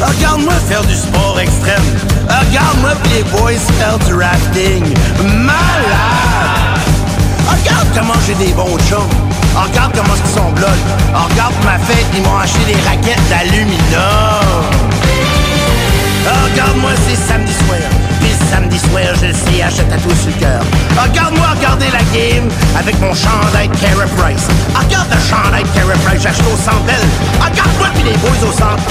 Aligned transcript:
Regarde-moi 0.00 0.54
faire 0.68 0.82
du 0.84 0.94
sport 0.94 1.38
extrême. 1.40 1.82
Regarde-moi 2.28 2.90
les 3.12 3.24
boys 3.24 3.58
faire 3.78 3.98
du 3.98 4.14
rafting. 4.14 4.84
Malade! 5.44 6.78
Regarde 7.48 7.88
comment 7.94 8.18
j'ai 8.26 8.34
des 8.34 8.52
bons 8.52 8.78
chums. 8.88 9.08
Regarde 9.54 9.92
comment 9.96 10.14
ils 10.14 10.30
sont 10.30 10.50
blood. 10.52 10.78
Regarde 11.12 11.54
ma 11.64 11.78
fête, 11.78 12.06
ils 12.14 12.22
m'ont 12.22 12.38
acheté 12.38 12.64
des 12.66 12.80
raquettes 12.88 13.28
d'aluminium. 13.28 13.78
Regarde-moi, 16.44 16.90
c'est 17.06 17.16
samedi 17.16 17.52
soir. 17.52 18.07
Samedi 18.50 18.78
soir, 18.78 19.14
je 19.14 19.32
sais, 19.32 19.62
achète 19.62 19.92
à 19.92 19.96
tout 19.96 20.14
sur 20.14 20.30
le 20.34 20.40
cœur. 20.40 20.62
Regarde-moi 20.96 21.46
regarder 21.56 21.86
la 21.92 22.04
game 22.16 22.48
avec 22.78 22.98
mon 23.00 23.14
chandail 23.14 23.68
Cara 23.80 24.06
Price. 24.16 24.46
Regarde 24.74 25.08
le 25.10 25.20
chandail 25.20 25.64
Cara 25.74 25.96
Price, 26.04 26.22
j'ai 26.22 26.28
acheté 26.28 26.44
au 26.52 26.56
Centre. 26.56 26.84
Regarde-moi 27.40 27.88
puis 27.94 28.04
les 28.04 28.16
boys 28.18 28.48
au 28.48 28.52
Centre. 28.52 28.82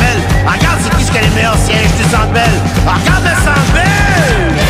Regarde 0.46 0.80
c'est 0.84 0.96
qui 0.98 1.06
ce 1.06 1.12
qui 1.12 1.18
a 1.18 1.22
les 1.22 1.30
meilleurs 1.30 1.58
sièges 1.58 1.94
du 1.98 2.04
Centre. 2.04 2.46
Regarde 2.86 3.24
le 3.24 3.36
Centre. 3.44 4.67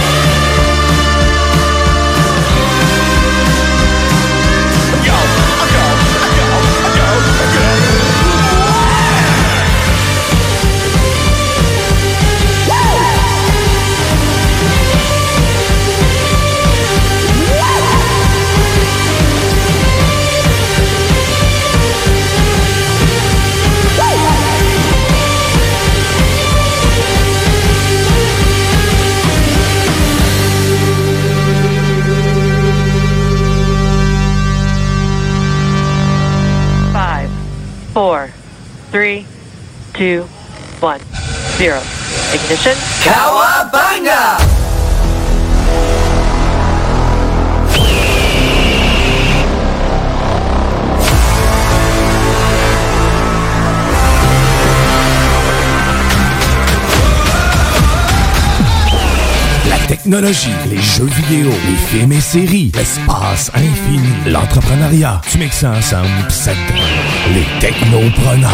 Four, 37.97 38.27
three, 38.91 39.25
two, 39.95 40.21
one, 40.81 41.01
zero. 41.57 41.81
Ignition. 42.31 42.75
Cowabunga! 43.01 44.56
Technologie, 60.07 60.55
les 60.69 60.81
jeux 60.81 61.03
vidéo, 61.03 61.51
les 61.69 61.75
films 61.99 62.13
et 62.13 62.21
séries, 62.21 62.71
l'espace 62.73 63.51
infini, 63.53 64.31
l'entrepreneuriat. 64.31 65.21
Tu 65.29 65.37
mixes 65.37 65.57
ça 65.57 65.71
ensemble 65.71 66.07
ça 66.29 66.51
les 67.33 67.45
technopreneurs. 67.59 68.49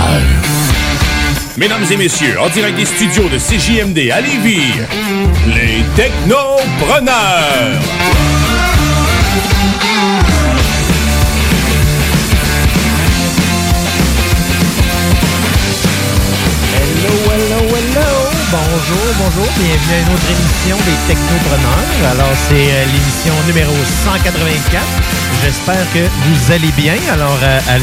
Mesdames 1.55 1.83
et 1.91 1.97
messieurs, 1.97 2.39
en 2.41 2.49
direct 2.49 2.75
des 2.75 2.85
studios 2.85 3.29
de 3.29 3.37
CJMD 3.37 4.09
à 4.09 4.21
Lévis, 4.21 4.73
les 5.45 5.83
Technopreneurs. 5.95 7.79
Bonjour, 18.53 19.01
bonjour, 19.17 19.47
bienvenue 19.57 19.93
à 19.95 19.99
une 20.01 20.13
autre 20.13 20.29
émission 20.29 20.77
des 20.85 20.93
Technopreneurs. 21.07 22.11
Alors, 22.11 22.35
c'est 22.35 22.53
euh, 22.53 22.85
l'émission 22.85 23.33
numéro 23.47 23.73
184. 24.05 25.22
J'espère 25.43 25.85
que 25.93 25.99
vous 25.99 26.51
allez 26.53 26.71
bien. 26.77 26.95
Alors, 27.11 27.37
euh, 27.43 27.59
à 27.67 27.77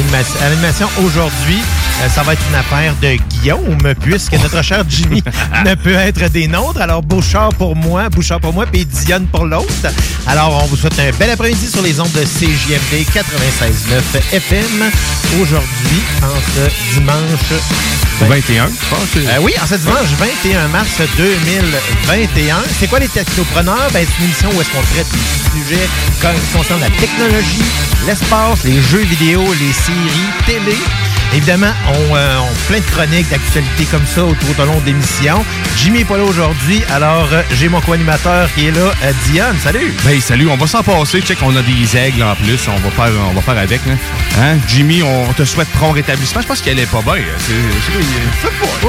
l'animation- 0.48 0.88
aujourd'hui, 1.04 1.58
euh, 2.02 2.08
ça 2.08 2.22
va 2.22 2.32
être 2.32 2.42
une 2.48 2.54
affaire 2.56 2.94
de 3.02 3.16
Guillaume, 3.28 3.94
puisque 4.00 4.32
notre 4.32 4.62
cher 4.62 4.82
Jimmy 4.88 5.22
ne 5.66 5.74
peut 5.74 5.94
être 5.94 6.28
des 6.30 6.48
nôtres. 6.48 6.80
Alors, 6.80 7.02
Bouchard 7.02 7.50
pour 7.50 7.76
moi, 7.76 8.08
Bouchard 8.08 8.40
pour 8.40 8.52
moi, 8.54 8.64
puis 8.66 8.86
Dionne 8.86 9.26
pour 9.26 9.44
l'autre. 9.44 9.68
Alors, 10.26 10.62
on 10.62 10.66
vous 10.68 10.76
souhaite 10.76 10.98
un 10.98 11.10
bel 11.18 11.30
après-midi 11.30 11.66
sur 11.70 11.82
les 11.82 12.00
ondes 12.00 12.12
de 12.12 12.24
CJMD 12.24 13.04
96.9 13.12 14.02
FM. 14.32 14.90
Aujourd'hui, 15.40 16.00
en 16.22 16.40
ce 16.54 16.94
dimanche 16.94 17.60
21, 18.28 18.66
je 18.66 18.72
pense. 18.90 19.00
euh, 19.16 19.38
oui, 19.42 19.52
en 19.62 19.66
ce 19.66 19.74
dimanche 19.76 20.08
21 20.44 20.68
mars 20.68 20.88
2021. 21.16 22.56
C'est 22.78 22.86
quoi 22.88 22.98
les 22.98 23.08
technopreneurs? 23.08 23.88
Ben, 23.92 24.04
c'est 24.06 24.18
une 24.18 24.24
émission 24.24 24.50
où 24.54 24.60
est-ce 24.60 24.70
qu'on 24.70 24.82
traite 24.92 25.06
sujets 25.52 25.88
comme- 26.20 26.34
qui 26.34 26.56
concernent 26.56 26.80
la 26.80 26.90
technologie, 26.90 27.62
l'espace, 28.06 28.64
les 28.64 28.80
jeux 28.80 29.04
vidéo, 29.04 29.42
les 29.60 29.72
séries, 29.72 30.30
télé. 30.46 30.76
Évidemment, 31.32 31.72
on, 31.88 32.16
euh, 32.16 32.38
on 32.40 32.54
plein 32.66 32.80
de 32.80 32.84
chroniques 32.86 33.28
d'actualité 33.30 33.84
comme 33.84 34.04
ça 34.04 34.24
au 34.24 34.34
tout 34.34 34.46
au 34.60 34.64
long 34.64 34.80
de 34.80 34.86
l'émission. 34.86 35.44
Jimmy 35.76 35.98
n'est 36.00 36.04
pas 36.04 36.16
là 36.16 36.24
aujourd'hui, 36.24 36.82
alors 36.90 37.28
euh, 37.32 37.42
j'ai 37.52 37.68
mon 37.68 37.80
co-animateur 37.80 38.48
qui 38.54 38.66
est 38.66 38.72
là, 38.72 38.92
euh, 39.04 39.12
Diane. 39.26 39.56
Salut! 39.62 39.94
Ben 40.04 40.20
salut, 40.20 40.48
on 40.48 40.56
va 40.56 40.66
s'en 40.66 40.82
passer. 40.82 41.20
Check, 41.20 41.38
on 41.42 41.54
a 41.54 41.62
des 41.62 41.96
aigles 41.96 42.24
en 42.24 42.34
plus. 42.34 42.58
On 42.68 42.76
va 42.80 42.90
faire, 42.90 43.12
on 43.30 43.32
va 43.32 43.40
faire 43.42 43.58
avec. 43.58 43.80
Hein? 43.88 43.96
Hein? 44.40 44.56
Jimmy, 44.66 45.02
on 45.04 45.32
te 45.32 45.44
souhaite 45.44 45.68
prompt 45.68 45.92
rétablissement. 45.92 46.40
Je 46.42 46.46
pense 46.48 46.60
qu'elle 46.62 46.80
est 46.80 46.90
pas 46.90 47.02
bien. 47.02 47.22
C'est 47.38 47.52
c'est 47.86 48.00
il- 48.00 48.08
pas. 48.80 48.88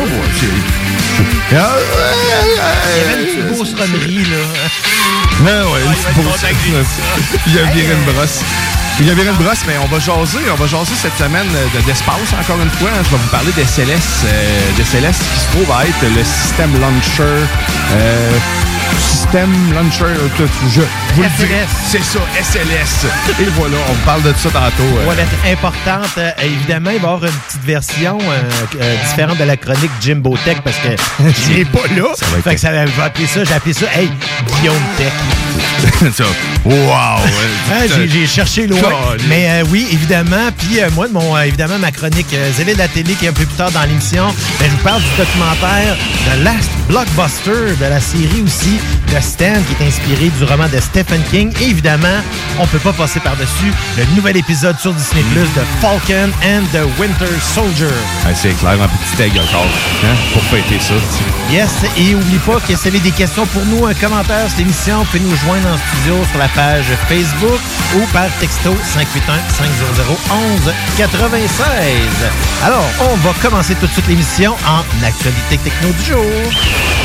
Il 1.52 1.58
y 1.58 1.60
avait 1.60 3.22
une 3.22 3.26
petite 3.28 3.44
ouais, 3.46 3.56
grosse 3.56 3.74
connerie, 3.76 4.24
là. 4.26 4.38
Ouais, 5.44 5.72
ouais, 5.74 5.82
une 5.86 5.94
petite 5.94 6.24
brosse. 6.24 6.46
Il 7.48 7.54
y 7.56 7.60
a 7.60 7.64
viré 7.66 7.94
une 7.94 8.14
brosse. 8.14 8.40
Il 9.00 9.08
y 9.08 9.10
a 9.10 9.14
viré 9.16 9.30
une 9.30 9.36
brosse, 9.38 9.64
mais 9.66 9.78
on 9.80 9.88
va 9.88 9.98
jaser. 10.00 10.40
On 10.52 10.56
va 10.56 10.68
jaser 10.68 10.94
cette 10.96 11.18
semaine 11.18 11.48
de- 11.48 11.82
d'espace, 11.82 12.34
encore 12.40 12.62
une 12.62 12.70
fois. 12.70 12.90
Je 13.04 13.10
vais 13.10 13.18
vous 13.18 13.30
parler 13.30 13.52
des 13.54 13.66
Célestes. 13.66 14.26
euh, 14.26 14.72
des 14.78 14.84
qui 15.34 15.40
se 15.40 15.48
trouve 15.52 15.72
à 15.76 15.86
être 15.86 16.16
le 16.16 16.24
système 16.24 16.80
launcher. 16.80 17.24
euh, 17.94 18.32
System 19.32 19.50
Launcher. 19.74 20.20
tout, 20.36 20.44
je 20.76 20.82
vous 20.82 21.22
le 21.22 21.28
SLS. 21.30 21.38
dirai. 21.38 21.66
C'est 21.90 22.04
ça, 22.04 22.20
SLS. 22.42 23.08
Et 23.40 23.46
voilà, 23.56 23.78
on 23.90 23.96
parle 24.06 24.24
de 24.24 24.34
ça 24.34 24.50
tantôt. 24.50 24.84
euh. 24.84 25.04
Voilà, 25.06 25.24
importante. 25.50 26.12
Euh, 26.18 26.32
évidemment, 26.44 26.90
il 26.94 27.00
va 27.00 27.08
y 27.08 27.12
avoir 27.14 27.24
une 27.24 27.32
petite 27.48 27.64
version 27.64 28.18
euh, 28.20 28.96
différente 29.08 29.38
de 29.38 29.46
la 29.46 29.56
chronique 29.56 29.92
Jimbo 30.02 30.36
Tech 30.44 30.58
parce 30.66 30.76
que 30.78 30.90
je 31.48 31.54
l'ai 31.54 31.64
pas 31.64 31.80
là. 31.96 32.08
Ça 32.14 32.26
va 32.26 32.38
être- 32.40 32.44
fait 32.44 32.56
que 32.56 32.60
ça, 32.62 32.86
je 32.86 32.92
vais 32.92 33.02
appeler 33.04 33.28
ça, 33.28 33.44
j'ai 33.46 33.54
appelé 33.54 33.74
ça, 33.74 33.86
hey, 33.96 34.12
Guillaume 34.60 34.76
Tech. 34.98 35.14
ça. 36.14 36.24
Wow! 36.66 36.76
Hein, 37.72 37.88
j'ai- 38.10 38.28
cherché 38.28 38.68
loin. 38.68 38.80
Mais 39.30 39.64
oui, 39.70 39.88
évidemment. 39.94 40.50
Puis 40.58 40.80
moi, 40.94 41.08
de 41.08 41.14
mon, 41.14 41.38
évidemment, 41.40 41.80
ma 41.80 41.92
chronique 41.92 42.36
Zélé 42.58 42.74
de 42.74 42.80
la 42.80 42.90
télé 42.90 43.14
qui 43.14 43.26
est 43.28 43.30
un 43.30 43.34
peu 43.34 43.46
plus 43.46 43.56
tard 43.56 43.72
dans 43.72 43.84
l'émission, 43.84 44.28
ben, 44.60 44.66
je 44.66 44.72
vous 44.72 44.84
parle 44.84 45.02
du 45.02 45.08
documentaire 45.18 45.96
The 46.26 46.44
Last 46.44 46.70
Blockbuster 46.90 47.76
de 47.80 47.86
la 47.86 48.02
série 48.02 48.44
aussi 48.46 48.78
de 49.08 49.14
Stan 49.22 49.54
qui 49.68 49.84
est 49.84 49.88
inspiré 49.88 50.30
du 50.30 50.44
roman 50.44 50.68
de 50.68 50.80
Stephen 50.80 51.22
King. 51.30 51.52
Et 51.62 51.70
évidemment, 51.70 52.22
on 52.60 52.68
peut 52.68 52.80
pas 52.80 52.94
passer 52.94 53.20
par-dessus 53.20 53.72
le 53.98 54.06
nouvel 54.16 54.38
épisode 54.38 54.78
sur 54.80 54.94
Disney 54.94 55.24
Plus 55.32 55.48
de 55.54 55.62
Falcon 55.80 56.32
and 56.44 56.64
the 56.74 56.84
Winter 57.00 57.32
Soldier. 57.54 57.86
Ouais, 58.26 58.34
c'est 58.36 58.58
clair, 58.60 58.82
un 58.82 58.88
petit 58.88 59.22
egg 59.24 59.32
encore. 59.34 59.68
Hein, 60.04 60.16
pour 60.34 60.44
fêter 60.44 60.80
ça. 60.80 60.96
Yes, 61.52 61.72
et 61.98 62.16
oublie 62.16 62.40
pas 62.40 62.60
que 62.60 62.68
si 62.68 62.74
vous 62.74 62.88
avez 62.88 63.00
des 63.00 63.12
questions 63.12 63.46
pour 63.48 63.66
nous, 63.66 63.86
un 63.86 63.94
commentaire 63.94 64.50
sur 64.50 64.60
l'émission, 64.60 65.00
vous 65.00 65.06
pouvez 65.06 65.20
nous 65.20 65.36
joindre 65.36 65.70
en 65.70 65.78
studio 65.78 66.18
sur 66.30 66.40
la 66.40 66.48
page 66.50 66.86
Facebook 67.08 67.60
ou 67.96 68.00
par 68.14 68.28
texto 68.40 68.76
581-500-1196. 71.00 71.12
Alors, 72.64 72.86
on 73.12 73.16
va 73.18 73.34
commencer 73.42 73.76
tout 73.76 73.88
de 73.88 73.92
suite 73.92 74.08
l'émission 74.08 74.56
en 74.68 74.84
actualité 75.06 75.58
techno 75.58 75.92
du 75.92 76.04
jour. 76.04 77.01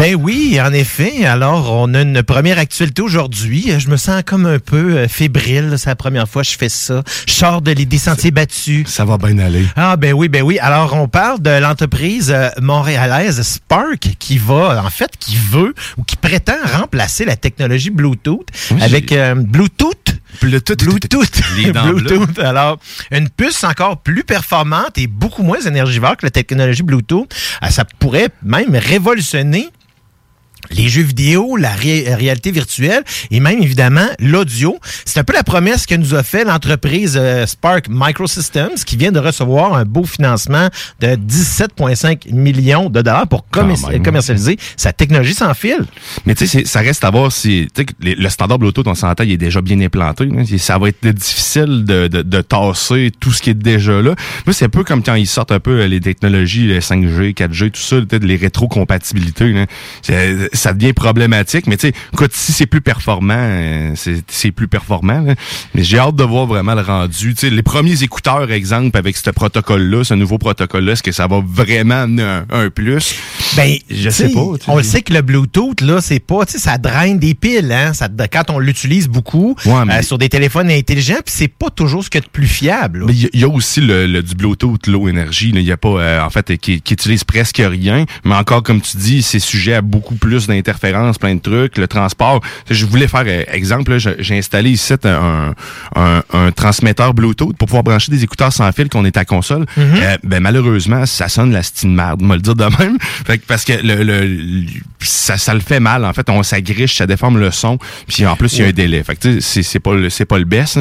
Ben 0.00 0.14
oui, 0.14 0.58
en 0.58 0.72
effet. 0.72 1.26
Alors, 1.26 1.70
on 1.74 1.92
a 1.92 2.00
une 2.00 2.22
première 2.22 2.58
actualité 2.58 3.02
aujourd'hui. 3.02 3.70
Je 3.76 3.90
me 3.90 3.98
sens 3.98 4.22
comme 4.24 4.46
un 4.46 4.58
peu 4.58 4.96
euh, 4.96 5.08
fébrile. 5.08 5.74
C'est 5.76 5.90
la 5.90 5.94
première 5.94 6.26
fois 6.26 6.40
que 6.40 6.48
je 6.48 6.56
fais 6.56 6.70
ça. 6.70 7.02
Je 7.28 7.34
sors 7.34 7.60
de 7.60 7.74
des 7.74 7.98
sentiers 7.98 8.30
battus. 8.30 8.88
Ça 8.88 9.04
va 9.04 9.18
bien 9.18 9.38
aller. 9.38 9.66
Ah 9.76 9.98
ben 9.98 10.14
oui, 10.14 10.30
ben 10.30 10.40
oui. 10.40 10.58
Alors, 10.58 10.94
on 10.94 11.06
parle 11.06 11.42
de 11.42 11.50
l'entreprise 11.50 12.32
euh, 12.34 12.48
montréalaise 12.62 13.42
Spark 13.42 14.16
qui 14.18 14.38
va, 14.38 14.82
en 14.82 14.88
fait, 14.88 15.10
qui 15.18 15.36
veut 15.36 15.74
ou 15.98 16.02
qui 16.02 16.16
prétend 16.16 16.56
remplacer 16.78 17.26
la 17.26 17.36
technologie 17.36 17.90
Bluetooth 17.90 18.46
Oui, 18.70 18.82
avec 18.82 19.12
euh, 19.12 19.34
Bluetooth. 19.34 20.14
Bluetooth. 20.40 20.84
Bluetooth. 20.84 21.40
Les 21.56 21.72
dents 21.72 21.84
bleues. 21.88 22.02
Bluetooth. 22.18 22.38
Alors, 22.38 22.78
une 23.10 23.28
puce 23.28 23.64
encore 23.64 24.02
plus 24.02 24.24
performante 24.24 24.96
et 24.98 25.06
beaucoup 25.06 25.42
moins 25.42 25.60
énergivore 25.60 26.16
que 26.16 26.26
la 26.26 26.30
technologie 26.30 26.82
Bluetooth. 26.82 27.28
Ah, 27.60 27.70
Ça 27.70 27.84
pourrait 27.84 28.28
même 28.42 28.74
révolutionner 28.74 29.68
les 30.70 30.88
jeux 30.88 31.02
vidéo, 31.02 31.56
la 31.56 31.70
ré- 31.70 32.14
réalité 32.14 32.50
virtuelle 32.50 33.02
et 33.30 33.40
même 33.40 33.62
évidemment 33.62 34.06
l'audio. 34.18 34.78
C'est 35.04 35.20
un 35.20 35.24
peu 35.24 35.32
la 35.32 35.42
promesse 35.42 35.86
que 35.86 35.94
nous 35.94 36.14
a 36.14 36.22
fait 36.22 36.44
l'entreprise 36.44 37.16
euh, 37.20 37.46
Spark 37.46 37.86
Microsystems 37.88 38.74
qui 38.86 38.96
vient 38.96 39.12
de 39.12 39.18
recevoir 39.18 39.74
un 39.74 39.84
beau 39.84 40.04
financement 40.04 40.68
de 41.00 41.16
17,5 41.16 42.32
millions 42.32 42.88
de 42.90 43.02
dollars 43.02 43.26
pour 43.28 43.46
commer- 43.50 43.74
commercialiser 44.02 44.58
sa 44.76 44.92
technologie 44.92 45.34
sans 45.34 45.54
fil. 45.54 45.78
Mais 46.26 46.34
tu 46.34 46.46
sais, 46.46 46.64
ça 46.64 46.80
reste 46.80 47.04
à 47.04 47.10
voir 47.10 47.32
si. 47.32 47.68
Tu 47.74 47.80
sais, 47.80 47.84
que 47.84 47.92
les- 48.00 48.14
le 48.14 48.28
standard 48.28 48.58
Bluetooth, 48.58 48.86
on 48.86 48.94
s'entend, 48.94 49.24
il 49.24 49.32
est 49.32 49.36
déjà 49.36 49.60
bien 49.60 49.80
implanté. 49.80 50.26
là. 50.26 50.42
Ça 50.58 50.78
va 50.78 50.88
être 50.88 51.06
difficile 51.06 51.84
de, 51.84 52.08
de, 52.08 52.22
de 52.22 52.40
tasser 52.40 53.10
tout 53.18 53.32
ce 53.32 53.42
qui 53.42 53.50
est 53.50 53.54
déjà 53.54 54.00
là. 54.02 54.14
Moi, 54.46 54.52
c'est 54.54 54.64
un 54.66 54.68
peu 54.68 54.84
comme 54.84 55.02
quand 55.02 55.14
ils 55.14 55.26
sortent 55.26 55.52
un 55.52 55.60
peu 55.60 55.80
euh, 55.80 55.86
les 55.88 56.00
technologies 56.00 56.66
les 56.66 56.80
5G, 56.80 57.34
4G, 57.34 57.70
tout 57.70 57.80
ça, 57.80 57.96
les 58.22 58.36
rétrocompatibilités. 58.36 59.66
Ça 60.60 60.72
devient 60.74 60.92
problématique. 60.92 61.66
Mais 61.66 61.76
tu 61.76 61.88
sais, 61.88 61.94
écoute, 62.12 62.32
si 62.34 62.52
c'est 62.52 62.66
plus 62.66 62.80
performant, 62.82 63.34
euh, 63.38 63.94
c'est 64.28 64.50
plus 64.52 64.68
performant. 64.68 65.20
là. 65.20 65.34
Mais 65.74 65.82
j'ai 65.82 65.98
hâte 65.98 66.16
de 66.16 66.24
voir 66.24 66.46
vraiment 66.46 66.74
le 66.74 66.82
rendu. 66.82 67.34
Tu 67.34 67.40
sais, 67.40 67.50
les 67.50 67.62
premiers 67.62 68.02
écouteurs, 68.02 68.50
exemple, 68.52 68.96
avec 68.98 69.16
ce 69.16 69.30
protocole-là, 69.30 70.04
ce 70.04 70.14
nouveau 70.14 70.38
protocole-là, 70.38 70.92
est-ce 70.92 71.02
que 71.02 71.12
ça 71.12 71.26
va 71.26 71.40
vraiment 71.44 72.02
amener 72.02 72.22
un, 72.22 72.44
un 72.50 72.70
plus? 72.70 73.14
Ben, 73.56 73.76
Je 73.90 74.10
sais 74.10 74.28
pas. 74.28 74.40
On 74.68 74.76
le 74.76 74.82
sait 74.82 75.02
que 75.02 75.12
le 75.14 75.22
Bluetooth, 75.22 75.80
là, 75.80 76.00
c'est 76.00 76.20
pas, 76.20 76.44
tu 76.44 76.52
sais, 76.52 76.58
ça 76.58 76.76
draine 76.78 77.18
des 77.18 77.34
piles, 77.34 77.72
hein. 77.72 77.92
Ça, 77.94 78.08
quand 78.30 78.50
on 78.50 78.58
l'utilise 78.58 79.08
beaucoup 79.08 79.56
Ouais, 79.64 79.84
mais- 79.86 79.94
euh, 79.94 80.02
sur 80.02 80.18
des 80.18 80.28
téléphones 80.28 80.70
intelligents, 80.70 81.20
puis 81.24 81.34
c'est 81.34 81.48
pas 81.48 81.70
toujours 81.70 82.04
ce 82.04 82.10
qu'il 82.10 82.20
y 82.20 82.24
a 82.24 82.26
de 82.26 82.30
plus 82.30 82.46
fiable. 82.46 83.06
il 83.08 83.22
y, 83.22 83.24
a- 83.26 83.30
il 83.32 83.40
y 83.40 83.44
a 83.44 83.48
aussi 83.48 83.80
le, 83.80 84.06
le- 84.06 84.22
du 84.22 84.34
Bluetooth 84.34 84.86
low 84.86 85.08
énergie. 85.08 85.52
là. 85.52 85.60
Il 85.60 85.66
y 85.66 85.72
a 85.72 85.76
pas, 85.78 85.88
euh, 85.88 86.22
en 86.22 86.30
fait, 86.30 86.56
qui, 86.58 86.80
qui 86.82 86.92
utilise 86.94 87.24
presque 87.24 87.62
rien. 87.64 88.04
Mais 88.24 88.34
encore, 88.34 88.62
comme 88.62 88.80
tu 88.80 88.96
dis, 88.98 89.22
c'est 89.22 89.38
sujet 89.38 89.74
à 89.74 89.80
beaucoup 89.82 90.16
plus 90.16 90.48
d'interférences, 90.50 91.18
plein 91.18 91.34
de 91.34 91.40
trucs. 91.40 91.78
Le 91.78 91.88
transport. 91.88 92.40
Je 92.70 92.84
voulais 92.86 93.08
faire 93.08 93.24
euh, 93.26 93.44
exemple. 93.52 93.92
là, 93.96 94.12
J'ai 94.18 94.38
installé 94.38 94.70
ici 94.70 94.92
un, 95.04 95.54
un, 95.96 96.22
un 96.32 96.52
transmetteur 96.52 97.14
Bluetooth 97.14 97.56
pour 97.56 97.66
pouvoir 97.66 97.82
brancher 97.84 98.10
des 98.12 98.22
écouteurs 98.24 98.52
sans 98.52 98.70
fil 98.72 98.88
qu'on 98.88 99.04
est 99.04 99.16
à 99.16 99.24
console. 99.24 99.64
Euh, 99.78 100.16
ben 100.24 100.40
malheureusement, 100.40 101.06
ça 101.06 101.28
sonne 101.28 101.52
la 101.52 101.62
style 101.62 101.90
merde, 101.90 102.22
me 102.22 102.34
le 102.34 102.40
dire 102.42 102.54
de 102.54 102.64
même. 102.78 102.98
Fait 103.26 103.38
que 103.38 103.46
parce 103.46 103.64
que 103.64 103.72
le, 103.72 104.02
le- 104.02 104.64
ça, 105.00 105.38
ça 105.38 105.54
le 105.54 105.60
fait 105.60 105.80
mal. 105.80 106.04
En 106.04 106.12
fait, 106.12 106.28
on 106.28 106.42
s'agriche, 106.42 106.96
ça 106.96 107.06
déforme 107.06 107.38
le 107.38 107.50
son. 107.50 107.78
Puis 108.06 108.26
en 108.26 108.36
plus, 108.36 108.52
il 108.54 108.60
y 108.60 108.64
a 108.64 108.68
un 108.68 108.72
délai. 108.72 109.02
Fait 109.02 109.16
que 109.16 109.40
c'est 109.40 109.80
pas 109.80 109.94
le 109.94 110.10
c'est 110.10 110.24
pas 110.26 110.38
le 110.38 110.44
best. 110.44 110.78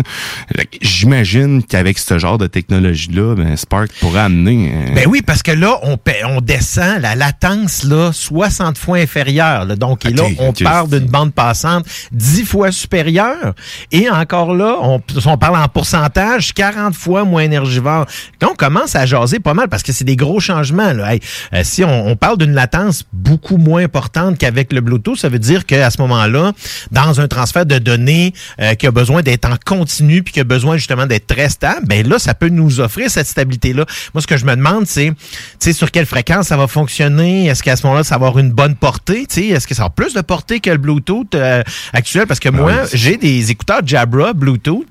J'imagine 0.81 1.63
qu'avec 1.63 1.97
ce 1.99 2.17
genre 2.19 2.37
de 2.37 2.47
technologie-là, 2.47 3.35
ben, 3.35 3.55
Spark 3.55 3.89
pourrait 3.99 4.21
amener. 4.21 4.71
euh, 4.73 4.93
Ben 4.95 5.05
oui, 5.07 5.21
parce 5.25 5.43
que 5.43 5.51
là, 5.51 5.77
on, 5.83 5.97
on 6.27 6.41
descend 6.41 7.01
la 7.01 7.15
latence 7.15 7.83
là 7.83 8.11
60 8.11 8.77
fois 8.77 8.97
inférieure. 8.97 9.58
Là. 9.65 9.75
donc, 9.75 10.05
et 10.05 10.11
là, 10.11 10.23
on 10.39 10.53
parle 10.53 10.89
d'une 10.89 11.07
bande 11.07 11.33
passante 11.33 11.85
10 12.11 12.45
fois 12.45 12.71
supérieure. 12.71 13.53
Et 13.91 14.09
encore 14.09 14.53
là, 14.53 14.77
on, 14.81 15.01
on 15.25 15.37
parle 15.37 15.57
en 15.57 15.67
pourcentage 15.67 16.53
40 16.53 16.95
fois 16.95 17.23
moins 17.23 17.43
énergivore. 17.43 18.05
Donc, 18.39 18.51
on 18.51 18.55
commence 18.55 18.95
à 18.95 19.05
jaser 19.05 19.39
pas 19.39 19.53
mal 19.53 19.69
parce 19.69 19.83
que 19.83 19.91
c'est 19.91 20.03
des 20.03 20.15
gros 20.15 20.39
changements. 20.39 20.93
Là. 20.93 21.13
Hey, 21.13 21.19
euh, 21.53 21.61
si 21.63 21.83
on, 21.83 22.07
on 22.07 22.15
parle 22.15 22.37
d'une 22.37 22.53
latence 22.53 23.03
beaucoup 23.13 23.57
moins 23.57 23.83
importante 23.83 24.37
qu'avec 24.37 24.73
le 24.73 24.81
Bluetooth, 24.81 25.17
ça 25.17 25.29
veut 25.29 25.39
dire 25.39 25.65
qu'à 25.65 25.89
ce 25.89 26.01
moment-là, 26.01 26.51
dans 26.91 27.21
un 27.21 27.27
transfert 27.27 27.65
de 27.65 27.77
données 27.77 28.33
euh, 28.59 28.73
qui 28.75 28.87
a 28.87 28.91
besoin 28.91 29.21
d'être 29.21 29.45
en 29.45 29.55
continu 29.65 30.23
puis 30.23 30.33
qui 30.33 30.39
a 30.39 30.43
besoin 30.43 30.77
justement 30.77 31.05
d'être 31.05 31.27
très 31.27 31.49
stable, 31.49 31.85
ben 31.87 32.07
là, 32.07 32.19
ça 32.19 32.33
peut 32.33 32.49
nous 32.49 32.79
offrir 32.79 33.09
cette 33.09 33.27
stabilité-là. 33.27 33.85
Moi, 34.13 34.21
ce 34.21 34.27
que 34.27 34.37
je 34.37 34.45
me 34.45 34.55
demande, 34.55 34.85
c'est, 34.87 35.13
sur 35.73 35.91
quelle 35.91 36.05
fréquence 36.05 36.47
ça 36.47 36.57
va 36.57 36.67
fonctionner? 36.67 37.45
Est-ce 37.45 37.63
qu'à 37.63 37.75
ce 37.75 37.83
moment-là, 37.83 38.03
ça 38.03 38.17
va 38.17 38.27
avoir 38.27 38.39
une 38.39 38.51
bonne 38.51 38.75
portée? 38.75 39.25
Est-ce 39.47 39.67
que 39.67 39.73
ça 39.75 39.83
avoir 39.83 39.93
plus 39.95 40.13
de 40.13 40.21
portée 40.21 40.59
que 40.59 40.69
le 40.69 40.77
Bluetooth 40.77 41.33
euh, 41.35 41.63
actuel? 41.93 42.27
Parce 42.27 42.39
que 42.39 42.49
moi, 42.49 42.71
oui. 42.83 42.89
j'ai 42.93 43.17
des 43.17 43.51
écouteurs 43.51 43.81
Jabra 43.85 44.33
Bluetooth 44.33 44.85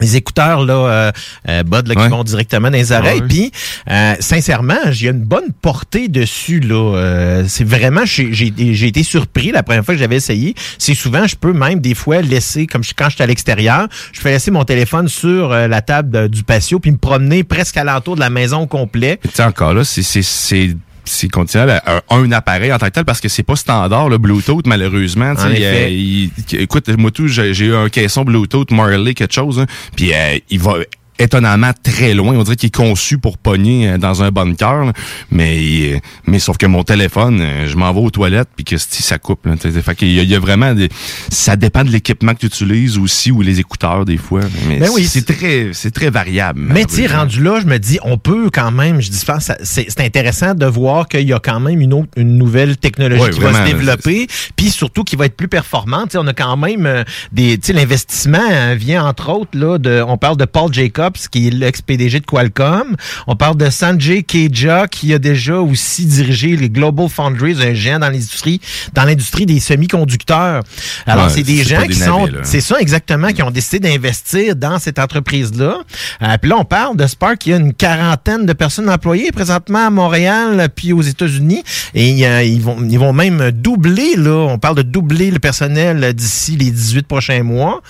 les 0.00 0.14
écouteurs 0.14 0.64
là, 0.64 0.74
euh, 0.74 1.12
euh, 1.48 1.62
Bud 1.64 1.88
là, 1.88 1.94
qui 1.96 2.08
vont 2.08 2.22
directement 2.22 2.70
dans 2.70 2.76
les 2.76 2.92
oreilles. 2.92 3.20
Ouais. 3.20 3.26
Puis, 3.26 3.52
euh, 3.90 4.14
sincèrement, 4.20 4.78
j'ai 4.90 5.08
une 5.08 5.24
bonne 5.24 5.52
portée 5.60 6.06
dessus. 6.06 6.60
là. 6.60 6.94
Euh, 6.96 7.44
c'est 7.48 7.64
vraiment, 7.64 8.02
j'ai 8.04 8.86
été 8.86 9.02
surpris 9.02 9.50
la 9.50 9.64
première 9.64 9.84
fois 9.84 9.94
que 9.94 9.98
j'avais 10.00 10.14
essayé. 10.14 10.54
C'est 10.78 10.94
souvent, 10.94 11.26
je 11.26 11.34
peux 11.34 11.52
même 11.52 11.80
des 11.80 11.96
fois 11.96 12.20
laisser, 12.22 12.68
comme 12.68 12.84
je- 12.84 12.92
quand 12.96 13.08
je 13.08 13.16
suis 13.16 13.24
à 13.24 13.26
l'extérieur, 13.26 13.88
je 14.12 14.20
peux 14.20 14.28
laisser 14.28 14.52
mon 14.52 14.62
téléphone 14.64 15.08
sur 15.08 15.48
la 15.48 15.80
table 15.82 16.28
du 16.28 16.44
patio 16.44 16.78
puis 16.78 16.92
me 16.92 16.96
promener 16.98 17.42
presque 17.42 17.76
alentour 17.76 18.14
de 18.14 18.20
la 18.20 18.30
maison 18.30 18.60
au 18.60 18.66
complet. 18.68 19.18
Tu 19.34 19.42
encore 19.42 19.74
là, 19.74 19.82
c'est 19.84 20.76
c'est 21.08 21.28
continuel 21.28 21.70
à 21.70 21.82
un, 22.10 22.22
un 22.22 22.32
appareil 22.32 22.72
en 22.72 22.78
tant 22.78 22.86
que 22.86 22.92
tel 22.92 23.04
parce 23.04 23.20
que 23.20 23.28
c'est 23.28 23.42
pas 23.42 23.56
standard 23.56 24.08
le 24.08 24.18
Bluetooth 24.18 24.66
malheureusement. 24.66 25.30
En 25.32 25.50
effet. 25.50 25.84
euh, 25.86 25.88
il- 25.88 26.30
écoute, 26.52 26.88
moi 26.96 27.10
tout, 27.10 27.26
j'ai 27.28 27.54
j'ai 27.54 27.66
eu 27.66 27.74
un 27.74 27.88
caisson 27.88 28.24
Bluetooth 28.24 28.70
Marley 28.70 29.14
quelque 29.14 29.34
chose, 29.34 29.58
hein, 29.60 29.66
puis 29.96 30.12
euh, 30.14 30.38
il 30.50 30.60
va 30.60 30.74
étonnamment 31.18 31.72
très 31.82 32.14
loin. 32.14 32.34
On 32.36 32.42
dirait 32.42 32.56
qu'il 32.56 32.68
est 32.68 32.74
conçu 32.74 33.18
pour 33.18 33.38
pogner 33.38 33.88
euh, 33.88 33.98
dans 33.98 34.22
un 34.22 34.30
bunker. 34.30 34.84
là. 34.86 34.92
Mais, 35.30 35.58
euh, 35.94 35.98
mais 36.26 36.38
sauf 36.38 36.56
que 36.56 36.66
mon 36.66 36.84
téléphone, 36.84 37.40
euh, 37.40 37.66
je 37.66 37.76
m'en 37.76 37.92
vais 37.92 38.00
aux 38.00 38.10
toilettes 38.10 38.48
puis 38.56 38.64
que 38.64 38.76
ça 38.78 39.18
coupe. 39.18 39.46
Là, 39.46 39.54
fait 39.56 39.94
qu'il 39.94 40.12
y, 40.12 40.20
a- 40.20 40.22
il 40.22 40.28
y 40.30 40.34
a 40.34 40.38
vraiment 40.40 40.74
des. 40.74 40.88
Ça 41.30 41.56
dépend 41.56 41.84
de 41.84 41.90
l'équipement 41.90 42.34
que 42.34 42.40
tu 42.40 42.46
utilises 42.46 42.98
aussi 42.98 43.30
ou 43.30 43.42
les 43.42 43.60
écouteurs 43.60 44.04
des 44.04 44.16
fois. 44.16 44.40
Mais 44.68 44.78
Ben 44.78 44.90
oui, 44.94 45.04
c'est 45.06 45.24
très, 45.26 45.70
c'est 45.72 45.90
très 45.90 46.10
variable. 46.10 46.60
Mais 46.60 46.84
tu 46.84 47.06
rendu 47.06 47.42
là, 47.42 47.60
je 47.60 47.66
me 47.66 47.78
dis, 47.78 47.98
on 48.02 48.18
peut 48.18 48.50
quand 48.52 48.70
même, 48.70 49.00
je 49.00 49.10
dis, 49.10 49.24
c'est 49.62 50.00
intéressant 50.00 50.54
de 50.54 50.66
voir 50.66 51.08
qu'il 51.08 51.26
y 51.28 51.32
a 51.32 51.38
quand 51.38 51.60
même 51.60 51.80
une 51.80 51.92
autre, 51.94 52.08
une 52.16 52.36
nouvelle 52.36 52.76
technologie 52.76 53.22
Ouais, 53.22 53.30
qui 53.30 53.40
va 53.40 53.52
se 53.54 53.64
développer, 53.70 54.26
puis 54.56 54.70
surtout 54.70 55.04
qui 55.04 55.16
va 55.16 55.26
être 55.26 55.36
plus 55.36 55.48
performante. 55.48 56.10
Tu 56.10 56.12
sais, 56.12 56.18
on 56.18 56.26
a 56.26 56.34
quand 56.34 56.56
même 56.56 57.04
des, 57.32 57.58
tu 57.58 57.68
sais, 57.68 57.72
l'investissement 57.72 58.38
euh, 58.50 58.74
vient 58.78 59.04
entre 59.06 59.30
autres 59.30 59.56
là 59.58 59.78
de, 59.78 60.02
on 60.06 60.16
parle 60.18 60.36
de 60.36 60.44
Paul 60.44 60.72
Jacobs 60.72 61.07
Jacobs, 61.08 61.28
qui 61.30 61.48
est 61.48 61.50
l'ex-PDG 61.50 62.20
de 62.20 62.26
Qualcomm. 62.26 62.96
On 63.26 63.36
parle 63.36 63.56
de 63.56 63.70
Sanjay 63.70 64.22
Keja, 64.22 64.86
qui 64.86 65.12
a 65.14 65.18
déjà 65.18 65.56
aussi 65.56 66.06
dirigé 66.06 66.56
les 66.56 66.70
Global 66.70 67.08
Foundries, 67.08 67.56
un 67.62 67.74
géant 67.74 67.98
dans 67.98 68.08
l'industrie, 68.08 68.60
dans 68.94 69.04
l'industrie 69.04 69.46
des 69.46 69.60
semi-conducteurs. 69.60 70.62
Alors, 71.06 71.26
Ouais, 71.26 71.32
c'est 71.34 71.42
des 71.42 71.64
gens 71.64 71.82
des 71.82 71.88
qui 71.88 71.98
sont, 71.98 72.26
navets, 72.26 72.44
c'est 72.44 72.60
ça 72.60 72.80
exactement, 72.80 73.28
qui 73.28 73.42
ont 73.42 73.50
décidé 73.50 73.80
d'investir 73.80 74.56
dans 74.56 74.78
cette 74.78 74.98
entreprise-là. 74.98 75.78
Euh, 76.22 76.38
puis 76.40 76.50
là, 76.50 76.56
on 76.58 76.64
parle 76.64 76.96
de 76.96 77.06
Spark, 77.06 77.44
il 77.46 77.50
y 77.50 77.52
a 77.52 77.56
une 77.56 77.74
quarantaine 77.74 78.46
de 78.46 78.52
personnes 78.52 78.88
employées 78.88 79.32
présentement 79.32 79.86
à 79.86 79.90
Montréal, 79.90 80.68
puis 80.74 80.92
aux 80.92 81.02
États-Unis, 81.02 81.62
et 81.94 82.26
euh, 82.26 82.42
ils 82.42 82.60
vont, 82.60 82.78
ils 82.88 82.98
vont 82.98 83.12
même 83.12 83.50
doubler 83.50 84.16
là. 84.16 84.46
On 84.48 84.58
parle 84.58 84.76
de 84.76 84.82
doubler 84.82 85.30
le 85.30 85.38
personnel 85.38 86.14
d'ici 86.14 86.56
les 86.56 86.70
18 86.70 87.06
prochains 87.06 87.42
mois. 87.42 87.82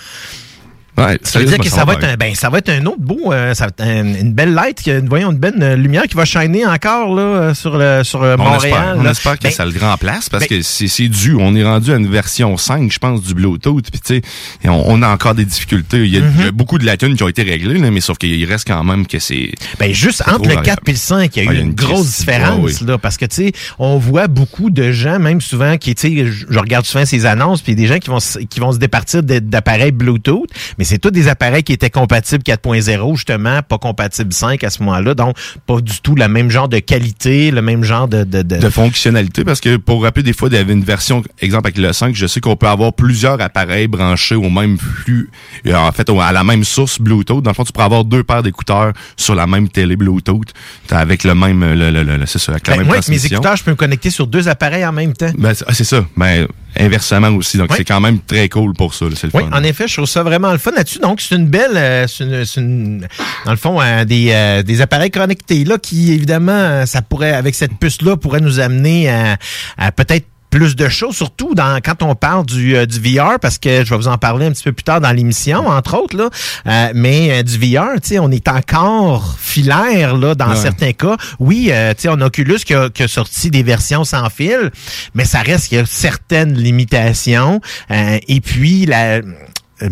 Ouais, 0.99 1.19
Ça 1.23 1.39
veut 1.39 1.45
dire 1.45 1.57
que 1.57 1.69
ça 1.69 1.85
va 1.85 1.93
être 1.93 2.03
un, 2.03 2.15
ben, 2.15 2.35
ça 2.35 2.49
va 2.49 2.57
être 2.59 2.69
un 2.69 2.85
autre 2.85 2.99
beau, 3.01 3.31
euh, 3.33 3.53
ça 3.53 3.65
va 3.65 3.69
être 3.69 3.81
un- 3.81 4.13
une 4.21 4.33
belle 4.33 4.53
light, 4.53 4.81
qui- 4.81 4.91
voyons, 5.07 5.31
une 5.31 5.37
belle 5.37 5.55
euh, 5.61 5.75
lumière 5.75 6.03
qui 6.03 6.15
va 6.15 6.25
shiner 6.25 6.65
encore 6.65 7.15
là 7.15 7.21
euh, 7.21 7.53
sur 7.53 7.77
le 7.77 8.03
sur 8.03 8.21
euh, 8.23 8.35
On 8.39 8.43
Montréal. 8.43 8.63
espère, 8.65 8.95
on 8.97 9.05
espère 9.09 9.37
que 9.39 9.43
Ben, 9.43 9.51
ça 9.51 9.65
le 9.65 9.73
remplace 9.79 10.29
parce 10.29 10.47
ben- 10.47 10.57
que 10.57 10.61
c'est 10.61 10.87
c'est 10.87 11.07
dû. 11.07 11.35
On 11.39 11.55
est 11.55 11.63
rendu 11.63 11.91
à 11.93 11.95
une 11.95 12.09
version 12.09 12.57
5, 12.57 12.91
je 12.91 12.99
pense, 12.99 13.21
du 13.23 13.33
Bluetooth. 13.33 13.89
Puis 13.91 13.99
tu 13.99 14.15
sais, 14.15 14.21
on, 14.65 14.83
on 14.87 15.01
a 15.01 15.07
encore 15.09 15.35
des 15.35 15.45
difficultés. 15.45 16.05
Il 16.05 16.13
y 16.13 16.17
a, 16.17 16.21
y 16.45 16.47
a 16.47 16.51
beaucoup 16.51 16.77
de 16.77 16.85
lacunes 16.85 17.15
qui 17.15 17.23
ont 17.23 17.27
été 17.27 17.43
réglées, 17.43 17.77
là, 17.77 17.91
mais 17.91 18.01
sauf 18.01 18.17
qu'il 18.17 18.43
reste 18.45 18.67
quand 18.67 18.83
même 18.83 19.05
que 19.07 19.19
c'est. 19.19 19.51
Ben 19.79 19.93
juste 19.93 20.21
entre 20.27 20.49
le 20.49 20.55
4 20.55 20.55
variable. 20.55 20.81
et 20.87 20.91
le 20.91 20.97
5, 20.97 21.35
il 21.35 21.39
y 21.39 21.41
a 21.41 21.43
eu 21.43 21.47
Ouais, 21.55 21.61
une, 21.61 21.67
une 21.67 21.73
grosse 21.75 22.17
différence 22.19 22.59
Ouais, 22.59 22.73
oui. 22.81 22.87
là 22.87 22.97
parce 22.97 23.17
que 23.17 23.25
tu 23.25 23.35
sais, 23.35 23.51
on 23.77 23.97
voit 23.97 24.27
beaucoup 24.27 24.69
de 24.69 24.91
gens 24.91 25.19
même 25.19 25.41
souvent 25.41 25.77
qui 25.77 25.95
tu 25.95 26.01
sais 26.25 26.25
je 26.49 26.59
regarde 26.59 26.85
souvent 26.85 27.05
ces 27.05 27.25
annonces 27.25 27.61
puis 27.61 27.75
des 27.75 27.87
gens 27.87 27.99
qui 27.99 28.09
vont 28.09 28.19
se- 28.19 28.39
qui 28.39 28.59
vont 28.59 28.71
se 28.71 28.77
départir 28.77 29.23
d'appareils 29.23 29.91
Bluetooth, 29.91 30.49
mais 30.77 30.83
c'est 30.89 30.97
tous 30.97 31.11
des 31.11 31.27
appareils 31.27 31.63
qui 31.63 31.73
étaient 31.73 31.89
compatibles 31.89 32.43
4.0 32.43 33.15
justement, 33.15 33.61
pas 33.61 33.77
compatibles 33.77 34.33
5 34.33 34.63
à 34.63 34.69
ce 34.69 34.81
moment-là, 34.83 35.13
donc 35.13 35.35
pas 35.65 35.79
du 35.81 36.01
tout 36.01 36.15
le 36.15 36.27
même 36.27 36.49
genre 36.49 36.67
de 36.67 36.79
qualité, 36.79 37.51
le 37.51 37.61
même 37.61 37.83
genre 37.83 38.07
de 38.07 38.23
de, 38.23 38.41
de- 38.41 38.57
de 38.57 38.69
fonctionnalité 38.69 39.43
parce 39.43 39.61
que 39.61 39.77
pour 39.77 40.03
rappeler 40.03 40.23
des 40.23 40.33
fois 40.33 40.49
il 40.51 40.55
y 40.55 40.57
avait 40.57 40.73
une 40.73 40.83
version 40.83 41.23
exemple 41.41 41.67
avec 41.67 41.77
le 41.77 41.93
5 41.93 42.15
je 42.15 42.27
sais 42.27 42.41
qu'on 42.41 42.55
peut 42.55 42.67
avoir 42.67 42.93
plusieurs 42.93 43.39
appareils 43.41 43.87
branchés 43.87 44.35
au 44.35 44.49
même 44.49 44.77
flux 44.77 45.29
euh, 45.67 45.75
en 45.75 45.91
fait 45.91 46.09
à 46.09 46.31
la 46.31 46.43
même 46.43 46.63
source 46.63 46.99
Bluetooth. 46.99 47.43
Dans 47.43 47.51
le 47.51 47.55
fond 47.55 47.63
tu 47.63 47.71
pourrais 47.71 47.85
avoir 47.85 48.03
deux 48.03 48.23
paires 48.23 48.43
d'écouteurs 48.43 48.93
sur 49.15 49.35
la 49.35 49.47
même 49.47 49.69
télé 49.69 49.95
Bluetooth 49.95 50.51
avec 50.91 51.23
le 51.23 51.35
même 51.35 51.61
le, 51.73 51.91
le, 51.91 52.03
le- 52.03 52.25
c'est 52.25 52.39
ça 52.39 52.51
avec 52.53 52.67
la 52.67 52.73
Ben, 52.73 52.79
même 52.79 52.87
moi 52.87 52.95
avec 52.97 53.07
mes 53.09 53.25
écouteurs, 53.25 53.55
je 53.55 53.63
peux 53.63 53.71
me 53.71 53.75
connecter 53.75 54.09
sur 54.09 54.27
deux 54.27 54.47
appareils 54.47 54.85
en 54.85 54.91
même 54.91 55.13
temps. 55.13 55.31
ben, 55.37 55.53
c'est 55.53 55.65
ah, 55.67 55.73
c'est 55.73 55.83
ça. 55.83 56.05
Ben 56.17 56.47
inversement 56.77 57.29
aussi 57.29 57.57
donc 57.57 57.69
Oui. 57.71 57.77
c'est 57.77 57.85
quand 57.85 57.99
même 57.99 58.19
très 58.19 58.47
cool 58.49 58.73
pour 58.73 58.93
ça 58.93 59.05
là, 59.05 59.11
le 59.21 59.29
Oui, 59.33 59.43
fun 59.43 59.49
en 59.57 59.63
effet, 59.63 59.87
je 59.87 59.93
trouve 59.95 60.05
ça 60.07 60.23
vraiment 60.23 60.51
le 60.51 60.57
fun 60.57 60.71
là-dessus. 60.75 60.99
Donc, 60.99 61.21
c'est 61.21 61.35
une 61.35 61.47
belle, 61.47 61.75
euh, 61.75 62.05
c'est 62.07 62.23
une, 62.23 62.43
une- 62.57 63.07
dans 63.45 63.51
le 63.51 63.57
fond, 63.57 63.81
euh, 63.81 64.05
des, 64.05 64.29
euh, 64.31 64.63
des 64.63 64.81
appareils 64.81 65.11
connectés 65.11 65.63
là 65.65 65.77
qui, 65.77 66.11
évidemment, 66.13 66.51
euh, 66.51 66.85
ça 66.85 67.01
pourrait, 67.01 67.33
avec 67.33 67.55
cette 67.55 67.73
puce-là, 67.79 68.17
pourrait 68.17 68.41
nous 68.41 68.59
amener 68.59 69.09
à, 69.09 69.37
à 69.77 69.91
peut-être 69.91 70.25
plus 70.49 70.75
de 70.75 70.89
choses, 70.89 71.15
surtout 71.15 71.53
dans 71.55 71.79
quand 71.83 72.01
on 72.03 72.15
parle 72.15 72.45
du, 72.45 72.75
euh, 72.75 72.85
du 72.85 72.99
VR, 72.99 73.39
parce 73.39 73.57
que 73.57 73.83
je 73.85 73.89
vais 73.89 73.97
vous 73.97 74.07
en 74.07 74.17
parler 74.17 74.47
un 74.47 74.51
petit 74.51 74.63
peu 74.63 74.71
plus 74.71 74.83
tard 74.83 74.99
dans 75.01 75.11
l'émission, 75.11 75.67
entre 75.67 75.97
autres, 75.97 76.17
là. 76.17 76.29
Euh, 76.67 76.91
mais 76.95 77.31
euh, 77.31 77.43
du 77.43 77.57
VR, 77.57 77.93
tu 78.01 78.09
sais, 78.09 78.19
on 78.19 78.31
est 78.31 78.47
encore 78.47 79.35
filaire 79.39 80.15
là 80.17 80.35
dans 80.35 80.49
Ouais. 80.49 80.55
certains 80.55 80.93
cas. 80.93 81.17
Oui, 81.39 81.69
euh, 81.71 81.93
tu 81.93 82.01
sais, 82.03 82.09
on 82.09 82.19
a 82.21 82.25
Oculus 82.25 82.57
qui 82.65 82.73
a, 82.73 82.89
qui 82.89 83.03
a 83.03 83.07
sorti 83.07 83.51
des 83.51 83.63
versions 83.63 84.03
sans 84.03 84.29
fil, 84.29 84.71
mais 85.13 85.25
ça 85.25 85.39
reste 85.41 85.67
qu'il 85.69 85.77
y 85.77 85.81
a 85.81 85.85
certaines 85.85 86.55
limitations. 86.55 87.61
Euh, 87.91 88.17
et 88.27 88.41
puis 88.41 88.85
la 88.85 89.21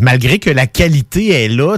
malgré 0.00 0.38
que 0.38 0.50
la 0.50 0.66
qualité 0.66 1.44
est 1.44 1.48
là, 1.48 1.76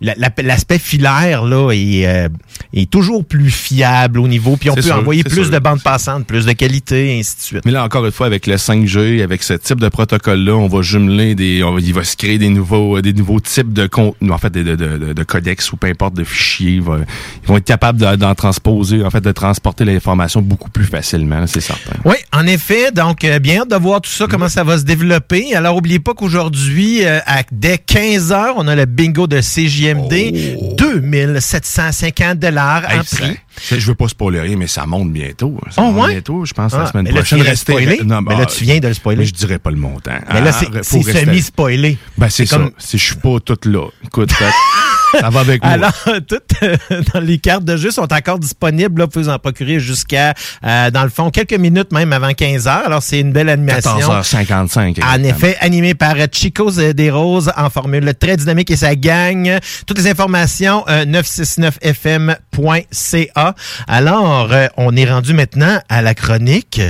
la- 0.00 0.14
l'aspect 0.42 0.78
filaire 0.78 1.44
là 1.44 1.70
est, 1.72 2.06
euh, 2.06 2.28
est 2.72 2.90
toujours 2.90 3.24
plus 3.24 3.50
fiable 3.50 4.18
au 4.20 4.28
niveau, 4.28 4.56
puis 4.56 4.70
on 4.70 4.74
peut 4.74 4.82
sûr, 4.82 4.96
envoyer 4.96 5.24
plus 5.24 5.44
sûr. 5.44 5.50
de 5.50 5.58
bandes 5.58 5.82
passantes, 5.82 6.26
plus 6.26 6.46
de 6.46 6.52
qualité, 6.52 7.14
et 7.16 7.18
ainsi 7.20 7.36
de 7.36 7.40
suite. 7.42 7.64
Mais 7.64 7.72
là, 7.72 7.84
encore 7.84 8.04
une 8.06 8.12
fois, 8.12 8.26
avec 8.26 8.46
le 8.46 8.56
5G, 8.56 9.22
avec 9.22 9.42
ce 9.42 9.54
type 9.54 9.80
de 9.80 9.88
protocole-là, 9.88 10.54
on 10.54 10.68
va 10.68 10.82
jumeler 10.82 11.34
des, 11.34 11.62
on 11.62 11.78
il 11.78 11.92
va 11.92 12.04
se 12.04 12.16
créer 12.16 12.38
des 12.38 12.48
nouveaux, 12.48 12.98
euh, 12.98 13.02
des 13.02 13.12
nouveaux 13.12 13.40
types 13.40 13.72
de 13.72 13.86
contenus, 13.86 14.32
en 14.32 14.38
fait, 14.38 14.50
de, 14.50 14.62
de, 14.62 14.74
de, 14.76 15.12
de 15.12 15.22
codex 15.24 15.72
ou 15.72 15.76
peu 15.76 15.86
importe 15.88 16.14
de 16.14 16.24
fichiers. 16.24 16.80
Va- 16.80 16.98
ils 17.42 17.48
vont 17.48 17.56
être 17.56 17.64
capables 17.64 17.98
de- 18.00 18.16
d'en 18.16 18.34
transposer, 18.34 19.04
en 19.04 19.10
fait, 19.10 19.20
de 19.20 19.32
transporter 19.32 19.84
l'information 19.84 20.40
beaucoup 20.40 20.70
plus 20.70 20.84
facilement, 20.86 21.46
c'est 21.46 21.60
certain. 21.60 21.96
Oui, 22.04 22.16
en 22.32 22.46
effet. 22.46 22.92
Donc, 22.92 23.24
euh, 23.24 23.38
bien 23.38 23.62
hâte 23.62 23.70
de 23.70 23.76
voir 23.76 24.00
tout 24.00 24.10
ça, 24.10 24.26
comment 24.30 24.48
ça 24.48 24.64
va 24.64 24.78
se 24.78 24.84
développer. 24.84 25.54
Alors, 25.54 25.76
oubliez 25.76 25.98
pas 25.98 26.14
qu'aujourd'hui, 26.14 27.04
euh, 27.04 27.18
à- 27.26 27.33
dès 27.52 27.78
15 27.78 28.32
heures, 28.32 28.54
on 28.56 28.66
a 28.68 28.74
le 28.74 28.84
bingo 28.86 29.26
de 29.26 29.40
CJMD. 29.40 30.76
2750 30.76 32.38
dollars 32.38 32.82
en 32.84 32.88
Oh. 32.88 33.00
Hey, 33.00 33.04
ça- 33.04 33.16
prix. 33.16 33.36
je 33.80 33.86
veux 33.86 33.94
pas 33.94 34.08
spoiler 34.08 34.56
mais 34.56 34.66
ça 34.66 34.86
monte 34.86 35.12
bientôt. 35.12 35.56
Ça 35.70 35.82
Oh, 35.82 35.90
monte 35.92 36.04
ouais? 36.06 36.12
bientôt, 36.14 36.44
je 36.44 36.52
pense, 36.54 36.72
Ah, 36.74 36.78
la 36.80 36.86
semaine 36.86 37.04
mais 37.04 37.10
là, 37.12 37.22
tu 37.22 37.34
prochaine. 37.34 37.42
Restez- 37.50 37.72
spoiler? 37.72 38.00
Non, 38.04 38.20
Mais 38.22 38.34
bah, 38.34 38.40
là, 38.40 38.46
tu 38.46 38.64
viens 38.64 38.78
de 38.78 38.88
le 38.88 38.94
spoiler. 38.94 39.20
Mais 39.20 39.26
je 39.26 39.34
dirais 39.34 39.58
pas 39.58 39.70
le 39.70 39.76
montant. 39.76 40.12
Mais 40.32 40.40
là, 40.40 40.50
Ah, 40.54 40.82
c'est- 40.82 41.02
semi-spoilé. 41.02 41.98
Ben, 42.18 42.28
c'est 42.28 42.44
C'est 42.46 42.50
ça. 42.50 42.56
comme- 42.56 42.70
Si 42.78 42.98
je 42.98 43.04
suis 43.04 43.16
pas 43.16 43.38
tout 43.44 43.58
là. 43.68 43.88
Écoute, 44.04 44.30
ça, 45.14 45.20
ça 45.20 45.30
va 45.30 45.40
avec 45.40 45.62
moi. 45.62 45.72
Alors, 45.72 45.92
toutes 46.28 46.62
euh, 46.62 46.76
dans 47.12 47.20
les 47.20 47.38
cartes 47.38 47.64
de 47.64 47.76
jeu 47.76 47.90
sont 47.90 48.12
encore 48.12 48.38
disponibles. 48.38 49.00
Là, 49.00 49.06
vous 49.06 49.10
pouvez 49.10 49.28
en 49.28 49.38
procurer 49.38 49.80
jusqu'à, 49.80 50.34
euh, 50.64 50.90
dans 50.90 51.04
le 51.04 51.10
fond, 51.10 51.30
quelques 51.30 51.54
minutes 51.54 51.92
même 51.92 52.12
avant 52.12 52.32
15 52.32 52.68
heures. 52.68 52.82
Alors, 52.86 53.02
c'est 53.02 53.20
une 53.20 53.32
belle 53.32 53.48
animation. 53.48 53.98
14h55. 53.98 55.02
En 55.02 55.22
effet, 55.22 55.56
animé 55.60 55.94
par 55.94 56.14
euh, 56.16 56.26
Chico 56.30 56.70
des 56.70 57.10
Roses 57.10 57.50
en 57.56 57.70
formule 57.70 58.12
très 58.18 58.36
dynamique 58.36 58.70
et 58.70 58.76
sa 58.76 58.94
gang. 58.96 59.58
Toutes 59.86 59.98
les 59.98 60.08
informations, 60.08 60.84
euh, 60.88 61.04
969fm.ca. 61.04 63.54
Alors, 63.86 64.52
euh, 64.52 64.66
on 64.76 64.96
est 64.96 65.10
rendu 65.10 65.34
maintenant 65.34 65.78
à 65.88 66.02
la 66.02 66.14
chronique 66.14 66.80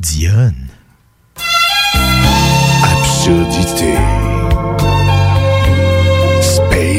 Dionne. 0.00 0.68
Absurdité. 2.82 3.94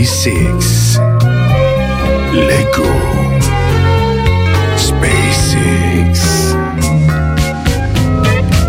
SpaceX. 0.04 1.00
Lego. 2.34 2.92
SpaceX. 4.76 6.56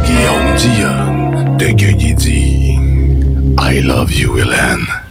Guillaume 0.05 0.55
Dion 0.57 1.57
de 1.57 1.73
Gueugny 1.73 2.15
dit 2.15 2.79
I 3.59 3.81
love 3.81 4.13
you, 4.13 4.39
Hélène. 4.39 5.04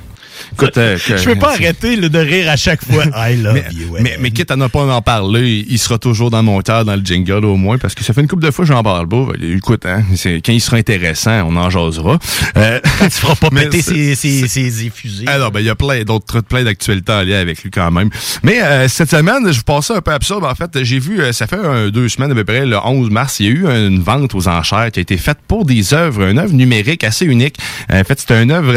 Écoute, 0.53 0.77
euh, 0.77 0.97
que- 0.97 1.17
Je 1.17 1.23
peux 1.25 1.35
pas 1.35 1.53
arrêter 1.53 1.95
là, 1.95 2.09
de 2.09 2.19
rire 2.19 2.49
à 2.49 2.55
chaque 2.55 2.83
fois. 2.85 3.05
I 3.15 3.35
love 3.37 3.53
mais, 3.53 3.65
you. 3.73 3.95
mais, 3.99 4.17
mais 4.19 4.31
quitte 4.31 4.51
à 4.51 4.55
ne 4.55 4.67
pas 4.67 4.81
en 4.85 5.01
parler, 5.01 5.65
il 5.67 5.79
sera 5.79 5.97
toujours 5.97 6.29
dans 6.29 6.43
mon 6.43 6.61
cœur, 6.61 6.85
dans 6.85 6.95
le 6.95 7.01
jingle 7.03 7.45
au 7.45 7.55
moins, 7.55 7.77
parce 7.77 7.95
que 7.95 8.03
ça 8.03 8.13
fait 8.13 8.21
une 8.21 8.27
couple 8.27 8.43
de 8.43 8.51
fois 8.51 8.65
que 8.65 8.71
j'en 8.71 8.83
parle 8.83 9.07
pas. 9.07 9.25
Écoute, 9.41 9.85
hein, 9.85 10.03
c'est- 10.15 10.41
quand 10.45 10.51
il 10.53 10.61
sera 10.61 10.77
intéressant, 10.77 11.47
on 11.49 11.55
en 11.55 11.69
jasera. 11.69 12.19
Euh, 12.57 12.79
tu 13.03 13.09
feras 13.09 13.35
pas 13.35 13.49
péter 13.51 13.81
c'est- 13.81 14.15
ses, 14.15 14.41
ses, 14.41 14.47
ses 14.47 14.85
effusés. 14.85 15.27
Alors, 15.27 15.51
ben, 15.51 15.59
il 15.59 15.65
y 15.65 15.69
a 15.69 15.75
plein 15.75 16.03
d'autres, 16.03 16.41
plein 16.41 16.63
d'actualités 16.63 17.11
en 17.11 17.21
lien 17.23 17.39
avec 17.39 17.61
lui 17.63 17.71
quand 17.71 17.91
même. 17.91 18.09
Mais 18.43 18.61
euh, 18.61 18.87
cette 18.87 19.09
semaine, 19.11 19.51
je 19.51 19.57
vous 19.57 19.63
passais 19.63 19.93
un 19.93 20.01
peu 20.01 20.11
absurde. 20.11 20.43
En 20.43 20.55
fait, 20.55 20.83
j'ai 20.83 20.99
vu, 20.99 21.21
euh, 21.21 21.31
ça 21.33 21.47
fait 21.47 21.57
un- 21.57 21.89
deux 21.89 22.09
semaines 22.09 22.31
à 22.31 22.35
peu 22.35 22.43
près, 22.43 22.65
le 22.65 22.77
11 22.83 23.09
mars, 23.09 23.39
il 23.39 23.45
y 23.45 23.49
a 23.49 23.51
eu 23.51 23.65
une 23.87 23.99
vente 24.01 24.35
aux 24.35 24.47
enchères 24.47 24.91
qui 24.91 24.99
a 24.99 25.01
été 25.01 25.17
faite 25.17 25.37
pour 25.47 25.65
des 25.65 25.93
œuvres, 25.93 26.23
une 26.29 26.39
œuvre 26.39 26.53
numérique 26.53 27.03
assez 27.03 27.25
unique. 27.25 27.57
En 27.91 28.03
fait, 28.03 28.19
c'était 28.19 28.41
une 28.41 28.51
œuvre 28.51 28.73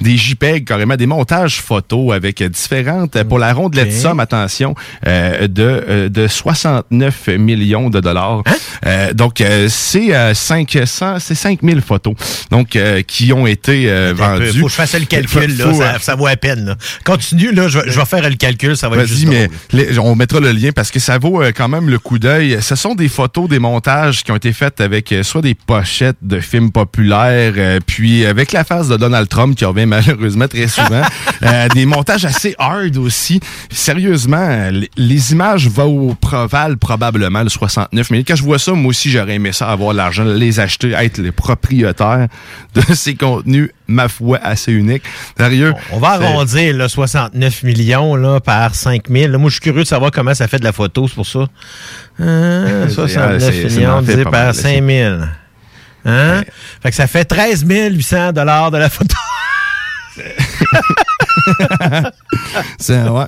des 0.00 0.16
JPEG, 0.16 0.64
carrément 0.64 0.96
des 0.96 1.06
montages 1.10 1.60
photos 1.60 2.14
avec 2.14 2.42
différentes, 2.42 3.22
pour 3.24 3.38
la 3.38 3.52
rondelette 3.52 3.92
somme, 3.92 4.20
attention, 4.20 4.74
euh, 5.06 5.48
de, 5.48 5.62
euh, 5.88 6.08
de 6.08 6.26
69 6.26 7.28
millions 7.38 7.90
de 7.90 8.00
dollars. 8.00 8.42
Hein? 8.46 8.52
Euh, 8.86 9.12
donc, 9.12 9.40
euh, 9.40 9.66
c'est 9.68 10.14
euh, 10.14 10.32
500, 10.34 11.16
c'est 11.18 11.34
5000 11.34 11.80
photos 11.82 12.14
donc 12.50 12.76
euh, 12.76 13.02
qui 13.02 13.32
ont 13.32 13.46
été 13.46 13.90
euh, 13.90 14.12
vendues. 14.16 14.60
Faut 14.60 14.66
que 14.66 14.70
je 14.70 14.76
fasse 14.76 14.94
le 14.98 15.04
calcul, 15.06 15.28
Faut- 15.28 15.40
là, 15.40 15.72
faut, 15.72 15.80
ça, 15.80 15.94
euh, 15.94 15.98
ça 16.00 16.14
vaut 16.14 16.26
à 16.26 16.36
peine. 16.36 16.64
Là. 16.66 16.76
Continue, 17.04 17.52
là, 17.52 17.68
je, 17.68 17.78
vais- 17.80 17.90
je 17.90 17.98
vais 17.98 18.06
faire 18.06 18.28
le 18.28 18.36
calcul, 18.36 18.76
ça 18.76 18.88
va 18.88 18.96
être 18.96 19.08
juste 19.08 19.26
mais 19.26 19.48
les- 19.72 19.98
on 19.98 20.14
mettra 20.14 20.40
le 20.40 20.52
lien 20.52 20.70
parce 20.74 20.90
que 20.90 21.00
ça 21.00 21.18
vaut 21.18 21.42
euh, 21.42 21.52
quand 21.54 21.68
même 21.68 21.88
le 21.90 21.98
coup 21.98 22.18
d'œil. 22.18 22.58
Ce 22.60 22.74
sont 22.76 22.94
des 22.94 23.08
photos, 23.08 23.48
des 23.48 23.58
montages 23.58 24.22
qui 24.22 24.32
ont 24.32 24.36
été 24.36 24.52
faits 24.52 24.80
avec 24.80 25.12
euh, 25.12 25.22
soit 25.22 25.42
des 25.42 25.54
pochettes 25.54 26.16
de 26.22 26.40
films 26.40 26.70
populaires, 26.72 27.52
euh, 27.56 27.78
puis 27.84 28.24
avec 28.26 28.52
la 28.52 28.64
face 28.64 28.88
de 28.88 28.96
Donald 28.96 29.28
Trump 29.28 29.56
qui 29.56 29.64
revient 29.64 29.86
malheureusement 29.86 30.48
très 30.48 30.68
souvent. 30.68 30.99
Euh, 31.42 31.68
des 31.68 31.86
montages 31.86 32.24
assez 32.24 32.54
hard 32.58 32.96
aussi. 32.98 33.40
Sérieusement, 33.70 34.70
les, 34.96 35.32
images 35.32 35.68
vont 35.68 36.14
pro- 36.14 36.46
valent 36.46 36.76
probablement 36.76 37.42
le 37.42 37.48
69 37.48 38.10
mais 38.10 38.24
Quand 38.24 38.36
je 38.36 38.42
vois 38.42 38.58
ça, 38.58 38.72
moi 38.72 38.90
aussi, 38.90 39.10
j'aurais 39.10 39.34
aimé 39.34 39.52
ça, 39.52 39.70
avoir 39.70 39.92
l'argent, 39.94 40.24
les 40.24 40.60
acheter, 40.60 40.92
être 40.92 41.18
les 41.18 41.32
propriétaires 41.32 42.28
de 42.74 42.82
ces 42.94 43.14
contenus, 43.14 43.70
ma 43.86 44.08
foi, 44.08 44.38
assez 44.42 44.72
uniques. 44.72 45.02
Sérieux. 45.36 45.72
On 45.92 45.98
va 45.98 46.10
arrondir 46.10 46.76
là, 46.76 46.88
69 46.88 47.62
millions 47.62 48.16
là, 48.16 48.40
par 48.40 48.74
5 48.74 49.08
000. 49.08 49.32
Là, 49.32 49.38
moi, 49.38 49.48
je 49.48 49.54
suis 49.54 49.60
curieux 49.62 49.82
de 49.82 49.88
savoir 49.88 50.10
comment 50.10 50.34
ça 50.34 50.46
fait 50.48 50.58
de 50.58 50.64
la 50.64 50.72
photo, 50.72 51.08
c'est 51.08 51.14
pour 51.14 51.26
ça. 51.26 51.46
Euh, 52.20 52.86
C'est- 52.88 52.94
69 52.94 53.42
c'est- 53.42 53.68
c'est 53.68 53.76
millions 53.76 54.00
divisé 54.02 54.24
par 54.24 54.32
mal, 54.32 54.54
5 54.54 54.84
000. 54.84 55.16
Hein? 56.04 56.42
Fait 56.82 56.90
que 56.90 56.96
ça 56.96 57.06
fait 57.06 57.24
13 57.24 57.64
800 57.68 58.32
de 58.32 58.40
la 58.40 58.88
photo. 58.90 59.14
c'est 62.78 63.02
ouais. 63.08 63.24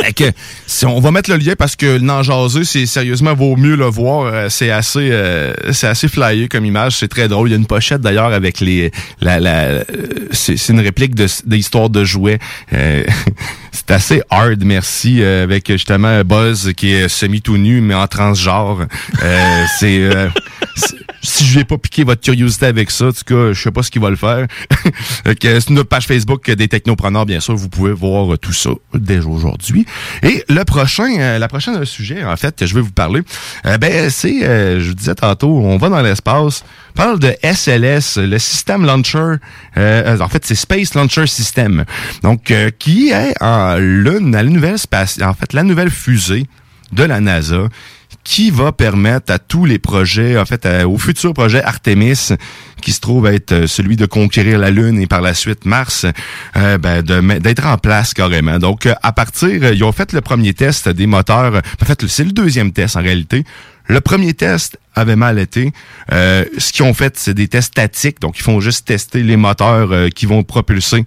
Fait 0.00 0.12
que, 0.12 0.24
si 0.66 0.84
on 0.84 0.98
va 0.98 1.12
mettre 1.12 1.30
le 1.30 1.36
lien 1.36 1.52
parce 1.56 1.76
que 1.76 2.00
jaser, 2.24 2.64
c'est 2.64 2.86
sérieusement 2.86 3.34
vaut 3.34 3.54
mieux 3.54 3.76
le 3.76 3.84
voir. 3.86 4.24
Euh, 4.26 4.48
C'est 4.48 4.72
assez, 4.72 5.10
euh, 5.12 5.52
c'est 5.70 5.86
assez 5.86 6.08
flyé 6.08 6.48
comme 6.48 6.64
image. 6.64 6.96
C'est 6.96 7.06
très 7.06 7.28
drôle. 7.28 7.48
Il 7.48 7.52
y 7.52 7.54
a 7.54 7.56
une 7.56 7.66
pochette 7.66 8.00
d'ailleurs 8.00 8.32
avec 8.32 8.58
les, 8.58 8.90
la, 9.20 9.38
la, 9.38 9.58
euh, 9.60 9.84
c'est 10.32 10.56
une 10.70 10.80
réplique 10.80 11.14
de 11.14 11.28
d'histoire 11.46 11.88
de 11.88 12.02
jouets. 12.02 12.40
Euh, 12.72 13.04
c'est 13.70 13.92
assez 13.92 14.22
hard, 14.28 14.60
merci, 14.64 15.22
euh, 15.22 15.44
avec 15.44 15.70
justement 15.70 16.24
Buzz 16.24 16.72
qui 16.76 16.90
est 16.92 17.08
semi 17.08 17.40
tout 17.40 17.56
nu 17.56 17.80
mais 17.80 17.94
en 17.94 18.08
transgenre. 18.08 18.86
Euh, 19.22 19.64
c'est- 19.78 20.10
si 21.22 21.44
je 21.46 21.58
vais 21.58 21.64
pas 21.64 21.78
piquer 21.78 22.04
votre 22.04 22.20
curiosité 22.20 22.66
avec 22.66 22.90
ça, 22.90 23.08
en 23.08 23.12
tout 23.12 23.24
cas, 23.26 23.52
je 23.52 23.60
sais 23.60 23.70
pas 23.70 23.82
ce 23.82 23.90
qu'il 23.90 24.02
va 24.02 24.10
le 24.10 24.16
faire. 24.16 24.46
Que 25.40 25.60
c'est 25.60 25.70
notre 25.70 25.88
page 25.88 26.06
Facebook 26.06 26.50
des 26.50 26.68
technopreneurs, 26.68 27.26
bien 27.26 27.40
sûr, 27.40 27.54
vous 27.54 27.68
pouvez 27.68 27.92
voir 27.92 28.38
tout 28.38 28.52
ça 28.52 28.70
déjà 28.94 29.28
aujourd'hui. 29.28 29.86
Et 30.22 30.44
le 30.48 30.64
prochain, 30.64 31.08
euh, 31.18 31.38
la 31.38 31.48
prochaine 31.48 31.84
sujet, 31.84 32.24
en 32.24 32.36
fait, 32.36 32.56
que 32.56 32.66
je 32.66 32.74
vais 32.74 32.80
vous 32.80 32.90
parler, 32.90 33.20
euh, 33.66 33.78
ben 33.78 34.10
c'est, 34.10 34.44
euh, 34.44 34.80
je 34.80 34.88
vous 34.88 34.94
disais 34.94 35.14
tantôt, 35.14 35.58
on 35.58 35.76
va 35.76 35.88
dans 35.88 36.02
l'espace, 36.02 36.64
parle 36.94 37.18
de 37.18 37.34
SLS, 37.42 38.18
le 38.18 38.38
système 38.38 38.84
launcher, 38.84 39.36
euh, 39.76 40.18
en 40.18 40.28
fait, 40.28 40.44
c'est 40.44 40.54
Space 40.54 40.94
Launcher 40.94 41.26
System, 41.26 41.84
donc 42.22 42.50
euh, 42.50 42.70
qui 42.78 43.10
est 43.10 43.34
en 43.40 43.76
la 43.78 44.42
nouvelle 44.42 44.78
space, 44.78 45.20
en 45.22 45.34
fait, 45.34 45.52
la 45.52 45.62
nouvelle 45.62 45.90
fusée 45.90 46.46
de 46.92 47.04
la 47.04 47.20
NASA 47.20 47.68
qui 48.24 48.50
va 48.50 48.72
permettre 48.72 49.32
à 49.32 49.38
tous 49.38 49.64
les 49.64 49.78
projets, 49.78 50.38
en 50.38 50.44
fait, 50.44 50.66
au 50.84 50.98
futur 50.98 51.32
projet 51.32 51.62
Artemis, 51.62 52.30
qui 52.80 52.92
se 52.92 53.00
trouve 53.00 53.26
être 53.26 53.52
euh, 53.52 53.66
celui 53.66 53.96
de 53.96 54.06
conquérir 54.06 54.58
la 54.58 54.70
Lune 54.70 55.00
et 55.00 55.06
par 55.06 55.20
la 55.20 55.34
suite 55.34 55.64
Mars, 55.64 56.06
euh, 56.56 56.78
ben, 56.78 57.02
d'être 57.02 57.66
en 57.66 57.78
place 57.78 58.14
carrément. 58.14 58.58
Donc, 58.58 58.86
euh, 58.86 58.94
à 59.02 59.12
partir, 59.12 59.72
ils 59.72 59.84
ont 59.84 59.92
fait 59.92 60.12
le 60.12 60.20
premier 60.20 60.54
test 60.54 60.88
des 60.88 61.06
moteurs. 61.06 61.60
En 61.80 61.84
fait, 61.84 62.06
c'est 62.06 62.24
le 62.24 62.32
deuxième 62.32 62.72
test 62.72 62.96
en 62.96 63.02
réalité. 63.02 63.44
Le 63.86 64.00
premier 64.00 64.34
test 64.34 64.78
avait 64.94 65.16
mal 65.16 65.38
été. 65.38 65.72
Euh, 66.12 66.44
ce 66.58 66.72
qu'ils 66.72 66.84
ont 66.84 66.94
fait, 66.94 67.18
c'est 67.18 67.34
des 67.34 67.48
tests 67.48 67.72
statiques. 67.72 68.20
Donc, 68.20 68.38
ils 68.38 68.42
font 68.42 68.60
juste 68.60 68.86
tester 68.86 69.22
les 69.22 69.36
moteurs 69.36 70.10
qui 70.14 70.26
vont 70.26 70.42
propulser 70.42 71.04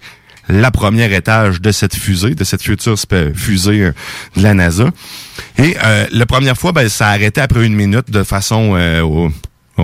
la 0.49 0.71
première 0.71 1.13
étage 1.13 1.61
de 1.61 1.71
cette 1.71 1.95
fusée, 1.95 2.35
de 2.35 2.43
cette 2.43 2.61
future 2.61 2.95
fusée 3.35 3.81
euh, 3.81 3.91
de 4.35 4.43
la 4.43 4.53
NASA. 4.53 4.89
Et 5.57 5.75
euh, 5.83 6.05
la 6.11 6.25
première 6.25 6.57
fois, 6.57 6.71
ben, 6.71 6.89
ça 6.89 7.07
a 7.07 7.11
arrêté 7.11 7.41
après 7.41 7.65
une 7.65 7.75
minute 7.75 8.11
de 8.11 8.23
façon... 8.23 8.73
euh, 8.75 9.01
au- 9.01 9.31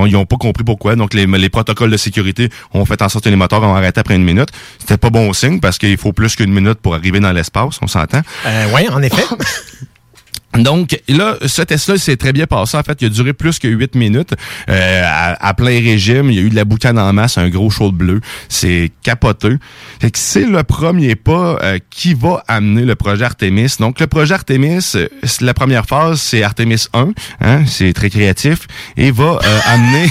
Ils 0.06 0.12
n'ont 0.14 0.26
pas 0.26 0.38
compris 0.38 0.64
pourquoi. 0.64 0.96
Donc, 0.96 1.14
les, 1.14 1.26
les 1.26 1.50
protocoles 1.50 1.90
de 1.92 1.98
sécurité 1.98 2.50
ont 2.74 2.86
fait 2.86 3.02
en 3.02 3.10
sorte 3.10 3.24
que 3.26 3.30
les 3.30 3.36
moteurs 3.36 3.64
ont 3.64 3.74
arrêté 3.76 4.00
après 4.00 4.16
une 4.16 4.24
minute. 4.24 4.50
C'était 4.80 4.98
pas 4.98 5.10
bon 5.10 5.34
signe 5.34 5.60
parce 5.60 5.78
qu'il 5.80 5.98
faut 5.98 6.14
plus 6.14 6.36
qu'une 6.36 6.52
minute 6.54 6.76
pour 6.82 6.94
arriver 6.94 7.20
dans 7.20 7.32
l'espace, 7.32 7.80
on 7.82 7.88
s'entend. 7.88 8.22
Euh, 8.46 8.66
oui, 8.76 8.88
en 8.90 9.02
effet. 9.02 9.24
Donc 10.58 11.00
là, 11.08 11.36
ce 11.46 11.62
test-là 11.62 11.98
s'est 11.98 12.18
très 12.18 12.34
bien 12.34 12.48
passé. 12.48 12.76
En 12.76 12.82
fait, 12.84 12.98
il 13.02 13.06
a 13.06 13.10
duré 13.10 13.34
plus 13.34 13.60
que 13.60 13.68
8 13.68 13.96
minutes 13.96 14.34
euh, 14.70 15.02
à, 15.06 15.48
à 15.48 15.54
plein 15.54 15.80
régime. 15.80 16.32
Il 16.32 16.36
y 16.36 16.40
a 16.40 16.42
eu 16.42 16.50
de 16.50 16.56
la 16.56 16.66
boucane 16.66 16.98
en 16.98 17.14
masse, 17.14 17.38
un 17.38 17.50
gros 17.50 17.70
chaud 17.70 17.92
bleu. 17.92 18.20
C'est 18.50 18.92
capoté. 19.04 19.50
Fait 20.02 20.10
que 20.12 20.18
c'est 20.18 20.46
le 20.48 20.64
premier 20.64 21.16
pas 21.16 21.58
euh, 21.62 21.78
qui 21.92 22.14
va 22.16 22.44
amener 22.48 22.84
le 22.84 22.96
projet 22.96 23.24
Artemis. 23.26 23.76
Donc 23.80 24.00
le 24.00 24.08
projet 24.08 24.34
Artemis, 24.34 24.80
euh, 24.96 25.08
c'est- 25.24 25.42
la 25.42 25.54
première 25.54 25.86
phase, 25.86 26.20
c'est 26.20 26.42
Artemis 26.42 26.86
1. 26.94 27.10
Hein, 27.42 27.64
c'est 27.68 27.94
très 27.94 28.10
créatif. 28.10 28.62
Et 28.98 29.12
va 29.12 29.40
euh, 29.44 29.60
amener 29.68 30.08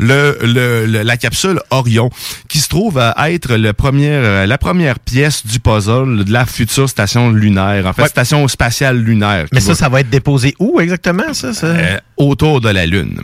le, 0.00 0.36
le- 0.42 0.86
le- 0.86 1.02
la 1.02 1.16
capsule 1.16 1.60
Orion, 1.70 2.10
qui 2.48 2.58
se 2.58 2.68
trouve 2.68 2.98
à 2.98 3.30
être 3.30 3.54
le 3.56 3.72
premier, 3.72 4.10
euh, 4.10 4.46
la 4.46 4.58
première 4.58 4.98
pièce 4.98 5.46
du 5.46 5.60
puzzle 5.60 6.24
de 6.24 6.32
la 6.32 6.44
future 6.44 6.88
station 6.88 7.30
lunaire. 7.30 7.86
En 7.86 7.92
fait, 7.92 8.02
Ouais. 8.02 8.08
station 8.08 8.46
spatiale 8.48 8.98
lunaire. 8.98 9.46
Mais 9.52 9.60
ça, 9.60 9.74
ça 9.76 9.88
va 9.88 10.00
être 10.00 10.10
déposé 10.10 10.54
où 10.58 10.80
exactement, 10.80 11.32
ça? 11.32 11.48
euh, 11.66 11.98
autour 12.16 12.60
de 12.60 12.68
la 12.68 12.86
Lune. 12.86 13.20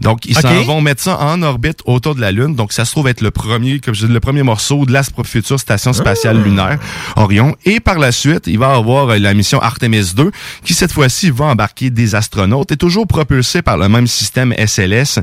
Donc, 0.00 0.24
ils 0.26 0.34
s'en 0.36 0.62
vont 0.64 0.80
mettre 0.80 1.02
ça 1.02 1.18
en 1.20 1.42
orbite 1.42 1.80
autour 1.86 2.14
de 2.14 2.20
la 2.20 2.32
Lune. 2.32 2.54
Donc, 2.54 2.72
ça 2.72 2.84
se 2.84 2.90
trouve 2.92 3.08
être 3.08 3.20
le 3.20 3.30
premier, 3.30 3.80
comme 3.80 3.94
je 3.94 4.06
dis, 4.06 4.12
le 4.12 4.20
premier 4.20 4.42
morceau 4.42 4.84
de 4.86 4.92
la 4.92 5.02
future 5.24 5.58
station 5.60 5.92
spatiale 5.92 6.38
Ah. 6.40 6.44
lunaire, 6.44 6.78
Orion. 7.16 7.56
Et 7.64 7.80
par 7.80 7.98
la 7.98 8.12
suite, 8.12 8.46
il 8.46 8.58
va 8.58 8.74
avoir 8.74 9.10
euh, 9.10 9.18
la 9.18 9.34
mission 9.34 9.60
Artemis 9.60 10.12
2, 10.14 10.30
qui 10.64 10.74
cette 10.74 10.92
fois-ci 10.92 11.30
va 11.30 11.46
embarquer 11.46 11.90
des 11.90 12.14
astronautes 12.14 12.72
et 12.72 12.76
toujours 12.76 13.06
propulsé 13.06 13.62
par 13.62 13.76
le 13.76 13.88
même 13.88 14.06
système 14.06 14.52
SLS, 14.56 15.18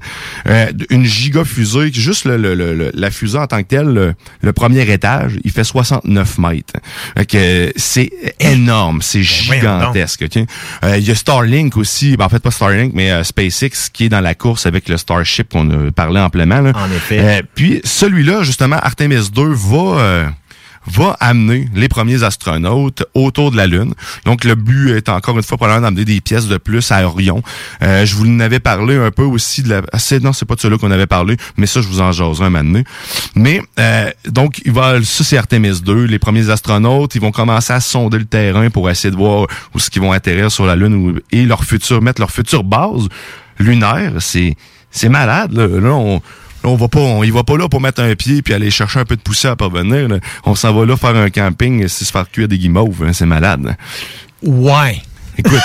euh, 0.47 0.71
une 0.89 1.05
gigafusée, 1.05 1.91
juste 1.93 2.25
le, 2.25 2.37
le- 2.37 2.55
le- 2.55 2.91
la 2.93 3.11
fusée 3.11 3.37
en 3.37 3.47
tant 3.47 3.61
que 3.61 3.67
telle, 3.67 4.15
le, 4.41 4.53
premier 4.53 4.89
étage, 4.91 5.37
il 5.43 5.51
fait 5.51 5.63
69 5.63 6.37
mètres. 6.37 6.73
C'est 7.75 8.11
énorme, 8.39 9.01
c'est 9.01 9.19
donc. 9.19 9.27
gigantesque. 9.27 10.23
ok? 10.23 10.43
Euh, 10.83 10.97
Il 10.97 11.03
y 11.07 11.11
a 11.11 11.15
Starlink 11.15 11.77
aussi, 11.77 12.17
ben, 12.17 12.25
en 12.25 12.29
fait 12.29 12.39
pas 12.39 12.51
Starlink, 12.51 12.93
mais 12.93 13.11
euh, 13.11 13.23
SpaceX 13.23 13.89
qui 13.91 14.05
est 14.05 14.09
dans 14.09 14.21
la 14.21 14.35
course 14.35 14.48
avec 14.65 14.89
le 14.89 14.97
Starship 14.97 15.49
qu'on 15.49 15.69
a 15.87 15.91
parlé 15.91 16.19
amplement. 16.19 16.61
Là. 16.61 16.71
En 16.75 16.89
effet. 16.91 17.19
Euh, 17.19 17.41
puis 17.55 17.81
celui-là, 17.83 18.43
justement, 18.43 18.77
Artemis 18.77 19.29
2 19.33 19.43
va... 19.53 19.77
euh, 19.99 20.29
va 20.91 21.15
amener 21.19 21.67
les 21.75 21.87
premiers 21.89 22.23
astronautes 22.23 23.03
autour 23.13 23.51
de 23.51 23.57
la 23.57 23.67
Lune. 23.67 23.93
Donc, 24.25 24.43
le 24.43 24.55
but 24.55 24.91
est 24.91 25.09
encore 25.09 25.35
une 25.37 25.43
fois 25.43 25.57
probablement 25.57 25.85
d'amener 25.87 26.05
des 26.05 26.19
pièces 26.19 26.47
de 26.47 26.57
plus 26.57 26.91
à 26.91 27.05
Orion. 27.05 27.43
Euh, 27.83 28.05
je 28.05 28.15
vous 28.15 28.25
en 28.27 28.39
avais 28.39 28.59
parlé 28.61 28.95
un 28.95 29.11
peu 29.11 29.23
aussi 29.23 29.61
de 29.61 29.69
la... 29.69 29.81
ah, 29.91 29.99
c'est- 29.99 30.23
non, 30.23 30.33
c'est 30.33 30.45
pas 30.45 30.55
de 30.55 30.61
cela 30.61 30.77
qu'on 30.77 30.89
avait 30.89 31.05
parlé, 31.05 31.35
mais 31.57 31.67
ça, 31.67 31.81
je 31.81 31.87
vous 31.87 31.99
en 32.01 32.11
jaserai 32.11 32.45
un 32.45 32.49
moment 32.49 32.63
donné. 32.63 32.85
Mais, 33.35 33.61
euh, 33.77 34.09
donc, 34.29 34.61
il 34.65 34.71
va, 34.71 35.03
ça, 35.03 35.23
c'est 35.23 35.37
Artemis 35.37 35.81
2. 35.81 36.05
Les 36.05 36.17
premiers 36.17 36.49
astronautes, 36.49 37.13
ils 37.13 37.21
vont 37.21 37.31
commencer 37.31 37.73
à 37.73 37.81
sonder 37.81 38.17
le 38.17 38.25
terrain 38.25 38.69
pour 38.71 38.89
essayer 38.89 39.11
de 39.11 39.17
voir 39.17 39.41
où 39.43 39.77
est-ce 39.77 39.91
qu'ils 39.91 40.01
vont 40.01 40.13
atterrir 40.13 40.49
sur 40.49 40.65
la 40.65 40.75
Lune 40.75 40.95
ou- 40.95 41.19
et 41.31 41.45
leur 41.45 41.65
futur, 41.65 42.01
mettre 42.01 42.21
leur 42.21 42.31
future 42.31 42.63
base 42.63 43.09
lunaire. 43.59 44.13
C'est, 44.19 44.55
c'est 44.91 45.09
malade, 45.09 45.51
là. 45.53 45.67
Là, 45.67 45.89
on, 45.93 46.21
on 46.63 46.75
va 46.75 46.87
pas, 46.87 46.99
on 46.99 47.21
va 47.21 47.43
pas 47.43 47.57
là 47.57 47.69
pour 47.69 47.79
mettre 47.81 48.01
un 48.01 48.15
pied 48.15 48.41
puis 48.41 48.53
aller 48.53 48.71
chercher 48.71 48.99
un 48.99 49.05
peu 49.05 49.15
de 49.15 49.21
poussière 49.21 49.55
pour 49.55 49.69
venir. 49.69 50.07
là. 50.09 50.17
On 50.45 50.55
s'en 50.55 50.73
va 50.73 50.85
là 50.85 50.97
faire 50.97 51.15
un 51.15 51.29
camping 51.29 51.83
et 51.83 51.87
se 51.87 52.03
faire 52.05 52.29
cuire 52.29 52.47
des 52.47 52.57
guimauves. 52.57 53.03
hein. 53.05 53.13
C'est 53.13 53.25
malade. 53.25 53.75
Ouais. 54.43 55.01
Écoute, 55.39 55.59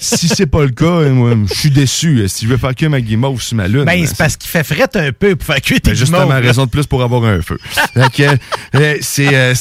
si 0.00 0.28
c'est 0.28 0.46
pas 0.46 0.62
le 0.62 0.68
cas, 0.70 0.84
hein, 1.00 1.10
moi, 1.10 1.34
je 1.48 1.54
suis 1.54 1.70
déçu. 1.70 2.28
Si 2.28 2.44
je 2.44 2.50
veux 2.50 2.58
faire 2.58 2.74
cuire 2.74 2.90
ma 2.90 3.00
guimauve 3.00 3.40
sur 3.40 3.56
ma 3.56 3.66
lune. 3.66 3.84
Ben, 3.84 3.92
hein, 4.02 4.04
c'est 4.06 4.16
parce 4.18 4.36
qu'il 4.36 4.50
fait 4.50 4.62
fret 4.62 4.88
un 4.94 5.10
peu 5.10 5.36
pour 5.36 5.46
faire 5.46 5.60
cuire 5.62 5.80
tes 5.80 5.92
ben, 5.92 5.96
justement, 5.96 6.26
là. 6.28 6.40
raison 6.40 6.66
de 6.66 6.70
plus 6.70 6.86
pour 6.86 7.02
avoir 7.02 7.24
un 7.24 7.40
feu. 7.40 7.58
Euh, 8.74 8.96
c'est 9.00 9.34
euh, 9.34 9.54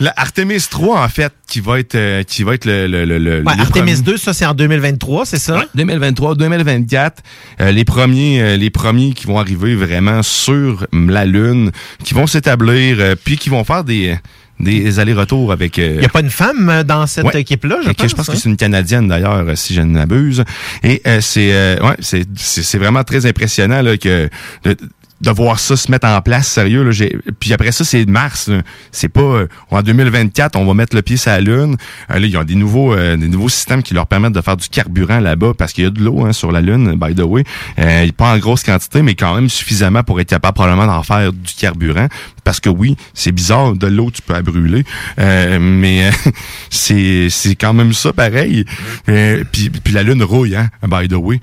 Artemis 0.16 0.66
3 0.68 1.00
en 1.04 1.08
fait 1.08 1.32
qui 1.46 1.60
va 1.60 1.78
être 1.78 1.94
euh, 1.94 2.22
qui 2.24 2.42
va 2.42 2.54
être 2.54 2.64
le 2.64 2.86
le 2.88 3.04
le, 3.04 3.42
Ouais, 3.42 3.52
Artemis 3.52 3.92
premiers- 3.92 3.96
2, 4.02 4.16
ça, 4.16 4.32
c'est 4.32 4.46
en 4.46 4.54
2023, 4.54 5.26
c'est 5.26 5.38
ça? 5.38 5.64
2023, 5.74 6.34
2024, 6.34 7.22
euh, 7.60 7.70
les 7.70 7.84
premiers, 7.84 8.40
euh, 8.42 8.56
les 8.56 8.70
premiers 8.70 9.12
qui 9.12 9.26
vont 9.26 9.38
arriver 9.38 9.76
vraiment 9.76 10.22
sur 10.22 10.86
la 10.92 11.24
Lune, 11.24 11.70
qui 12.02 12.14
vont 12.14 12.26
s'établir, 12.26 13.14
puis 13.24 13.36
qui 13.36 13.48
vont 13.48 13.62
faire 13.62 13.84
des 13.84 14.16
des 14.60 14.98
allers-retours 14.98 15.52
avec. 15.52 15.78
euh, 15.78 15.92
Il 15.94 16.00
n'y 16.00 16.06
a 16.06 16.08
pas 16.08 16.20
une 16.20 16.30
femme 16.30 16.68
euh, 16.68 16.82
dans 16.84 17.06
cette 17.06 17.24
Ouais. 17.24 17.40
équipe-là, 17.40 17.78
je 17.84 17.90
pense. 17.90 18.10
je 18.10 18.14
pense 18.14 18.28
hein? 18.28 18.32
que 18.32 18.38
c'est 18.38 18.48
une 18.48 18.56
Canadienne 18.56 19.08
d'ailleurs, 19.08 19.34
euh, 19.34 19.54
si 19.56 19.74
je 19.74 19.80
ne 19.80 19.92
m'abuse. 19.92 20.44
Et 20.82 21.02
euh, 21.06 21.20
c'est 21.20 21.52
euh, 21.52 21.76
ouais, 21.80 21.96
c'est 22.00 22.78
vraiment 22.78 23.04
très 23.04 23.26
impressionnant 23.26 23.82
là 23.82 23.96
que 23.96 24.28
de, 24.64 24.76
de 25.20 25.30
voir 25.30 25.58
ça 25.58 25.76
se 25.76 25.90
mettre 25.90 26.06
en 26.06 26.20
place 26.20 26.48
sérieux 26.48 26.82
là, 26.82 27.06
puis 27.38 27.52
après 27.52 27.72
ça 27.72 27.84
c'est 27.84 28.04
mars 28.06 28.50
c'est 28.90 29.08
pas 29.08 29.20
euh, 29.20 29.48
en 29.70 29.80
2024 29.80 30.56
on 30.56 30.64
va 30.66 30.74
mettre 30.74 30.96
le 30.96 31.02
pied 31.02 31.16
sur 31.16 31.30
la 31.30 31.40
lune. 31.40 31.76
Euh, 32.10 32.18
là 32.18 32.26
ils 32.26 32.36
ont 32.36 32.44
des 32.44 32.56
nouveaux 32.56 32.92
euh, 32.92 33.16
des 33.16 33.28
nouveaux 33.28 33.48
systèmes 33.48 33.82
qui 33.82 33.94
leur 33.94 34.06
permettent 34.06 34.32
de 34.32 34.40
faire 34.40 34.56
du 34.56 34.68
carburant 34.68 35.20
là-bas 35.20 35.52
parce 35.56 35.72
qu'il 35.72 35.84
y 35.84 35.86
a 35.86 35.90
de 35.90 36.00
l'eau 36.00 36.24
hein, 36.24 36.32
sur 36.32 36.50
la 36.50 36.60
lune 36.60 36.96
by 36.96 37.14
the 37.14 37.22
way. 37.22 37.44
Euh, 37.78 38.08
pas 38.16 38.32
en 38.32 38.38
grosse 38.38 38.64
quantité 38.64 39.02
mais 39.02 39.14
quand 39.14 39.34
même 39.34 39.48
suffisamment 39.48 40.02
pour 40.02 40.20
être 40.20 40.28
capable 40.28 40.54
probablement 40.54 40.86
d'en 40.86 41.02
faire 41.02 41.32
du 41.32 41.54
carburant 41.58 42.08
parce 42.42 42.60
que 42.60 42.68
oui 42.68 42.96
c'est 43.14 43.32
bizarre 43.32 43.74
de 43.74 43.86
l'eau 43.86 44.10
tu 44.10 44.20
peux 44.20 44.34
la 44.34 44.42
brûler. 44.42 44.84
Euh, 45.20 45.58
mais 45.60 46.08
euh, 46.08 46.30
c'est 46.70 47.28
c'est 47.30 47.54
quand 47.54 47.72
même 47.72 47.92
ça 47.92 48.12
pareil. 48.12 48.64
Puis 49.06 49.70
puis 49.70 49.94
la 49.94 50.02
lune 50.02 50.22
rouille 50.22 50.56
hein 50.56 50.70
by 50.82 51.08
the 51.08 51.14
way. 51.14 51.40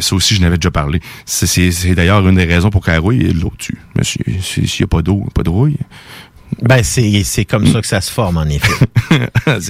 Ça 0.00 0.14
aussi 0.14 0.34
je 0.34 0.42
n'avais 0.42 0.56
déjà 0.56 0.70
parlé. 0.70 1.00
C'est 1.24 1.94
d'ailleurs 1.94 2.26
une 2.28 2.36
des 2.36 2.44
raisons 2.44 2.70
pour 2.70 2.84
qu'elle 2.84 2.98
rouille 2.98 3.13
l'eau 3.14 3.52
tue 3.58 3.78
mais 3.96 4.04
si- 4.04 4.18
si- 4.40 4.66
s'il 4.66 4.80
y 4.80 4.84
a 4.84 4.86
pas 4.86 5.02
d'eau 5.02 5.26
pas 5.34 5.42
de 5.42 5.50
rouille 5.50 5.78
Ben, 6.62 6.82
c'est 6.84 7.24
c'est 7.24 7.44
comme 7.44 7.66
ça 7.66 7.80
que 7.80 7.86
ça 7.86 8.00
se 8.00 8.12
forme, 8.12 8.36
en 8.36 8.44
effet. 8.44 8.86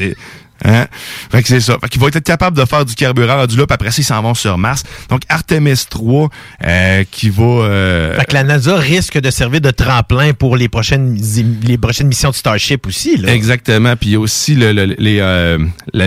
Hein? 0.64 0.86
Fait 1.30 1.42
que 1.42 1.48
c'est 1.48 1.60
ça. 1.60 1.76
Fait 1.80 1.88
qu'ils 1.88 2.00
vont 2.00 2.08
être 2.08 2.20
capables 2.20 2.56
de 2.56 2.64
faire 2.64 2.84
du 2.84 2.94
carburant 2.94 3.36
rendu 3.38 3.56
là, 3.56 3.66
puis 3.66 3.74
après 3.74 3.90
ça, 3.90 3.96
ils 4.00 4.04
s'en 4.04 4.22
vont 4.22 4.34
sur 4.34 4.56
Mars. 4.58 4.82
Donc, 5.08 5.22
Artemis 5.28 5.84
3, 5.88 6.28
euh, 6.66 7.04
qui 7.10 7.30
va... 7.30 7.42
Euh, 7.44 8.16
Fait 8.18 8.24
que 8.26 8.34
la 8.34 8.44
NASA 8.44 8.76
risque 8.76 9.18
de 9.18 9.30
servir 9.30 9.60
de 9.60 9.70
tremplin 9.70 10.32
pour 10.32 10.56
les 10.56 10.68
prochaines, 10.68 11.18
les 11.64 11.78
prochaines 11.78 12.06
missions 12.08 12.30
de 12.30 12.34
Starship 12.34 12.86
aussi. 12.86 13.16
Là. 13.16 13.32
Exactement. 13.34 13.96
Puis 13.96 14.10
il 14.10 14.12
y 14.12 14.16
a 14.16 14.20
aussi 14.20 14.54
le, 14.54 14.72
le- 14.72 14.94
les, 14.98 15.18
euh, 15.20 15.58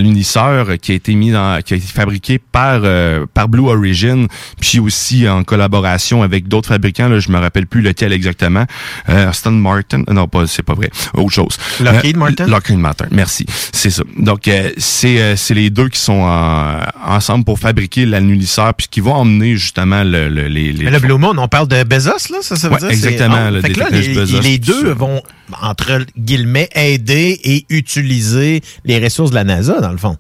l'alunisseur 0.02 0.78
qui 0.82 0.92
a 0.92 0.96
été 0.96 1.16
mis 1.16 1.32
dans, 1.32 1.62
qui 1.62 1.74
a 1.74 1.78
été 1.78 1.88
fabriqué 1.88 2.40
par 2.40 2.82
euh, 2.84 3.26
par 3.34 3.48
Blue 3.50 3.68
Origin, 3.68 4.28
puis 4.60 4.80
aussi 4.80 5.28
en 5.28 5.44
collaboration 5.44 6.24
avec 6.24 6.48
d'autres 6.48 6.70
fabricants. 6.70 7.10
Là, 7.10 7.20
je 7.20 7.30
me 7.32 7.38
rappelle 7.38 7.68
plus 7.68 7.82
lequel 7.82 8.14
exactement. 8.14 8.66
Euh, 9.10 9.30
Aston 9.30 9.52
Martin. 9.52 10.04
Non, 10.10 10.28
pas, 10.28 10.48
c'est 10.48 10.64
pas 10.64 10.74
vrai. 10.74 10.90
Autre 11.14 11.32
chose. 11.34 11.58
Lockheed 11.82 12.16
Euh, 12.16 12.20
Martin? 12.20 12.46
Lockheed 12.48 12.78
Martin. 12.78 13.06
Merci. 13.12 13.46
C'est 13.74 13.90
ça. 13.90 14.04
Donc 14.18 14.37
euh, 14.48 14.72
c'est 14.78 15.22
euh, 15.22 15.36
c'est 15.36 15.54
les 15.54 15.70
deux 15.70 15.90
qui 15.90 16.00
sont 16.00 16.22
en- 16.22 16.80
ensemble 17.06 17.46
pour 17.46 17.60
fabriquer 17.60 18.06
l'alunisseur, 18.06 18.74
puis 18.74 18.88
qui 18.92 19.00
vont 19.00 19.14
emmener 19.14 19.56
justement 19.56 20.04
le, 20.04 20.28
le- 20.30 20.48
les, 20.48 20.74
les 20.74 20.84
Mais 20.86 20.92
le 20.92 21.00
Blue 21.00 21.18
Moon, 21.18 21.36
on 21.38 21.48
parle 21.48 21.68
de 21.68 21.84
Bezos, 21.84 22.12
là, 22.32 22.38
ça, 22.42 22.56
ça 22.56 22.68
veut 22.68 22.74
Ouais, 22.76 22.80
dire? 22.82 22.90
c'est- 22.90 22.96
exactement, 22.96 23.50
là, 23.50 23.62
fait 23.62 23.68
des 23.70 23.74
que 23.74 23.80
là, 23.80 23.86
technologies 23.86 24.10
les, 24.14 24.16
Bezos, 24.22 24.42
les 24.42 24.58
deux 24.60 24.92
vont, 24.92 25.22
entre 25.62 26.06
guillemets, 26.18 26.70
aider 26.76 27.40
et 27.44 27.66
utiliser 27.70 28.62
les 28.86 29.00
ressources 29.04 29.30
de 29.32 29.36
la 29.36 29.44
NASA, 29.46 29.80
dans 29.82 29.92
le 29.92 29.98
fond. 29.98 30.18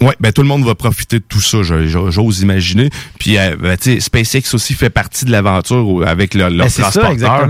Ouais, 0.00 0.14
ben 0.20 0.32
tout 0.32 0.42
le 0.42 0.48
monde 0.48 0.64
va 0.64 0.74
profiter 0.74 1.18
de 1.18 1.24
tout 1.28 1.40
ça, 1.40 1.58
j'ose 1.62 2.40
imaginer. 2.40 2.90
Puis, 3.18 3.38
euh, 3.38 3.56
ben, 3.58 3.76
tu 3.76 3.94
sais, 3.94 4.00
SpaceX 4.00 4.54
aussi 4.54 4.74
fait 4.74 4.90
partie 4.90 5.24
de 5.24 5.30
l'aventure 5.30 6.04
avec 6.06 6.34
le, 6.34 6.48
leur 6.48 6.66
Ben, 6.66 6.68
ça, 6.90 6.90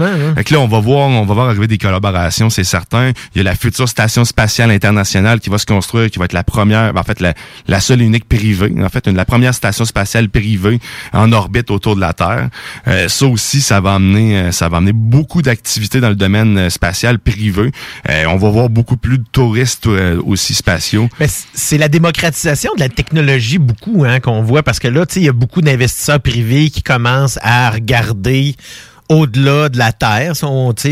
hein. 0.02 0.34
Fait 0.36 0.44
que 0.44 0.54
là, 0.54 0.60
on 0.60 0.68
va 0.68 0.80
voir, 0.80 1.08
on 1.08 1.24
va 1.24 1.34
voir 1.34 1.48
arriver 1.48 1.66
des 1.66 1.78
collaborations, 1.78 2.50
c'est 2.50 2.64
certain. 2.64 3.12
Il 3.34 3.38
y 3.38 3.40
a 3.40 3.44
la 3.44 3.54
future 3.56 3.88
station 3.88 4.24
spatiale 4.24 4.70
internationale 4.70 5.40
qui 5.40 5.50
va 5.50 5.58
se 5.58 5.66
construire, 5.66 6.10
qui 6.10 6.18
va 6.18 6.26
être 6.26 6.32
la 6.32 6.44
première, 6.44 6.92
ben, 6.92 7.00
en 7.00 7.04
fait, 7.04 7.20
la, 7.20 7.34
la 7.66 7.80
seule 7.80 8.02
et 8.02 8.04
unique 8.04 8.28
privée. 8.28 8.72
En 8.82 8.88
fait, 8.88 9.06
une, 9.06 9.16
la 9.16 9.24
première 9.24 9.54
station 9.54 9.84
spatiale 9.84 10.28
privée 10.28 10.78
en 11.12 11.32
orbite 11.32 11.70
autour 11.70 11.96
de 11.96 12.00
la 12.00 12.12
Terre. 12.12 12.48
Euh, 12.88 13.08
ça 13.08 13.26
aussi, 13.26 13.60
ça 13.60 13.80
va 13.80 13.94
amener, 13.94 14.36
euh, 14.38 14.52
ça 14.52 14.68
va 14.68 14.76
amener 14.78 14.92
beaucoup 14.92 15.42
d'activités 15.42 16.00
dans 16.00 16.08
le 16.10 16.14
domaine 16.16 16.56
euh, 16.58 16.70
spatial 16.70 17.18
privé. 17.18 17.70
Euh, 18.08 18.24
on 18.28 18.36
va 18.36 18.50
voir 18.50 18.68
beaucoup 18.68 18.96
plus 18.96 19.18
de 19.18 19.24
touristes 19.32 19.86
euh, 19.86 20.20
aussi 20.24 20.54
spatiaux. 20.54 21.08
Mais 21.20 21.28
c- 21.28 21.44
c'est 21.54 21.78
la 21.78 21.88
de 22.44 22.80
la 22.80 22.88
technologie 22.88 23.58
beaucoup 23.58 24.04
hein, 24.04 24.20
qu'on 24.20 24.42
voit 24.42 24.62
parce 24.62 24.78
que 24.78 24.88
là, 24.88 25.06
tu 25.06 25.14
sais, 25.14 25.20
il 25.20 25.26
y 25.26 25.28
a 25.28 25.32
beaucoup 25.32 25.62
d'investisseurs 25.62 26.20
privés 26.20 26.70
qui 26.70 26.82
commencent 26.82 27.38
à 27.42 27.70
regarder 27.70 28.56
au-delà 29.08 29.68
de 29.68 29.78
la 29.78 29.92
terre, 29.92 30.32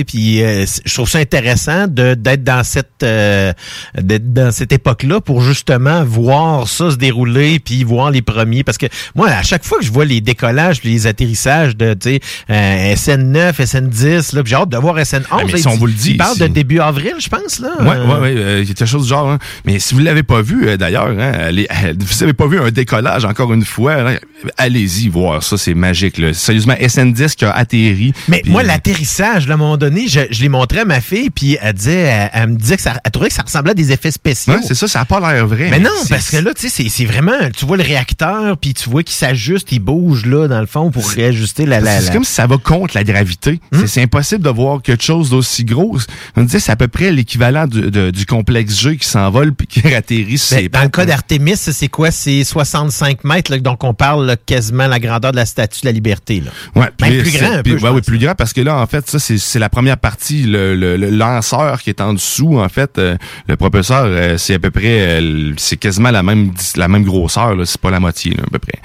puis 0.06 0.42
euh, 0.42 0.64
je 0.84 0.94
trouve 0.94 1.08
ça 1.08 1.18
intéressant 1.18 1.86
de 1.88 2.14
d'être 2.14 2.44
dans 2.44 2.62
cette 2.62 3.02
euh, 3.02 3.52
d'être 4.00 4.32
dans 4.32 4.52
cette 4.52 4.72
époque-là 4.72 5.20
pour 5.20 5.40
justement 5.42 6.04
voir 6.04 6.68
ça 6.68 6.90
se 6.90 6.96
dérouler 6.96 7.58
puis 7.58 7.82
voir 7.84 8.10
les 8.10 8.22
premiers 8.22 8.62
parce 8.64 8.78
que 8.78 8.86
moi 9.14 9.28
à 9.28 9.42
chaque 9.42 9.64
fois 9.64 9.78
que 9.78 9.84
je 9.84 9.90
vois 9.92 10.04
les 10.04 10.20
décollages 10.20 10.80
puis 10.80 10.90
les 10.90 11.06
atterrissages 11.06 11.76
de 11.76 11.94
tu 11.94 12.10
sais 12.14 12.20
euh, 12.50 12.94
SN9, 12.94 13.52
SN10 13.54 14.34
là, 14.36 14.42
puis 14.42 14.50
j'ai 14.50 14.56
hâte 14.56 14.68
de 14.68 14.76
voir 14.76 14.96
SN11. 14.96 15.24
Ah, 15.30 15.38
mais 15.50 15.56
si 15.58 15.66
on 15.66 15.76
vous 15.76 15.86
le 15.86 15.92
dit, 15.92 16.10
il 16.12 16.16
parle 16.16 16.38
de 16.38 16.46
début 16.46 16.80
avril, 16.80 17.14
je 17.18 17.28
pense 17.28 17.58
là. 17.60 17.70
Ouais, 17.80 17.96
Euh, 17.96 18.06
ouais, 18.06 18.20
ouais, 18.20 18.34
euh, 18.36 18.64
quelque 18.64 18.84
chose 18.86 19.04
du 19.04 19.08
genre. 19.08 19.28
hein. 19.30 19.38
Mais 19.64 19.78
si 19.78 19.94
vous 19.94 20.00
l'avez 20.00 20.22
pas 20.22 20.42
vu, 20.42 20.68
euh, 20.68 20.76
d'ailleurs, 20.76 21.06
hein, 21.08 21.32
allez- 21.32 21.66
euh, 21.84 21.94
vous 21.98 22.22
avez 22.22 22.32
pas 22.32 22.46
vu 22.46 22.60
un 22.60 22.70
décollage 22.70 23.24
encore 23.24 23.52
une 23.52 23.64
fois, 23.64 23.94
hein, 23.94 24.16
allez-y 24.58 25.08
voir 25.08 25.42
ça, 25.42 25.56
c'est 25.56 25.74
magique. 25.74 26.18
Là. 26.18 26.32
Sérieusement, 26.34 26.74
SN10 26.74 27.34
qui 27.34 27.44
a 27.44 27.50
atterri. 27.52 28.03
Mais 28.28 28.42
moi, 28.46 28.62
l'atterrissage, 28.62 29.48
à 29.48 29.54
un 29.54 29.56
moment 29.56 29.76
donné, 29.76 30.08
je, 30.08 30.20
je 30.30 30.42
l'ai 30.42 30.48
montré 30.48 30.80
à 30.80 30.84
ma 30.84 31.00
fille, 31.00 31.30
puis 31.30 31.56
elle 31.60 31.72
disait, 31.72 31.94
elle, 32.00 32.30
elle 32.32 32.48
me 32.50 32.56
disait 32.56 32.76
que 32.76 32.82
ça, 32.82 33.00
elle 33.04 33.10
trouvait 33.10 33.28
que 33.28 33.34
ça 33.34 33.42
ressemblait 33.42 33.70
à 33.72 33.74
des 33.74 33.92
effets 33.92 34.10
spéciaux. 34.10 34.54
Ouais, 34.54 34.60
c'est 34.66 34.74
ça, 34.74 34.86
ça 34.88 35.00
a 35.00 35.04
pas 35.04 35.20
l'air 35.20 35.46
vrai. 35.46 35.68
mais 35.70 35.78
non, 35.78 35.90
parce 36.08 36.30
que 36.30 36.36
là, 36.38 36.52
tu 36.54 36.68
sais, 36.68 36.88
c'est- 36.88 37.04
vraiment, 37.04 37.32
tu 37.56 37.64
vois 37.66 37.76
le 37.76 37.82
réacteur, 37.82 38.56
puis 38.58 38.74
tu 38.74 38.88
vois 38.90 39.02
qu'il 39.02 39.14
s'ajuste, 39.14 39.68
il 39.72 39.78
bouge, 39.80 40.26
là, 40.26 40.48
dans 40.48 40.60
le 40.60 40.66
fond, 40.66 40.90
pour 40.90 41.08
réajuster 41.08 41.66
la... 41.66 41.80
la, 41.80 42.00
C'est 42.00 42.06
la- 42.06 42.12
comme 42.12 42.24
si 42.24 42.32
ça 42.32 42.46
va 42.46 42.56
contre 42.58 42.94
la 42.96 43.04
gravité. 43.04 43.60
Hmm? 43.72 43.86
C'est- 43.86 44.02
impossible 44.02 44.42
de 44.42 44.50
voir 44.50 44.82
quelque 44.82 45.02
chose 45.02 45.30
d'aussi 45.30 45.64
gros. 45.64 45.98
On 46.36 46.42
disait 46.42 46.60
c'est 46.60 46.72
à 46.72 46.76
peu 46.76 46.88
près 46.88 47.10
l'équivalent 47.10 47.66
du, 47.66 48.26
complexe 48.26 48.78
G 48.80 48.96
qui 48.96 49.06
s'envole 49.08 49.52
puis 49.54 49.66
qui 49.66 49.94
atterrit 49.94 50.38
sur 50.38 50.56
Ben, 50.56 50.68
dans 50.68 50.82
le 50.82 50.88
cas 50.88 51.02
là. 51.02 51.06
d'Artemis, 51.06 51.56
c'est 51.56 51.88
quoi? 51.88 52.10
C'est 52.10 52.42
65 52.44 53.24
mètres, 53.24 53.50
là, 53.50 53.58
donc 53.58 53.84
on 53.84 53.94
parle 53.94 54.26
là, 54.26 54.36
quasiment 54.36 54.86
la 54.86 54.98
grandeur 54.98 55.32
de 55.32 55.36
la 55.36 55.46
statue 55.46 55.80
de 55.82 55.86
la 55.86 55.92
liberté. 55.92 56.42
Là. 56.44 56.50
Ouais, 56.74 56.88
Même 57.00 57.22
plus 57.22 57.32
grand 57.32 57.52
un 57.52 57.62
peu, 57.62 57.76
ouais, 57.78 57.93
oui, 57.94 58.00
plus 58.02 58.18
grand 58.18 58.34
parce 58.34 58.52
que 58.52 58.60
là, 58.60 58.76
en 58.76 58.86
fait, 58.86 59.08
ça, 59.08 59.18
c'est 59.18 59.38
c'est 59.38 59.58
la 59.58 59.68
première 59.68 59.96
partie. 59.98 60.42
Le, 60.44 60.74
le- 60.74 60.96
le 60.96 61.10
lanceur 61.10 61.80
qui 61.82 61.90
est 61.90 62.00
en 62.00 62.12
dessous, 62.14 62.58
en 62.58 62.68
fait, 62.68 62.98
euh, 62.98 63.16
le 63.48 63.56
propulseur, 63.56 64.04
euh, 64.06 64.36
c'est 64.38 64.54
à 64.54 64.58
peu 64.58 64.70
près, 64.70 65.20
euh, 65.20 65.52
c'est 65.56 65.76
quasiment 65.76 66.10
la 66.10 66.22
même 66.22 66.52
la 66.76 66.88
même 66.88 67.04
grosseur. 67.04 67.54
là, 67.56 67.64
C'est 67.66 67.80
pas 67.80 67.90
la 67.90 68.00
moitié, 68.00 68.32
là, 68.32 68.42
à 68.46 68.50
peu 68.50 68.58
près. 68.58 68.78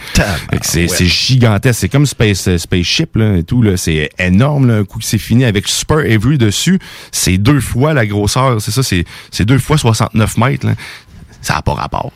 C'est 0.61 0.87
c'est 0.87 1.05
gigantesque. 1.05 1.79
C'est 1.79 1.89
comme 1.89 2.05
Space 2.05 2.47
euh, 2.47 2.57
Spaceship 2.57 3.15
là, 3.15 3.37
et 3.37 3.43
tout. 3.43 3.61
là. 3.61 3.77
C'est 3.77 4.09
énorme. 4.19 4.67
Là, 4.67 4.75
un 4.77 4.83
coup 4.85 4.99
que 4.99 5.05
c'est 5.05 5.17
fini 5.17 5.45
avec 5.45 5.67
Super 5.67 5.97
Avery 5.99 6.37
dessus, 6.37 6.79
c'est 7.11 7.37
deux 7.37 7.59
fois 7.61 7.93
la 7.93 8.05
grosseur. 8.05 8.61
C'est 8.61 8.71
ça, 8.71 8.83
c'est 8.83 9.05
c'est 9.31 9.45
deux 9.45 9.59
fois 9.59 9.77
69 9.77 10.37
mètres. 10.37 10.65
Là. 10.67 10.73
Ça 11.41 11.53
n'a 11.53 11.61
pas 11.61 11.73
rapport. 11.73 12.11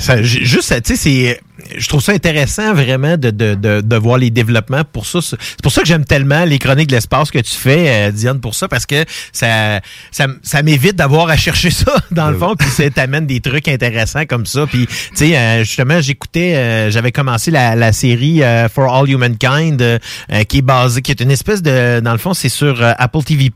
Ça, 0.00 0.20
juste, 0.22 0.74
tu 0.82 0.96
sais, 0.96 0.96
c'est, 0.96 1.40
je 1.76 1.88
trouve 1.88 2.02
ça 2.02 2.12
intéressant 2.12 2.74
vraiment 2.74 3.16
de, 3.16 3.30
de, 3.30 3.54
de, 3.54 3.80
de 3.80 3.96
voir 3.96 4.18
les 4.18 4.30
développements. 4.30 4.82
Pour 4.84 5.06
ça, 5.06 5.20
c'est 5.22 5.62
pour 5.62 5.72
ça 5.72 5.82
que 5.82 5.88
j'aime 5.88 6.04
tellement 6.04 6.44
les 6.44 6.58
chroniques 6.58 6.88
de 6.88 6.94
l'espace 6.94 7.30
que 7.30 7.38
tu 7.38 7.54
fais, 7.54 8.08
euh, 8.08 8.10
Diane, 8.10 8.40
pour 8.40 8.54
ça, 8.54 8.68
parce 8.68 8.86
que 8.86 9.04
ça, 9.32 9.80
ça, 10.10 10.26
ça 10.42 10.62
m'évite 10.62 10.96
d'avoir 10.96 11.28
à 11.28 11.36
chercher 11.36 11.70
ça 11.70 11.94
dans 12.10 12.30
le 12.30 12.38
fond, 12.38 12.54
puis 12.56 12.68
ça 12.68 12.88
t'amène 12.90 13.26
des 13.26 13.40
trucs 13.40 13.68
intéressants 13.68 14.26
comme 14.26 14.46
ça. 14.46 14.66
Puis, 14.66 14.86
tu 14.86 14.94
sais, 15.14 15.36
euh, 15.36 15.64
justement, 15.64 16.00
j'écoutais, 16.00 16.54
euh, 16.54 16.90
j'avais 16.90 17.12
commencé 17.12 17.50
la, 17.50 17.74
la 17.74 17.92
série 17.92 18.42
For 18.72 18.94
All 18.94 19.10
Humankind, 19.10 20.00
qui 20.48 20.58
est 20.58 20.62
basée, 20.62 21.02
qui 21.02 21.10
est 21.10 21.20
une 21.20 21.30
espèce 21.30 21.62
de, 21.62 22.00
dans 22.00 22.12
le 22.12 22.18
fond, 22.18 22.34
c'est 22.34 22.48
sur 22.48 22.82
Apple 22.82 23.22
TV+. 23.22 23.50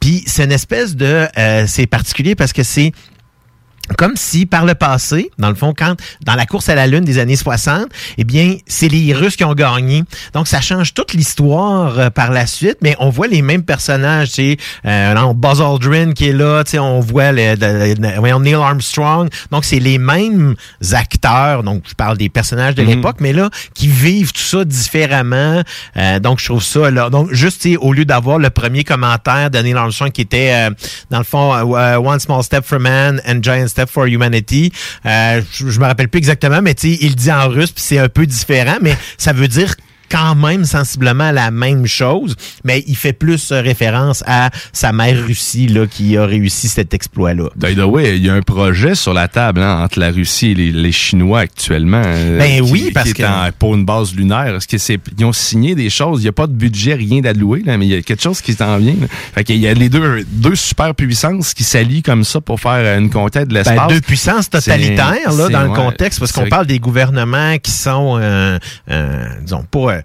Puis, 0.00 0.22
c'est 0.26 0.44
une 0.44 0.52
espèce 0.52 0.96
de, 0.96 1.26
euh, 1.38 1.64
c'est 1.66 1.86
particulier 1.86 2.34
parce 2.34 2.52
que 2.52 2.62
c'est 2.62 2.92
comme 3.98 4.16
si 4.16 4.46
par 4.46 4.64
le 4.64 4.74
passé, 4.74 5.30
dans 5.38 5.48
le 5.50 5.54
fond, 5.54 5.74
quand 5.76 5.94
dans 6.24 6.34
la 6.34 6.46
course 6.46 6.68
à 6.68 6.74
la 6.74 6.86
Lune 6.86 7.04
des 7.04 7.18
années 7.18 7.36
60, 7.36 7.86
eh 8.18 8.24
bien, 8.24 8.56
c'est 8.66 8.88
les 8.88 9.12
Russes 9.12 9.36
qui 9.36 9.44
ont 9.44 9.52
gagné. 9.54 10.04
Donc, 10.32 10.48
ça 10.48 10.60
change 10.60 10.94
toute 10.94 11.12
l'histoire 11.12 11.98
euh, 11.98 12.10
par 12.10 12.30
la 12.30 12.46
suite, 12.46 12.78
mais 12.82 12.96
on 12.98 13.10
voit 13.10 13.26
les 13.26 13.42
mêmes 13.42 13.62
personnages. 13.62 14.28
Tu 14.28 14.34
sais, 14.34 14.56
euh, 14.86 15.32
Buzz 15.34 15.60
Aldrin 15.60 16.12
qui 16.12 16.28
est 16.28 16.32
là, 16.32 16.64
tu 16.64 16.72
sais, 16.72 16.78
on 16.78 17.00
voit 17.00 17.32
le, 17.32 17.54
le- 17.56 17.94
le- 17.94 18.38
Neil 18.38 18.54
Armstrong. 18.54 19.28
Donc, 19.50 19.64
c'est 19.64 19.78
les 19.80 19.98
mêmes 19.98 20.54
acteurs. 20.92 21.62
Donc, 21.62 21.82
je 21.88 21.94
parle 21.94 22.16
des 22.16 22.28
personnages 22.28 22.74
de 22.74 22.82
l'époque, 22.82 23.16
mais 23.20 23.32
là, 23.32 23.50
qui 23.74 23.88
vivent 23.88 24.32
tout 24.32 24.40
ça 24.40 24.64
différemment. 24.64 25.62
Euh, 25.96 26.18
donc, 26.20 26.40
je 26.40 26.46
trouve 26.46 26.62
ça 26.62 26.90
là. 26.90 27.10
Donc, 27.10 27.32
juste, 27.32 27.66
au 27.80 27.92
lieu 27.92 28.04
d'avoir 28.04 28.38
le 28.38 28.50
premier 28.50 28.84
commentaire 28.84 29.50
de 29.50 29.58
Neil 29.58 29.74
Armstrong 29.74 30.10
qui 30.12 30.22
était, 30.22 30.52
euh, 30.52 30.70
dans 31.10 31.18
le 31.18 31.24
fond, 31.24 31.52
euh, 31.54 31.96
One 31.98 32.18
Small 32.20 32.42
Step 32.42 32.64
for 32.64 32.80
Man 32.80 33.20
and 33.28 33.40
Giant 33.42 33.68
Step 33.74 33.90
for 33.90 34.06
Humanity. 34.06 34.72
Euh, 35.04 35.42
je, 35.52 35.80
me 35.80 35.84
rappelle 35.84 36.08
plus 36.08 36.18
exactement, 36.18 36.62
mais 36.62 36.74
tu 36.74 36.90
il 37.00 37.16
dit 37.16 37.32
en 37.32 37.48
russe, 37.48 37.72
puis 37.72 37.82
c'est 37.84 37.98
un 37.98 38.08
peu 38.08 38.24
différent, 38.24 38.76
mais 38.80 38.96
ça 39.18 39.32
veut 39.32 39.48
dire 39.48 39.74
quand 40.10 40.34
même 40.34 40.64
sensiblement 40.64 41.30
la 41.30 41.50
même 41.50 41.86
chose, 41.86 42.36
mais 42.64 42.84
il 42.86 42.96
fait 42.96 43.12
plus 43.12 43.52
euh, 43.52 43.60
référence 43.60 44.22
à 44.26 44.50
sa 44.72 44.92
mère 44.92 45.24
Russie 45.26 45.66
là, 45.68 45.86
qui 45.86 46.16
a 46.16 46.24
réussi 46.26 46.68
cet 46.68 46.94
exploit-là. 46.94 47.48
By 47.56 47.74
the 47.74 47.80
way, 47.84 48.16
il 48.16 48.24
y 48.24 48.30
a 48.30 48.34
un 48.34 48.42
projet 48.42 48.94
sur 48.94 49.14
la 49.14 49.28
table 49.28 49.60
hein, 49.62 49.82
entre 49.82 49.98
la 49.98 50.10
Russie 50.10 50.50
et 50.50 50.54
les, 50.54 50.72
les 50.72 50.92
Chinois 50.92 51.40
actuellement. 51.40 52.02
euh, 52.04 52.38
Ben 52.38 52.64
qui- 52.64 52.70
oui, 52.72 52.90
parce 52.92 53.12
qui 53.12 53.22
est 53.22 53.24
que- 53.24 53.28
en- 53.28 53.50
pour 53.58 53.74
une 53.74 53.84
base 53.84 54.14
lunaire. 54.14 54.54
Est-ce 54.56 54.68
que 54.68 54.78
c'est 54.78 54.98
ils 55.18 55.24
ont 55.24 55.32
signé 55.32 55.74
des 55.74 55.90
choses? 55.90 56.20
Il 56.20 56.24
n'y 56.24 56.28
a 56.28 56.32
pas 56.32 56.46
de 56.46 56.52
budget, 56.52 56.94
rien 56.94 57.20
d'alloué, 57.20 57.62
là, 57.64 57.76
mais 57.78 57.86
il 57.86 57.92
y 57.92 57.96
a 57.96 58.02
quelque 58.02 58.22
chose 58.22 58.40
qui 58.40 58.54
s'en 58.54 58.78
vient. 58.78 58.94
Là. 59.00 59.06
Fait 59.34 59.44
qu'il 59.44 59.56
y 59.58 59.66
a 59.68 59.74
les 59.74 59.88
deux 59.88 60.24
deux 60.30 60.54
super 60.56 60.94
puissances 60.94 61.54
qui 61.54 61.64
s'allient 61.64 62.02
comme 62.02 62.24
ça 62.24 62.40
pour 62.40 62.60
faire 62.60 62.72
euh, 62.74 62.98
une 62.98 63.10
conquête 63.10 63.48
de 63.48 63.54
l'espace. 63.54 63.76
Ben, 63.76 63.86
deux 63.88 64.00
puissances 64.00 64.50
totalitaires 64.50 65.32
là, 65.32 65.48
dans 65.48 65.62
le 65.62 65.70
contexte, 65.70 66.18
parce 66.20 66.32
qu'on 66.32 66.46
parle 66.48 66.66
des 66.66 66.78
gouvernements 66.78 67.56
qui 67.58 67.70
sont, 67.70 68.18
euh, 68.20 68.58
euh, 68.90 69.24
disons, 69.42 69.64
pas... 69.70 69.93
euh, 69.94 70.02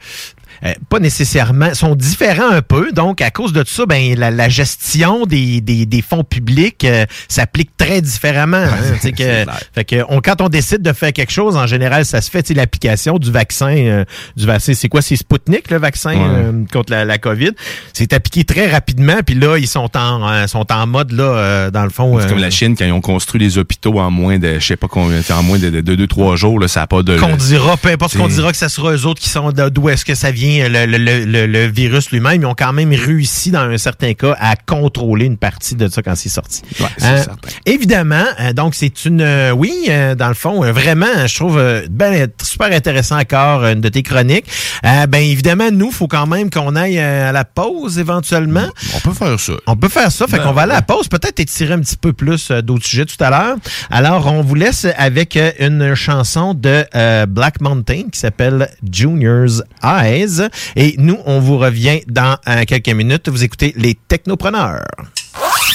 euh, 0.65 0.74
pas 0.89 1.00
nécessairement, 1.00 1.74
sont 1.74 1.95
différents 1.95 2.50
un 2.52 2.62
peu. 2.62 2.91
Donc, 2.91 3.22
à 3.22 3.32
cause 3.32 3.54
de 3.54 3.63
tout 3.63 3.72
ça, 3.72 3.86
ben, 3.86 4.17
la, 4.17 4.32
la 4.32 4.50
gestion 4.50 5.26
des, 5.26 5.62
des, 5.62 5.86
des 5.86 6.02
fonds 6.02 6.24
publics 6.24 6.84
euh, 6.86 7.06
s'applique 7.28 7.72
très 7.78 8.02
différemment. 8.02 8.58
hein. 8.58 9.10
Que, 9.17 9.45
fait 9.74 9.86
que 9.86 9.95
on, 10.10 10.22
quand 10.22 10.41
on 10.41 10.50
décide 10.50 10.82
de 10.82 10.93
faire 10.93 11.13
quelque 11.13 11.32
chose, 11.32 11.56
en 11.58 11.67
général, 11.67 12.06
ça 12.06 12.22
se 12.22 12.30
fait, 12.30 12.50
l'application 12.50 13.17
du 13.19 13.32
vaccin, 13.32 13.76
euh, 13.76 14.06
du 14.36 14.45
vaccin, 14.45 14.74
c'est 14.74 14.89
quoi? 14.89 15.02
C'est 15.02 15.15
Sputnik, 15.15 15.69
le 15.72 15.78
vaccin 15.78 16.10
Ouais. 16.10 16.17
euh, 16.19 16.52
contre 16.72 16.91
la, 16.91 17.06
la 17.06 17.17
COVID. 17.17 17.52
C'est 17.93 18.13
appliqué 18.13 18.43
très 18.43 18.67
rapidement, 18.69 19.17
puis 19.26 19.36
là, 19.36 19.58
ils 19.58 19.67
sont 19.67 19.95
en, 19.95 20.28
euh, 20.28 20.48
sont 20.48 20.72
en 20.72 20.88
mode, 20.88 21.12
là, 21.12 21.24
euh, 21.24 21.72
dans 21.72 21.84
le 21.84 21.89
fond... 21.89 22.17
C'est 22.19 22.26
euh, 22.26 22.30
comme 22.30 22.39
la 22.39 22.50
Chine 22.50 22.76
quand 22.78 22.86
ils 22.86 22.91
ont 22.91 23.02
construit 23.02 23.39
les 23.39 23.58
hôpitaux 23.58 24.00
en 24.00 24.10
moins 24.12 24.39
de, 24.39 24.56
je 24.60 24.65
sais 24.65 24.76
pas 24.78 24.88
combien, 24.88 25.22
en 25.32 25.43
moins 25.43 25.60
de 25.60 25.82
2-3 25.82 26.36
jours, 26.36 26.60
là, 26.60 26.67
ça 26.67 26.82
n'a 26.82 26.88
pas 26.88 27.04
de. 27.04 27.17
qu'on 27.19 27.36
dira, 27.36 27.78
peu 27.78 27.89
importe 27.89 28.13
ce 28.13 28.17
qu'on 28.17 28.28
dira 28.28 28.52
que 28.52 28.58
ça 28.58 28.69
sera 28.69 28.91
eux 28.93 29.06
autres 29.06 29.22
qui 29.22 29.30
sont 29.30 29.52
d'où 29.52 29.89
est-ce 29.89 30.04
que 30.06 30.15
ça 30.15 30.32
vient 30.32 30.48
bien 30.49 30.69
le, 30.69 30.85
le- 30.85 30.97
le- 30.97 31.25
le- 31.25 31.45
le 31.47 31.65
virus 31.67 32.12
lui-même, 32.12 32.41
ils 32.41 32.45
ont 32.45 32.55
quand 32.55 32.73
même 32.73 32.91
réussi 32.93 33.51
dans 33.51 33.62
un 33.69 33.77
certain 33.77 34.13
cas 34.13 34.35
à 34.39 34.55
contrôler 34.55 35.25
une 35.25 35.38
partie 35.38 35.75
de 35.75 35.88
ça 35.88 36.01
quand 36.01 36.15
c'est 36.15 36.29
sorti. 36.29 36.62
c'est 36.97 37.05
Euh, 37.05 37.17
certain. 37.23 37.49
Évidemment, 37.65 38.23
euh, 38.39 38.53
donc 38.53 38.75
c'est 38.75 39.05
une 39.05 39.21
euh, 39.21 39.51
oui, 39.51 39.73
euh, 39.89 40.15
dans 40.15 40.27
le 40.29 40.33
fond, 40.33 40.63
euh, 40.63 40.71
vraiment, 40.71 41.05
je 41.27 41.35
trouve 41.35 41.57
euh, 41.57 41.85
ben, 41.89 42.27
super 42.41 42.71
intéressant 42.71 43.17
encore 43.19 43.63
euh, 43.63 43.73
une 43.73 43.81
de 43.81 43.89
tes 43.89 44.03
chroniques. 44.03 44.45
Euh, 44.85 45.05
ben 45.07 45.21
évidemment, 45.21 45.69
nous, 45.71 45.91
faut 45.91 46.07
quand 46.07 46.25
même 46.27 46.49
qu'on 46.49 46.75
aille 46.75 46.99
euh, 46.99 47.29
à 47.29 47.31
la 47.31 47.45
pause 47.45 47.99
éventuellement. 47.99 48.67
On 48.95 48.99
peut 48.99 49.13
faire 49.13 49.39
ça. 49.39 49.53
On 49.67 49.75
peut 49.75 49.89
faire 49.89 50.12
ça, 50.12 50.25
fait 50.27 50.38
Ben, 50.38 50.43
qu'on 50.43 50.53
va 50.53 50.63
aller 50.63 50.71
à 50.71 50.75
la 50.75 50.81
pause, 50.81 51.07
peut-être 51.07 51.39
étirer 51.39 51.73
un 51.73 51.79
petit 51.79 51.97
peu 51.97 52.13
plus 52.13 52.49
euh, 52.51 52.62
d'autres 52.62 52.85
sujets 52.85 53.05
tout 53.05 53.21
à 53.23 53.29
l'heure. 53.29 53.55
Alors, 53.91 54.27
on 54.27 54.41
vous 54.41 54.55
laisse 54.55 54.88
avec 54.97 55.35
euh, 55.38 55.51
une 55.59 55.93
chanson 55.95 56.53
de 56.53 56.85
euh, 56.95 57.25
Black 57.25 57.62
Mountain 57.62 58.03
qui 58.12 58.19
s'appelle 58.19 58.69
Junior's 58.91 59.62
Eyes. 59.83 60.38
Et 60.75 60.95
nous, 60.97 61.17
on 61.25 61.39
vous 61.39 61.58
revient 61.58 62.02
dans 62.08 62.38
euh, 62.47 62.63
quelques 62.65 62.89
minutes. 62.89 63.30
Vous 63.30 63.43
écoutez 63.43 63.73
Les 63.78 63.95
Technopreneurs. 63.95 64.84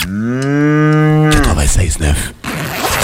96.9. 0.07 2.15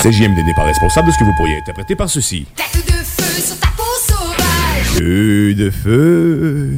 CJMD 0.03 0.39
n'est 0.45 0.55
pas 0.55 0.65
responsable 0.65 1.09
de 1.09 1.13
ce 1.13 1.19
que 1.19 1.25
vous 1.25 1.35
pourriez 1.37 1.57
interpréter 1.59 1.95
par 1.95 2.09
ceci. 2.09 2.47
Tête 2.57 2.87
de 2.87 2.93
feu 2.93 3.43
sur 3.43 3.59
ta 3.61 3.69
peau 3.77 3.83
sauvage. 4.07 4.87
Feu 4.97 5.55
de 5.55 5.71
feu. 5.71 6.71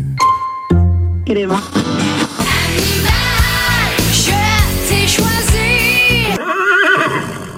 Je 4.13 4.31
t'ai 4.89 5.07
choisi. 5.07 6.27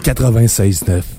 96.9. 0.05 1.03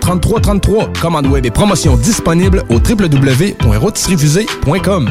3333. 0.00 0.92
Commande 1.00 1.26
web 1.26 1.46
et 1.46 1.50
promotion 1.50 1.96
disponible 1.96 2.62
au 2.68 2.74
www.rôtisseriefusée.com. 2.74 5.10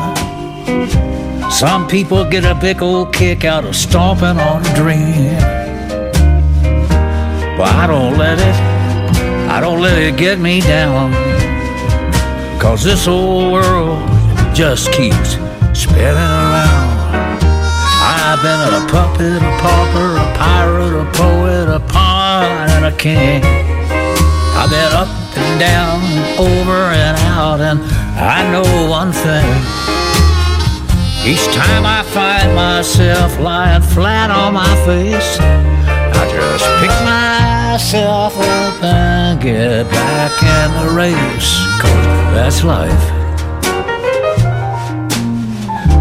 some 1.61 1.87
people 1.87 2.25
get 2.25 2.43
a 2.43 2.55
big 2.55 2.81
old 2.81 3.13
kick 3.13 3.45
out 3.45 3.63
of 3.65 3.75
stomping 3.75 4.39
on 4.39 4.65
a 4.65 4.73
dream. 4.73 5.37
But 7.55 7.69
I 7.69 7.85
don't 7.85 8.17
let 8.17 8.39
it, 8.39 8.55
I 9.47 9.61
don't 9.61 9.79
let 9.79 9.95
it 9.95 10.17
get 10.17 10.39
me 10.39 10.61
down. 10.61 11.13
Cause 12.59 12.83
this 12.83 13.07
old 13.07 13.53
world 13.53 13.99
just 14.55 14.91
keeps 14.91 15.33
spinning 15.79 16.17
around. 16.17 17.37
I've 18.09 18.41
been 18.41 18.59
a 18.81 18.83
puppet, 18.89 19.37
a 19.37 19.53
pauper, 19.61 20.17
a 20.17 20.27
pirate, 20.39 20.99
a 20.99 21.05
poet, 21.11 21.69
a 21.69 21.79
pawn, 21.79 22.69
and 22.71 22.85
a 22.85 22.97
king. 22.97 23.43
I've 24.57 24.71
been 24.71 24.93
up 24.93 25.09
and 25.37 25.59
down, 25.59 26.01
over 26.39 26.89
and 26.89 27.17
out, 27.37 27.61
and 27.61 27.79
I 28.17 28.51
know 28.51 28.89
one 28.89 29.11
thing. 29.11 29.80
Each 31.23 31.45
time 31.53 31.85
I 31.85 32.01
find 32.01 32.55
myself 32.55 33.39
lying 33.39 33.83
flat 33.83 34.31
on 34.31 34.55
my 34.55 34.73
face, 34.87 35.37
I 35.39 36.23
just 36.33 36.65
pick 36.81 36.89
myself 37.05 38.35
up 38.39 38.83
and 38.83 39.39
get 39.39 39.87
back 39.91 40.31
in 40.41 40.69
the 40.81 40.95
race. 40.95 41.51
Cause 41.79 41.93
that's 42.33 42.63
life. 42.63 43.03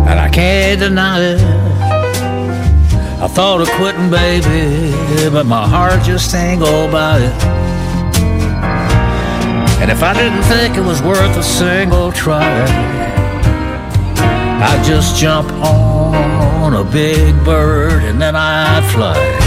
And 0.09 0.19
I 0.19 0.31
can't 0.33 0.81
deny 0.81 1.21
it. 1.21 1.41
I 3.21 3.29
thought 3.29 3.61
of 3.61 3.69
quitting, 3.73 4.09
baby, 4.11 5.29
but 5.29 5.45
my 5.45 5.69
heart 5.69 6.03
just 6.03 6.35
ain't 6.35 6.63
go 6.63 6.89
about 6.89 7.21
it. 7.21 7.35
And 9.83 9.91
if 9.91 10.03
I 10.03 10.15
didn't 10.15 10.45
think 10.45 10.79
it 10.79 10.81
was 10.81 11.03
worth 11.03 11.37
a 11.37 11.43
single 11.43 12.11
try, 12.11 13.10
I'd 14.63 14.85
just 14.85 15.17
jump 15.17 15.51
on 15.53 16.75
a 16.75 16.85
big 16.85 17.35
bird 17.45 18.03
and 18.05 18.21
then 18.21 18.37
I'd 18.37 18.85
fly. 18.93 19.40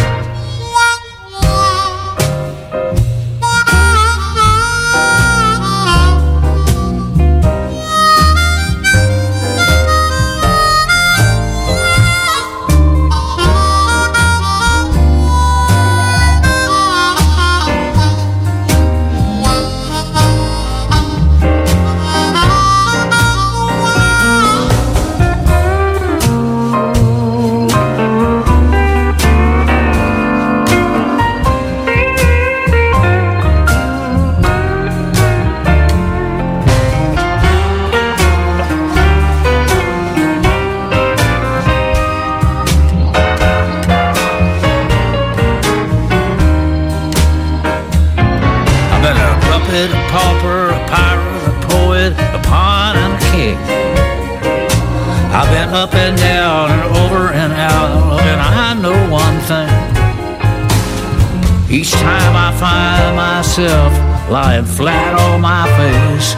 Lying 64.33 64.65
flat 64.65 65.13
on 65.19 65.41
my 65.41 65.63
face, 65.77 66.33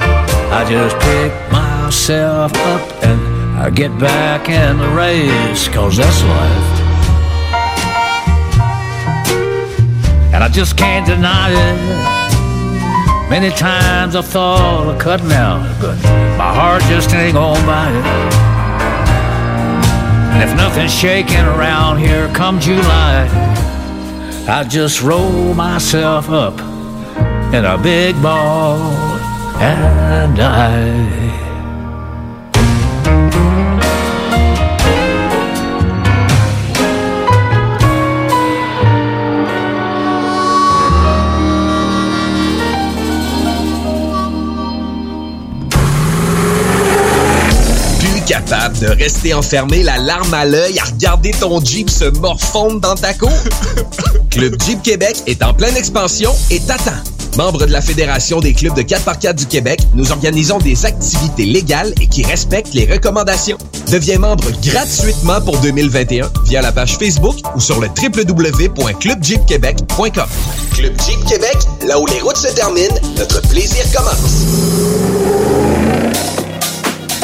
I 0.51 0.69
just 0.69 0.99
pick 0.99 1.31
myself 1.49 2.51
up 2.53 3.03
and 3.05 3.21
I 3.57 3.69
get 3.69 3.97
back 3.97 4.49
in 4.49 4.77
the 4.79 4.89
race, 4.89 5.69
cause 5.69 5.95
that's 5.95 6.21
life. 6.23 6.81
And 10.33 10.43
I 10.43 10.49
just 10.49 10.75
can't 10.75 11.07
deny 11.07 11.51
it. 11.51 13.29
Many 13.29 13.49
times 13.51 14.17
I've 14.17 14.25
thought 14.25 14.93
of 14.93 14.99
cutting 14.99 15.31
out, 15.31 15.63
but 15.79 15.95
my 16.37 16.53
heart 16.53 16.83
just 16.89 17.13
ain't 17.13 17.35
gonna 17.35 17.65
buy 17.65 17.91
it. 17.91 18.05
And 20.33 20.43
if 20.43 20.53
nothing's 20.57 20.93
shaking 20.93 21.45
around 21.55 21.99
here 21.99 22.27
come 22.33 22.59
July, 22.59 23.25
I 24.49 24.65
just 24.67 25.01
roll 25.01 25.53
myself 25.53 26.29
up 26.29 26.74
in 27.55 27.63
a 27.63 27.77
big 27.77 28.21
ball 28.21 28.77
and 29.61 30.35
die. 30.35 31.31
Plus 47.99 48.21
capable 48.25 48.79
de 48.79 48.87
rester 48.87 49.33
enfermé, 49.33 49.81
la 49.81 49.97
larme 49.97 50.33
à 50.33 50.43
l'œil, 50.43 50.77
à 50.79 50.83
regarder 50.83 51.31
ton 51.31 51.63
Jeep 51.63 51.89
se 51.89 52.05
morfondre 52.19 52.81
dans 52.81 52.95
ta 52.95 53.13
cour? 53.13 53.31
Club 54.29 54.55
Jeep 54.65 54.81
Québec 54.83 55.23
est 55.27 55.41
en 55.41 55.53
pleine 55.53 55.77
expansion 55.77 56.31
et 56.49 56.59
t'attend. 56.59 57.14
Membre 57.37 57.65
de 57.65 57.71
la 57.71 57.81
Fédération 57.81 58.39
des 58.39 58.53
clubs 58.53 58.75
de 58.75 58.81
4x4 58.81 59.35
du 59.35 59.45
Québec, 59.45 59.81
nous 59.93 60.13
organisons 60.13 60.57
des 60.57 60.85
activités 60.85 61.43
légales 61.43 61.93
et 61.99 62.07
qui 62.07 62.23
respectent 62.23 62.73
les 62.73 62.85
recommandations. 62.85 63.57
Deviens 63.91 64.19
membre 64.19 64.45
gratuitement 64.63 65.41
pour 65.41 65.57
2021 65.57 66.29
via 66.45 66.61
la 66.61 66.71
page 66.71 66.97
Facebook 66.97 67.35
ou 67.53 67.59
sur 67.59 67.81
le 67.81 67.89
www.clubjeepquebec.com. 67.89 70.29
Club 70.73 70.93
Jeep 71.05 71.25
Québec, 71.25 71.57
là 71.85 71.99
où 71.99 72.05
les 72.05 72.21
routes 72.21 72.37
se 72.37 72.55
terminent, 72.55 72.95
notre 73.17 73.41
plaisir 73.49 73.83
commence. 73.93 74.45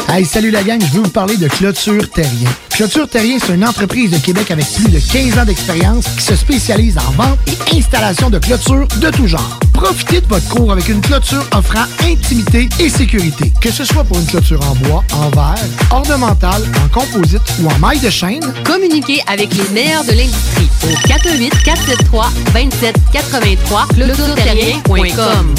Hey, 0.09 0.26
salut 0.26 0.51
la 0.51 0.64
gang, 0.64 0.82
je 0.82 0.88
veux 0.97 1.03
vous 1.03 1.09
parler 1.09 1.38
de 1.38 1.47
Clôture 1.47 2.09
Terrien. 2.09 2.49
Clôture 2.72 3.07
Terrien, 3.07 3.38
c'est 3.39 3.55
une 3.55 3.64
entreprise 3.64 4.12
de 4.12 4.18
Québec 4.18 4.51
avec 4.51 4.66
plus 4.74 4.89
de 4.89 4.99
15 4.99 5.39
ans 5.39 5.45
d'expérience 5.45 6.03
qui 6.18 6.24
se 6.24 6.36
spécialise 6.36 6.97
en 6.97 7.12
vente 7.12 7.39
et 7.47 7.55
installation 7.78 8.30
de 8.30 8.39
clôtures 8.39 8.89
de 8.99 9.09
tout 9.09 9.28
genre. 9.28 9.61
Profitez 9.82 10.21
de 10.21 10.27
votre 10.27 10.47
cours 10.47 10.71
avec 10.71 10.88
une 10.89 11.01
clôture 11.01 11.43
offrant 11.55 11.86
intimité 12.03 12.69
et 12.79 12.88
sécurité. 12.88 13.51
Que 13.59 13.71
ce 13.71 13.84
soit 13.84 14.03
pour 14.03 14.19
une 14.19 14.27
clôture 14.27 14.59
en 14.69 14.75
bois, 14.75 15.03
en 15.11 15.32
verre, 15.32 15.57
ornementale, 15.89 16.61
en 16.86 16.88
composite 16.88 17.41
ou 17.59 17.67
en 17.67 17.79
maille 17.79 17.99
de 17.99 18.11
chaîne, 18.11 18.53
Communiquez 18.63 19.23
avec 19.25 19.51
les 19.55 19.67
meilleurs 19.69 20.03
de 20.03 20.11
l'industrie 20.11 20.69
au 20.84 21.07
418 21.07 21.63
473 21.63 22.32
2783 22.53 23.88
clôtureterrien.com. 23.95 25.55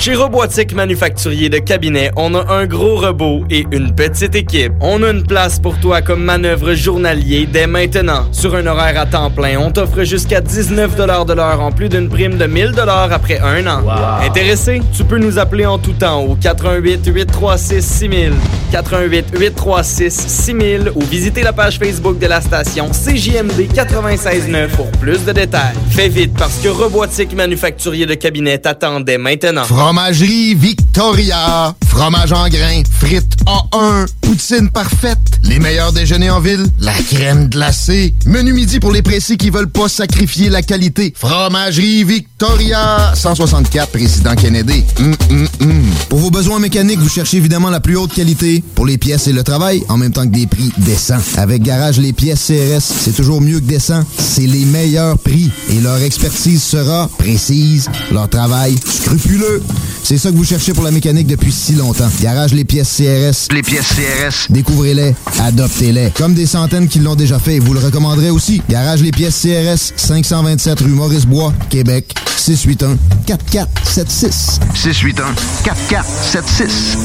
Chez 0.00 0.14
Robotique 0.14 0.72
Manufacturier 0.72 1.50
de 1.50 1.58
Cabinet, 1.58 2.10
on 2.16 2.34
a 2.34 2.50
un 2.50 2.64
gros 2.64 2.96
robot 2.96 3.44
et 3.50 3.66
une 3.70 3.94
petite 3.94 4.34
équipe. 4.34 4.72
On 4.80 5.02
a 5.02 5.10
une 5.10 5.24
place 5.24 5.58
pour 5.58 5.78
toi 5.78 6.00
comme 6.00 6.24
manœuvre 6.24 6.72
journalier 6.72 7.44
dès 7.44 7.66
maintenant. 7.66 8.26
Sur 8.32 8.54
un 8.54 8.66
horaire 8.66 8.98
à 8.98 9.04
temps 9.04 9.30
plein, 9.30 9.58
on 9.58 9.70
t'offre 9.70 10.04
jusqu'à 10.04 10.40
19 10.40 10.96
de 10.96 11.34
l'heure 11.34 11.60
en 11.60 11.70
plus 11.70 11.90
d'une 11.90 12.08
prime 12.08 12.38
de 12.38 12.46
1000 12.46 12.72
après 13.10 13.40
un 13.40 13.66
an. 13.66 13.82
Intéressé? 14.24 14.80
Tu 14.96 15.04
peux 15.04 15.18
nous 15.18 15.38
appeler 15.38 15.66
en 15.66 15.76
tout 15.76 15.92
temps 15.92 16.22
au 16.22 16.34
88 16.34 17.06
836 17.06 17.82
6000, 17.82 18.32
88 18.72 19.26
836 19.38 20.10
6000 20.10 20.92
ou 20.94 21.00
visiter 21.02 21.42
la 21.42 21.52
page 21.52 21.78
Facebook 21.78 22.18
de 22.18 22.26
la 22.26 22.40
station 22.40 22.88
CJMD 22.88 23.68
969 23.76 24.76
pour 24.76 24.90
plus 24.92 25.26
de 25.26 25.32
détails. 25.32 25.74
Fais 25.90 26.08
vite 26.08 26.32
parce 26.38 26.56
que 26.56 26.68
Robotique 26.68 27.34
Manufacturier 27.36 28.06
de 28.06 28.14
Cabinet 28.14 28.56
t'attend 28.56 29.00
dès 29.00 29.18
maintenant. 29.18 29.64
Fromagerie 29.90 30.54
Victoria. 30.54 31.74
Fromage 31.88 32.32
en 32.32 32.48
grains, 32.48 32.84
frites 32.88 33.36
A1, 33.44 34.06
poutine 34.20 34.70
parfaite, 34.70 35.18
les 35.42 35.58
meilleurs 35.58 35.92
déjeuners 35.92 36.30
en 36.30 36.38
ville, 36.38 36.64
la 36.78 36.92
crème 36.92 37.48
glacée, 37.48 38.14
menu 38.24 38.52
midi 38.52 38.78
pour 38.78 38.92
les 38.92 39.02
précis 39.02 39.36
qui 39.36 39.50
veulent 39.50 39.68
pas 39.68 39.88
sacrifier 39.88 40.48
la 40.48 40.62
qualité. 40.62 41.12
Fromagerie 41.16 42.04
Victoria. 42.04 43.12
164 43.16 43.90
Président 43.90 44.36
Kennedy. 44.36 44.84
Hum, 45.00 45.16
hum, 45.30 45.48
hum. 45.60 45.82
Pour 46.08 46.20
vos 46.20 46.30
besoins 46.30 46.60
mécaniques, 46.60 47.00
vous 47.00 47.08
cherchez 47.08 47.38
évidemment 47.38 47.70
la 47.70 47.80
plus 47.80 47.96
haute 47.96 48.14
qualité 48.14 48.62
pour 48.76 48.86
les 48.86 48.96
pièces 48.96 49.26
et 49.26 49.32
le 49.32 49.42
travail, 49.42 49.82
en 49.88 49.96
même 49.96 50.12
temps 50.12 50.22
que 50.22 50.32
des 50.32 50.46
prix 50.46 50.70
décents. 50.78 51.18
Avec 51.36 51.62
Garage 51.62 51.98
Les 51.98 52.12
Pièces 52.12 52.46
CRS, 52.46 52.80
c'est 52.80 53.16
toujours 53.16 53.40
mieux 53.40 53.58
que 53.58 53.66
décent. 53.66 54.04
C'est 54.16 54.46
les 54.46 54.64
meilleurs 54.64 55.18
prix 55.18 55.50
et 55.68 55.80
leur 55.80 56.00
expertise 56.00 56.62
sera 56.62 57.10
précise, 57.18 57.90
leur 58.12 58.28
travail 58.28 58.76
scrupuleux. 58.86 59.60
C'est 60.02 60.18
ça 60.18 60.30
que 60.30 60.36
vous 60.36 60.44
cherchez 60.44 60.72
pour 60.72 60.84
la 60.84 60.90
mécanique 60.90 61.26
depuis 61.26 61.52
si 61.52 61.74
longtemps. 61.74 62.08
Garage 62.20 62.52
Les 62.52 62.64
Pièces 62.64 62.96
CRS. 62.96 63.52
Les 63.54 63.62
pièces 63.62 63.88
CRS. 63.88 64.50
Découvrez-les, 64.50 65.14
adoptez-les. 65.40 66.10
Comme 66.16 66.34
des 66.34 66.46
centaines 66.46 66.88
qui 66.88 66.98
l'ont 66.98 67.14
déjà 67.14 67.38
fait, 67.38 67.58
vous 67.58 67.74
le 67.74 67.80
recommanderez 67.80 68.30
aussi. 68.30 68.62
Garage 68.68 69.02
Les 69.02 69.10
Pièces 69.10 69.40
CRS, 69.42 69.92
527 69.96 70.80
rue 70.80 70.88
Maurice-Bois, 70.88 71.52
Québec, 71.68 72.14
681 72.36 72.96
4476. 73.26 74.60
681 74.74 75.34
4476. 75.64 76.98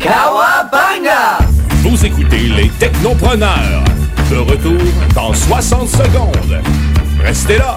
Kawabanga! 0.00 1.38
Vous 1.82 2.04
écoutez 2.04 2.48
les 2.56 2.68
Technopreneurs. 2.78 3.84
De 4.30 4.36
retour 4.36 4.78
dans 5.14 5.34
60 5.34 5.88
secondes. 5.88 6.60
Restez 7.22 7.58
là. 7.58 7.76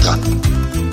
Yeah. 0.03 0.60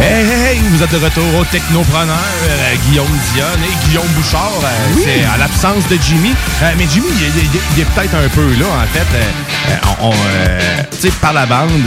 Hey, 0.00 0.24
hey, 0.26 0.56
hey, 0.56 0.58
vous 0.70 0.82
êtes 0.82 0.90
de 0.90 0.96
retour 1.04 1.34
au 1.38 1.44
Technopreneur, 1.44 2.16
euh, 2.48 2.74
Guillaume 2.88 3.06
Dionne 3.34 3.60
et 3.62 3.86
Guillaume 3.86 4.06
Bouchard. 4.16 4.50
euh, 4.64 4.68
Oui. 4.96 5.02
C'est 5.04 5.24
à 5.24 5.36
l'absence 5.38 5.86
de 5.88 5.96
Jimmy. 6.02 6.34
Euh, 6.62 6.72
mais 6.76 6.86
Jimmy, 6.92 7.06
il, 7.16 7.22
est- 7.24 7.44
il 7.44 7.56
est- 7.56 7.62
il 7.76 7.82
est 7.82 7.84
peut-être 7.84 8.14
un 8.16 8.28
peu 8.28 8.46
là, 8.58 8.66
en 8.82 8.86
fait. 8.92 9.06
On, 10.00 10.08
on, 10.08 10.12
tu 10.90 10.98
sais, 10.98 11.10
par 11.20 11.32
la 11.32 11.46
bande, 11.46 11.86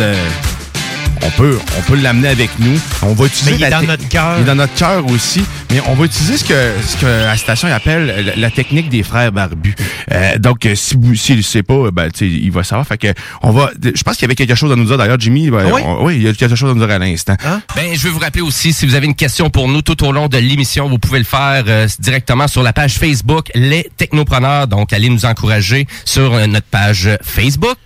on 1.22 1.30
peut, 1.32 1.58
on 1.78 1.82
peut 1.82 1.96
l'amener 1.96 2.28
avec 2.28 2.50
nous. 2.60 2.80
On 3.02 3.14
va 3.14 3.26
utiliser 3.26 3.52
Mais 3.52 3.58
il 3.58 3.64
est 3.64 3.70
la 3.70 3.82
dans 3.82 3.88
notre 3.88 4.08
cœur. 4.10 4.36
Il 4.38 4.42
est 4.44 4.46
dans 4.46 4.56
notre 4.56 4.74
cœur 4.76 5.06
aussi. 5.08 5.44
Mais 5.72 5.82
on 5.88 5.94
va 5.96 6.06
utiliser 6.06 6.38
ce 6.38 6.44
que, 6.44 6.72
ce 6.86 6.98
que 6.98 7.06
la 7.06 7.36
station 7.38 7.68
appelle 7.68 8.24
la, 8.26 8.36
la 8.36 8.52
technique 8.52 8.90
des 8.90 9.04
frères 9.04 9.32
barbus. 9.32 9.76
Euh, 10.12 10.38
donc, 10.38 10.66
euh, 10.66 10.76
si 10.76 10.96
vous, 10.96 11.16
s'il 11.16 11.38
ne 11.38 11.42
sait 11.42 11.64
pas, 11.64 11.90
ben, 11.92 12.10
tu 12.12 12.20
sais, 12.20 12.28
il 12.28 12.52
va 12.52 12.64
savoir. 12.64 12.86
Fait 12.88 12.98
que, 12.98 13.08
on 13.42 13.52
va, 13.52 13.72
je 13.84 14.02
pense 14.04 14.16
qu'il 14.16 14.24
y 14.24 14.26
avait 14.26 14.36
quelque 14.36 14.56
chose 14.56 14.72
à 14.72 14.76
nous 14.76 14.86
dire. 14.86 14.98
D'ailleurs, 14.98 15.20
Jimmy, 15.20 15.50
ben, 15.50 15.66
Oui. 15.74 15.82
on- 15.84 16.06
oui, 16.06 16.16
il 16.18 16.24
y 16.24 16.28
a 16.28 16.34
quelque 16.34 16.56
chose 16.56 16.72
à 16.72 16.74
nous 16.74 16.86
dire 16.86 16.96
à 16.96 17.00
l'instant. 17.00 17.36
Ben, 17.76 17.94
je 17.96 18.00
veux 18.04 18.10
vous 18.12 18.20
rappeler 18.20 18.42
aussi, 18.42 18.74
si 18.74 18.86
vous 18.86 18.96
avez 18.96 19.06
une 19.08 19.16
question 19.16 19.50
pour 19.50 19.68
nous 19.68 19.82
tout 19.82 20.04
au 20.06 20.12
long 20.12 20.28
de 20.28 20.38
l'émission, 20.38 20.88
vous 20.88 21.00
pouvez 21.00 21.20
le 21.20 21.26
faire 21.26 21.64
euh, 21.68 21.88
directement 22.00 22.48
sur 22.48 22.62
la 22.64 22.74
page 22.74 22.94
Facebook 22.96 23.50
Les 23.56 23.90
Technopreneurs. 23.98 24.68
Donc, 24.68 24.94
allez 24.94 25.10
nous 25.10 25.26
encourager 25.26 25.88
sur 26.06 26.34
euh, 26.34 26.46
notre 26.48 26.68
page 26.68 27.10
Facebook. 27.24 27.78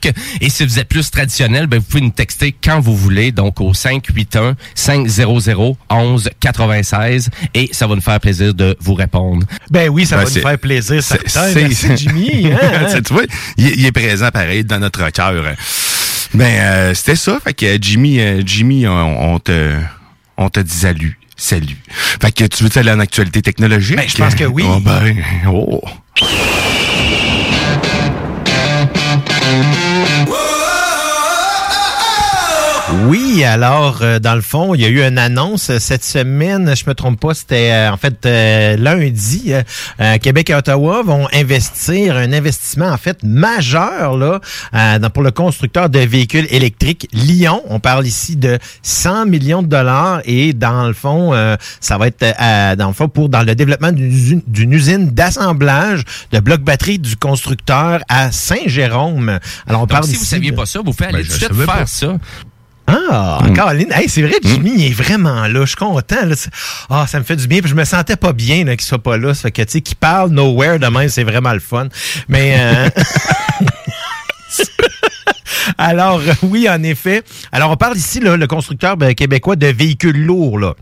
Et 0.41 0.49
si 0.49 0.65
vous 0.65 0.79
êtes 0.79 0.87
plus 0.89 1.09
traditionnel, 1.09 1.67
ben, 1.67 1.77
vous 1.79 1.85
pouvez 1.85 2.01
nous 2.01 2.09
texter 2.11 2.53
quand 2.63 2.79
vous 2.79 2.95
voulez, 2.95 3.18
donc 3.31 3.59
au 3.61 3.73
581 3.73 4.55
500 4.75 5.75
11 5.89 6.29
96 6.39 7.29
et 7.53 7.69
ça 7.71 7.87
va 7.87 7.95
nous 7.95 8.01
faire 8.01 8.19
plaisir 8.19 8.53
de 8.53 8.75
vous 8.79 8.93
répondre. 8.93 9.45
Ben 9.69 9.89
oui, 9.89 10.05
ça 10.05 10.17
Ben, 10.17 10.23
va 10.25 10.29
nous 10.29 10.41
faire 10.41 10.57
plaisir, 10.59 11.03
c'est- 11.03 11.27
certain. 11.27 11.53
Merci, 11.61 11.87
Jimmy. 11.97 12.51
hein, 12.51 13.01
tu 13.05 13.13
vois, 13.13 13.23
il, 13.57 13.67
est- 13.67 13.73
il 13.77 13.85
est 13.85 13.91
présent 13.91 14.29
pareil 14.31 14.63
dans 14.63 14.79
notre 14.79 15.09
cœur. 15.11 15.43
Ben, 16.33 16.45
euh, 16.45 16.93
c'était 16.93 17.15
ça. 17.15 17.39
Fait 17.43 17.53
que 17.53 17.65
euh, 17.65 17.77
Jimmy, 17.81 18.19
euh, 18.19 18.41
Jimmy, 18.45 18.87
on, 18.87 19.33
on 19.33 19.39
te, 19.39 19.75
on 20.37 20.49
te 20.49 20.59
dit 20.59 20.75
salut. 20.75 21.19
Salut. 21.35 21.77
Fait 22.21 22.31
que 22.33 22.43
tu 22.45 22.63
veux 22.65 22.77
aller 22.77 22.91
en 22.91 22.99
actualité 22.99 23.41
technologique? 23.41 23.95
Ben, 23.95 24.07
je 24.09 24.17
pense 24.17 24.35
que 24.35 24.43
oui. 24.43 24.63
Oh, 24.67 24.79
ben, 24.81 25.15
oh. 25.47 25.81
Oui, 33.07 33.43
alors, 33.43 33.99
euh, 34.01 34.19
dans 34.19 34.35
le 34.35 34.41
fond, 34.41 34.75
il 34.75 34.81
y 34.81 34.85
a 34.85 34.89
eu 34.89 35.01
une 35.01 35.17
annonce 35.17 35.69
euh, 35.69 35.79
cette 35.79 36.03
semaine, 36.03 36.75
je 36.75 36.83
me 36.85 36.93
trompe 36.93 37.19
pas, 37.19 37.33
c'était 37.33 37.71
euh, 37.71 37.91
en 37.91 37.97
fait 37.97 38.25
euh, 38.25 38.75
lundi, 38.77 39.53
euh, 39.53 39.63
euh, 40.01 40.17
Québec 40.17 40.49
et 40.49 40.55
Ottawa 40.55 41.01
vont 41.03 41.27
investir 41.33 42.17
un 42.17 42.33
investissement 42.33 42.87
en 42.89 42.97
fait 42.97 43.23
majeur 43.23 44.17
là 44.17 44.41
euh, 44.73 44.99
dans- 44.99 45.09
pour 45.09 45.23
le 45.23 45.31
constructeur 45.31 45.89
de 45.89 45.99
véhicules 45.99 46.45
électriques 46.49 47.07
Lyon. 47.13 47.63
On 47.69 47.79
parle 47.79 48.05
ici 48.05 48.35
de 48.35 48.59
100 48.83 49.25
millions 49.27 49.63
de 49.63 49.67
dollars 49.67 50.21
et 50.25 50.53
dans 50.53 50.85
le 50.85 50.93
fond, 50.93 51.33
euh, 51.33 51.55
ça 51.79 51.97
va 51.97 52.07
être 52.07 52.21
euh, 52.23 52.75
dans 52.75 52.87
le 52.89 52.93
fond 52.93 53.07
pour 53.07 53.29
dans 53.29 53.43
le 53.43 53.55
développement 53.55 53.91
d'une 53.93 54.11
usine- 54.11 54.43
d'une 54.45 54.73
usine 54.73 55.09
d'assemblage 55.11 56.03
de 56.31 56.39
blocs 56.39 56.61
batterie 56.61 56.99
du 56.99 57.15
constructeur 57.15 58.01
à 58.09 58.31
Saint-Jérôme. 58.31 59.39
Alors 59.67 59.81
on 59.81 59.83
Donc, 59.85 59.89
parle 59.89 60.03
si 60.03 60.11
ici 60.11 60.19
vous 60.19 60.25
saviez 60.25 60.51
de- 60.51 60.55
pas 60.57 60.65
ça, 60.65 60.79
vous 60.79 60.91
pouvez 60.91 61.05
aller 61.09 61.19
Ben, 61.19 61.25
tout 61.25 61.31
je 61.31 61.33
de 61.33 61.37
suite 61.39 61.49
savais 61.53 61.65
faire 61.65 61.75
pas. 61.75 61.85
ça. 61.85 62.17
Ah, 63.11 63.39
Mm. 63.43 63.53
Caroline, 63.53 63.91
hey, 63.93 64.09
c'est 64.09 64.21
vrai, 64.21 64.35
Jimmy, 64.43 64.71
il 64.75 64.87
est 64.87 64.93
vraiment 64.93 65.47
là. 65.47 65.61
Je 65.61 65.65
suis 65.67 65.75
content. 65.75 66.15
Ah, 66.89 67.05
ça 67.07 67.19
me 67.19 67.23
fait 67.23 67.35
du 67.35 67.47
bien. 67.47 67.59
Puis 67.61 67.69
je 67.69 67.75
me 67.75 67.85
sentais 67.85 68.15
pas 68.15 68.33
bien 68.33 68.63
là, 68.65 68.75
qu'il 68.75 68.85
soit 68.85 69.01
pas 69.01 69.17
là. 69.17 69.33
Ça 69.33 69.43
fait 69.43 69.51
que, 69.51 69.61
tu 69.63 69.71
sais, 69.73 69.81
qu'il 69.81 69.95
parle 69.97 70.31
nowhere 70.31 70.79
de 70.79 70.87
même, 70.87 71.09
c'est 71.09 71.23
vraiment 71.23 71.53
le 71.53 71.59
fun. 71.59 71.87
Mais. 72.27 72.55
euh, 72.59 72.89
Alors, 75.77 76.19
euh, 76.19 76.33
oui, 76.43 76.67
en 76.69 76.81
effet. 76.83 77.23
Alors, 77.51 77.71
on 77.71 77.77
parle 77.77 77.97
ici, 77.97 78.19
là, 78.19 78.35
le 78.37 78.47
constructeur 78.47 78.97
ben, 78.97 79.13
québécois 79.13 79.55
de 79.55 79.67
véhicules 79.67 80.25
lourds, 80.25 80.59
là. 80.59 80.73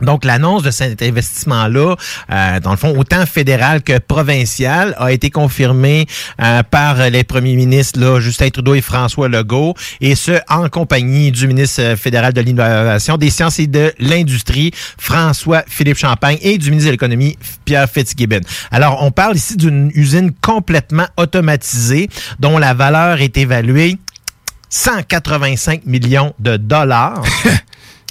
Donc, 0.00 0.24
l'annonce 0.24 0.62
de 0.62 0.70
cet 0.70 1.02
investissement-là, 1.02 1.96
euh, 2.30 2.60
dans 2.60 2.70
le 2.70 2.76
fond, 2.76 2.96
autant 2.96 3.26
fédéral 3.26 3.82
que 3.82 3.98
provincial, 3.98 4.94
a 4.98 5.12
été 5.12 5.30
confirmée 5.30 6.06
euh, 6.40 6.62
par 6.62 7.10
les 7.10 7.24
premiers 7.24 7.56
ministres 7.56 8.00
là, 8.00 8.20
Justin 8.20 8.50
Trudeau 8.50 8.74
et 8.74 8.80
François 8.80 9.28
Legault, 9.28 9.74
et 10.00 10.14
ce, 10.14 10.32
en 10.48 10.68
compagnie 10.68 11.30
du 11.32 11.46
ministre 11.46 11.82
euh, 11.82 11.96
fédéral 11.96 12.32
de 12.32 12.40
l'Innovation, 12.40 13.16
des 13.16 13.30
sciences 13.30 13.58
et 13.58 13.66
de 13.66 13.92
l'Industrie, 13.98 14.72
François-Philippe 14.98 15.98
Champagne, 15.98 16.38
et 16.42 16.58
du 16.58 16.70
ministre 16.70 16.88
de 16.88 16.92
l'Économie, 16.92 17.38
Pierre 17.64 17.88
Fitzgibbon. 17.88 18.40
Alors, 18.70 19.02
on 19.02 19.10
parle 19.10 19.36
ici 19.36 19.56
d'une 19.56 19.90
usine 19.94 20.32
complètement 20.40 21.06
automatisée, 21.16 22.08
dont 22.38 22.58
la 22.58 22.74
valeur 22.74 23.20
est 23.20 23.36
évaluée 23.36 23.98
185 24.70 25.84
millions 25.86 26.32
de 26.38 26.56
dollars. 26.56 27.22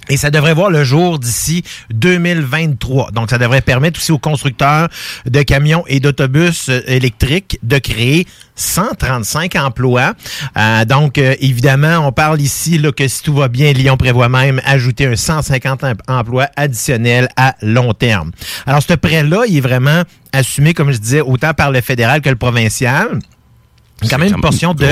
Et 0.09 0.17
ça 0.17 0.31
devrait 0.31 0.53
voir 0.53 0.71
le 0.71 0.83
jour 0.83 1.19
d'ici 1.19 1.63
2023. 1.91 3.11
Donc, 3.11 3.29
ça 3.29 3.37
devrait 3.37 3.61
permettre 3.61 3.99
aussi 3.99 4.11
aux 4.11 4.17
constructeurs 4.17 4.89
de 5.25 5.41
camions 5.43 5.83
et 5.87 5.99
d'autobus 5.99 6.69
euh, 6.69 6.81
électriques 6.87 7.59
de 7.63 7.77
créer 7.77 8.25
135 8.55 9.55
emplois. 9.55 10.13
Euh, 10.57 10.85
donc, 10.85 11.17
euh, 11.17 11.35
évidemment, 11.39 11.99
on 12.07 12.11
parle 12.11 12.41
ici 12.41 12.77
là, 12.77 12.91
que 12.91 13.07
si 13.07 13.21
tout 13.21 13.33
va 13.33 13.47
bien, 13.47 13.71
Lyon 13.71 13.97
prévoit 13.97 14.29
même 14.29 14.61
ajouter 14.65 15.05
un 15.05 15.15
150 15.15 15.83
em- 15.83 15.95
emplois 16.07 16.47
additionnels 16.55 17.29
à 17.37 17.55
long 17.61 17.93
terme. 17.93 18.31
Alors, 18.65 18.81
ce 18.81 18.93
prêt-là, 18.93 19.43
il 19.47 19.57
est 19.57 19.61
vraiment 19.61 20.03
assumé, 20.33 20.73
comme 20.73 20.91
je 20.91 20.97
disais, 20.97 21.21
autant 21.21 21.53
par 21.53 21.71
le 21.71 21.81
fédéral 21.81 22.21
que 22.21 22.29
le 22.29 22.35
provincial. 22.35 23.19
Quand 24.09 24.17
même 24.17 24.33
une 24.33 24.41
portion 24.41 24.73
de 24.73 24.85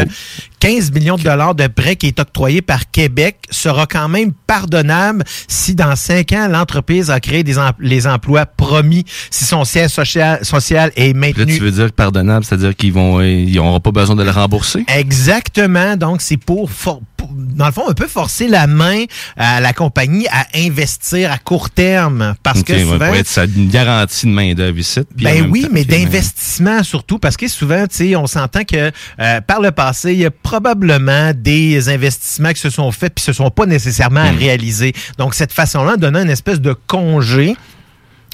15 0.60 0.92
millions 0.92 1.16
de 1.18 1.24
dollars 1.24 1.54
de 1.56 1.68
prêt 1.68 1.96
qui 1.96 2.08
est 2.08 2.20
octroyé 2.20 2.62
par 2.62 2.90
Québec 2.92 3.38
sera 3.52 3.86
quand 3.86 4.10
même 4.10 4.34
pardonnable 4.48 5.24
si 5.48 5.76
dans 5.76 5.96
cinq 5.96 6.32
ans, 6.34 6.48
l'entreprise 6.48 7.10
a 7.12 7.20
créé 7.20 7.44
des 7.44 7.58
em- 7.60 7.74
les 7.80 8.08
emplois 8.08 8.46
promis, 8.46 9.06
si 9.30 9.46
son 9.46 9.64
siège 9.66 9.92
social, 9.92 10.44
social 10.44 10.92
est 10.96 11.14
Là, 11.14 11.20
maintenu. 11.20 11.56
tu 11.58 11.64
veux 11.64 11.72
dire 11.72 11.92
pardonnable, 11.92 12.44
c'est-à-dire 12.44 12.76
qu'ils 12.76 12.94
vont, 12.94 13.22
ils 13.22 13.54
n'auront 13.56 13.80
pas 13.80 13.92
besoin 13.92 14.16
de 14.16 14.24
le 14.24 14.32
rembourser? 14.32 14.84
Exactement. 14.88 15.96
Donc, 15.96 16.22
c'est 16.22 16.38
pour, 16.38 16.70
for- 16.72 17.02
pour- 17.16 17.17
dans 17.38 17.68
le 17.68 17.72
fond, 17.72 17.88
un 17.88 17.94
peu 17.94 18.08
forcer 18.08 18.48
la 18.48 18.68
main 18.68 19.04
à 19.38 19.60
la 19.60 19.74
compagnie 19.74 20.28
à 20.28 20.46
investir 20.56 21.32
à 21.32 21.38
court 21.38 21.70
terme. 21.70 22.36
Parce 22.44 22.64
que 22.64 22.78
souvent, 22.80 23.12
ça, 23.26 23.46
une 23.46 23.70
garantie 23.70 24.26
de 24.26 24.32
main-d'œuvre 24.32 24.78
ici. 24.80 25.02
Ben 25.16 25.48
oui, 25.50 25.62
temps- 25.64 25.70
mais 25.72 25.86
d'investissement 25.86 26.84
surtout, 26.84 27.20
parce 27.20 27.38
que 27.38 27.48
souvent, 27.48 27.86
tu 27.88 27.96
sais, 27.96 28.16
on 28.16 28.28
s'entend 28.28 28.64
que 28.64 28.92
euh, 29.20 29.42
par 29.42 29.62
le 29.62 29.72
passé, 29.72 30.14
il 30.14 30.20
y 30.20 30.26
a 30.26 30.32
probablement 30.32 31.32
des 31.36 31.90
investissements 31.90 32.52
qui 32.54 32.60
se 32.62 32.70
sont 32.70 32.92
faits 32.92 33.14
puis 33.16 33.24
se 33.24 33.34
sont 33.34 33.50
pas 33.52 33.66
nécessairement 33.66 34.32
Hmm. 34.32 34.38
réalisés. 34.38 34.94
Donc, 35.18 35.36
cette 35.36 35.52
façon-là, 35.54 35.98
donnant 35.98 36.22
une 36.24 36.30
espèce 36.30 36.60
de 36.62 36.74
congé 36.88 37.56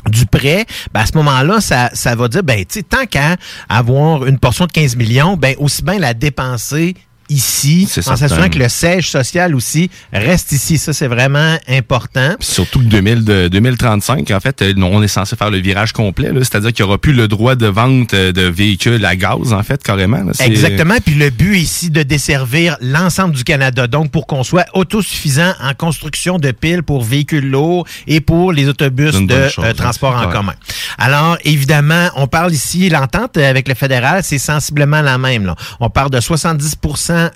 du 0.09 0.25
prêt, 0.25 0.65
ben 0.93 1.01
à 1.01 1.05
ce 1.05 1.13
moment-là, 1.15 1.61
ça, 1.61 1.89
ça 1.93 2.13
va 2.15 2.27
dire, 2.27 2.43
ben, 2.43 2.59
tu 2.59 2.79
sais, 2.79 2.83
tant 2.83 3.05
qu'à 3.05 3.37
avoir 3.69 4.25
une 4.25 4.37
portion 4.37 4.65
de 4.65 4.71
15 4.71 4.95
millions, 4.97 5.37
ben, 5.37 5.55
aussi 5.59 5.81
bien 5.81 5.97
la 5.99 6.13
dépenser 6.13 6.95
ici, 7.33 7.87
en 8.07 8.15
s'assurant 8.15 8.49
que 8.49 8.59
le 8.59 8.69
siège 8.69 9.09
social 9.09 9.55
aussi 9.55 9.89
reste 10.11 10.51
ici. 10.51 10.77
Ça, 10.77 10.93
c'est 10.93 11.07
vraiment 11.07 11.57
important. 11.67 12.35
Surtout 12.39 12.79
que 12.79 12.85
2000, 12.85 13.23
de- 13.23 13.47
2035, 13.47 14.31
en 14.31 14.39
fait, 14.39 14.61
euh, 14.61 14.73
on 14.77 15.01
est 15.03 15.07
censé 15.07 15.35
faire 15.35 15.49
le 15.49 15.57
virage 15.57 15.91
complet. 15.93 16.31
C'est-à-dire 16.39 16.71
qu'il 16.73 16.85
n'y 16.85 16.89
aura 16.89 16.97
plus 16.97 17.13
le 17.13 17.27
droit 17.27 17.55
de 17.55 17.67
vente 17.67 18.13
euh, 18.13 18.31
de 18.31 18.41
véhicules 18.43 19.03
à 19.05 19.15
gaz, 19.15 19.53
en 19.53 19.63
fait, 19.63 19.81
carrément. 19.83 20.23
là. 20.23 20.31
Exactement. 20.45 20.95
Puis 21.03 21.15
le 21.15 21.29
but 21.29 21.57
ici 21.57 21.89
de 21.89 22.03
desservir 22.03 22.77
l'ensemble 22.81 23.35
du 23.35 23.43
Canada. 23.43 23.87
Donc, 23.87 24.11
pour 24.11 24.27
qu'on 24.27 24.43
soit 24.43 24.65
autosuffisant 24.73 25.53
en 25.61 25.73
construction 25.73 26.37
de 26.39 26.51
piles 26.51 26.83
pour 26.83 27.03
véhicules 27.03 27.49
lourds 27.49 27.85
et 28.07 28.21
pour 28.21 28.51
les 28.53 28.67
autobus 28.67 29.13
de 29.13 29.49
chose, 29.49 29.63
euh, 29.65 29.69
hein. 29.69 29.73
transport 29.75 30.15
en 30.15 30.29
commun. 30.29 30.53
Alors, 30.97 31.37
évidemment, 31.43 32.09
on 32.15 32.27
parle 32.27 32.53
ici, 32.53 32.89
l'entente 32.89 33.37
avec 33.37 33.67
le 33.67 33.73
fédéral, 33.73 34.21
c'est 34.23 34.37
sensiblement 34.37 35.01
la 35.01 35.17
même. 35.17 35.45
Là. 35.45 35.55
On 35.79 35.89
parle 35.89 36.09
de 36.11 36.19
70 36.19 36.75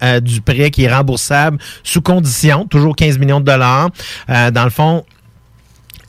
euh, 0.04 0.20
du 0.20 0.42
prêt 0.42 0.72
qui 0.72 0.84
est 0.84 0.94
remboursable 0.94 1.58
sous 1.84 2.02
condition, 2.02 2.66
toujours 2.66 2.96
15 2.96 3.18
millions 3.18 3.40
de 3.40 3.46
dollars. 3.46 3.90
Euh, 4.30 4.52
dans 4.52 4.64
le 4.64 4.70
fond, 4.70 5.06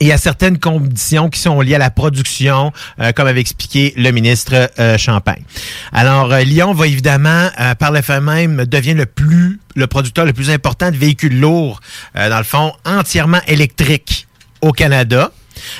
il 0.01 0.07
y 0.07 0.11
a 0.13 0.17
certaines 0.17 0.59
conditions 0.59 1.29
qui 1.29 1.39
sont 1.39 1.59
liées 1.59 1.75
à 1.75 1.79
la 1.79 1.89
production, 1.89 2.71
euh, 3.01 3.11
comme 3.11 3.27
avait 3.27 3.41
expliqué 3.41 3.93
le 3.97 4.11
ministre 4.11 4.69
Champagne. 4.97 5.43
Alors, 5.91 6.33
Lyon 6.37 6.73
va 6.73 6.87
évidemment, 6.87 7.49
par 7.79 7.91
le 7.91 8.01
fait 8.01 8.21
même, 8.21 8.63
devient 8.65 8.93
le 8.93 9.05
plus, 9.05 9.59
le 9.75 9.87
producteur 9.87 10.25
le 10.25 10.31
plus 10.31 10.51
important 10.51 10.89
de 10.89 10.95
véhicules 10.95 11.37
lourds, 11.37 11.81
dans 12.15 12.37
le 12.37 12.45
fond, 12.45 12.71
entièrement 12.85 13.41
électriques 13.47 14.27
au 14.61 14.71
Canada. 14.71 15.31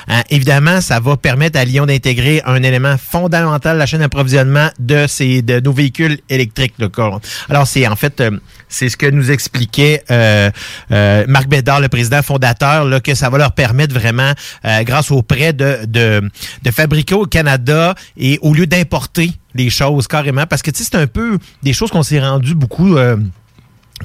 Euh, 0.08 0.20
évidemment, 0.30 0.80
ça 0.80 1.00
va 1.00 1.16
permettre 1.16 1.58
à 1.58 1.64
Lyon 1.64 1.86
d'intégrer 1.86 2.42
un 2.44 2.62
élément 2.62 2.96
fondamental 2.98 3.74
de 3.74 3.78
la 3.78 3.86
chaîne 3.86 4.00
d'approvisionnement 4.00 4.68
de 4.78 5.06
ces 5.06 5.42
de 5.42 5.60
nos 5.60 5.72
véhicules 5.72 6.18
électriques. 6.28 6.74
là, 6.78 6.88
Alors, 7.48 7.66
c'est 7.66 7.86
en 7.86 7.96
fait 7.96 8.20
euh, 8.20 8.30
c'est 8.68 8.88
ce 8.88 8.96
que 8.96 9.06
nous 9.06 9.30
expliquait 9.30 10.04
euh, 10.10 10.50
euh, 10.92 11.24
Marc 11.28 11.48
Bédard, 11.48 11.80
le 11.80 11.88
président 11.88 12.22
fondateur, 12.22 12.84
là, 12.84 13.00
que 13.00 13.14
ça 13.14 13.28
va 13.30 13.38
leur 13.38 13.52
permettre 13.52 13.94
vraiment, 13.94 14.32
grâce 14.82 15.10
au 15.10 15.22
prêt, 15.22 15.52
de, 15.52 15.84
de, 15.86 16.70
fabriquer 16.70 17.14
au 17.14 17.26
Canada 17.26 17.94
et 18.16 18.38
au 18.42 18.54
lieu 18.54 18.66
d'importer 18.66 19.32
les 19.54 19.70
choses 19.70 20.06
carrément, 20.06 20.46
parce 20.46 20.62
que 20.62 20.70
tu 20.70 20.84
c'est 20.84 20.94
un 20.94 21.08
peu 21.08 21.38
des 21.62 21.72
choses 21.72 21.90
qu'on 21.90 22.04
s'est 22.04 22.20
rendu 22.20 22.54
beaucoup. 22.54 22.96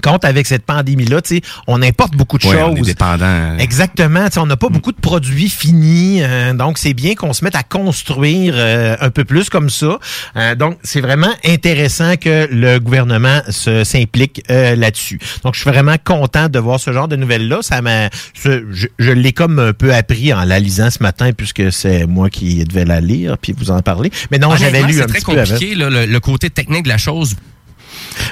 Compte 0.01 0.25
avec 0.25 0.47
cette 0.47 0.65
pandémie-là, 0.65 1.21
tu 1.21 1.35
sais, 1.37 1.41
on 1.67 1.81
importe 1.81 2.15
beaucoup 2.15 2.37
de 2.37 2.45
Ouais, 2.47 2.53
choses. 2.53 2.71
on 2.71 2.75
est 2.75 2.81
dépendant. 2.81 3.57
Exactement. 3.59 4.25
Tu 4.25 4.33
sais, 4.33 4.39
on 4.39 4.45
n'a 4.45 4.57
pas 4.57 4.69
beaucoup 4.69 4.91
de 4.91 4.99
produits 4.99 5.49
finis, 5.49 6.21
euh, 6.21 6.53
donc 6.53 6.77
c'est 6.77 6.93
bien 6.93 7.15
qu'on 7.15 7.33
se 7.33 7.43
mette 7.43 7.55
à 7.55 7.63
construire 7.63 8.53
euh, 8.57 8.95
un 8.99 9.09
peu 9.09 9.23
plus 9.25 9.49
comme 9.49 9.69
ça. 9.69 9.99
Euh, 10.35 10.55
donc, 10.55 10.77
c'est 10.83 11.01
vraiment 11.01 11.33
intéressant 11.45 12.15
que 12.17 12.47
le 12.51 12.79
gouvernement 12.79 13.41
s'implique 13.49 14.43
là-dessus. 14.49 15.19
Donc, 15.43 15.55
je 15.55 15.61
suis 15.61 15.69
vraiment 15.69 15.95
content 16.03 16.49
de 16.49 16.59
voir 16.59 16.79
ce 16.79 16.91
genre 16.91 17.07
de 17.07 17.15
nouvelles-là. 17.15 17.59
Ça 17.61 17.81
m'a, 17.81 18.09
je, 18.43 19.11
l'ai 19.11 19.33
comme 19.33 19.59
un 19.59 19.73
peu 19.73 19.93
appris 19.93 20.33
en 20.33 20.43
la 20.43 20.59
lisant 20.59 20.89
ce 20.89 21.01
matin, 21.01 21.31
puisque 21.35 21.71
c'est 21.71 22.05
moi 22.05 22.29
qui 22.29 22.63
devais 22.65 22.85
la 22.85 23.01
lire 23.01 23.37
puis 23.37 23.53
vous 23.57 23.71
en 23.71 23.81
parler. 23.81 24.11
Mais 24.31 24.37
non, 24.37 24.55
j'avais 24.55 24.83
lu 24.83 24.99
un 24.99 25.03
C'est 25.03 25.07
très 25.07 25.19
petit 25.19 25.25
peu 25.25 25.31
avant. 25.39 25.51
compliqué, 25.53 25.75
là, 25.75 25.89
le, 25.89 26.05
le 26.05 26.19
côté 26.19 26.49
technique 26.49 26.83
de 26.83 26.89
la 26.89 26.97
chose. 26.97 27.35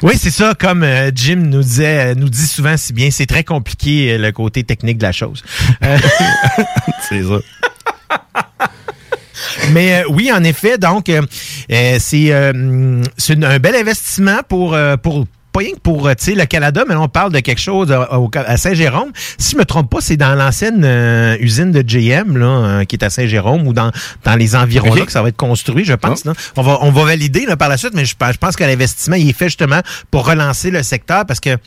Oui, 0.01 0.17
c'est 0.17 0.31
ça, 0.31 0.53
comme 0.57 0.83
euh, 0.83 1.11
Jim 1.13 1.37
nous 1.37 1.61
disait, 1.61 2.11
euh, 2.11 2.15
nous 2.15 2.29
dit 2.29 2.47
souvent 2.47 2.77
si 2.77 2.93
bien, 2.93 3.09
c'est 3.11 3.25
très 3.25 3.43
compliqué 3.43 4.13
euh, 4.13 4.17
le 4.17 4.31
côté 4.31 4.63
technique 4.63 4.97
de 4.97 5.03
la 5.03 5.11
chose. 5.11 5.43
Euh, 5.83 5.97
c'est 7.09 7.23
ça. 7.23 7.39
Mais 9.71 10.01
euh, 10.01 10.03
oui, 10.09 10.31
en 10.31 10.43
effet, 10.43 10.77
donc 10.77 11.09
euh, 11.09 11.21
euh, 11.71 11.97
c'est 11.99 12.31
euh, 12.31 13.01
un 13.29 13.59
bel 13.59 13.75
investissement 13.75 14.39
pour 14.47 14.77
pour 15.01 15.25
pas 15.53 15.59
rien 15.61 15.71
que 15.71 15.79
pour 15.79 16.07
euh, 16.07 16.13
tu 16.15 16.25
sais, 16.25 16.35
le 16.35 16.45
Canada, 16.45 16.83
mais 16.87 16.93
là, 16.95 17.01
on 17.01 17.07
parle 17.07 17.31
de 17.31 17.39
quelque 17.39 17.61
chose 17.61 17.91
à, 17.91 18.19
au- 18.19 18.29
à 18.33 18.57
Saint-Jérôme. 18.57 19.11
Si 19.37 19.51
je 19.53 19.57
me 19.57 19.63
trompe 19.65 19.89
pas, 19.89 19.99
c'est 20.01 20.17
dans 20.17 20.35
l'ancienne 20.35 20.81
euh, 20.83 21.37
usine 21.39 21.71
de 21.71 21.81
GM 21.81 22.35
là, 22.37 22.45
euh, 22.45 22.83
qui 22.85 22.95
est 22.97 23.03
à 23.03 23.09
Saint-Jérôme 23.09 23.65
ou 23.67 23.73
dans, 23.73 23.91
dans 24.25 24.35
les 24.35 24.55
environs 24.55 24.89
Ok. 24.91 24.99
là 24.99 25.05
que 25.05 25.11
ça 25.11 25.21
va 25.21 25.29
être 25.29 25.37
construit, 25.37 25.85
je 25.85 25.93
pense. 25.93 26.25
là. 26.25 26.33
On 26.57 26.61
va 26.63 26.79
on 26.81 26.91
va 26.91 27.03
valider 27.05 27.45
là, 27.45 27.55
par 27.55 27.69
la 27.69 27.77
suite, 27.77 27.93
mais 27.93 28.03
je, 28.05 28.15
pense- 28.17 28.33
je 28.33 28.37
pense 28.39 28.55
que 28.55 28.63
l'investissement 28.63 29.15
il 29.15 29.29
est 29.29 29.33
fait 29.37 29.45
justement 29.45 29.81
pour 30.11 30.25
relancer 30.27 30.71
le 30.71 30.83
secteur 30.83 31.25
parce 31.25 31.39
que 31.39 31.57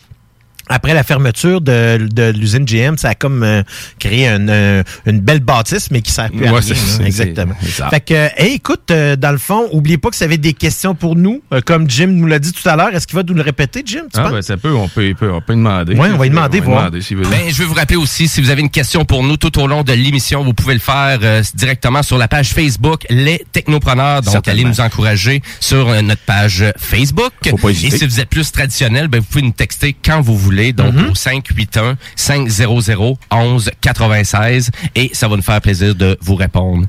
après 0.68 0.94
la 0.94 1.02
fermeture 1.04 1.60
de, 1.60 1.98
de 2.10 2.30
l'usine 2.32 2.64
GM, 2.64 2.96
ça 2.96 3.10
a 3.10 3.14
comme 3.14 3.42
euh, 3.42 3.62
créé 3.98 4.26
une, 4.28 4.48
euh, 4.50 4.82
une 5.06 5.20
belle 5.20 5.40
bâtisse, 5.40 5.90
mais 5.90 6.02
qui 6.02 6.10
sert 6.12 6.30
plus 6.30 6.46
à 6.46 6.52
Ouais, 6.52 6.60
rien. 6.60 7.06
Exactement. 7.06 7.54
Fait 7.90 8.00
que, 8.00 8.14
euh, 8.14 8.28
hey, 8.36 8.54
écoute, 8.54 8.90
euh, 8.90 9.16
dans 9.16 9.32
le 9.32 9.38
fond, 9.38 9.68
oubliez 9.72 9.98
pas 9.98 10.10
que 10.10 10.16
ça 10.16 10.24
avait 10.24 10.38
des 10.38 10.52
questions 10.54 10.94
pour 10.94 11.16
nous, 11.16 11.42
euh, 11.52 11.60
comme 11.64 11.88
Jim 11.90 12.08
nous 12.08 12.26
l'a 12.26 12.38
dit 12.38 12.52
tout 12.52 12.68
à 12.68 12.76
l'heure. 12.76 12.94
Est-ce 12.94 13.06
qu'il 13.06 13.16
va 13.16 13.22
nous 13.22 13.34
le 13.34 13.42
répéter, 13.42 13.82
Jim? 13.84 14.02
Tu 14.12 14.18
Ah, 14.18 14.22
penses? 14.24 14.32
ben, 14.32 14.42
ça 14.42 14.56
peut, 14.56 14.72
on 14.74 14.88
peut, 14.88 15.10
on 15.12 15.14
peut, 15.14 15.30
on 15.32 15.40
peut 15.40 15.54
demander. 15.54 15.94
Ouais, 15.94 16.08
on 16.12 16.16
va 16.18 16.24
lui 16.24 16.30
demander, 16.30 16.60
voir. 16.60 16.90
demander. 16.90 17.00
Ben, 17.30 17.48
je 17.52 17.54
veux 17.58 17.64
vous 17.66 17.74
rappeler 17.74 17.96
aussi, 17.96 18.28
si 18.28 18.40
vous 18.40 18.50
avez 18.50 18.62
une 18.62 18.70
question 18.70 19.04
pour 19.04 19.22
nous 19.22 19.36
tout 19.36 19.58
au 19.60 19.66
long 19.66 19.82
de 19.82 19.92
l'émission, 19.92 20.42
vous 20.42 20.54
pouvez 20.54 20.74
le 20.74 20.80
faire 20.80 21.18
euh, 21.22 21.42
directement 21.54 22.02
sur 22.02 22.18
la 22.18 22.28
page 22.28 22.48
Facebook 22.50 23.04
Les 23.10 23.44
Technopreneurs. 23.52 24.22
Donc, 24.22 24.48
allez 24.48 24.64
nous 24.64 24.80
encourager 24.80 25.42
sur 25.60 25.88
euh, 25.88 26.00
notre 26.02 26.22
page 26.22 26.64
Facebook. 26.76 27.32
Faut 27.50 27.56
pas 27.56 27.70
Et 27.70 27.74
si 27.74 28.04
vous 28.06 28.20
êtes 28.20 28.28
plus 28.28 28.50
traditionnel, 28.50 29.08
ben, 29.08 29.20
vous 29.20 29.26
pouvez 29.26 29.42
nous 29.42 29.50
texter 29.52 29.94
quand 30.04 30.20
vous 30.20 30.36
voulez, 30.36 30.55
donc 30.72 30.94
Mm-hmm. 30.94 31.10
au 31.10 31.14
581 31.14 31.96
500 32.16 33.14
11 33.30 33.70
96 33.80 34.70
et 34.94 35.10
ça 35.12 35.28
va 35.28 35.36
nous 35.36 35.42
faire 35.42 35.60
plaisir 35.60 35.94
de 35.94 36.16
vous 36.22 36.34
répondre. 36.36 36.86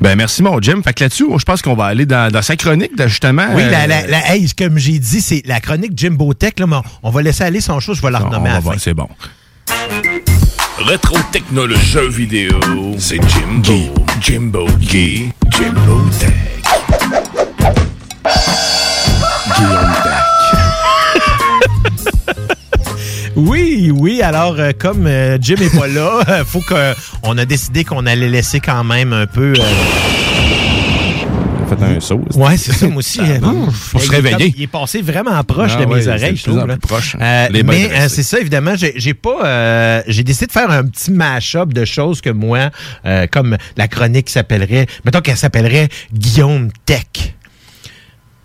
Ben, 0.00 0.16
merci, 0.16 0.42
mon 0.42 0.58
Jim. 0.62 0.80
Fait 0.82 0.94
que 0.94 1.04
là-dessus, 1.04 1.26
je 1.38 1.44
pense 1.44 1.60
qu'on 1.60 1.74
va 1.74 1.84
aller 1.86 2.06
dans, 2.06 2.32
dans 2.32 2.40
sa 2.40 2.56
chronique, 2.56 2.96
de, 2.96 3.06
justement. 3.06 3.46
Oui, 3.54 3.62
euh, 3.62 3.70
la, 3.70 3.86
la, 3.86 4.06
la- 4.06 4.34
hey, 4.34 4.48
comme 4.58 4.78
j'ai 4.78 4.98
dit, 4.98 5.20
c'est 5.20 5.42
la 5.46 5.60
chronique 5.60 5.92
Jimbo 5.94 6.32
Tech. 6.32 6.52
Là, 6.58 6.66
mais 6.66 6.76
on 7.02 7.10
va 7.10 7.20
laisser 7.20 7.44
aller 7.44 7.60
son 7.60 7.80
show, 7.80 7.92
je 7.92 8.00
vais 8.00 8.10
la 8.10 8.22
on 8.22 8.28
renommer 8.30 8.46
va 8.48 8.50
à 8.52 8.54
la 8.54 8.60
voir, 8.60 8.74
fin. 8.76 8.80
c'est 8.80 8.94
bon. 8.94 9.08
Rétro 10.78 11.18
technologie 11.30 11.84
jeux 11.84 12.08
vidéo. 12.08 12.58
C'est 12.98 13.20
Jimbo. 13.28 13.92
Jimbo 14.22 14.66
Guy. 14.78 15.30
Jimbo 15.50 16.00
Tech. 16.18 16.32
Guillaume 19.58 19.92
Tech. 20.02 20.29
Oui, 23.40 23.90
oui. 23.94 24.22
Alors, 24.22 24.56
euh, 24.58 24.70
comme 24.78 25.06
euh, 25.06 25.38
Jim 25.40 25.56
est 25.60 25.76
pas 25.76 25.86
là, 25.88 26.20
euh, 26.28 26.44
faut 26.44 26.60
que 26.60 26.94
on 27.22 27.36
a 27.38 27.44
décidé 27.44 27.84
qu'on 27.84 28.06
allait 28.06 28.28
laisser 28.28 28.60
quand 28.60 28.84
même 28.84 29.12
un 29.12 29.26
peu. 29.26 29.54
euh, 29.56 29.62
Faites 31.68 31.82
un 31.82 32.00
saut. 32.00 32.20
Ouais, 32.34 32.56
c'est 32.56 32.72
ça, 32.72 32.86
moi 32.88 32.96
aussi. 32.98 33.20
Faut 33.72 33.98
il 33.98 34.00
se 34.00 34.12
est 34.12 34.16
réveiller. 34.16 34.52
Il 34.56 34.62
est 34.64 34.66
passé 34.66 35.02
vraiment 35.02 35.42
proche 35.44 35.72
Ah 35.76 35.84
de 35.84 35.88
ouais, 35.88 35.96
mes 35.98 36.02
c'est 36.02 36.08
oreilles, 36.10 36.32
de 36.32 36.36
je 36.36 36.42
plus 36.42 36.50
trouve. 36.50 36.62
en 36.64 36.66
là. 36.66 36.76
plus 36.76 36.88
proche. 36.88 37.16
Euh, 37.20 37.46
Les 37.50 37.62
mais 37.62 37.88
euh, 37.92 38.08
c'est 38.08 38.24
ça, 38.24 38.40
évidemment, 38.40 38.74
j'ai 38.74 38.92
j'ai 38.96 39.14
pas. 39.14 39.44
euh, 39.44 40.02
j'ai 40.08 40.24
décidé 40.24 40.46
de 40.48 40.52
faire 40.52 40.68
un 40.70 40.84
petit 40.84 41.12
mash-up 41.12 41.72
de 41.72 41.84
choses 41.84 42.20
que 42.20 42.30
moi, 42.30 42.70
euh, 43.06 43.26
comme 43.30 43.56
la 43.76 43.86
chronique 43.86 44.28
s'appellerait. 44.30 44.86
Mettons 45.04 45.20
qu'elle 45.20 45.36
s'appellerait 45.36 45.88
Guillaume 46.12 46.70
Tech. 46.86 47.04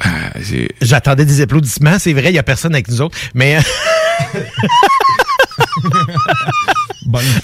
Ah, 0.03 0.31
J'attendais 0.81 1.25
des 1.25 1.41
applaudissements, 1.41 1.97
c'est 1.99 2.13
vrai, 2.13 2.31
il 2.31 2.35
y 2.35 2.39
a 2.39 2.43
personne 2.43 2.73
avec 2.73 2.87
nous 2.89 3.01
autres, 3.01 3.17
mais 3.33 3.57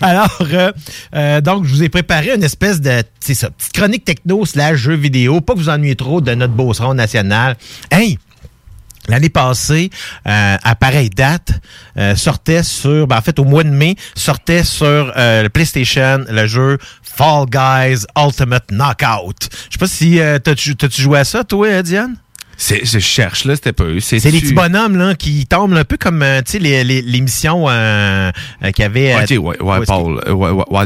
Alors, 0.02 0.38
euh, 0.42 0.72
euh, 1.16 1.42
donc, 1.42 1.66
je 1.66 1.70
vous 1.74 1.84
ai 1.84 1.90
préparé 1.90 2.34
une 2.34 2.44
espèce 2.44 2.82
de, 2.82 3.04
c'est 3.20 3.36
ça, 3.36 3.50
petite 3.52 3.74
chronique 3.74 4.06
techno 4.06 4.46
slash 4.46 4.78
jeu 4.78 4.96
vidéo. 4.96 5.40
Pas 5.40 5.54
que 5.54 5.60
vous 5.60 5.70
ennuyez 5.70 5.96
trop 5.96 6.20
de 6.20 6.34
notre 6.34 6.54
beau 6.54 6.74
son 6.74 6.94
national. 6.94 7.56
Hey! 7.92 8.18
L'année 9.08 9.30
passée, 9.30 9.90
euh, 10.28 10.58
à 10.62 10.76
pareille 10.76 11.10
date, 11.10 11.54
euh, 11.98 12.16
sortait 12.16 12.62
sur, 12.64 13.08
ben, 13.08 13.18
en 13.18 13.22
fait 13.22 13.40
au 13.40 13.46
mois 13.46 13.64
de 13.64 13.70
mai, 13.70 13.96
sortait 14.16 14.64
sur 14.64 14.86
euh, 15.18 15.44
le 15.44 15.50
PlayStation 15.50 16.24
le 16.30 16.46
jeu 16.46 16.78
Fall 17.02 17.46
Guys 17.48 18.06
Ultimate 18.16 18.72
Knockout. 18.72 19.50
Je 19.70 19.74
sais 19.74 19.80
pas 19.80 19.88
si 19.88 20.20
euh, 20.20 20.38
t'as-tu 20.38 20.76
joué 21.02 21.20
à 21.20 21.24
ça, 21.24 21.44
toi, 21.44 21.68
euh, 21.68 21.82
Diane? 21.82 22.16
C'est, 22.64 22.86
je 22.86 23.00
cherche, 23.00 23.46
là, 23.46 23.56
c'était 23.56 23.74
pas 23.74 23.86
eux. 23.86 24.00
C'est 24.00 24.24
les 24.24 24.40
petits 24.40 24.54
bonhommes 24.54 24.96
là, 24.96 25.16
qui 25.16 25.48
tombent 25.48 25.74
un 25.74 25.84
peu 25.84 25.98
comme 25.98 26.22
euh, 26.22 26.42
tu 26.46 26.52
sais 26.52 26.60
les, 26.60 26.84
les, 26.84 27.02
les 27.02 27.22
missions 27.22 27.68
euh, 27.68 28.32
euh, 28.64 28.72
qu'il 28.72 28.84
y 28.84 28.86
avait. 28.86 29.16
Ouais, 29.16 29.22
tu 29.22 29.28
sais, 29.34 29.38
ouais, 29.40 29.60
ouais, 29.60 29.80
Paul, 29.88 30.22
euh, 30.28 30.32
ouais, 30.32 30.52
ouais, 30.52 30.64
ouais, 30.70 30.86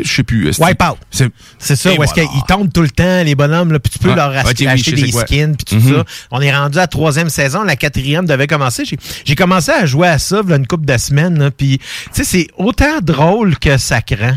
je 0.00 0.10
sais 0.10 0.22
plus. 0.22 0.46
euh, 0.48 0.52
c'est- 0.52 0.64
Wipeout. 0.64 0.96
C'est 1.10 1.28
C'est 1.58 1.76
ça, 1.76 1.92
où 1.92 2.02
est-ce 2.02 2.14
qu'ils 2.14 2.26
tombent 2.48 2.72
tout 2.72 2.80
le 2.80 2.88
temps, 2.88 3.22
les 3.22 3.34
bonhommes, 3.34 3.70
là, 3.70 3.80
puis 3.80 3.90
tu 3.92 3.98
peux 3.98 4.08
Ouais. 4.08 4.16
leur 4.16 4.30
Ouais, 4.30 4.38
acheter, 4.38 4.66
ok, 4.66 4.94
des 4.94 5.12
skins, 5.12 5.56
puis 5.56 5.64
tout 5.66 5.74
Mhm. 5.86 5.94
ça. 5.96 6.04
On 6.30 6.40
est 6.40 6.56
rendu 6.56 6.78
à 6.78 6.82
la 6.82 6.86
troisième 6.86 7.28
saison, 7.28 7.64
la 7.64 7.76
quatrième 7.76 8.24
devait 8.24 8.46
commencer. 8.46 8.86
J'ai- 8.86 8.96
J'ai 9.26 9.34
commencé 9.34 9.70
à 9.72 9.84
jouer 9.84 10.08
à 10.08 10.18
ça, 10.18 10.40
là, 10.48 10.56
une 10.56 10.66
couple 10.66 10.86
de 10.86 10.96
semaines, 10.96 11.38
là, 11.38 11.50
puis 11.50 11.80
tu 11.80 11.84
sais, 12.12 12.24
c'est 12.24 12.48
autant 12.56 13.00
drôle 13.02 13.58
que 13.58 13.76
sacrant. 13.76 14.16
Ouais, 14.28 14.34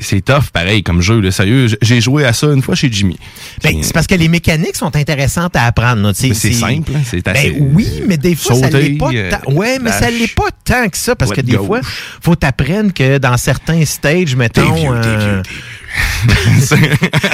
c'est, 0.00 0.24
tough, 0.24 0.50
pareil, 0.52 0.82
comme 0.82 1.00
jeu, 1.02 1.20
là, 1.20 1.30
sérieux. 1.30 1.66
J'ai 1.82 2.00
joué 2.00 2.24
à 2.24 2.32
ça 2.32 2.46
une 2.48 2.62
fois 2.62 2.74
chez 2.74 2.90
Jimmy. 2.90 3.18
Ben, 3.62 3.82
c'est 3.82 3.92
parce 3.92 4.06
que 4.06 4.14
les 4.14 4.28
mécaniques 4.28 4.76
sont 4.76 4.94
intéressantes 4.96 5.54
à 5.56 5.64
apprendre. 5.64 6.12
c'est 6.14 6.32
simple, 6.34 6.92
hein, 6.94 7.00
c'est 7.04 7.26
assez- 7.28 7.50
Ben 7.50 7.68
oui, 7.74 8.02
mais 8.06 8.16
des 8.16 8.34
fois, 8.34 8.54
ça 8.56 8.70
l'est 8.70 8.96
pas 8.98 9.10
euh, 9.12 9.30
tant. 9.30 9.52
Ouais, 9.52 9.78
mais 9.80 9.92
ça 9.92 10.10
l'est 10.10 10.34
pas 10.34 10.48
tant 10.64 10.88
que 10.88 10.96
ça, 10.96 11.14
parce 11.14 11.32
que 11.32 11.40
des 11.40 11.56
fois, 11.56 11.80
faut 12.20 12.36
t'apprendre 12.36 12.92
que 12.92 13.18
dans 13.18 13.36
certains 13.36 13.84
stages, 13.84 14.34
mettons... 14.36 14.72
vieux, 14.74 15.00
t'es 15.02 15.08
euh, 15.08 15.42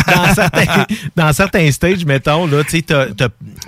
dans, 0.06 0.34
certains, 0.34 0.84
dans 1.16 1.32
certains 1.32 1.70
stages, 1.70 2.04
mettons, 2.04 2.46
là, 2.46 2.62
tu 2.64 2.82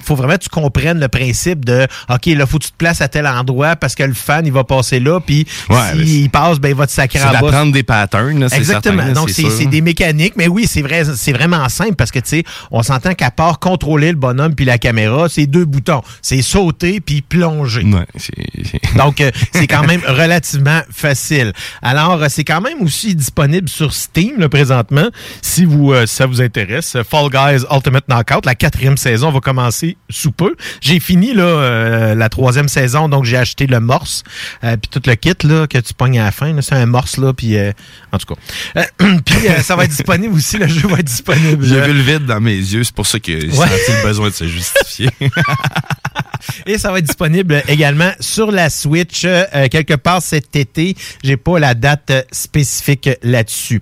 faut 0.02 0.16
vraiment 0.16 0.34
que 0.34 0.42
tu 0.44 0.48
comprennes 0.48 1.00
le 1.00 1.08
principe 1.08 1.64
de, 1.64 1.86
OK, 2.08 2.26
là, 2.26 2.46
faut 2.46 2.58
que 2.58 2.64
tu 2.64 2.70
te 2.70 2.76
places 2.76 3.00
à 3.00 3.08
tel 3.08 3.26
endroit 3.26 3.76
parce 3.76 3.94
que 3.94 4.02
le 4.02 4.14
fan, 4.14 4.44
il 4.46 4.52
va 4.52 4.64
passer 4.64 5.00
là, 5.00 5.20
puis 5.20 5.46
Ouais, 5.70 5.76
s'il 6.04 6.30
passe, 6.30 6.58
ben, 6.58 6.70
il 6.70 6.74
va 6.74 6.86
te 6.86 6.92
sacrer 6.92 7.18
C'est 7.18 7.24
en 7.26 7.32
bas. 7.32 7.40
d'apprendre 7.40 7.72
des 7.72 7.82
patterns, 7.82 8.38
là, 8.40 8.48
c'est 8.48 8.56
Exactement. 8.58 8.98
certain, 9.02 9.12
Donc, 9.20 9.30
c'est 9.30 9.42
c'est 9.42 9.50
c'est 9.50 9.66
des 9.66 9.80
mécaniques. 9.80 10.34
Mais 10.36 10.48
oui, 10.48 10.66
c'est 10.66 10.82
vrai, 10.82 11.04
c'est 11.16 11.32
vraiment 11.32 11.68
simple 11.68 11.94
parce 11.94 12.10
que, 12.10 12.18
tu 12.18 12.28
sais, 12.28 12.44
on 12.70 12.82
s'entend 12.82 13.14
qu'à 13.14 13.30
part 13.30 13.58
contrôler 13.58 14.10
le 14.10 14.16
bonhomme 14.16 14.54
puis 14.54 14.64
la 14.64 14.78
caméra, 14.78 15.28
c'est 15.28 15.46
deux 15.46 15.64
boutons. 15.64 16.02
C'est 16.22 16.42
sauter 16.42 17.00
puis 17.00 17.22
plonger. 17.22 17.82
Ouais, 17.84 18.06
c'est- 18.16 18.94
Donc, 18.96 19.20
euh, 19.20 19.30
c'est 19.52 19.66
quand 19.66 19.86
même 19.86 20.00
relativement 20.06 20.80
facile. 20.92 21.52
Alors, 21.82 22.22
euh, 22.22 22.26
c'est 22.28 22.44
quand 22.44 22.60
même 22.60 22.80
aussi 22.82 23.14
disponible 23.14 23.68
sur 23.68 23.92
Steam, 23.92 24.38
là, 24.38 24.48
présentement, 24.84 25.10
si 25.42 25.64
vous, 25.64 25.92
euh, 25.92 26.06
ça 26.06 26.26
vous 26.26 26.40
intéresse. 26.42 26.96
Fall 27.08 27.28
Guys 27.30 27.64
Ultimate 27.70 28.04
Knockout, 28.08 28.44
la 28.46 28.54
quatrième 28.54 28.96
saison 28.96 29.30
va 29.30 29.40
commencer 29.40 29.96
sous 30.10 30.32
peu. 30.32 30.54
J'ai 30.80 31.00
fini, 31.00 31.32
là, 31.34 31.42
euh, 31.44 32.14
la 32.14 32.28
troisième 32.28 32.68
saison, 32.68 33.08
donc 33.08 33.24
j'ai 33.24 33.36
acheté 33.36 33.66
le 33.66 33.80
morse, 33.80 34.22
euh, 34.62 34.76
puis 34.76 34.90
tout 34.90 35.02
le 35.08 35.14
kit, 35.14 35.34
là, 35.44 35.66
que 35.66 35.78
tu 35.78 35.94
pognes 35.94 36.18
à 36.20 36.24
la 36.24 36.32
fin, 36.32 36.54
c'est 36.60 36.74
un 36.74 36.86
morse, 36.86 37.16
là, 37.16 37.32
puis, 37.32 37.56
euh, 37.56 37.72
en 38.12 38.18
tout 38.18 38.34
cas. 38.34 38.40
Euh, 39.00 39.16
puis, 39.24 39.48
euh, 39.48 39.60
ça 39.62 39.76
va 39.76 39.84
être 39.84 39.90
disponible 39.90 40.34
aussi, 40.34 40.58
le 40.58 40.68
jeu 40.68 40.88
va 40.88 40.98
être 40.98 41.04
disponible. 41.06 41.64
J'ai 41.64 41.80
vu 41.80 41.92
le 41.94 42.00
vide 42.02 42.26
dans 42.26 42.40
mes 42.40 42.56
yeux, 42.56 42.84
c'est 42.84 42.94
pour 42.94 43.06
ça 43.06 43.18
que 43.18 43.40
j'ai 43.40 43.46
Ouais. 43.48 43.68
senti 43.68 43.92
le 44.02 44.06
besoin 44.06 44.28
de 44.28 44.34
se 44.34 44.46
justifier. 44.46 45.10
Et 46.66 46.76
ça 46.78 46.92
va 46.92 46.98
être 46.98 47.06
disponible 47.06 47.62
également 47.68 48.10
sur 48.20 48.50
la 48.52 48.68
Switch 48.68 49.22
euh, 49.24 49.44
quelque 49.70 49.94
part 49.94 50.20
cet 50.20 50.54
été. 50.56 50.94
J'ai 51.22 51.36
pas 51.38 51.58
la 51.58 51.74
date 51.74 52.12
spécifique 52.32 53.08
là-dessus. 53.22 53.80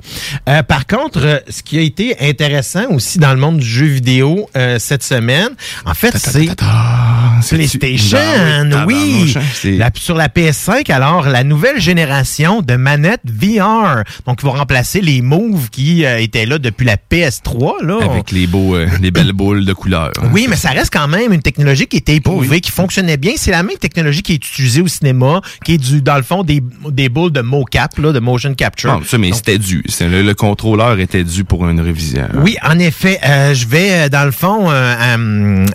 Par 0.68 0.86
contre, 0.86 0.91
euh, 0.92 1.40
ce 1.48 1.62
qui 1.62 1.78
a 1.78 1.80
été 1.80 2.16
intéressant 2.20 2.86
aussi 2.90 3.18
dans 3.18 3.32
le 3.32 3.40
monde 3.40 3.58
du 3.58 3.66
jeu 3.66 3.86
vidéo 3.86 4.48
euh, 4.56 4.78
cette 4.78 5.02
semaine, 5.02 5.50
en 5.86 5.94
fait, 5.94 6.16
c'est 6.16 6.48
PlayStation. 7.48 8.18
Ah, 8.74 8.84
oui, 8.86 9.34
hein, 9.36 9.40
La- 9.78 9.90
sur 9.94 10.14
la 10.14 10.28
PS5. 10.28 10.90
Alors, 10.90 11.28
la 11.28 11.44
nouvelle 11.44 11.80
génération 11.80 12.62
de 12.62 12.74
manettes 12.76 13.20
VR. 13.24 14.02
Donc, 14.26 14.38
ils 14.42 14.46
vont 14.46 14.52
remplacer 14.52 15.00
les 15.00 15.20
Move 15.22 15.70
qui 15.70 16.04
euh, 16.04 16.18
étaient 16.18 16.46
là 16.46 16.58
depuis 16.58 16.84
la 16.86 16.96
PS3. 16.96 17.84
Là. 17.84 17.98
Avec 18.10 18.30
les 18.32 18.46
beaux, 18.46 18.74
euh, 18.74 18.86
les 19.00 19.10
belles 19.10 19.32
boules 19.32 19.64
de 19.64 19.72
couleur. 19.72 20.10
hein. 20.20 20.28
Oui, 20.32 20.46
mais 20.48 20.56
ça 20.56 20.70
reste 20.70 20.92
quand 20.92 21.08
même 21.08 21.32
une 21.32 21.42
technologie 21.42 21.86
qui 21.86 21.96
était 21.98 22.16
éprouvée, 22.16 22.60
qui 22.60 22.70
fonctionnait 22.70 23.16
bien. 23.16 23.32
C'est 23.36 23.50
la 23.50 23.62
même 23.62 23.76
technologie 23.78 24.22
qui 24.22 24.32
est 24.32 24.36
utilisée 24.46 24.80
au 24.82 24.88
cinéma, 24.88 25.40
qui 25.64 25.74
est 25.74 25.78
du, 25.78 26.02
dans 26.02 26.16
le 26.16 26.22
fond, 26.22 26.42
des, 26.42 26.62
des 26.90 27.08
boules 27.08 27.32
de 27.32 27.40
mocap, 27.40 27.96
là, 27.98 28.12
de 28.12 28.18
motion 28.20 28.54
capture. 28.54 28.98
Bon, 28.98 29.04
ça, 29.06 29.18
mais 29.18 29.32
c'était 29.32 29.58
dû. 29.58 29.82
Le, 30.00 30.22
le 30.22 30.34
contrôleur 30.34 30.98
était 30.98 31.24
dû 31.24 31.44
pour 31.44 31.68
une 31.68 31.80
révision. 31.80 32.26
oui, 32.42 32.56
en 32.62 32.78
effet, 32.78 33.18
euh, 33.24 33.54
je 33.54 33.66
vais, 33.66 33.90
euh, 33.92 34.08
dans 34.08 34.24
le 34.24 34.30
fond, 34.32 34.68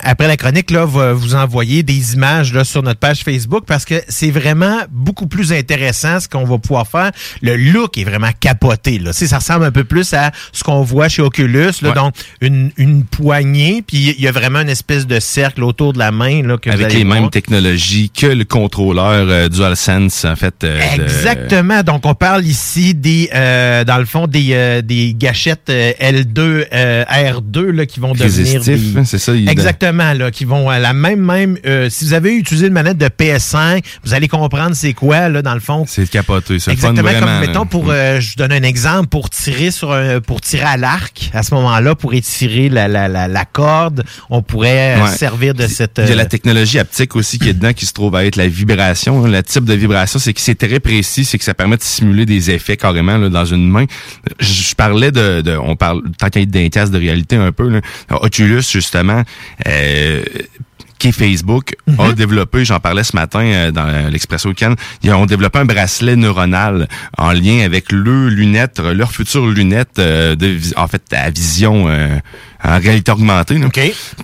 après 0.02 0.26
la 0.28 0.36
chronique, 0.36 0.70
là, 0.70 0.84
vous 0.84 1.34
envoyer 1.34 1.57
des 1.64 2.14
images 2.14 2.52
là, 2.52 2.64
sur 2.64 2.82
notre 2.82 3.00
page 3.00 3.20
Facebook 3.22 3.64
parce 3.66 3.84
que 3.84 3.94
c'est 4.08 4.30
vraiment 4.30 4.78
beaucoup 4.90 5.26
plus 5.26 5.52
intéressant 5.52 6.20
ce 6.20 6.28
qu'on 6.28 6.44
va 6.44 6.58
pouvoir 6.58 6.86
faire. 6.86 7.10
Le 7.42 7.56
look 7.56 7.98
est 7.98 8.04
vraiment 8.04 8.30
capoté. 8.38 8.98
Là. 8.98 9.12
Ça 9.12 9.38
ressemble 9.38 9.64
un 9.64 9.70
peu 9.72 9.84
plus 9.84 10.12
à 10.14 10.30
ce 10.52 10.62
qu'on 10.64 10.82
voit 10.82 11.08
chez 11.08 11.22
Oculus. 11.22 11.70
Là, 11.82 11.88
Ouais. 11.88 11.94
Donc, 11.94 12.14
une, 12.40 12.70
une 12.76 13.04
poignée, 13.04 13.82
puis 13.86 14.14
il 14.16 14.20
y 14.22 14.28
a 14.28 14.32
vraiment 14.32 14.60
une 14.60 14.68
espèce 14.68 15.06
de 15.06 15.20
cercle 15.20 15.62
autour 15.64 15.92
de 15.92 15.98
la 15.98 16.10
main. 16.10 16.42
Là, 16.42 16.58
que 16.58 16.68
Avec 16.70 16.92
les 16.92 17.04
voir. 17.04 17.20
mêmes 17.20 17.30
technologies 17.30 18.10
que 18.10 18.26
le 18.26 18.44
contrôleur 18.44 19.26
euh, 19.28 19.48
DualSense, 19.48 20.24
en 20.24 20.36
fait. 20.36 20.64
euh, 20.64 20.78
de- 20.96 21.02
Exactement. 21.02 21.82
Donc, 21.82 22.04
on 22.04 22.14
parle 22.14 22.44
ici 22.44 22.94
des, 22.94 23.30
euh, 23.34 23.84
dans 23.84 23.96
le 23.98 24.04
fond, 24.04 24.26
des, 24.26 24.48
euh, 24.52 24.82
des 24.82 25.14
gâchettes 25.14 25.70
euh, 25.70 25.92
L2, 26.00 26.66
euh, 26.72 27.04
R2 27.04 27.70
là, 27.70 27.86
qui 27.86 28.00
vont 28.00 28.12
devenir 28.12 28.60
Résistif, 28.60 28.92
des... 28.94 28.98
hein, 29.00 29.04
c'est 29.04 29.18
ça, 29.18 29.34
il- 29.34 29.48
Exactement, 29.48 30.12
là, 30.12 30.30
qui 30.30 30.44
vont 30.44 30.68
à 30.68 30.78
la 30.78 30.92
même, 30.92 31.24
même. 31.24 31.47
Euh, 31.66 31.88
si 31.90 32.04
vous 32.04 32.12
avez 32.14 32.34
utilisé 32.36 32.66
une 32.66 32.72
manette 32.72 32.98
de 32.98 33.06
PS5, 33.06 33.82
vous 34.04 34.14
allez 34.14 34.28
comprendre 34.28 34.74
c'est 34.74 34.92
quoi, 34.92 35.28
là, 35.28 35.42
dans 35.42 35.54
le 35.54 35.60
fond. 35.60 35.84
C'est 35.86 36.08
capoté. 36.08 36.58
C'est 36.58 36.66
fun 36.76 36.92
Exactement 36.92 37.02
vraiment. 37.08 37.26
comme 37.26 37.40
mettons 37.46 37.66
pour 37.66 37.90
euh, 37.90 38.20
je 38.20 38.28
vous 38.30 38.34
donne 38.36 38.52
un 38.52 38.62
exemple 38.62 39.08
pour 39.08 39.30
tirer 39.30 39.70
sur 39.70 39.92
un 39.92 40.20
pour 40.20 40.40
tirer 40.40 40.64
à 40.64 40.76
l'arc 40.76 41.30
à 41.32 41.42
ce 41.42 41.54
moment-là 41.54 41.94
pour 41.94 42.14
étirer 42.14 42.68
la, 42.68 42.88
la, 42.88 43.08
la, 43.08 43.28
la 43.28 43.44
corde 43.44 44.04
on 44.30 44.42
pourrait 44.42 44.96
euh, 44.98 45.04
Ouais. 45.04 45.10
servir 45.16 45.54
de 45.54 45.66
cette 45.66 45.98
Il 45.98 46.04
y 46.06 46.08
a 46.08 46.12
euh, 46.12 46.16
la 46.16 46.26
technologie 46.26 46.78
haptique 46.78 47.14
aussi 47.16 47.38
qui 47.38 47.48
est 47.48 47.52
dedans, 47.54 47.72
qui 47.72 47.86
se 47.86 47.92
trouve 47.92 48.14
à 48.16 48.24
être 48.24 48.36
la 48.36 48.48
vibration. 48.48 49.24
hein. 49.24 49.28
Le 49.28 49.42
type 49.42 49.64
de 49.64 49.74
vibration, 49.74 50.18
c'est 50.18 50.32
que 50.34 50.40
c'est 50.40 50.54
très 50.56 50.80
précis, 50.80 51.24
c'est 51.24 51.38
que 51.38 51.44
ça 51.44 51.54
permet 51.54 51.76
de 51.76 51.82
simuler 51.82 52.26
des 52.26 52.50
effets 52.50 52.76
carrément 52.76 53.16
là, 53.16 53.28
dans 53.28 53.44
une 53.44 53.68
main. 53.68 53.84
Je, 54.40 54.46
je 54.68 54.74
parlais 54.74 55.12
de, 55.12 55.40
de- 55.40 55.56
on 55.56 55.76
parle 55.76 56.02
tant 56.18 56.28
qu'il 56.30 56.42
y 56.42 56.44
a 56.44 56.46
d'un 56.46 56.68
casque 56.68 56.92
de 56.92 56.98
réalité 56.98 57.36
un 57.36 57.52
peu. 57.52 57.68
Là. 57.68 57.80
Oculus 58.10 58.62
justement. 58.70 59.22
Euh, 59.66 60.22
qui 60.98 61.08
est 61.08 61.12
Facebook, 61.12 61.74
a 61.98 62.12
développé, 62.12 62.64
j'en 62.64 62.80
parlais 62.80 63.04
ce 63.04 63.14
matin 63.14 63.40
euh, 63.40 63.70
dans 63.70 64.10
l'Expresso 64.10 64.52
Can, 64.54 64.74
ils 65.02 65.12
ont 65.12 65.26
développé 65.26 65.58
un 65.58 65.64
bracelet 65.64 66.16
neuronal 66.16 66.88
en 67.16 67.32
lien 67.32 67.64
avec 67.64 67.92
leurs 67.92 68.30
lunettes, 68.30 68.80
leurs 68.80 69.12
futures 69.12 69.46
lunettes 69.46 69.98
euh, 69.98 70.34
de 70.34 70.58
en 70.76 70.88
fait 70.88 71.02
à 71.12 71.30
vision 71.30 71.88
euh, 71.88 72.18
en 72.64 72.78
réalité 72.78 73.12
augmentée. 73.12 73.58
là. 73.58 73.68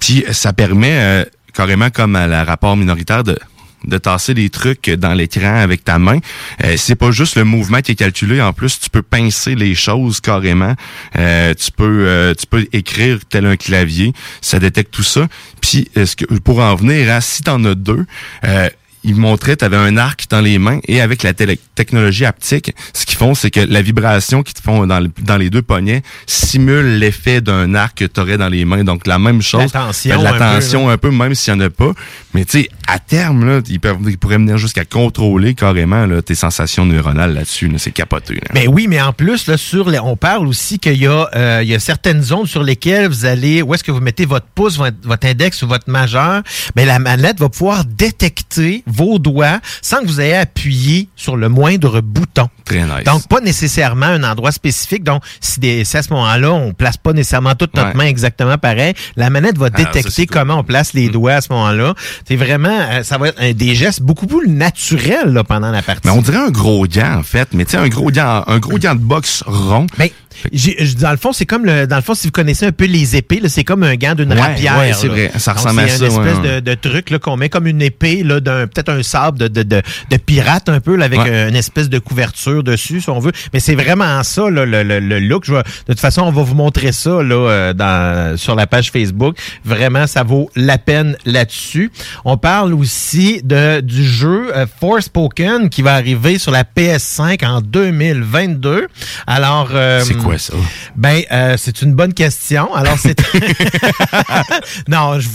Puis 0.00 0.24
ça 0.32 0.52
permet 0.52 0.92
euh, 0.92 1.24
carrément 1.52 1.90
comme 1.90 2.16
à 2.16 2.26
la 2.26 2.44
rapport 2.44 2.76
minoritaire 2.76 3.24
de 3.24 3.38
de 3.84 3.98
tasser 3.98 4.34
des 4.34 4.50
trucs 4.50 4.90
dans 4.90 5.14
l'écran 5.14 5.56
avec 5.56 5.84
ta 5.84 5.98
main. 5.98 6.18
Euh, 6.64 6.74
c'est 6.76 6.94
pas 6.94 7.10
juste 7.10 7.36
le 7.36 7.44
mouvement 7.44 7.80
qui 7.80 7.92
est 7.92 7.96
calculé. 7.96 8.40
En 8.40 8.52
plus, 8.52 8.78
tu 8.80 8.90
peux 8.90 9.02
pincer 9.02 9.54
les 9.54 9.74
choses 9.74 10.20
carrément. 10.20 10.74
Euh, 11.16 11.54
tu 11.54 11.70
peux 11.72 12.06
euh, 12.06 12.34
tu 12.34 12.46
peux 12.46 12.66
écrire 12.72 13.18
tel 13.28 13.46
un 13.46 13.56
clavier. 13.56 14.12
Ça 14.40 14.58
détecte 14.58 14.92
tout 14.92 15.02
ça. 15.02 15.28
Puis 15.60 15.88
euh, 15.96 16.06
ce 16.06 16.16
que, 16.16 16.24
pour 16.40 16.60
en 16.60 16.74
venir 16.74 17.12
à 17.12 17.20
si 17.20 17.42
t'en 17.42 17.64
as 17.64 17.74
deux, 17.74 18.04
euh, 18.44 18.68
il 19.06 19.16
montrait, 19.16 19.54
tu 19.56 19.64
avais 19.66 19.76
un 19.76 19.98
arc 19.98 20.24
dans 20.30 20.40
les 20.40 20.58
mains 20.58 20.80
et 20.88 21.02
avec 21.02 21.22
la 21.22 21.34
télé- 21.34 21.60
technologie 21.74 22.24
haptique, 22.24 22.74
ce 22.92 23.04
qu'ils 23.06 23.18
font, 23.18 23.34
c'est 23.34 23.50
que 23.50 23.60
la 23.60 23.82
vibration 23.82 24.42
qu'ils 24.42 24.54
te 24.54 24.62
font 24.62 24.86
dans, 24.86 25.00
le- 25.00 25.10
dans 25.22 25.36
les 25.36 25.50
deux 25.50 25.62
poignets 25.62 26.02
simule 26.26 26.98
l'effet 26.98 27.40
d'un 27.40 27.74
arc 27.74 27.98
que 27.98 28.04
tu 28.04 28.20
aurais 28.20 28.38
dans 28.38 28.48
les 28.48 28.64
mains. 28.64 28.84
Donc, 28.84 29.06
la 29.06 29.18
même 29.18 29.42
chose. 29.42 29.62
La 29.62 29.68
tension 29.86 30.16
Ben, 30.16 30.22
la 30.22 30.92
un 30.92 30.98
peu, 30.98 31.10
même 31.10 31.34
s'il 31.34 31.54
n'y 31.54 31.62
en 31.62 31.66
a 31.66 31.70
pas. 31.70 31.92
Mais 32.34 32.44
tu 32.44 32.62
sais, 32.62 32.68
à 32.86 32.98
terme, 32.98 33.44
là, 33.46 33.60
ils, 33.68 33.80
peuvent, 33.80 33.98
ils 34.06 34.18
pourraient 34.18 34.36
venir 34.36 34.58
jusqu'à 34.58 34.84
contrôler 34.84 35.54
carrément 35.54 36.06
là, 36.06 36.22
tes 36.22 36.34
sensations 36.34 36.84
neuronales 36.86 37.34
là-dessus. 37.34 37.68
Là. 37.68 37.78
C'est 37.78 37.90
capoté. 37.92 38.34
Là. 38.34 38.40
Ben 38.52 38.68
oui, 38.68 38.86
mais 38.88 39.00
en 39.00 39.12
plus, 39.12 39.46
là, 39.46 39.56
sur 39.56 39.88
les, 39.90 39.98
on 39.98 40.16
parle 40.16 40.46
aussi 40.46 40.78
qu'il 40.78 40.96
y, 40.96 41.06
a, 41.06 41.28
euh, 41.34 41.60
il 41.62 41.68
y 41.68 41.74
a 41.74 41.80
certaines 41.80 42.22
zones 42.22 42.46
sur 42.46 42.62
lesquelles 42.62 43.08
vous 43.08 43.24
allez, 43.24 43.62
où 43.62 43.74
est-ce 43.74 43.84
que 43.84 43.92
vous 43.92 44.00
mettez 44.00 44.26
votre 44.26 44.46
pouce, 44.46 44.76
votre, 44.76 44.96
votre 45.02 45.26
index 45.26 45.62
ou 45.62 45.68
votre 45.68 45.90
majeur, 45.90 46.42
ben 46.74 46.86
la 46.86 46.98
manette 46.98 47.38
va 47.40 47.48
pouvoir 47.48 47.84
détecter 47.84 48.82
vos 48.86 49.18
doigts 49.18 49.60
sans 49.82 50.00
que 50.00 50.06
vous 50.06 50.20
ayez 50.20 50.34
appuyé 50.36 51.08
sur 51.16 51.36
le 51.36 51.48
moindre 51.64 52.00
bouton. 52.02 52.48
Très 52.66 52.82
nice. 52.82 53.04
Donc, 53.06 53.26
pas 53.28 53.40
nécessairement 53.40 54.06
un 54.06 54.22
endroit 54.22 54.52
spécifique. 54.52 55.02
Donc, 55.02 55.22
si, 55.40 55.60
des, 55.60 55.84
si 55.84 55.96
à 55.96 56.02
ce 56.02 56.12
moment-là, 56.12 56.52
on 56.52 56.72
place 56.74 56.96
pas 56.98 57.12
nécessairement 57.14 57.54
toute 57.54 57.74
notre 57.74 57.88
Ouais. 57.90 57.94
main 57.94 58.04
exactement 58.06 58.58
pareil, 58.58 58.92
la 59.16 59.30
manette 59.30 59.56
va 59.58 59.66
Alors, 59.66 59.78
ça, 59.78 59.84
détecter 59.92 60.26
comment 60.26 60.58
on 60.58 60.64
place 60.64 60.92
Mm. 60.94 60.98
les 60.98 61.08
doigts 61.08 61.32
à 61.34 61.40
ce 61.40 61.52
moment-là. 61.52 61.94
C'est 62.28 62.36
vraiment, 62.36 62.68
euh, 62.90 63.02
ça 63.02 63.16
va 63.18 63.28
être 63.28 63.40
un- 63.40 63.52
des 63.52 63.74
gestes 63.74 64.02
beaucoup 64.02 64.26
plus 64.26 64.48
naturels 64.48 65.32
là, 65.32 65.42
pendant 65.44 65.70
la 65.70 65.80
partie. 65.82 66.02
Mais 66.04 66.10
on 66.10 66.20
dirait 66.22 66.38
un 66.38 66.50
gros 66.50 66.86
gant, 66.86 67.16
en 67.18 67.22
fait. 67.22 67.48
Mais 67.54 67.64
tu 67.64 67.72
sais, 67.72 67.76
un 67.78 67.88
gros 67.88 68.10
gant, 68.10 68.44
un 68.46 68.58
gros 68.58 68.78
gant 68.78 68.94
de 68.94 69.00
boxe 69.00 69.42
rond. 69.46 69.86
Ben, 69.98 70.08
j'ai- 70.52 70.76
je- 70.84 70.96
dans 70.96 71.10
le 71.12 71.16
fond, 71.16 71.32
c'est 71.32 71.46
comme 71.46 71.64
le, 71.64 71.86
dans 71.86 71.96
le 71.96 72.02
fond, 72.02 72.14
si 72.14 72.26
vous 72.26 72.32
connaissez 72.32 72.66
un 72.66 72.72
peu 72.72 72.84
les 72.86 73.16
épées, 73.16 73.40
c'est 73.48 73.64
comme 73.64 73.82
un 73.84 73.94
gant 73.96 74.14
d'une 74.14 74.32
Ouais, 74.32 74.40
rapière. 74.40 74.78
ouais, 74.78 74.92
c'est 74.92 75.08
vrai. 75.08 75.30
Ça 75.38 75.52
Donc, 75.52 75.62
ressemble 75.62 75.80
à 75.80 75.88
c'est 75.88 75.98
ça, 75.98 76.04
une 76.06 76.10
espèce 76.12 76.38
ouais, 76.38 76.60
de, 76.60 76.70
de 76.70 76.74
truc 76.74 77.18
qu'on 77.18 77.36
met 77.36 77.48
comme 77.48 77.66
une 77.66 77.82
épée 77.82 78.22
là, 78.22 78.40
d'un 78.40 78.66
peut-être 78.66 78.90
un 78.90 79.02
sabre 79.02 79.38
de, 79.38 79.48
de, 79.48 79.82
pirate 80.26 80.68
un 80.68 80.80
peu 80.80 80.96
là, 80.96 81.04
avec 81.06 81.20
Ouais. 81.20 81.50
Une 81.54 81.58
espèce 81.60 81.88
de 81.88 82.00
couverture 82.00 82.64
dessus, 82.64 83.00
si 83.00 83.08
on 83.10 83.20
veut. 83.20 83.30
Mais 83.52 83.60
c'est 83.60 83.76
vraiment 83.76 84.22
ça 84.24 84.50
là, 84.50 84.66
le, 84.66 84.82
le, 84.82 84.98
le 84.98 85.18
look. 85.20 85.44
Je 85.44 85.54
vais- 85.54 85.62
de 85.62 85.92
toute 85.92 86.00
façon, 86.00 86.22
on 86.22 86.32
va 86.32 86.42
vous 86.42 86.54
montrer 86.56 86.90
ça 86.92 87.22
là 87.22 87.48
euh, 87.48 87.72
dans 87.72 88.36
sur 88.36 88.56
la 88.56 88.66
page 88.66 88.90
Facebook. 88.90 89.36
Vraiment, 89.64 90.06
ça 90.08 90.24
vaut 90.24 90.50
la 90.56 90.78
peine 90.78 91.16
là-dessus. 91.24 91.92
On 92.24 92.36
parle 92.36 92.74
aussi 92.74 93.40
de 93.44 93.80
du 93.80 94.04
jeu 94.04 94.50
euh, 94.56 94.66
Forspoken 94.80 95.68
qui 95.70 95.82
va 95.82 95.94
arriver 95.94 96.38
sur 96.38 96.50
la 96.50 96.64
PS5 96.64 97.44
en 97.46 97.60
2022. 97.60 98.88
Alors, 99.26 99.68
euh, 99.74 100.00
C'est 100.04 100.14
quoi 100.16 100.38
ça? 100.38 100.54
ben, 100.96 101.22
euh, 101.30 101.54
c'est 101.56 101.82
une 101.82 101.94
bonne 101.94 102.14
question. 102.14 102.74
Alors, 102.74 102.98
c'est... 102.98 103.20
non, 104.88 105.18
je, 105.20 105.28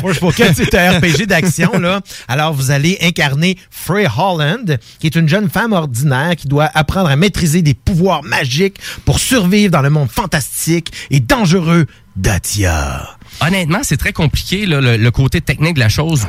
Forspoken, 0.00 0.54
c'est 0.54 0.74
un 0.74 0.98
RPG 0.98 1.26
d'action, 1.26 1.72
là. 1.78 2.00
Alors, 2.28 2.52
vous 2.52 2.70
allez 2.70 2.98
incarner 3.02 3.58
Frey 3.70 4.06
Holland, 4.16 4.78
qui 5.00 5.06
est 5.06 5.16
une 5.16 5.17
jeune 5.26 5.48
femme 5.48 5.72
ordinaire 5.72 6.36
qui 6.36 6.46
doit 6.46 6.70
apprendre 6.74 7.08
à 7.08 7.16
maîtriser 7.16 7.62
des 7.62 7.74
pouvoirs 7.74 8.22
magiques 8.22 8.78
pour 9.04 9.18
survivre 9.18 9.72
dans 9.72 9.82
le 9.82 9.90
monde 9.90 10.10
fantastique 10.10 10.92
et 11.10 11.20
dangereux 11.20 11.86
d'Atia. 12.14 13.16
Honnêtement, 13.40 13.80
c'est 13.82 13.96
très 13.96 14.12
compliqué, 14.12 14.66
le 14.66 15.10
côté 15.10 15.40
technique 15.40 15.74
de 15.74 15.80
la 15.80 15.88
chose. 15.88 16.26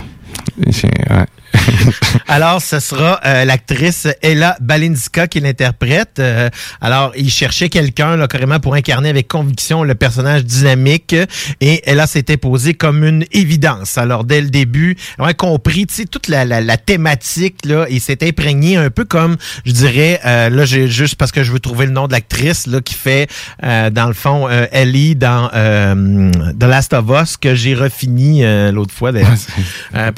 Alors, 2.27 2.61
ce 2.61 2.79
sera 2.79 3.19
euh, 3.25 3.45
l'actrice 3.45 4.07
Ella 4.21 4.57
Balinska 4.61 5.27
qui 5.27 5.39
l'interprète. 5.39 6.19
Euh, 6.19 6.49
alors, 6.81 7.11
il 7.17 7.29
cherchait 7.29 7.69
quelqu'un 7.69 8.15
là 8.15 8.27
carrément 8.27 8.59
pour 8.59 8.75
incarner 8.75 9.09
avec 9.09 9.27
conviction 9.27 9.83
le 9.83 9.95
personnage 9.95 10.45
dynamique 10.45 11.15
et 11.61 11.89
Ella 11.89 12.07
s'était 12.07 12.37
posée 12.37 12.73
comme 12.73 13.03
une 13.03 13.25
évidence. 13.31 13.97
Alors, 13.97 14.23
dès 14.23 14.41
le 14.41 14.49
début, 14.49 14.95
elle 15.17 15.25
a 15.25 15.33
compris, 15.33 15.87
tu 15.87 15.95
sais, 15.95 16.05
toute 16.05 16.27
la, 16.27 16.45
la, 16.45 16.61
la 16.61 16.77
thématique 16.77 17.65
là, 17.65 17.85
et 17.89 17.99
s'est 17.99 18.25
imprégné 18.27 18.77
un 18.77 18.89
peu 18.89 19.05
comme, 19.05 19.37
je 19.65 19.71
dirais, 19.71 20.19
euh, 20.25 20.49
là, 20.49 20.65
j'ai 20.65 20.87
juste 20.87 21.15
parce 21.15 21.31
que 21.31 21.43
je 21.43 21.51
veux 21.51 21.59
trouver 21.59 21.85
le 21.85 21.91
nom 21.91 22.07
de 22.07 22.13
l'actrice 22.13 22.67
là 22.67 22.81
qui 22.81 22.93
fait, 22.93 23.29
euh, 23.63 23.89
dans 23.89 24.07
le 24.07 24.13
fond, 24.13 24.47
euh, 24.49 24.65
Ellie 24.71 25.15
dans 25.15 25.49
euh, 25.53 26.31
The 26.59 26.63
Last 26.63 26.93
of 26.93 27.05
Us 27.09 27.37
que 27.37 27.55
j'ai 27.55 27.75
refini 27.75 28.43
euh, 28.43 28.71
l'autre 28.71 28.93
fois 28.93 29.11
d'ailleurs. 29.11 29.29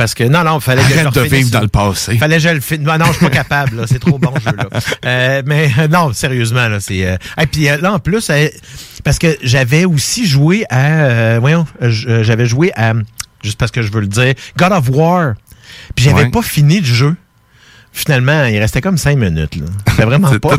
Parce 0.01 0.15
que 0.15 0.23
non, 0.23 0.43
non, 0.43 0.57
il 0.57 0.61
fallait 0.61 0.81
que 0.81 0.97
je 0.97 1.09
de 1.09 1.21
vivre 1.27 1.51
dans 1.51 1.61
le 1.61 1.67
passé. 1.67 2.17
Fallait 2.17 2.37
que 2.37 2.41
je 2.41 2.49
le 2.49 2.59
filme. 2.59 2.81
Non, 2.81 2.97
non, 2.97 3.05
je 3.05 3.11
suis 3.17 3.25
pas 3.25 3.29
capable. 3.29 3.75
là. 3.81 3.83
C'est 3.85 3.99
trop 3.99 4.17
bon 4.17 4.33
ce 4.43 4.49
jeu-là. 4.49 4.67
Euh, 5.05 5.43
mais 5.45 5.69
euh, 5.77 5.87
non, 5.87 6.11
sérieusement, 6.11 6.67
là, 6.67 6.79
c'est. 6.79 7.05
Euh... 7.05 7.17
Et 7.39 7.45
puis 7.45 7.69
euh, 7.69 7.77
là, 7.77 7.93
en 7.93 7.99
plus, 7.99 8.31
euh, 8.31 8.47
parce 9.03 9.19
que 9.19 9.37
j'avais 9.43 9.85
aussi 9.85 10.25
joué 10.25 10.65
à. 10.71 11.37
voyons, 11.37 11.67
j'avais 11.81 12.47
joué 12.47 12.71
à. 12.75 12.93
Juste 13.43 13.59
parce 13.59 13.69
que 13.69 13.83
je 13.83 13.91
veux 13.91 14.01
le 14.01 14.07
dire, 14.07 14.33
God 14.57 14.71
of 14.71 14.89
War. 14.89 15.33
Puis 15.95 16.05
j'avais 16.05 16.23
Ouais. 16.23 16.31
pas 16.31 16.41
fini 16.41 16.79
le 16.79 16.85
jeu. 16.87 17.15
Finalement, 17.93 18.45
il 18.45 18.57
restait 18.57 18.81
comme 18.81 18.97
cinq 18.97 19.19
minutes. 19.19 19.55
là. 19.55 19.65
C'était 19.87 20.05
vraiment 20.05 20.31
pas. 20.39 20.57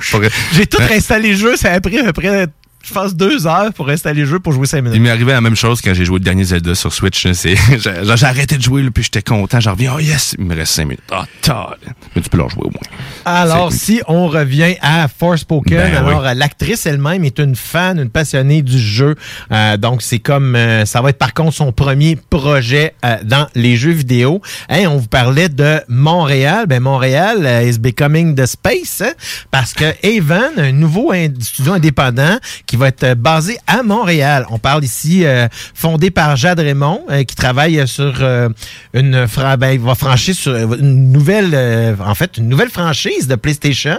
J'ai 0.53 0.66
tout 0.66 0.78
réinstallé 0.78 1.30
le 1.30 1.36
jeu. 1.36 1.57
Ça 1.57 1.72
a 1.72 1.80
pris 1.80 1.99
à 1.99 2.05
peu 2.05 2.12
près, 2.12 2.47
je 2.82 2.92
pense, 2.92 3.14
deux 3.14 3.46
heures 3.46 3.72
pour 3.72 3.88
installer 3.88 4.20
le 4.20 4.26
jeu 4.26 4.38
pour 4.40 4.52
jouer 4.52 4.66
cinq 4.66 4.82
minutes. 4.82 4.96
Il 4.96 5.02
m'est 5.02 5.10
arrivé 5.10 5.32
la 5.32 5.40
même 5.40 5.56
chose 5.56 5.80
quand 5.80 5.94
j'ai 5.94 6.04
joué 6.04 6.18
le 6.18 6.24
dernier 6.24 6.44
Zelda 6.44 6.74
sur 6.74 6.92
Switch. 6.92 7.26
C'est, 7.32 7.54
j'ai, 7.78 8.26
arrêté 8.26 8.56
de 8.56 8.62
jouer, 8.62 8.82
là, 8.82 8.90
puis 8.90 9.04
j'étais 9.04 9.22
content. 9.22 9.60
J'en 9.60 9.72
reviens, 9.72 9.92
oh 9.96 10.00
yes, 10.00 10.34
il 10.38 10.44
me 10.44 10.54
reste 10.54 10.72
5 10.72 10.84
minutes. 10.84 11.02
Ah, 11.10 11.24
oh, 11.50 11.74
Mais 12.14 12.22
tu 12.22 12.28
peux 12.28 12.38
leur 12.38 12.50
jouer 12.50 12.64
au 12.64 12.70
moins. 12.70 12.82
Alors, 13.24 13.72
si 13.72 14.00
on 14.08 14.28
revient 14.28 14.76
à 14.80 15.08
Forspoken, 15.08 15.76
Ben 15.76 15.94
alors 15.94 16.22
oui. 16.22 16.28
euh, 16.28 16.34
l'actrice 16.34 16.86
elle-même 16.86 17.24
est 17.24 17.38
une 17.38 17.56
fan, 17.56 17.98
une 17.98 18.10
passionnée 18.10 18.62
du 18.62 18.78
jeu. 18.78 19.14
Euh, 19.50 19.76
donc, 19.76 20.02
c'est 20.02 20.18
comme 20.18 20.54
euh, 20.56 20.84
ça 20.84 21.00
va 21.00 21.10
être 21.10 21.18
par 21.18 21.34
contre 21.34 21.54
son 21.54 21.72
premier 21.72 22.16
projet 22.16 22.94
euh, 23.04 23.16
dans 23.22 23.46
les 23.54 23.76
jeux 23.76 23.92
vidéo. 23.92 24.40
Hein, 24.68 24.86
on 24.88 24.98
vous 24.98 25.08
parlait 25.08 25.48
de 25.48 25.80
Montréal. 25.88 26.66
Ben 26.66 26.80
Montréal 26.80 27.66
is 27.66 27.78
becoming 27.78 28.34
the 28.34 28.46
space 28.46 29.02
hein, 29.02 29.12
parce 29.50 29.72
que 29.72 29.84
Haven, 30.04 30.58
un 30.58 30.72
nouveau 30.72 31.12
studio 31.40 31.72
indépendant 31.72 32.38
qui 32.66 32.71
va 32.76 32.88
être 32.88 33.04
euh, 33.04 33.14
basé 33.14 33.58
à 33.66 33.82
Montréal. 33.82 34.46
On 34.50 34.58
parle 34.58 34.84
ici 34.84 35.24
euh, 35.24 35.48
fondé 35.74 36.10
par 36.10 36.36
Jade 36.36 36.60
Raymond 36.60 37.02
euh, 37.10 37.24
qui 37.24 37.34
travaille 37.36 37.86
sur 37.86 38.14
euh, 38.20 38.48
une 38.94 39.26
ben, 39.58 39.70
il 39.72 39.80
va 39.80 39.94
franchir 39.94 40.34
sur 40.34 40.54
une 40.74 41.12
nouvelle 41.12 41.96
en 42.04 42.14
fait 42.14 42.36
une 42.38 42.48
nouvelle 42.48 42.70
franchise 42.70 43.26
de 43.28 43.34
PlayStation. 43.34 43.98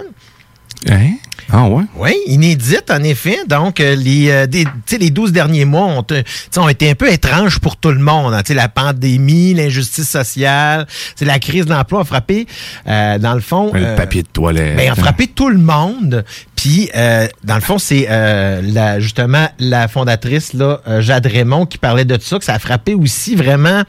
Hein? 0.90 1.12
Ah 1.52 1.66
ouais? 1.68 1.84
Oui, 1.96 2.14
inédite, 2.26 2.90
en 2.90 3.02
effet. 3.02 3.38
Donc, 3.46 3.80
euh, 3.80 3.94
les, 3.94 4.30
euh, 4.30 4.46
des- 4.46 4.66
les 4.98 5.10
12 5.10 5.32
derniers 5.32 5.64
mois 5.64 5.86
ont, 5.86 6.68
été 6.68 6.90
un 6.90 6.94
peu 6.94 7.10
étranges 7.12 7.58
pour 7.58 7.76
tout 7.76 7.90
le 7.90 7.98
monde. 7.98 8.32
hein. 8.34 8.42
La 8.54 8.68
pandémie, 8.68 9.54
l'injustice 9.54 10.08
sociale, 10.08 10.86
la 11.20 11.38
crise 11.38 11.66
de 11.66 11.70
l'emploi 11.72 12.00
a 12.00 12.04
frappé, 12.04 12.46
euh, 12.86 13.18
dans 13.18 13.34
le 13.34 13.40
fond... 13.40 13.72
Le 13.74 13.94
papier 13.96 14.22
de 14.22 14.28
toilette. 14.28 14.76
ben, 14.76 14.90
a 14.92 14.94
frappé 14.94 15.26
tout 15.26 15.48
le 15.50 15.58
monde. 15.58 16.24
Euh, 16.94 17.26
dans 17.42 17.54
le 17.54 17.60
fond, 17.60 17.78
c'est 17.78 18.06
euh, 18.08 18.60
la, 18.62 19.00
justement 19.00 19.48
la 19.58 19.88
fondatrice, 19.88 20.52
là, 20.52 20.80
euh, 20.88 21.00
Jade 21.00 21.26
Raymond, 21.26 21.66
qui 21.66 21.78
parlait 21.78 22.04
de 22.04 22.18
ça, 22.20 22.38
que 22.38 22.44
ça 22.44 22.54
a 22.54 22.58
frappé 22.58 22.94
aussi 22.94 23.34
vraiment... 23.36 23.82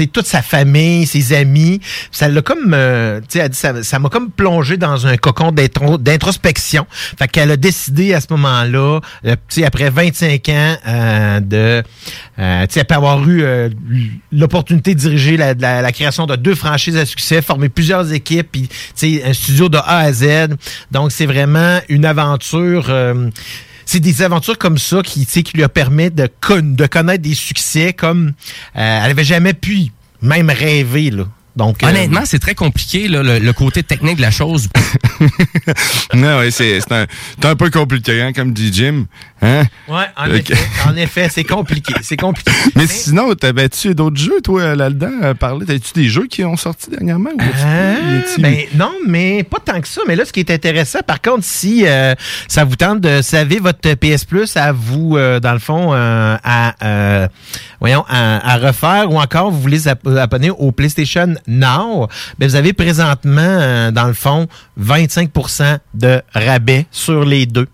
Euh, 0.00 0.06
toute 0.12 0.26
sa 0.26 0.42
famille, 0.42 1.06
ses 1.06 1.32
amis, 1.32 1.80
ça 2.10 2.28
l'a 2.28 2.42
comme, 2.42 2.72
euh, 2.74 3.20
ça 3.52 3.98
m'a 3.98 4.08
comme 4.08 4.30
plongé 4.30 4.76
dans 4.76 5.06
un 5.06 5.16
cocon 5.16 5.52
d'intro- 5.52 5.98
d'introspection. 5.98 6.86
Fait 6.90 7.28
qu'elle 7.28 7.50
a 7.50 7.56
décidé 7.56 8.14
à 8.14 8.20
ce 8.20 8.26
moment-là, 8.30 9.00
euh, 9.26 9.36
après 9.64 9.90
25 9.90 10.48
ans 10.48 10.76
euh, 10.86 11.40
de, 11.40 11.82
euh, 12.38 12.66
tu 12.66 12.78
après 12.80 12.96
avoir 12.96 13.26
eu 13.28 13.42
euh, 13.42 13.68
l'opportunité 14.32 14.94
de 14.94 15.00
diriger 15.00 15.36
la, 15.36 15.54
la- 15.54 15.92
création 15.92 16.26
de 16.26 16.36
deux 16.36 16.54
franchises 16.54 16.96
à 16.96 17.04
succès, 17.06 17.42
former 17.42 17.68
plusieurs 17.68 18.12
équipes, 18.12 18.48
puis 18.52 18.68
un 19.24 19.32
studio 19.32 19.68
de 19.68 19.78
A 19.78 19.98
à 19.98 20.12
Z. 20.12 20.48
Donc, 20.90 21.12
c'est 21.12 21.26
vraiment 21.26 21.80
une 21.88 22.04
aventure. 22.04 22.86
C'est 23.90 23.98
des 23.98 24.22
aventures 24.22 24.56
comme 24.56 24.78
ça 24.78 25.02
qui, 25.02 25.26
qui 25.26 25.42
lui 25.56 25.64
a 25.64 25.68
permis 25.68 26.12
de, 26.12 26.28
con- 26.40 26.74
de 26.76 26.86
connaître 26.86 27.22
des 27.22 27.34
succès 27.34 27.92
comme 27.92 28.28
euh, 28.76 29.00
elle 29.04 29.10
avait 29.10 29.24
jamais 29.24 29.52
pu 29.52 29.88
même 30.22 30.48
rêver. 30.48 31.10
Là. 31.10 31.24
Donc, 31.56 31.82
euh, 31.82 31.88
Honnêtement, 31.88 32.22
c'est 32.24 32.38
très 32.38 32.54
compliqué, 32.54 33.08
là, 33.08 33.22
le, 33.22 33.38
le 33.38 33.52
côté 33.52 33.82
technique 33.82 34.16
de 34.16 34.22
la 34.22 34.30
chose. 34.30 34.68
non, 36.14 36.38
ouais, 36.38 36.50
c'est, 36.50 36.80
un, 36.92 37.56
peu 37.56 37.70
compliqué, 37.70 38.22
hein, 38.22 38.32
comme 38.32 38.52
dit 38.52 38.72
Jim. 38.72 39.06
Hein? 39.42 39.64
Ouais, 39.88 40.04
en 40.16 40.26
effet, 40.32 40.54
en 40.86 40.96
effet, 40.96 41.28
c'est 41.30 41.44
compliqué. 41.44 41.94
C'est 42.02 42.16
compliqué. 42.16 42.50
Mais 42.76 42.86
sinon, 42.86 43.34
t'avais-tu 43.34 43.94
d'autres 43.94 44.16
jeux, 44.18 44.40
toi, 44.42 44.74
là-dedans, 44.74 45.10
à 45.22 45.34
parler? 45.34 45.66
T'avais-tu 45.66 45.92
des 45.94 46.08
jeux 46.08 46.26
qui 46.26 46.44
ont 46.44 46.56
sorti 46.56 46.90
dernièrement? 46.90 47.30
ou 47.30 47.40
Ah, 47.40 47.92
a-tu- 47.92 48.40
ben 48.40 48.56
non, 48.74 48.92
mais 49.06 49.42
pas 49.42 49.58
tant 49.64 49.80
que 49.80 49.88
ça. 49.88 50.02
Mais 50.06 50.16
là, 50.16 50.24
ce 50.24 50.32
qui 50.32 50.40
est 50.40 50.50
intéressant, 50.50 51.00
par 51.06 51.20
contre, 51.20 51.44
si 51.44 51.86
euh, 51.86 52.14
ça 52.48 52.64
vous 52.64 52.76
tente 52.76 53.00
de 53.00 53.22
savoir 53.22 53.62
votre 53.62 53.94
PS 53.94 54.24
Plus 54.24 54.56
à 54.56 54.72
vous, 54.72 55.16
euh, 55.16 55.40
dans 55.40 55.52
le 55.52 55.58
fond, 55.58 55.92
euh, 55.92 56.36
à 56.44 56.74
euh, 56.84 57.28
voyons, 57.80 58.04
à, 58.08 58.52
à 58.54 58.56
refaire, 58.58 59.10
ou 59.10 59.18
encore 59.18 59.50
vous 59.50 59.60
voulez 59.60 59.88
abonner 59.88 60.50
au 60.50 60.72
PlayStation 60.72 61.34
Now, 61.46 62.08
vous 62.40 62.54
avez 62.54 62.72
présentement, 62.72 63.40
euh, 63.40 63.90
dans 63.90 64.06
le 64.06 64.14
fond, 64.14 64.46
25% 64.80 65.78
de 65.94 66.22
rabais 66.34 66.86
sur 66.90 67.24
les 67.24 67.46
deux. 67.46 67.66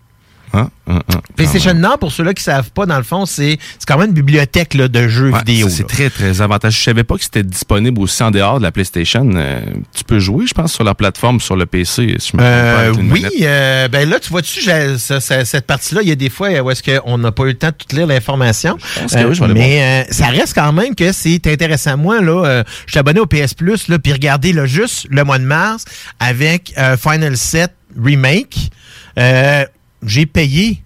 Hein? 0.53 0.71
Hein, 0.89 1.01
hein. 1.13 1.21
PlayStation 1.35 1.75
Now, 1.75 1.97
pour 1.99 2.13
ceux-là 2.13 2.33
qui 2.33 2.43
savent 2.43 2.71
pas, 2.71 2.87
dans 2.87 2.97
le 2.97 3.03
fond, 3.03 3.27
c'est 3.27 3.59
quand 3.87 3.99
même 3.99 4.09
une 4.11 4.15
bibliothèque 4.15 4.75
là, 4.75 4.89
de 4.89 5.09
jeux 5.09 5.31
Ouais, 5.31 5.39
vidéo. 5.41 5.69
C'est 5.69 5.87
très, 5.87 6.09
très 6.11 6.41
avantageux. 6.41 6.77
Je 6.79 6.85
savais 6.85 7.05
pas 7.05 7.17
que 7.17 7.23
c'était 7.25 7.43
disponible 7.43 8.01
aussi 8.01 8.23
en 8.23 8.31
dehors 8.31 8.59
de 8.59 8.63
la 8.63 8.71
PlayStation. 8.73 9.29
Euh, 9.35 9.61
tu 9.95 10.05
peux 10.05 10.19
jouer, 10.19 10.47
je 10.47 10.55
pense, 10.55 10.73
sur 10.73 10.85
la 10.85 10.95
plateforme, 10.95 11.41
sur 11.41 11.57
le 11.57 11.67
PC. 11.67 12.17
Si 12.19 12.31
je 12.33 12.37
me 12.37 12.43
pas, 12.43 12.47
Euh, 12.47 12.93
oui, 13.11 13.27
euh, 13.43 13.89
ben 13.89 14.09
là, 14.09 14.19
tu 14.21 14.31
vois-tu, 14.31 14.61
cette 14.61 15.67
partie-là, 15.67 16.03
il 16.03 16.09
y 16.09 16.13
a 16.13 16.17
des 16.17 16.31
fois 16.31 16.49
où 16.61 16.71
est-ce 16.71 16.83
qu'on 16.83 17.19
n'a 17.19 17.33
pas 17.33 17.43
eu 17.45 17.49
le 17.49 17.55
temps 17.55 17.69
de 17.69 17.75
tout 17.75 17.95
lire 17.97 18.07
l'information. 18.07 18.79
oui, 19.13 19.15
aller 19.43 19.55
mais 19.55 20.05
euh, 20.09 20.13
ça 20.13 20.27
reste 20.29 20.55
quand 20.55 20.73
même 20.73 20.95
que 20.95 21.13
c'est 21.13 21.47
intéressant. 21.47 21.97
Moi, 21.97 22.21
là, 22.21 22.45
euh, 22.47 22.65
je 22.87 22.93
suis 22.93 22.99
abonné 23.01 23.21
au 23.21 23.27
PS 23.27 23.55
Plus, 23.55 23.87
puis 24.03 24.13
regardez 24.13 24.53
là, 24.53 24.67
juste 24.67 25.07
le 25.11 25.25
mois 25.25 25.39
de 25.39 25.45
mars 25.45 25.85
avec 26.21 26.73
euh, 26.79 26.97
Final 26.97 27.37
7 27.37 27.73
Remake. 28.03 28.71
euh, 29.19 29.65
j'ai 30.07 30.27
payé 30.27 30.83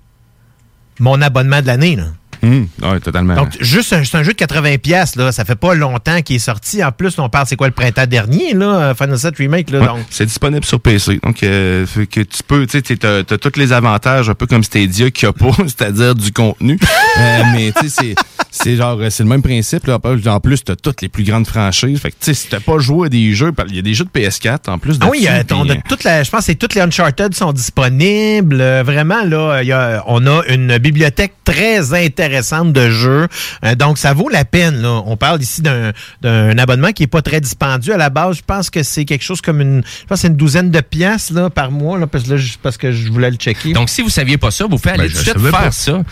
mon 0.98 1.20
abonnement 1.22 1.60
de 1.60 1.66
l'année. 1.66 1.96
là. 1.96 2.06
Hum, 2.42 2.68
ouais, 2.82 3.00
totalement. 3.00 3.34
Donc, 3.34 3.56
juste 3.60 3.92
un, 3.92 4.02
jeu 4.02 4.32
de 4.32 4.38
80$, 4.38 4.78
piastres, 4.78 5.18
là. 5.18 5.30
Ça 5.30 5.44
fait 5.44 5.56
pas 5.56 5.74
longtemps 5.74 6.22
qu'il 6.22 6.36
est 6.36 6.40
sorti. 6.40 6.82
En 6.82 6.90
plus, 6.90 7.18
on 7.18 7.28
parle, 7.28 7.46
c'est 7.46 7.56
quoi, 7.56 7.66
le 7.66 7.74
printemps 7.74 8.06
dernier, 8.06 8.54
là, 8.54 8.80
euh, 8.80 8.94
Final 8.94 9.18
7 9.18 9.36
Remake, 9.36 9.70
là. 9.70 9.80
Ouais, 9.80 9.86
donc. 9.86 9.98
c'est 10.08 10.24
disponible 10.24 10.64
sur 10.64 10.80
PC. 10.80 11.20
Donc, 11.22 11.42
euh, 11.42 11.86
fait 11.86 12.06
que 12.06 12.20
tu 12.20 12.42
peux, 12.42 12.66
tu 12.66 12.80
sais, 12.82 12.96
t'as 12.96 13.22
tous 13.24 13.58
les 13.58 13.72
avantages, 13.72 14.30
un 14.30 14.34
peu 14.34 14.46
comme 14.46 14.64
Stadia 14.64 15.10
qu'il 15.10 15.28
n'y 15.28 15.30
a 15.30 15.32
pas, 15.34 15.54
c'est-à-dire 15.66 16.14
du 16.14 16.32
contenu. 16.32 16.78
Euh, 17.18 17.42
mais, 17.52 17.72
tu 17.72 17.88
sais, 17.88 17.94
c'est, 17.98 18.14
c'est 18.50 18.76
genre, 18.76 18.98
euh, 19.00 19.10
c'est 19.10 19.22
le 19.22 19.28
même 19.28 19.42
principe, 19.42 19.86
là. 19.86 19.98
En 20.26 20.40
plus, 20.40 20.62
t'as 20.64 20.76
toutes 20.76 21.02
les 21.02 21.08
plus 21.08 21.24
grandes 21.24 21.46
franchises. 21.46 21.98
Fait 22.00 22.10
que, 22.10 22.16
tu 22.20 22.26
sais, 22.26 22.34
si 22.34 22.48
t'as 22.48 22.60
pas 22.60 22.78
joué 22.78 23.06
à 23.06 23.08
des 23.08 23.32
jeux, 23.34 23.52
il 23.68 23.76
y 23.76 23.78
a 23.78 23.82
des 23.82 23.94
jeux 23.94 24.04
de 24.04 24.10
PS4, 24.10 24.68
en 24.70 24.78
plus 24.78 24.98
de 24.98 25.04
Ah 25.04 25.08
oui, 25.10 25.26
euh, 25.28 25.42
on 25.52 25.68
a 25.68 25.76
toute 25.76 26.04
la, 26.04 26.22
je 26.22 26.30
pense 26.30 26.46
que 26.46 26.52
toutes 26.52 26.74
les 26.74 26.80
Uncharted 26.80 27.34
sont 27.34 27.52
disponibles. 27.52 28.60
Euh, 28.60 28.82
vraiment, 28.84 29.24
là, 29.24 29.60
il 29.62 29.68
y 29.68 29.72
a, 29.72 30.02
on 30.06 30.26
a 30.26 30.42
une 30.48 30.78
bibliothèque 30.78 31.34
très 31.44 31.92
intéressante 31.94 32.72
de 32.72 32.90
jeux. 32.90 33.26
Euh, 33.64 33.74
donc, 33.74 33.98
ça 33.98 34.12
vaut 34.12 34.28
la 34.28 34.44
peine. 34.44 34.80
Là. 34.82 35.02
On 35.06 35.16
parle 35.16 35.42
ici 35.42 35.62
d'un, 35.62 35.92
d'un 36.22 36.56
abonnement 36.58 36.92
qui 36.92 37.02
est 37.04 37.08
pas 37.08 37.22
très 37.22 37.40
dispendieux. 37.40 37.94
À 37.94 37.98
la 37.98 38.10
base, 38.10 38.36
je 38.38 38.42
pense 38.46 38.70
que 38.70 38.82
c'est 38.82 39.04
quelque 39.04 39.24
chose 39.24 39.40
comme 39.40 39.60
une, 39.60 39.82
je 39.84 40.06
pense 40.06 40.18
que 40.18 40.22
c'est 40.22 40.28
une 40.28 40.36
douzaine 40.36 40.70
de 40.70 40.80
pièces 40.80 41.30
là, 41.30 41.50
par 41.50 41.70
mois, 41.70 41.98
là, 41.98 42.06
parce, 42.06 42.24
que 42.24 42.30
là, 42.30 42.36
je- 42.36 42.54
parce 42.62 42.76
que 42.76 42.92
je 42.92 43.10
voulais 43.10 43.30
le 43.30 43.36
checker. 43.36 43.72
Donc, 43.72 43.88
si 43.88 44.02
vous 44.02 44.10
saviez 44.10 44.38
pas 44.38 44.50
ça, 44.50 44.64
vous 44.64 44.76
pouvez 44.78 44.90
aller 44.94 45.08
Ben, 45.08 45.12
tout 45.12 45.16
de 45.18 45.22
suite 45.22 45.38
faire 45.38 45.50
pas. 45.50 45.70
ça. 45.70 46.02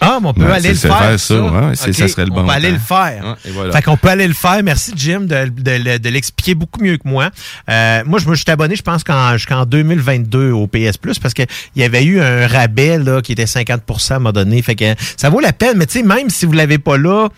Ah, 0.00 0.18
mais 0.20 0.28
on 0.28 0.34
peut 0.34 0.44
Ouais, 0.44 0.52
aller 0.52 0.70
le 0.70 0.74
faire. 0.76 0.98
faire 0.98 1.20
ça, 1.20 1.34
ouais, 1.42 1.76
serait 1.76 2.24
le 2.24 2.32
On 2.32 2.36
bon 2.36 2.44
peut 2.46 2.52
aller 2.52 2.70
le 2.70 2.78
faire. 2.78 3.22
Ouais, 3.24 3.34
et 3.44 3.50
voilà. 3.52 3.72
Fait 3.72 3.82
qu'on 3.82 3.96
peut 3.96 4.08
aller 4.08 4.26
le 4.26 4.34
faire. 4.34 4.62
Merci, 4.62 4.92
Jim, 4.96 5.20
de, 5.20 5.48
de, 5.48 5.70
le- 5.72 5.98
de 5.98 6.08
l'expliquer 6.08 6.54
beaucoup 6.54 6.80
mieux 6.82 6.96
que 6.96 7.06
moi. 7.06 7.30
Euh, 7.68 8.02
moi, 8.06 8.18
je 8.18 8.28
me 8.28 8.34
suis 8.34 8.50
abonné, 8.50 8.76
je 8.76 8.82
pense, 8.82 9.04
qu'en- 9.04 9.32
jusqu'en 9.36 9.66
2022 9.66 10.52
au 10.52 10.66
PS 10.66 10.96
Plus 10.96 11.18
parce 11.18 11.34
qu'il 11.34 11.46
y 11.76 11.82
avait 11.82 12.04
eu 12.04 12.20
un 12.20 12.46
rabais 12.46 12.98
là, 12.98 13.20
qui 13.22 13.32
était 13.32 13.44
50% 13.46 14.14
à 14.14 14.16
un 14.16 14.18
moment 14.20 14.32
donné. 14.32 14.62
Fait 14.62 14.74
que 14.74 14.94
ça 15.16 15.28
vaut 15.28 15.40
la 15.40 15.52
peine. 15.52 15.76
Mais 15.76 15.86
tu 15.86 15.98
sais, 15.98 16.02
même 16.02 16.30
si 16.30 16.46
vous 16.46 16.52
l'avez 16.52 16.78
pas 16.78 16.96
là, 16.96 17.28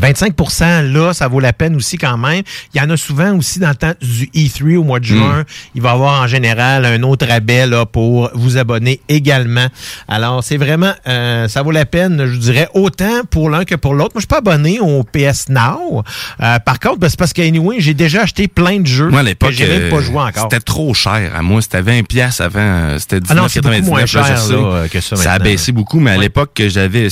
25% 0.00 0.92
là, 0.92 1.12
ça 1.14 1.28
vaut 1.28 1.40
la 1.40 1.52
peine 1.52 1.76
aussi 1.76 1.98
quand 1.98 2.16
même. 2.18 2.42
Il 2.74 2.80
y 2.80 2.84
en 2.84 2.90
a 2.90 2.96
souvent 2.96 3.34
aussi 3.36 3.58
dans 3.58 3.68
le 3.70 3.74
temps 3.74 3.92
du 4.00 4.26
E3 4.34 4.76
au 4.76 4.84
mois 4.84 5.00
de 5.00 5.04
juin. 5.04 5.44
Il 5.74 5.82
va 5.82 5.90
y 5.90 5.92
avoir 5.92 6.22
en 6.22 6.26
général 6.26 6.84
un 6.84 7.02
autre 7.02 7.26
rabais 7.26 7.66
là, 7.66 7.86
pour 7.86 8.30
vous 8.34 8.56
abonner 8.58 9.00
également. 9.08 9.66
Alors, 10.08 10.42
c'est 10.44 10.56
vraiment, 10.56 10.92
euh, 11.06 11.48
ça 11.48 11.62
vaut 11.62 11.70
la 11.70 11.86
peine, 11.86 12.26
je 12.26 12.36
dirais, 12.36 12.68
autant 12.74 13.22
pour 13.30 13.50
l'un 13.50 13.64
que 13.64 13.74
pour 13.74 13.94
l'autre. 13.94 14.12
Moi, 14.14 14.20
je 14.20 14.22
suis 14.22 14.26
pas 14.28 14.38
abonné 14.38 14.80
au 14.80 15.02
PS 15.04 15.48
Now. 15.48 16.02
Euh, 16.42 16.58
par 16.60 16.78
contre, 16.80 16.98
ben, 16.98 17.08
c'est 17.08 17.18
parce 17.18 17.32
qu'anyway, 17.32 17.76
j'ai 17.80 17.94
déjà 17.94 18.22
acheté 18.22 18.48
plein 18.48 18.80
de 18.80 18.86
jeux 18.86 19.08
Moi, 19.08 19.20
à 19.20 19.22
que 19.22 19.28
l'époque, 19.28 19.52
j'ai 19.52 19.66
même 19.66 19.90
pas 19.90 19.96
euh, 19.96 20.02
joué 20.02 20.16
encore. 20.18 20.48
C'était 20.50 20.60
trop 20.60 20.94
cher. 20.94 21.32
À 21.34 21.42
moi, 21.42 21.60
c'était 21.62 21.82
20 21.82 22.06
pièces 22.06 22.40
avant. 22.40 22.58
euh, 22.60 22.98
C'était 22.98 23.20
Ah 23.28 23.34
non, 23.34 23.48
c'est 23.48 23.60
beaucoup 23.60 23.74
19,99. 23.74 23.82
moins 23.84 24.00
là, 24.00 24.06
je 24.06 24.12
cher, 24.12 24.38
sais. 24.38 24.52
là, 24.52 24.58
euh, 24.58 24.88
que 24.88 25.00
ça 25.00 25.16
Ça 25.16 25.32
a 25.32 25.38
baissé 25.38 25.72
beaucoup, 25.72 26.00
mais 26.00 26.12
à 26.12 26.16
l'époque, 26.16 26.50
que 26.54 26.68
j'avais 26.68 27.08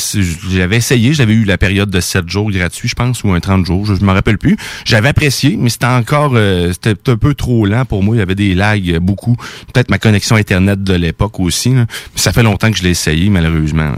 j'avais 0.50 0.76
essayé. 0.76 1.14
J'avais 1.14 1.34
eu 1.34 1.44
la 1.44 1.58
période 1.58 1.90
de 1.90 2.00
7 2.00 2.28
jours 2.28 2.50
gratuits, 2.50 2.65
je 2.72 2.94
pense, 2.94 3.22
ou 3.24 3.32
un 3.32 3.40
30 3.40 3.66
jours. 3.66 3.86
Je 3.86 3.92
ne 3.94 3.98
me 4.04 4.12
rappelle 4.12 4.38
plus. 4.38 4.56
J'avais 4.84 5.08
apprécié, 5.08 5.56
mais 5.58 5.70
c'était 5.70 5.86
encore 5.86 6.32
euh, 6.34 6.72
c'était 6.72 7.10
un 7.10 7.16
peu 7.16 7.34
trop 7.34 7.66
lent 7.66 7.84
pour 7.84 8.02
moi. 8.02 8.16
Il 8.16 8.18
y 8.18 8.22
avait 8.22 8.34
des 8.34 8.54
lags 8.54 8.98
beaucoup. 8.98 9.36
Peut-être 9.72 9.90
ma 9.90 9.98
connexion 9.98 10.36
Internet 10.36 10.82
de 10.82 10.94
l'époque 10.94 11.40
aussi. 11.40 11.70
là. 11.74 11.86
Ça 12.14 12.32
fait 12.32 12.42
longtemps 12.42 12.70
que 12.70 12.78
je 12.78 12.82
l'ai 12.82 12.90
essayé, 12.90 13.28
malheureusement. 13.30 13.92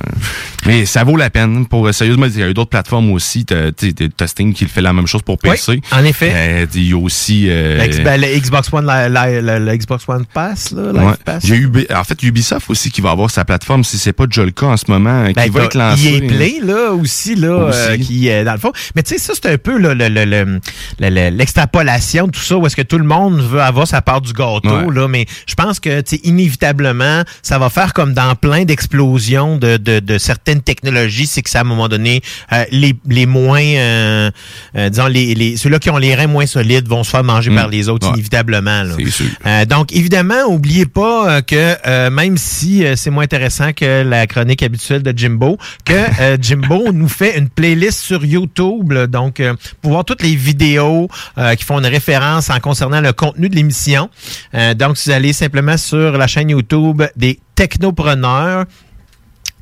Mais 0.66 0.84
ça 0.86 1.04
vaut 1.04 1.16
la 1.16 1.30
peine. 1.30 1.66
Pour 1.66 1.92
sérieusement, 1.94 2.26
il 2.26 2.38
y 2.38 2.42
a 2.42 2.48
eu 2.48 2.54
d'autres 2.54 2.70
plateformes 2.70 3.12
aussi. 3.12 3.44
T'as 3.44 4.26
Sting 4.26 4.52
qui 4.52 4.66
fait 4.66 4.82
la 4.82 4.92
même 4.92 5.06
chose 5.06 5.22
pour 5.22 5.38
PC. 5.38 5.80
en 5.92 6.04
effet. 6.04 6.32
Euh, 6.34 6.66
Il 6.74 6.88
y 6.88 6.92
a 6.92 6.96
aussi... 6.98 7.46
euh, 7.48 7.78
La 7.78 7.86
ben, 8.04 8.20
le 8.20 8.38
Xbox 8.38 8.72
One, 8.72 8.84
la, 8.86 9.08
la- 9.08 9.40
la- 9.40 9.58
la 9.58 9.76
Xbox 9.76 10.04
One 10.08 10.24
Pass, 10.32 10.72
là, 10.72 10.92
Ouais. 10.92 11.12
Pass. 11.24 11.44
J'ai 11.46 11.56
eu, 11.56 11.70
en 11.94 12.04
fait, 12.04 12.22
Ubisoft 12.22 12.68
aussi 12.70 12.90
qui 12.90 13.00
va 13.00 13.10
avoir 13.10 13.30
sa 13.30 13.44
plateforme, 13.44 13.84
si 13.84 13.98
c'est 13.98 14.12
pas 14.12 14.26
déjà 14.26 14.44
le 14.44 14.50
cas 14.50 14.66
en 14.66 14.76
ce 14.76 14.84
moment, 14.88 15.22
euh, 15.24 15.28
qui 15.28 15.34
Ben, 15.34 15.50
va 15.50 15.64
être 15.64 15.70
t'as 15.72 15.90
lancé. 15.90 16.20
EA 16.22 16.28
Play, 16.28 16.54
là, 16.62 16.92
aussi, 16.92 17.34
là, 17.34 17.68
Aussi. 17.68 17.78
euh, 17.78 17.96
qui 17.96 18.28
est 18.28 18.44
dans 18.44 18.57
le 18.58 18.68
fond. 18.68 18.72
Mais 18.94 19.02
tu 19.02 19.14
sais, 19.14 19.18
ça, 19.18 19.32
c'est 19.34 19.50
un 19.50 19.58
peu 19.58 19.78
là, 19.78 19.94
le- 19.94 20.08
le- 20.08 20.60
le- 21.00 21.30
l'extrapolation 21.30 22.26
de 22.26 22.32
tout 22.32 22.40
ça, 22.40 22.56
où 22.56 22.66
est-ce 22.66 22.76
que 22.76 22.82
tout 22.82 22.98
le 22.98 23.04
monde 23.04 23.40
veut 23.40 23.60
avoir 23.60 23.86
sa 23.86 24.02
part 24.02 24.20
du 24.20 24.32
gâteau, 24.32 24.60
Ouais. 24.68 24.94
là. 24.94 25.08
Mais 25.08 25.26
je 25.46 25.54
pense 25.54 25.80
que, 25.80 26.00
tu 26.00 26.16
sais, 26.16 26.20
inévitablement, 26.24 27.22
ça 27.42 27.58
va 27.58 27.70
faire 27.70 27.92
comme 27.94 28.12
dans 28.14 28.34
plein 28.34 28.64
d'explosions 28.64 29.56
de, 29.56 29.76
de, 29.76 30.00
de 30.00 30.18
certaines 30.18 30.62
technologies, 30.62 31.26
c'est 31.26 31.42
que 31.42 31.50
ça, 31.50 31.58
à 31.58 31.62
un 31.62 31.64
moment 31.64 31.88
donné, 31.88 32.20
euh, 32.52 32.64
les, 32.70 32.94
les 33.08 33.26
moins, 33.26 33.60
euh, 33.62 34.30
euh, 34.76 34.88
disons, 34.90 35.06
les, 35.06 35.34
les, 35.34 35.56
ceux-là 35.56 35.78
qui 35.78 35.90
ont 35.90 35.96
les 35.98 36.14
reins 36.14 36.26
moins 36.26 36.46
solides 36.46 36.88
vont 36.88 37.04
se 37.04 37.10
faire 37.10 37.24
manger 37.24 37.50
Mm. 37.50 37.54
par 37.56 37.68
les 37.68 37.88
autres, 37.88 38.06
Ouais. 38.08 38.12
inévitablement, 38.14 38.82
là. 38.82 38.94
Sûr. 39.10 39.26
Euh, 39.46 39.64
donc, 39.64 39.92
évidemment, 39.94 40.44
oubliez 40.48 40.86
pas 40.86 41.30
euh, 41.30 41.40
que 41.40 41.76
euh, 41.86 42.10
même 42.10 42.36
si 42.36 42.84
euh, 42.84 42.94
c'est 42.96 43.10
moins 43.10 43.24
intéressant 43.24 43.72
que 43.72 44.02
la 44.02 44.26
chronique 44.26 44.62
habituelle 44.62 45.02
de 45.02 45.12
Jimbo, 45.16 45.56
que 45.84 45.92
euh, 46.20 46.36
Jimbo 46.40 46.92
nous 46.92 47.08
fait 47.08 47.38
une 47.38 47.48
playlist 47.48 48.00
sur 48.00 48.24
YouTube. 48.24 48.47
Donc, 48.54 49.40
euh, 49.40 49.54
pour 49.82 49.92
voir 49.92 50.04
toutes 50.04 50.22
les 50.22 50.34
vidéos 50.34 51.08
euh, 51.36 51.54
qui 51.54 51.64
font 51.64 51.78
une 51.78 51.86
référence 51.86 52.50
en 52.50 52.60
concernant 52.60 53.00
le 53.00 53.12
contenu 53.12 53.48
de 53.48 53.54
l'émission. 53.54 54.10
Euh, 54.54 54.74
donc, 54.74 54.96
vous 54.96 55.10
allez 55.10 55.32
simplement 55.32 55.76
sur 55.76 56.12
la 56.12 56.26
chaîne 56.26 56.50
YouTube 56.50 57.02
des 57.16 57.40
technopreneurs, 57.54 58.64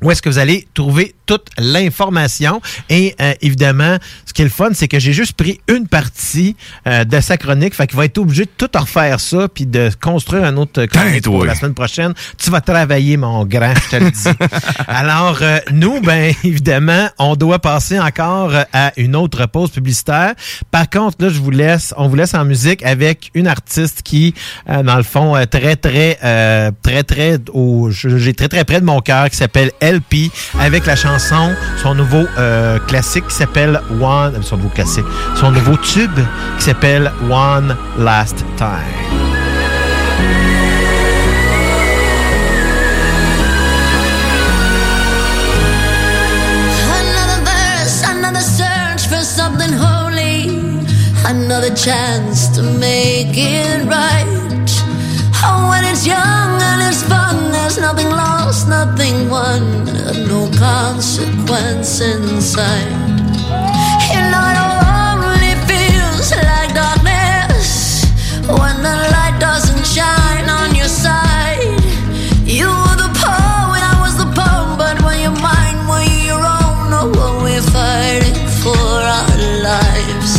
où 0.01 0.11
est-ce 0.11 0.21
que 0.21 0.29
vous 0.29 0.37
allez 0.37 0.67
trouver 0.73 1.15
toute 1.25 1.47
l'information. 1.57 2.61
Et 2.89 3.15
euh, 3.19 3.33
évidemment, 3.41 3.97
ce 4.25 4.33
qui 4.33 4.41
est 4.41 4.45
le 4.45 4.51
fun, 4.51 4.69
c'est 4.73 4.87
que 4.87 4.99
j'ai 4.99 5.13
juste 5.13 5.33
pris 5.33 5.59
une 5.67 5.87
partie 5.87 6.55
euh, 6.87 7.03
de 7.03 7.19
sa 7.19 7.37
chronique. 7.37 7.75
Fait 7.75 7.87
qu'il 7.87 7.97
va 7.97 8.05
être 8.05 8.17
obligé 8.17 8.45
de 8.45 8.51
tout 8.55 8.69
refaire 8.73 9.19
ça, 9.19 9.47
puis 9.53 9.65
de 9.65 9.89
construire 10.01 10.45
un 10.45 10.55
autre 10.57 10.85
chronique 10.85 11.23
pour 11.23 11.39
toi. 11.39 11.47
la 11.47 11.55
semaine 11.55 11.73
prochaine. 11.73 12.13
Tu 12.37 12.49
vas 12.49 12.61
travailler, 12.61 13.17
mon 13.17 13.45
grand, 13.45 13.73
je 13.75 13.97
te 13.97 14.03
le 14.03 14.11
dis. 14.11 14.29
Alors, 14.87 15.39
euh, 15.41 15.59
nous, 15.71 15.99
ben 16.01 16.33
évidemment, 16.43 17.09
on 17.17 17.35
doit 17.35 17.59
passer 17.59 17.99
encore 17.99 18.53
euh, 18.53 18.63
à 18.73 18.93
une 18.97 19.15
autre 19.15 19.45
pause 19.47 19.71
publicitaire. 19.71 20.33
Par 20.71 20.89
contre, 20.89 21.17
là, 21.19 21.29
je 21.29 21.39
vous 21.39 21.51
laisse, 21.51 21.93
on 21.97 22.07
vous 22.07 22.15
laisse 22.15 22.33
en 22.33 22.45
musique 22.45 22.83
avec 22.83 23.31
une 23.33 23.47
artiste 23.47 24.01
qui, 24.03 24.33
euh, 24.69 24.83
dans 24.83 24.97
le 24.97 25.03
fond, 25.03 25.35
euh, 25.35 25.45
très, 25.45 25.75
très, 25.75 26.17
euh, 26.23 26.71
très, 26.81 27.03
très, 27.03 27.37
au, 27.51 27.89
j'ai 27.91 28.33
très, 28.33 28.47
très 28.47 28.63
près 28.63 28.79
de 28.79 28.85
mon 28.85 29.01
cœur, 29.01 29.29
qui 29.29 29.37
s'appelle 29.37 29.71
LP, 29.87 30.31
avec 30.59 30.85
la 30.85 30.95
chanson, 30.95 31.55
son 31.81 31.95
nouveau 31.95 32.25
euh, 32.37 32.77
classique 32.87 33.27
qui 33.27 33.35
s'appelle 33.35 33.79
One, 34.01 34.35
euh, 34.35 34.41
son 34.41 34.57
nouveau 34.57 34.69
classique, 34.69 35.05
son 35.39 35.51
nouveau 35.51 35.77
tube 35.77 36.19
qui 36.57 36.63
s'appelle 36.63 37.11
One 37.29 37.75
Last 37.97 38.43
Time. 38.57 39.27
Another 51.29 51.75
chance 51.75 52.47
to 52.55 52.61
make 52.61 53.35
it 53.35 53.85
right. 53.85 54.25
Oh, 55.43 55.67
when 55.69 55.83
it's 55.83 56.07
young 56.07 56.46
nothing 58.77 59.27
won, 59.27 59.61
no 60.31 60.41
consequence 60.55 61.99
inside. 61.99 62.91
Know, 64.31 64.45
it 64.53 64.59
only 64.65 65.53
feels 65.69 66.27
like 66.49 66.71
darkness 66.81 67.69
when 68.59 68.75
the 68.87 68.95
light 69.15 69.37
doesn't 69.39 69.85
shine 69.95 70.47
on 70.59 70.75
your 70.75 70.91
side. 71.05 71.81
You 72.57 72.67
were 72.83 72.97
the 73.03 73.09
when 73.71 73.83
I 73.93 73.95
was 74.03 74.13
the 74.23 74.29
poem, 74.39 74.69
but 74.81 74.95
when 75.05 75.17
your 75.25 75.37
mind 75.49 75.79
were 75.89 76.07
your 76.29 76.43
own, 76.59 76.87
oh, 76.99 77.09
when 77.17 77.35
we're 77.45 77.69
fighting 77.77 78.39
for 78.61 78.89
our 79.17 79.37
lives, 79.69 80.33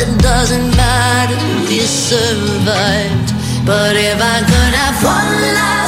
it 0.00 0.08
doesn't 0.28 0.68
matter, 0.82 1.40
we 1.68 1.78
survived. 2.10 3.30
But 3.70 3.94
if 4.10 4.18
I 4.34 4.38
could 4.50 4.74
have 4.82 4.96
one 5.16 5.34
last 5.58 5.83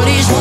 all 0.00 0.06
these 0.06 0.39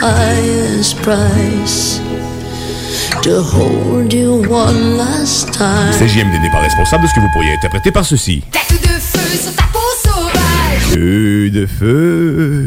highest 0.00 1.00
price 1.02 2.00
to 3.22 3.42
hold 3.42 4.12
you 4.12 4.42
one 4.48 4.96
last 4.96 5.52
time. 5.52 5.92
CJMD 5.92 6.40
n'est 6.40 6.50
pas 6.50 6.60
responsable 6.60 7.04
de 7.04 7.08
ce 7.08 7.14
que 7.14 7.20
vous 7.20 7.30
pourriez 7.32 7.52
interpréter 7.52 7.90
par 7.90 8.04
ceci. 8.04 8.42
Tête 8.52 8.80
de 8.80 8.88
feu 8.88 9.38
sur 9.38 9.54
ta 9.54 9.64
peau 9.72 9.80
sauvage. 10.02 10.94
Feu 10.94 11.50
de 11.50 11.66
feu. 11.66 12.66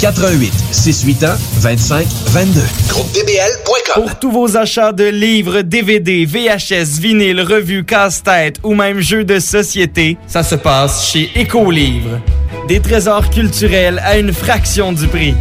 88 0.00 0.52
681 0.72 1.36
25 1.60 2.06
22. 2.26 2.60
Groupe 2.88 3.12
DBL.com. 3.12 4.02
Pour 4.02 4.18
tous 4.18 4.30
vos 4.30 4.56
achats 4.56 4.92
de 4.92 5.04
livres, 5.04 5.62
DVD, 5.62 6.26
VHS, 6.26 7.00
vinyle, 7.00 7.40
revues, 7.40 7.84
casse-tête 7.84 8.56
ou 8.62 8.74
même 8.74 9.00
jeux 9.00 9.24
de 9.24 9.38
société, 9.38 10.18
ça 10.26 10.42
se 10.42 10.54
passe 10.54 11.06
chez 11.10 11.30
Écolivre. 11.34 12.20
Des 12.68 12.80
trésors 12.80 13.30
culturels 13.30 14.00
à 14.04 14.18
une 14.18 14.32
fraction 14.32 14.92
du 14.92 15.06
prix. 15.06 15.34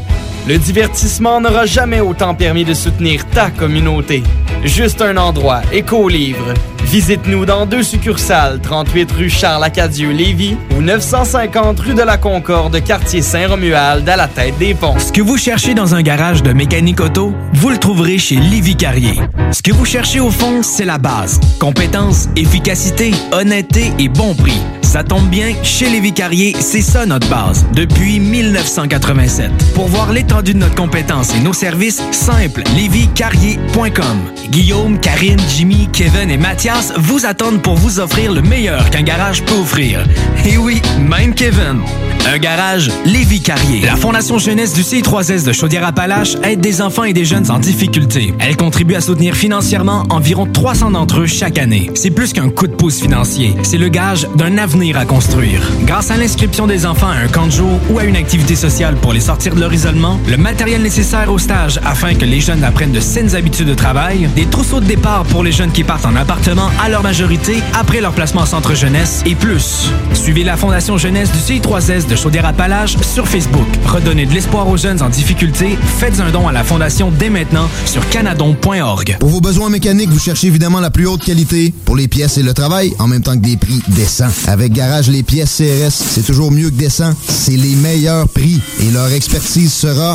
Le 0.48 0.60
divertissement 0.60 1.42
n'aura 1.42 1.66
jamais 1.66 2.02
autant 2.02 2.36
permis 2.36 2.66
de 2.66 2.76
soutenir 2.76 3.26
ta 3.30 3.50
communauté. 3.50 4.22
Juste 4.64 5.02
un 5.02 5.18
endroit, 5.18 5.62
Écolivre. 5.74 6.54
Visite-nous 6.84 7.48
dans 7.48 7.66
deux 7.66 7.82
succursales, 7.82 8.60
38 8.62 9.12
rue 9.12 9.30
Charles-Acadieux-Lévis 9.30 10.56
ou 10.78 10.84
950 10.84 11.80
rue 11.80 11.94
de 11.96 12.04
la 12.04 12.18
Concorde, 12.18 12.80
quartier 12.84 13.24
Saint-Romuald, 13.24 14.08
à 14.08 14.16
la 14.16 14.28
tête 14.28 14.58
des 14.60 14.76
ponts. 14.76 15.00
Ce 15.00 15.12
que 15.12 15.22
vous 15.22 15.38
cherchez 15.38 15.74
dans 15.74 15.96
un 15.96 16.04
garage 16.04 16.44
de 16.44 16.54
mécanique 16.54 17.02
auto, 17.02 17.34
vous 17.54 17.70
le 17.70 17.80
trouverez 17.80 18.20
chez 18.20 18.36
Livy 18.36 18.76
Carrier. 18.76 19.20
Ce 19.52 19.64
que 19.64 19.72
vous 19.72 19.86
cherchez 19.86 20.20
au 20.20 20.30
fond, 20.30 20.62
c'est 20.62 20.86
la 20.86 21.00
base. 21.00 21.40
Compétence, 21.60 22.30
efficacité, 22.36 23.12
honnêteté 23.32 23.92
et 23.98 24.10
bon 24.10 24.36
prix. 24.36 24.62
Ça 24.84 25.04
tombe 25.04 25.28
bien, 25.28 25.54
chez 25.64 25.90
Lévi 25.90 26.14
Carrier, 26.14 26.56
c'est 26.60 26.82
ça 26.82 27.06
notre 27.06 27.28
base, 27.28 27.66
depuis 27.74 28.20
1987. 28.20 29.52
Pour 29.74 29.88
voir 29.88 30.14
l'étendue 30.14 30.35
de 30.42 30.54
notre 30.54 30.76
compétence 30.76 31.34
et 31.36 31.40
nos 31.40 31.54
services, 31.54 32.02
simple, 32.12 32.64
lévicarrier.com. 32.76 34.18
Guillaume, 34.50 35.00
Karine, 35.00 35.40
Jimmy, 35.56 35.90
Kevin 35.92 36.30
et 36.30 36.38
Mathias 36.38 36.94
vous 36.98 37.26
attendent 37.26 37.62
pour 37.62 37.76
vous 37.76 38.00
offrir 38.00 38.32
le 38.32 38.42
meilleur 38.42 38.90
qu'un 38.90 39.04
garage 39.04 39.44
peut 39.44 39.56
offrir. 39.56 40.06
Et 40.46 40.58
oui, 40.58 40.82
même 41.00 41.34
Kevin. 41.34 41.82
Un 42.28 42.40
garage 42.40 42.90
Lévi 43.06 43.40
Carrier. 43.40 43.82
La 43.82 43.96
Fondation 43.96 44.40
Jeunesse 44.40 44.74
du 44.74 44.82
C3S 44.82 45.46
de 45.46 45.54
Chaudière-Appalaches 45.54 46.38
aide 46.44 46.60
des 46.60 46.82
enfants 46.82 47.04
et 47.04 47.14
des 47.14 47.24
jeunes 47.24 47.52
en 47.52 47.60
difficulté. 47.60 48.34
Elle 48.40 48.58
contribue 48.58 48.96
à 48.96 49.02
soutenir 49.02 49.36
financièrement 49.36 50.04
environ 50.10 50.48
300 50.48 50.92
d'entre 50.92 51.22
eux 51.22 51.28
chaque 51.28 51.60
année. 51.60 51.92
C'est 51.94 52.10
plus 52.10 52.34
qu'un 52.34 52.50
coup 52.50 52.68
de 52.68 52.74
pouce 52.74 53.00
financier, 53.00 53.56
c'est 53.62 53.78
le 53.78 53.90
gage 53.90 54.28
d'un 54.36 54.58
avenir 54.58 54.98
à 54.98 55.06
construire. 55.06 55.62
Grâce 55.84 56.10
à 56.10 56.18
l'inscription 56.18 56.66
des 56.66 56.86
enfants 56.86 57.10
à 57.10 57.16
un 57.16 57.28
camp 57.28 57.46
de 57.46 57.52
jour 57.52 57.80
ou 57.92 58.00
à 58.00 58.06
une 58.06 58.16
activité 58.16 58.56
sociale 58.56 58.96
pour 58.96 59.14
les 59.14 59.20
sortir 59.20 59.54
de 59.54 59.60
leur 59.60 59.74
isolement, 59.74 60.20
le 60.28 60.38
matériel 60.38 60.82
nécessaire 60.82 61.32
au 61.32 61.38
stage 61.38 61.80
afin 61.86 62.16
que 62.16 62.26
les 62.26 62.42
jeunes 62.42 62.64
apprennent 62.64 62.92
de 62.92 63.00
saines 63.00 63.36
habitudes 63.36 63.68
de 63.68 63.74
travail, 63.74 64.28
des 64.36 64.46
trousseaux 64.46 64.80
de 64.80 64.86
départ 64.86 65.24
pour 65.26 65.44
les 65.44 65.52
jeunes 65.52 65.72
qui 65.72 65.84
partent 65.84 66.06
en 66.06 66.16
appartement 66.16 66.70
à 66.84 66.90
leur 66.90 67.04
majorité 67.04 67.62
après 67.74 68.02
leur 68.02 68.14
placement 68.14 68.42
en 68.42 68.46
centre 68.46 68.74
jeunesse 68.76 69.22
et 69.26 69.36
plus. 69.36 69.90
Suivez 70.14 70.44
la 70.44 70.58
Fondation 70.58 70.98
Jeunesse 70.98 71.30
du 71.32 71.38
CI3S 71.38 72.08
de 72.08 72.16
Chaudière-Appalaches 72.16 72.98
sur 73.02 73.28
Facebook. 73.28 73.68
Redonnez 73.86 74.26
de 74.26 74.34
l'espoir 74.34 74.68
aux 74.68 74.78
jeunes 74.78 75.02
en 75.02 75.10
difficulté. 75.10 75.78
Faites 76.00 76.20
un 76.20 76.32
don 76.32 76.48
à 76.48 76.52
la 76.52 76.64
Fondation 76.64 77.12
dès 77.12 77.30
maintenant 77.30 77.70
sur 77.86 78.08
canadon.org. 78.10 79.18
Pour 79.20 79.30
vos 79.30 79.42
besoins 79.42 79.70
mécaniques, 79.70 80.10
vous 80.10 80.20
cherchez 80.20 80.48
évidemment 80.48 80.80
la 80.80 80.90
plus 80.90 81.08
haute 81.08 81.24
qualité 81.24 81.74
pour 81.86 81.96
les 81.96 82.08
pièces 82.08 82.38
et 82.38 82.44
le 82.44 82.54
travail, 82.54 82.94
en 83.00 83.08
même 83.08 83.22
temps 83.22 83.34
que 83.34 83.46
des 83.46 83.58
prix 83.58 83.82
décents. 83.90 84.32
Avec 84.48 84.74
Garage 84.74 85.08
Les 85.08 85.24
Pièces 85.24 85.58
CRS, 85.58 85.92
c'est 85.92 86.26
toujours 86.26 86.52
mieux 86.52 86.70
que 86.70 86.76
décent. 86.76 87.14
C'est 87.28 87.58
les 87.58 87.76
meilleurs 87.76 88.28
prix 88.30 88.60
et 88.82 88.92
leur 88.92 89.12
expertise 89.12 89.72
sera 89.72 90.15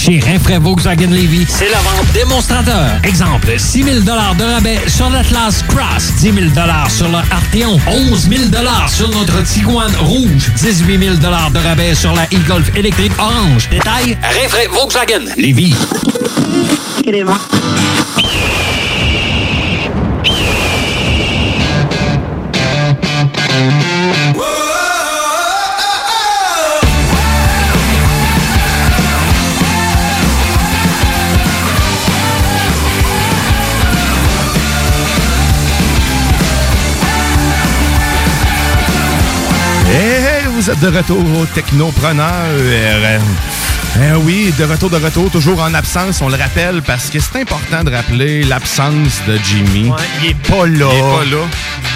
Chez 0.00 0.18
Rinfraie 0.18 0.58
Volkswagen 0.58 1.10
Levy, 1.10 1.44
c'est 1.46 1.68
la 1.68 1.78
vente 1.78 2.10
démonstrateur. 2.14 2.92
Exemple, 3.04 3.52
6 3.58 3.82
000 3.82 4.00
de 4.00 4.10
rabais 4.42 4.78
sur 4.86 5.10
l'Atlas 5.10 5.62
Cross, 5.68 6.14
10 6.20 6.32
000 6.32 6.46
sur 6.88 7.08
le 7.08 7.16
Arteon, 7.16 7.78
11 7.86 8.28
000 8.30 8.42
sur 8.88 9.10
notre 9.10 9.42
Tiguan 9.42 9.92
Rouge, 10.00 10.50
18 10.56 10.98
000 10.98 11.16
de 11.16 11.58
rabais 11.58 11.94
sur 11.94 12.14
la 12.14 12.24
e-Golf 12.24 12.74
électrique 12.74 13.12
orange. 13.18 13.68
Détail, 13.68 14.16
Rinfraie 14.22 14.68
Volkswagen 14.68 15.26
Levy. 15.36 15.74
Vous 40.60 40.70
êtes 40.70 40.80
de 40.80 40.94
retour 40.94 41.24
au 41.38 41.46
Technopreneur. 41.46 42.50
Eh 43.96 44.14
oui, 44.16 44.52
de 44.58 44.64
retour, 44.64 44.90
de 44.90 44.96
retour, 44.96 45.30
toujours 45.30 45.62
en 45.62 45.72
absence, 45.72 46.20
on 46.20 46.28
le 46.28 46.36
rappelle, 46.36 46.82
parce 46.82 47.08
que 47.08 47.18
c'est 47.18 47.40
important 47.40 47.82
de 47.82 47.90
rappeler 47.90 48.42
l'absence 48.42 49.22
de 49.26 49.38
Jimmy. 49.42 49.88
Ouais, 49.88 49.96
il 50.20 50.30
est 50.30 50.34
pas 50.34 50.66
là. 50.66 50.88
Il 50.92 50.98
est 50.98 51.00
pas 51.00 51.24
là. 51.24 51.46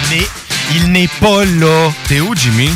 Mais 0.09 0.27
il 0.73 0.91
n'est 0.91 1.07
pas 1.07 1.45
là. 1.45 1.91
T'es 2.07 2.21
où, 2.21 2.33
Jimmy? 2.35 2.71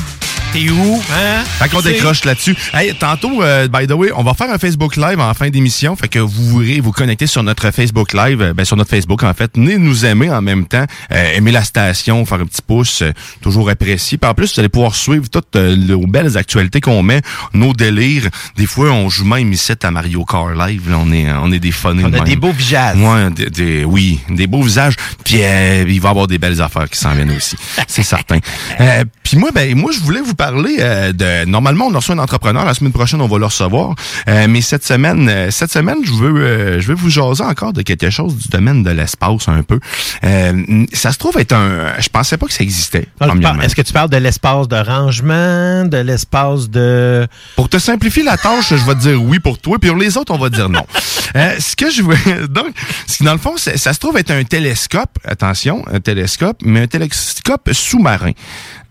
T'es 0.51 0.67
où? 0.71 0.99
Hein? 1.13 1.43
Fait 1.59 1.69
qu'on 1.69 1.79
décroche 1.81 2.23
là-dessus. 2.25 2.55
Hey, 2.73 2.95
tantôt, 2.95 3.43
euh, 3.43 3.67
by 3.67 3.85
the 3.85 3.91
way, 3.91 4.09
on 4.15 4.23
va 4.23 4.33
faire 4.33 4.49
un 4.51 4.57
Facebook 4.57 4.95
Live 4.95 5.19
en 5.19 5.31
fin 5.35 5.49
d'émission. 5.49 5.95
Fait 5.95 6.07
que 6.07 6.17
vous 6.17 6.49
pourrez 6.49 6.79
vous 6.79 6.91
connecter 6.91 7.27
sur 7.27 7.43
notre 7.43 7.69
Facebook 7.69 8.13
Live, 8.13 8.41
euh, 8.41 8.53
ben, 8.55 8.65
sur 8.65 8.75
notre 8.75 8.89
Facebook, 8.89 9.21
en 9.21 9.33
fait. 9.35 9.51
Venez 9.55 9.77
nous 9.77 10.05
aimer 10.05 10.31
en 10.31 10.41
même 10.41 10.65
temps. 10.65 10.85
Euh, 11.11 11.33
aimer 11.35 11.51
la 11.51 11.63
station, 11.63 12.25
faire 12.25 12.39
un 12.39 12.45
petit 12.47 12.63
pouce, 12.65 13.03
euh, 13.03 13.11
toujours 13.41 13.69
apprécié. 13.69 14.17
Puis 14.17 14.27
en 14.27 14.33
plus, 14.33 14.51
vous 14.55 14.59
allez 14.59 14.69
pouvoir 14.69 14.95
suivre 14.95 15.29
toutes 15.29 15.55
euh, 15.55 15.75
nos 15.75 16.07
belles 16.07 16.35
actualités 16.35 16.81
qu'on 16.81 17.03
met, 17.03 17.21
nos 17.53 17.73
délires. 17.73 18.27
Des 18.57 18.65
fois, 18.65 18.89
on 18.91 19.07
joue 19.07 19.25
même 19.25 19.53
ici 19.53 19.73
à 19.83 19.91
Mario 19.91 20.25
Kart 20.25 20.55
Live. 20.57 20.89
Là, 20.89 20.97
on 20.99 21.11
est, 21.11 21.31
on 21.31 21.51
est 21.51 21.59
des 21.59 21.71
funnés 21.71 22.01
On 22.03 22.07
a 22.07 22.09
même. 22.09 22.23
des 22.23 22.35
beaux 22.35 22.51
visages. 22.53 22.97
Ouais, 22.97 23.29
des, 23.29 23.49
des- 23.51 23.85
oui, 23.85 24.19
des 24.29 24.47
beaux 24.47 24.63
visages. 24.63 24.95
Puis 25.23 25.43
euh, 25.43 25.85
il 25.87 26.01
va 26.01 26.09
y 26.09 26.11
avoir 26.11 26.25
des 26.25 26.39
belles 26.39 26.59
affaires 26.59 26.89
qui 26.89 26.97
s'en 26.97 27.13
viennent 27.13 27.35
aussi, 27.37 27.55
c'est 27.87 28.01
certain. 28.03 28.39
Euh, 28.79 29.03
Puis 29.21 29.37
moi, 29.37 29.51
ben 29.53 29.77
moi, 29.77 29.91
je 29.93 29.99
voulais 29.99 30.21
vous 30.21 30.33
parler 30.39 30.77
euh, 30.79 31.11
de. 31.11 31.45
Normalement, 31.45 31.87
on 31.87 31.89
reçoit 31.89 32.15
un 32.15 32.19
entrepreneur. 32.19 32.63
La 32.63 32.73
semaine 32.73 32.93
prochaine, 32.93 33.19
on 33.19 33.27
va 33.27 33.37
le 33.37 33.45
recevoir. 33.45 33.93
Euh, 34.29 34.47
mais 34.49 34.61
cette 34.61 34.85
semaine, 34.85 35.27
euh, 35.27 35.51
cette 35.51 35.71
semaine, 35.71 35.97
je 36.03 36.13
veux, 36.13 36.33
euh, 36.41 36.79
je 36.79 36.87
veux 36.87 36.95
vous 36.95 37.09
jaser 37.09 37.43
encore 37.43 37.73
de 37.73 37.81
quelque 37.81 38.09
chose 38.09 38.37
du 38.37 38.47
domaine 38.47 38.81
de 38.81 38.89
l'espace 38.89 39.49
un 39.49 39.63
peu. 39.63 39.79
Euh, 40.23 40.85
ça 40.93 41.11
se 41.11 41.17
trouve 41.17 41.37
être 41.37 41.51
un. 41.51 41.99
Je 41.99 42.07
pensais 42.07 42.37
pas 42.37 42.45
que 42.45 42.53
ça 42.53 42.63
existait. 42.63 43.07
Ah. 43.19 43.27
Est-ce 43.61 43.75
que 43.75 43.81
tu 43.81 43.91
parles 43.91 44.09
de 44.09 44.17
l'espace 44.17 44.69
de 44.69 44.77
rangement, 44.77 45.85
de 45.85 45.97
l'espace 45.97 46.69
de... 46.69 47.27
Pour 47.57 47.67
te 47.67 47.77
simplifier 47.77 48.23
la 48.23 48.37
tâche, 48.37 48.69
je 48.69 48.85
vais 48.85 48.95
te 48.95 48.99
dire 48.99 49.21
oui 49.21 49.39
pour 49.39 49.59
toi, 49.59 49.77
puis 49.79 49.89
pour 49.89 49.99
les 49.99 50.17
autres, 50.17 50.33
on 50.33 50.37
va 50.37 50.49
dire 50.49 50.69
non. 50.69 50.85
Euh, 51.35 51.55
ce 51.59 51.75
que 51.75 51.91
je 51.91 52.01
veux, 52.01 52.47
donc, 52.47 52.73
ce 53.05 53.17
qui, 53.17 53.23
dans 53.23 53.33
le 53.33 53.39
fond, 53.39 53.55
ça 53.55 53.93
se 53.93 53.99
trouve 53.99 54.17
être 54.17 54.31
un 54.31 54.43
télescope, 54.43 55.11
attention, 55.23 55.85
un 55.91 55.99
télescope, 55.99 56.57
mais 56.63 56.81
un 56.81 56.87
télescope 56.87 57.69
sous-marin. 57.71 58.31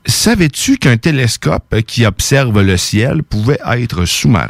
Savais-tu 0.08 0.78
qu'un 0.78 0.96
télescope 0.96 1.82
qui 1.86 2.06
observe 2.06 2.62
le 2.62 2.78
ciel 2.78 3.22
pouvait 3.22 3.60
être 3.66 4.06
sous-marin? 4.06 4.48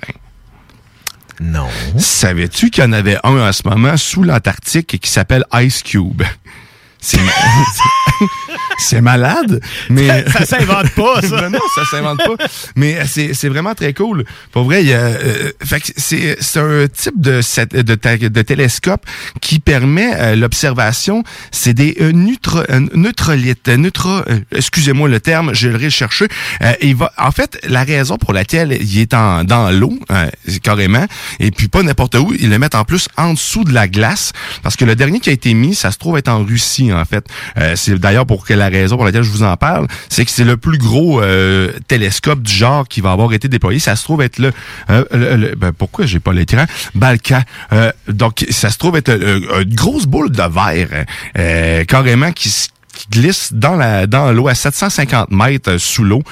Non. 1.40 1.68
Savais-tu 1.98 2.70
qu'il 2.70 2.84
y 2.84 2.86
en 2.86 2.92
avait 2.92 3.18
un 3.24 3.48
en 3.48 3.52
ce 3.52 3.66
moment 3.68 3.96
sous 3.96 4.22
l'Antarctique 4.22 5.00
qui 5.00 5.10
s'appelle 5.10 5.44
Ice 5.54 5.82
Cube? 5.82 6.22
C'est 7.00 7.18
c'est 8.78 9.00
malade, 9.00 9.60
mais 9.90 10.24
Ça 10.30 10.44
s'invente 10.44 10.90
pas, 10.90 11.22
ça. 11.22 11.42
non, 11.42 11.50
non, 11.58 11.60
ça 11.74 11.84
s'invente 11.90 12.18
pas. 12.18 12.44
Mais 12.76 12.96
euh, 12.96 13.04
c'est 13.06 13.34
c'est 13.34 13.48
vraiment 13.48 13.74
très 13.74 13.92
cool. 13.94 14.24
Pour 14.52 14.64
vrai, 14.64 14.82
il 14.82 14.88
y 14.88 14.94
a, 14.94 14.98
euh, 14.98 15.50
fait 15.64 15.80
que 15.80 15.88
c'est 15.96 16.36
c'est 16.40 16.60
un 16.60 16.86
type 16.88 17.20
de 17.20 17.40
de, 17.82 18.28
de 18.28 18.42
télescope 18.42 19.04
qui 19.40 19.58
permet 19.58 20.14
euh, 20.14 20.36
l'observation. 20.36 21.22
C'est 21.50 21.74
des 21.74 21.96
euh, 22.00 22.12
neutro, 22.12 22.60
euh, 22.70 22.80
neutralites, 22.94 23.68
euh, 23.68 23.76
neutro, 23.76 24.20
excusez-moi 24.52 25.08
le 25.08 25.20
terme, 25.20 25.54
je 25.54 25.68
le 25.68 25.78
chercher. 25.90 26.26
Euh, 26.62 26.72
il 26.82 26.96
va, 26.96 27.12
en 27.18 27.30
fait, 27.30 27.58
la 27.68 27.84
raison 27.84 28.16
pour 28.16 28.32
laquelle 28.32 28.76
il 28.80 28.98
est 28.98 29.14
en 29.14 29.44
dans 29.44 29.70
l'eau 29.70 29.98
euh, 30.10 30.28
carrément, 30.62 31.06
et 31.40 31.50
puis 31.50 31.68
pas 31.68 31.82
n'importe 31.82 32.14
où, 32.16 32.34
ils 32.38 32.50
le 32.50 32.58
mettent 32.58 32.74
en 32.74 32.84
plus 32.84 33.08
en 33.16 33.34
dessous 33.34 33.64
de 33.64 33.72
la 33.72 33.88
glace, 33.88 34.32
parce 34.62 34.76
que 34.76 34.84
le 34.84 34.96
dernier 34.96 35.20
qui 35.20 35.30
a 35.30 35.32
été 35.32 35.54
mis, 35.54 35.74
ça 35.74 35.90
se 35.90 35.98
trouve 35.98 36.18
être 36.18 36.28
en 36.28 36.44
Russie 36.44 36.92
en 36.92 37.04
fait. 37.04 37.24
Euh, 37.58 37.74
c'est 37.76 37.94
d'ailleurs 37.98 38.26
pour 38.26 38.44
que 38.48 38.54
la 38.54 38.68
raison 38.68 38.96
pour 38.96 39.04
laquelle 39.04 39.22
je 39.22 39.30
vous 39.30 39.42
en 39.42 39.56
parle, 39.56 39.86
c'est 40.08 40.24
que 40.24 40.30
c'est 40.30 40.44
le 40.44 40.56
plus 40.56 40.78
gros 40.78 41.20
euh, 41.20 41.70
télescope 41.86 42.42
du 42.42 42.52
genre 42.52 42.88
qui 42.88 43.02
va 43.02 43.12
avoir 43.12 43.32
été 43.34 43.46
déployé. 43.48 43.78
Ça 43.78 43.94
se 43.94 44.04
trouve 44.04 44.22
être 44.22 44.38
le, 44.38 44.52
euh, 44.90 45.54
ben, 45.56 45.72
pourquoi 45.72 46.06
j'ai 46.06 46.18
pas 46.18 46.32
l'écran? 46.32 46.64
Balkan. 46.94 47.42
Euh, 47.72 47.92
donc 48.08 48.46
ça 48.50 48.70
se 48.70 48.78
trouve 48.78 48.96
être 48.96 49.10
euh, 49.10 49.62
une 49.62 49.74
grosse 49.74 50.06
boule 50.06 50.30
de 50.30 50.42
verre 50.42 51.04
euh, 51.36 51.84
carrément 51.84 52.32
qui 52.32 52.48
qui 52.94 53.06
glisse 53.20 53.52
dans 53.52 53.76
la 53.76 54.06
dans 54.06 54.32
l'eau 54.32 54.48
à 54.48 54.54
750 54.54 55.30
mètres 55.30 55.72
euh, 55.72 55.78
sous 55.78 56.04
l'eau. 56.04 56.22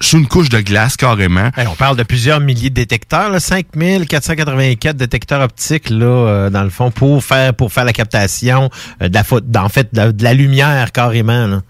Sous 0.00 0.18
une 0.18 0.26
couche 0.26 0.48
de 0.48 0.60
glace 0.60 0.96
carrément. 0.96 1.50
On 1.56 1.74
parle 1.74 1.96
de 1.96 2.02
plusieurs 2.02 2.40
milliers 2.40 2.70
de 2.70 2.74
détecteurs, 2.74 3.30
là, 3.30 3.40
5484 3.40 4.96
détecteurs 4.96 5.40
optiques 5.42 5.90
là, 5.90 6.06
euh, 6.06 6.50
dans 6.50 6.62
le 6.62 6.70
fond 6.70 6.90
pour 6.90 7.22
faire 7.24 7.54
pour 7.54 7.72
faire 7.72 7.84
la 7.84 7.92
captation 7.92 8.70
euh, 9.02 9.08
de 9.08 9.14
la 9.14 9.24
faute, 9.24 9.44
en 9.56 9.68
fait 9.68 9.94
de 9.94 10.24
la 10.24 10.34
lumière 10.34 10.92
carrément. 10.92 11.46
là. 11.46 11.62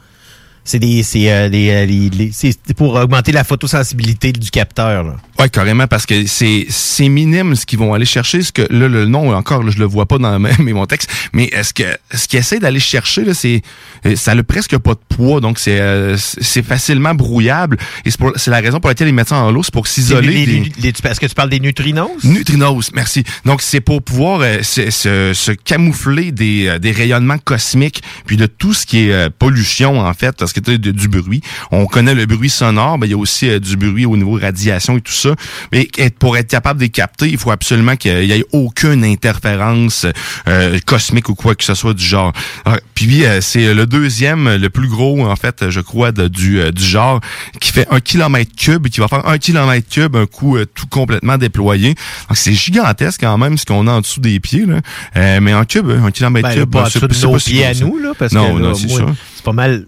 C'est 0.68 0.78
des 0.78 1.02
c'est 1.02 1.30
euh, 1.32 1.48
des, 1.48 1.70
euh, 1.70 1.86
les- 1.86 2.10
les- 2.10 2.30
c'est 2.30 2.54
pour 2.76 2.94
augmenter 2.94 3.32
la 3.32 3.42
photosensibilité 3.42 4.32
du 4.32 4.50
capteur. 4.50 5.02
Là. 5.02 5.16
Ouais, 5.38 5.48
carrément, 5.48 5.86
parce 5.86 6.04
que 6.04 6.26
c'est 6.26 6.66
c'est 6.68 7.08
minime 7.08 7.54
ce 7.54 7.64
qu'ils 7.64 7.78
vont 7.78 7.94
aller 7.94 8.04
chercher. 8.04 8.42
Ce 8.42 8.52
que 8.52 8.62
là, 8.70 8.86
le 8.86 9.06
nom 9.06 9.32
encore, 9.34 9.62
là, 9.62 9.70
je 9.70 9.78
le 9.78 9.86
vois 9.86 10.04
pas 10.04 10.18
dans 10.18 10.38
mes- 10.38 10.50
mon 10.74 10.84
texte, 10.84 11.10
mais 11.32 11.44
est-ce 11.44 11.72
que 11.72 11.84
ce 12.12 12.28
qu'ils 12.28 12.40
essaient 12.40 12.58
d'aller 12.58 12.80
chercher 12.80 13.24
là, 13.24 13.32
c'est 13.32 13.62
euh, 14.04 14.14
ça 14.14 14.32
a 14.32 14.42
presque 14.42 14.76
pas 14.76 14.92
de 14.92 15.00
poids, 15.16 15.40
donc 15.40 15.58
c'est 15.58 15.80
euh, 15.80 16.16
c'est 16.18 16.62
facilement 16.62 17.14
brouillable. 17.14 17.78
Et 18.04 18.10
c'est 18.10 18.18
pour- 18.18 18.32
c'est 18.36 18.50
la 18.50 18.60
raison 18.60 18.78
pour 18.78 18.88
laquelle 18.90 19.08
ils 19.08 19.14
mettent 19.14 19.30
ça 19.30 19.36
en 19.36 19.50
l'eau, 19.50 19.62
c'est 19.62 19.72
pour 19.72 19.86
s'isoler. 19.86 20.44
Les- 20.44 20.92
des- 20.92 21.08
Est-ce 21.08 21.18
que 21.20 21.24
tu 21.26 21.34
parles 21.34 21.48
des 21.48 21.60
neutrinos? 21.60 22.10
Neutrinos, 22.24 22.90
merci. 22.92 23.24
Donc, 23.46 23.62
c'est 23.62 23.80
pour 23.80 24.02
pouvoir 24.02 24.40
euh, 24.42 24.62
se, 24.62 24.90
se- 24.90 25.32
se 25.34 25.52
camoufler 25.52 26.30
des, 26.30 26.78
des 26.78 26.92
rayonnements 26.92 27.38
cosmiques, 27.38 28.02
puis 28.26 28.36
de 28.36 28.44
tout 28.44 28.74
ce 28.74 28.84
qui 28.84 29.08
est 29.08 29.30
pollution, 29.30 30.00
en 30.00 30.12
fait, 30.12 30.36
parce 30.36 30.52
que 30.52 30.57
du 30.60 31.08
bruit. 31.08 31.40
On 31.70 31.86
connaît 31.86 32.14
le 32.14 32.26
bruit 32.26 32.50
sonore, 32.50 32.98
mais 32.98 33.06
il 33.06 33.10
y 33.10 33.14
a 33.14 33.18
aussi 33.18 33.48
euh, 33.48 33.58
du 33.60 33.76
bruit 33.76 34.06
au 34.06 34.16
niveau 34.16 34.38
radiation 34.40 34.96
et 34.96 35.00
tout 35.00 35.12
ça. 35.12 35.34
Mais 35.72 35.88
pour 36.18 36.36
être 36.36 36.48
capable 36.48 36.78
de 36.80 36.84
les 36.84 36.90
capter, 36.90 37.28
il 37.28 37.38
faut 37.38 37.50
absolument 37.50 37.96
qu'il 37.96 38.24
y 38.24 38.32
ait 38.32 38.44
aucune 38.52 39.04
interférence 39.04 40.06
euh, 40.48 40.78
cosmique 40.86 41.28
ou 41.28 41.34
quoi 41.34 41.54
que 41.54 41.64
ce 41.64 41.74
soit 41.74 41.94
du 41.94 42.04
genre. 42.04 42.32
Ah, 42.64 42.78
Puis, 42.94 43.24
euh, 43.24 43.40
c'est 43.40 43.74
le 43.74 43.86
deuxième, 43.86 44.48
le 44.56 44.70
plus 44.70 44.88
gros, 44.88 45.26
en 45.26 45.36
fait, 45.36 45.70
je 45.70 45.80
crois, 45.80 46.12
de- 46.12 46.28
du, 46.28 46.60
euh, 46.60 46.70
du 46.70 46.84
genre, 46.84 47.20
qui 47.60 47.72
fait 47.72 47.86
un 47.90 48.00
kilomètre 48.00 48.52
cube, 48.56 48.88
qui 48.88 49.00
va 49.00 49.08
faire 49.08 49.26
un 49.26 49.38
kilomètre 49.38 49.88
cube, 49.88 50.16
un 50.16 50.26
coup 50.26 50.56
tout 50.74 50.86
complètement 50.86 51.38
déployé. 51.38 51.94
Donc, 52.28 52.36
c'est 52.36 52.52
gigantesque 52.52 53.20
quand 53.20 53.38
même 53.38 53.56
ce 53.58 53.64
qu'on 53.64 53.86
a 53.86 53.92
en 53.92 54.00
dessous 54.00 54.20
des 54.20 54.40
pieds. 54.40 54.66
Là. 54.66 54.80
Euh, 55.16 55.40
mais 55.40 55.54
en 55.54 55.64
cube, 55.64 55.90
un 55.90 56.10
kilomètre 56.10 56.48
Ben, 56.48 56.54
cube, 56.54 56.70
pas 56.70 56.88
nos 56.94 57.32
pas 57.32 57.38
si 57.38 57.50
pieds 57.50 57.64
à 57.64 57.74
nous 57.74 57.98
là, 57.98 58.12
parce 58.18 58.32
non, 58.32 58.56
que 58.56 58.62
là, 58.62 58.72
c'est 58.74 59.44
pas 59.44 59.52
mal 59.52 59.86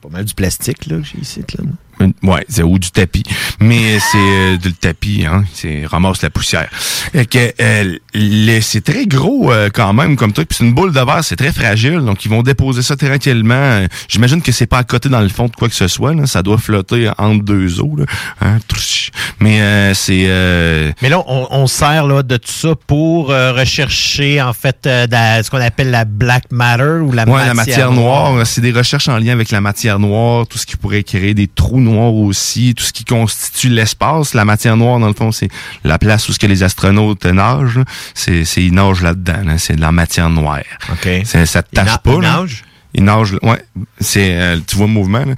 pas 0.00 0.08
mal 0.08 0.24
du 0.24 0.34
plastique 0.34 0.86
là 0.86 1.00
j'ai 1.02 1.18
ici 1.18 1.40
là. 1.58 1.64
Ouais, 2.22 2.44
c'est 2.48 2.62
ou 2.62 2.78
du 2.78 2.90
tapis. 2.90 3.24
Mais 3.60 3.98
c'est 3.98 4.18
euh, 4.18 4.56
du 4.56 4.72
tapis, 4.72 5.26
hein. 5.26 5.44
C'est 5.52 5.84
ramasse 5.86 6.22
la 6.22 6.30
poussière. 6.30 6.68
Fait 6.72 7.26
que 7.26 7.52
euh, 7.60 8.60
c'est 8.60 8.84
très 8.84 9.06
gros 9.06 9.52
euh, 9.52 9.68
quand 9.72 9.92
même 9.92 10.16
comme 10.16 10.32
truc. 10.32 10.48
Puis 10.48 10.58
c'est 10.58 10.64
une 10.64 10.74
boule 10.74 10.92
de 10.92 11.00
verre, 11.00 11.22
c'est 11.22 11.36
très 11.36 11.52
fragile. 11.52 12.00
Donc 12.00 12.24
ils 12.24 12.30
vont 12.30 12.42
déposer 12.42 12.82
ça 12.82 12.96
tranquillement. 12.96 13.86
J'imagine 14.08 14.42
que 14.42 14.52
c'est 14.52 14.66
pas 14.66 14.78
à 14.78 14.84
côté 14.84 15.08
dans 15.08 15.20
le 15.20 15.28
fond 15.28 15.46
de 15.46 15.56
quoi 15.56 15.68
que 15.68 15.74
ce 15.74 15.88
soit. 15.88 16.14
Là. 16.14 16.26
Ça 16.26 16.42
doit 16.42 16.58
flotter 16.58 17.10
entre 17.18 17.44
deux 17.44 17.80
eaux. 17.80 17.96
Là. 17.96 18.04
Hein? 18.40 18.58
Mais 19.40 19.60
euh, 19.60 19.94
c'est 19.94 20.24
euh, 20.26 20.92
Mais 21.02 21.08
là, 21.08 21.22
on, 21.26 21.48
on 21.50 21.66
sert 21.66 22.06
là, 22.06 22.22
de 22.22 22.36
tout 22.36 22.50
ça 22.52 22.74
pour 22.86 23.30
euh, 23.30 23.52
rechercher 23.52 24.40
en 24.40 24.52
fait 24.52 24.86
euh, 24.86 25.06
de 25.06 25.42
ce 25.42 25.50
qu'on 25.50 25.60
appelle 25.60 25.90
la 25.90 26.04
black 26.04 26.44
matter 26.50 27.00
ou 27.02 27.12
la 27.12 27.24
Ouais, 27.24 27.32
matière, 27.32 27.46
la 27.46 27.54
matière 27.54 27.92
noire, 27.92 28.46
c'est 28.46 28.60
des 28.60 28.72
recherches 28.72 29.08
en 29.08 29.18
lien 29.18 29.32
avec 29.32 29.50
la 29.50 29.60
matière 29.60 29.98
noire, 29.98 30.46
tout 30.46 30.58
ce 30.58 30.66
qui 30.66 30.76
pourrait 30.76 31.02
créer 31.02 31.34
des 31.34 31.46
trous 31.46 31.80
noirs 31.80 31.89
aussi, 31.98 32.74
tout 32.74 32.84
ce 32.84 32.92
qui 32.92 33.04
constitue 33.04 33.68
l'espace. 33.68 34.34
La 34.34 34.44
matière 34.44 34.76
noire, 34.76 34.98
dans 34.98 35.08
le 35.08 35.14
fond, 35.14 35.32
c'est 35.32 35.48
la 35.84 35.98
place 35.98 36.28
où 36.28 36.32
ce 36.32 36.38
que 36.38 36.46
les 36.46 36.62
astronautes 36.62 37.24
nagent. 37.26 37.80
C'est, 38.14 38.44
c'est 38.44 38.62
ils 38.62 38.72
nagent 38.74 39.02
là-dedans. 39.02 39.42
là. 39.44 39.58
C'est 39.58 39.76
de 39.76 39.80
la 39.80 39.92
matière 39.92 40.30
noire. 40.30 40.60
OK. 40.92 41.08
C'est- 41.24 41.46
ça 41.46 41.62
te 41.62 41.70
tâche 41.74 41.86
pas. 41.98 42.10
ils 42.12 42.20
nagent? 42.20 42.64
Ils 42.94 43.04
nagent. 43.04 43.32
là. 43.34 43.38
Ouais. 43.42 43.64
C'est, 44.00 44.32
euh, 44.38 44.58
tu 44.66 44.76
vois 44.76 44.86
le 44.86 44.92
mouvement. 44.92 45.24
Là. 45.24 45.34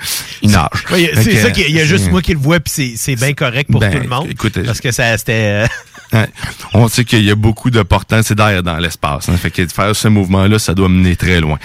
Oui, 0.93 1.07
Fait 1.15 1.23
c'est 1.23 1.37
ça 1.43 1.51
qu'il 1.51 1.63
y 1.65 1.67
a- 1.67 1.69
il 1.69 1.77
y 1.77 1.81
a 1.81 1.85
juste 1.85 2.05
c'est- 2.05 2.11
moi 2.11 2.23
qui 2.23 2.33
le 2.33 2.39
vois 2.39 2.61
puis 2.61 2.73
c'est- 2.75 2.95
c'est 2.97 3.17
bien 3.17 3.33
correct 3.35 3.71
pour 3.71 3.81
Ben, 3.81 3.93
tout 3.93 3.99
le 4.03 4.09
monde. 4.09 4.29
écoute, 4.31 4.59
parce 4.65 4.81
que 4.81 4.91
ça 4.91 5.17
c'était 5.19 5.33
euh, 5.65 5.67
Ouais. 6.13 6.29
On 6.75 6.89
sait 6.89 7.05
qu'il 7.07 7.25
y 7.25 7.31
a 7.31 7.35
beaucoup 7.35 7.71
de 7.71 7.81
portants 7.81 8.21
d'air 8.21 8.63
dans 8.63 8.77
l'espace. 8.77 9.31
Hein. 9.31 9.37
Fait 9.39 9.51
que 9.51 9.67
faire 9.67 9.97
ce 9.97 10.09
mouvement-là, 10.09 10.59
ça 10.59 10.75
doit 10.75 10.91
mener 10.91 11.17
très 11.17 11.41
loin. 11.41 11.59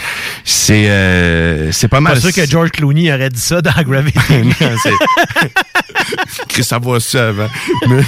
C'est, 0.46 0.90
euh, 0.90 1.70
c'est 1.74 1.90
pas 1.90 2.00
mal. 2.00 2.14
pas 2.14 2.22
sûr 2.22 2.32
que 2.32 2.46
George 2.50 2.72
Clooney 2.72 3.12
aurait 3.14 3.30
dit 3.30 3.42
ça 3.42 3.62
dans 3.62 3.72
Gravity. 3.84 4.18
Non, 4.30 4.54
c'est- 4.82 6.48
que 6.56 6.64
ça 6.64 6.80
va 6.80 7.00
ça 7.02 7.28
avant. 7.30 7.50
Mais... 7.90 8.02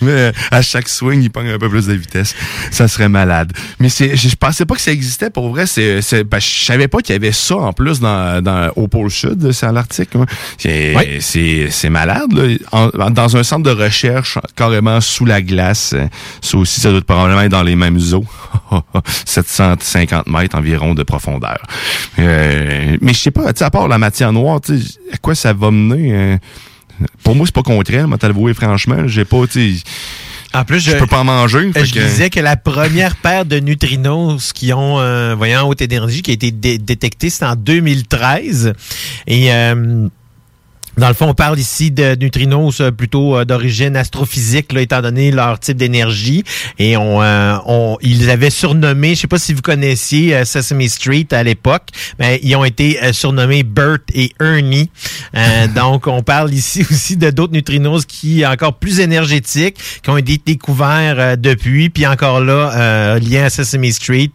Mais, 0.00 0.10
euh, 0.10 0.32
à 0.50 0.60
chaque 0.62 0.88
swing, 0.88 1.22
il 1.22 1.30
pogne 1.30 1.50
un 1.50 1.58
peu 1.58 1.68
plus 1.68 1.86
de 1.86 1.94
vitesse. 1.94 2.34
Ça 2.70 2.88
serait 2.88 3.08
malade. 3.08 3.52
Mais 3.78 3.88
c'est, 3.88 4.16
je 4.16 4.28
je 4.28 4.36
pensais 4.36 4.64
pas 4.66 4.74
que 4.74 4.80
ça 4.80 4.90
existait. 4.90 5.23
Pour 5.30 5.48
vrai, 5.50 5.66
c'est, 5.66 6.02
c'est, 6.02 6.24
ben, 6.24 6.38
je 6.40 6.64
savais 6.64 6.88
pas 6.88 6.98
qu'il 6.98 7.12
y 7.14 7.16
avait 7.16 7.32
ça 7.32 7.56
en 7.56 7.72
plus 7.72 8.00
dans, 8.00 8.42
dans 8.42 8.70
au 8.76 8.88
pôle 8.88 9.10
sud, 9.10 9.52
c'est 9.52 9.66
à 9.66 9.72
l'Arctique. 9.72 10.14
hein. 10.16 10.26
C'est, 10.58 10.94
c'est, 11.20 11.68
c'est 11.70 11.90
malade. 11.90 12.32
Là. 12.32 12.54
En- 12.72 13.10
dans 13.10 13.36
un 13.36 13.42
centre 13.42 13.62
de 13.62 13.70
recherche, 13.82 14.38
carrément 14.56 15.00
sous 15.00 15.24
la 15.24 15.42
glace. 15.42 15.92
euh, 15.94 16.06
Ça 16.40 16.56
aussi, 16.58 16.80
ça 16.80 16.90
doit 16.90 17.00
probablement 17.02 17.42
être 17.42 17.50
dans 17.52 17.62
les 17.62 17.76
mêmes 17.76 17.98
eaux. 18.12 18.24
750 19.24 20.26
mètres 20.28 20.56
environ 20.56 20.94
de 20.94 21.02
profondeur. 21.02 21.58
Euh, 22.18 22.96
mais 23.00 23.12
je 23.14 23.18
sais 23.18 23.30
pas, 23.30 23.50
à 23.58 23.70
part 23.70 23.88
la 23.88 23.98
matière 23.98 24.32
noire, 24.32 24.60
à 25.12 25.16
quoi 25.18 25.34
ça 25.34 25.52
va 25.52 25.70
mener? 25.70 26.12
euh, 26.14 26.36
pour 27.24 27.34
moi, 27.34 27.44
c'est 27.46 27.54
pas 27.54 27.62
concret, 27.62 28.06
moi, 28.06 28.18
t'avouer 28.18 28.54
franchement. 28.54 29.06
J'ai 29.06 29.24
pas, 29.24 29.46
tu 29.50 29.74
En 30.54 30.64
plus, 30.64 30.80
je, 30.80 30.92
peux 30.96 31.06
pas 31.06 31.20
en 31.20 31.24
manger. 31.24 31.72
Je 31.74 31.82
disais 31.82 32.30
que 32.30 32.38
la 32.40 32.56
première 32.56 33.16
paire 33.16 33.44
de 33.44 33.58
neutrinos 33.58 34.52
qui 34.52 34.72
ont, 34.72 35.00
euh, 35.00 35.34
voyant 35.34 35.66
haute 35.68 35.82
énergie, 35.82 36.22
qui 36.22 36.30
a 36.30 36.34
été 36.34 36.52
détectée, 36.52 37.28
c'est 37.28 37.44
en 37.44 37.56
2013. 37.56 38.72
Et 39.26 39.52
euh, 39.52 40.08
dans 40.96 41.08
le 41.08 41.14
fond, 41.14 41.28
on 41.28 41.34
parle 41.34 41.58
ici 41.58 41.90
de 41.90 42.16
neutrinos 42.20 42.80
euh, 42.80 42.90
plutôt 42.92 43.36
euh, 43.36 43.44
d'origine 43.44 43.96
astrophysique, 43.96 44.72
là, 44.72 44.80
étant 44.80 45.02
donné 45.02 45.30
leur 45.32 45.58
type 45.58 45.76
d'énergie. 45.76 46.44
Et 46.78 46.96
on, 46.96 47.20
euh, 47.20 47.56
on, 47.66 47.98
ils 48.00 48.30
avaient 48.30 48.50
surnommé, 48.50 49.14
je 49.14 49.22
sais 49.22 49.26
pas 49.26 49.38
si 49.38 49.52
vous 49.54 49.62
connaissiez 49.62 50.44
Sesame 50.44 50.86
Street 50.88 51.26
à 51.32 51.42
l'époque, 51.42 51.88
mais 52.18 52.38
ils 52.42 52.54
ont 52.54 52.64
été 52.64 52.98
surnommés 53.12 53.62
Bert 53.64 53.98
et 54.14 54.32
Ernie. 54.40 54.90
donc, 55.74 56.06
on 56.06 56.22
parle 56.22 56.52
ici 56.52 56.84
aussi 56.90 57.16
de 57.16 57.30
d'autres 57.30 57.52
neutrinos 57.52 58.04
qui 58.06 58.42
sont 58.42 58.46
encore 58.46 58.74
plus 58.74 59.00
énergétiques, 59.00 59.76
qui 60.02 60.10
ont 60.10 60.16
été 60.16 60.40
découverts 60.44 61.36
depuis, 61.36 61.90
puis 61.90 62.06
encore 62.06 62.40
là, 62.40 63.18
liés 63.18 63.40
à 63.40 63.50
Sesame 63.50 63.90
Street. 63.90 64.32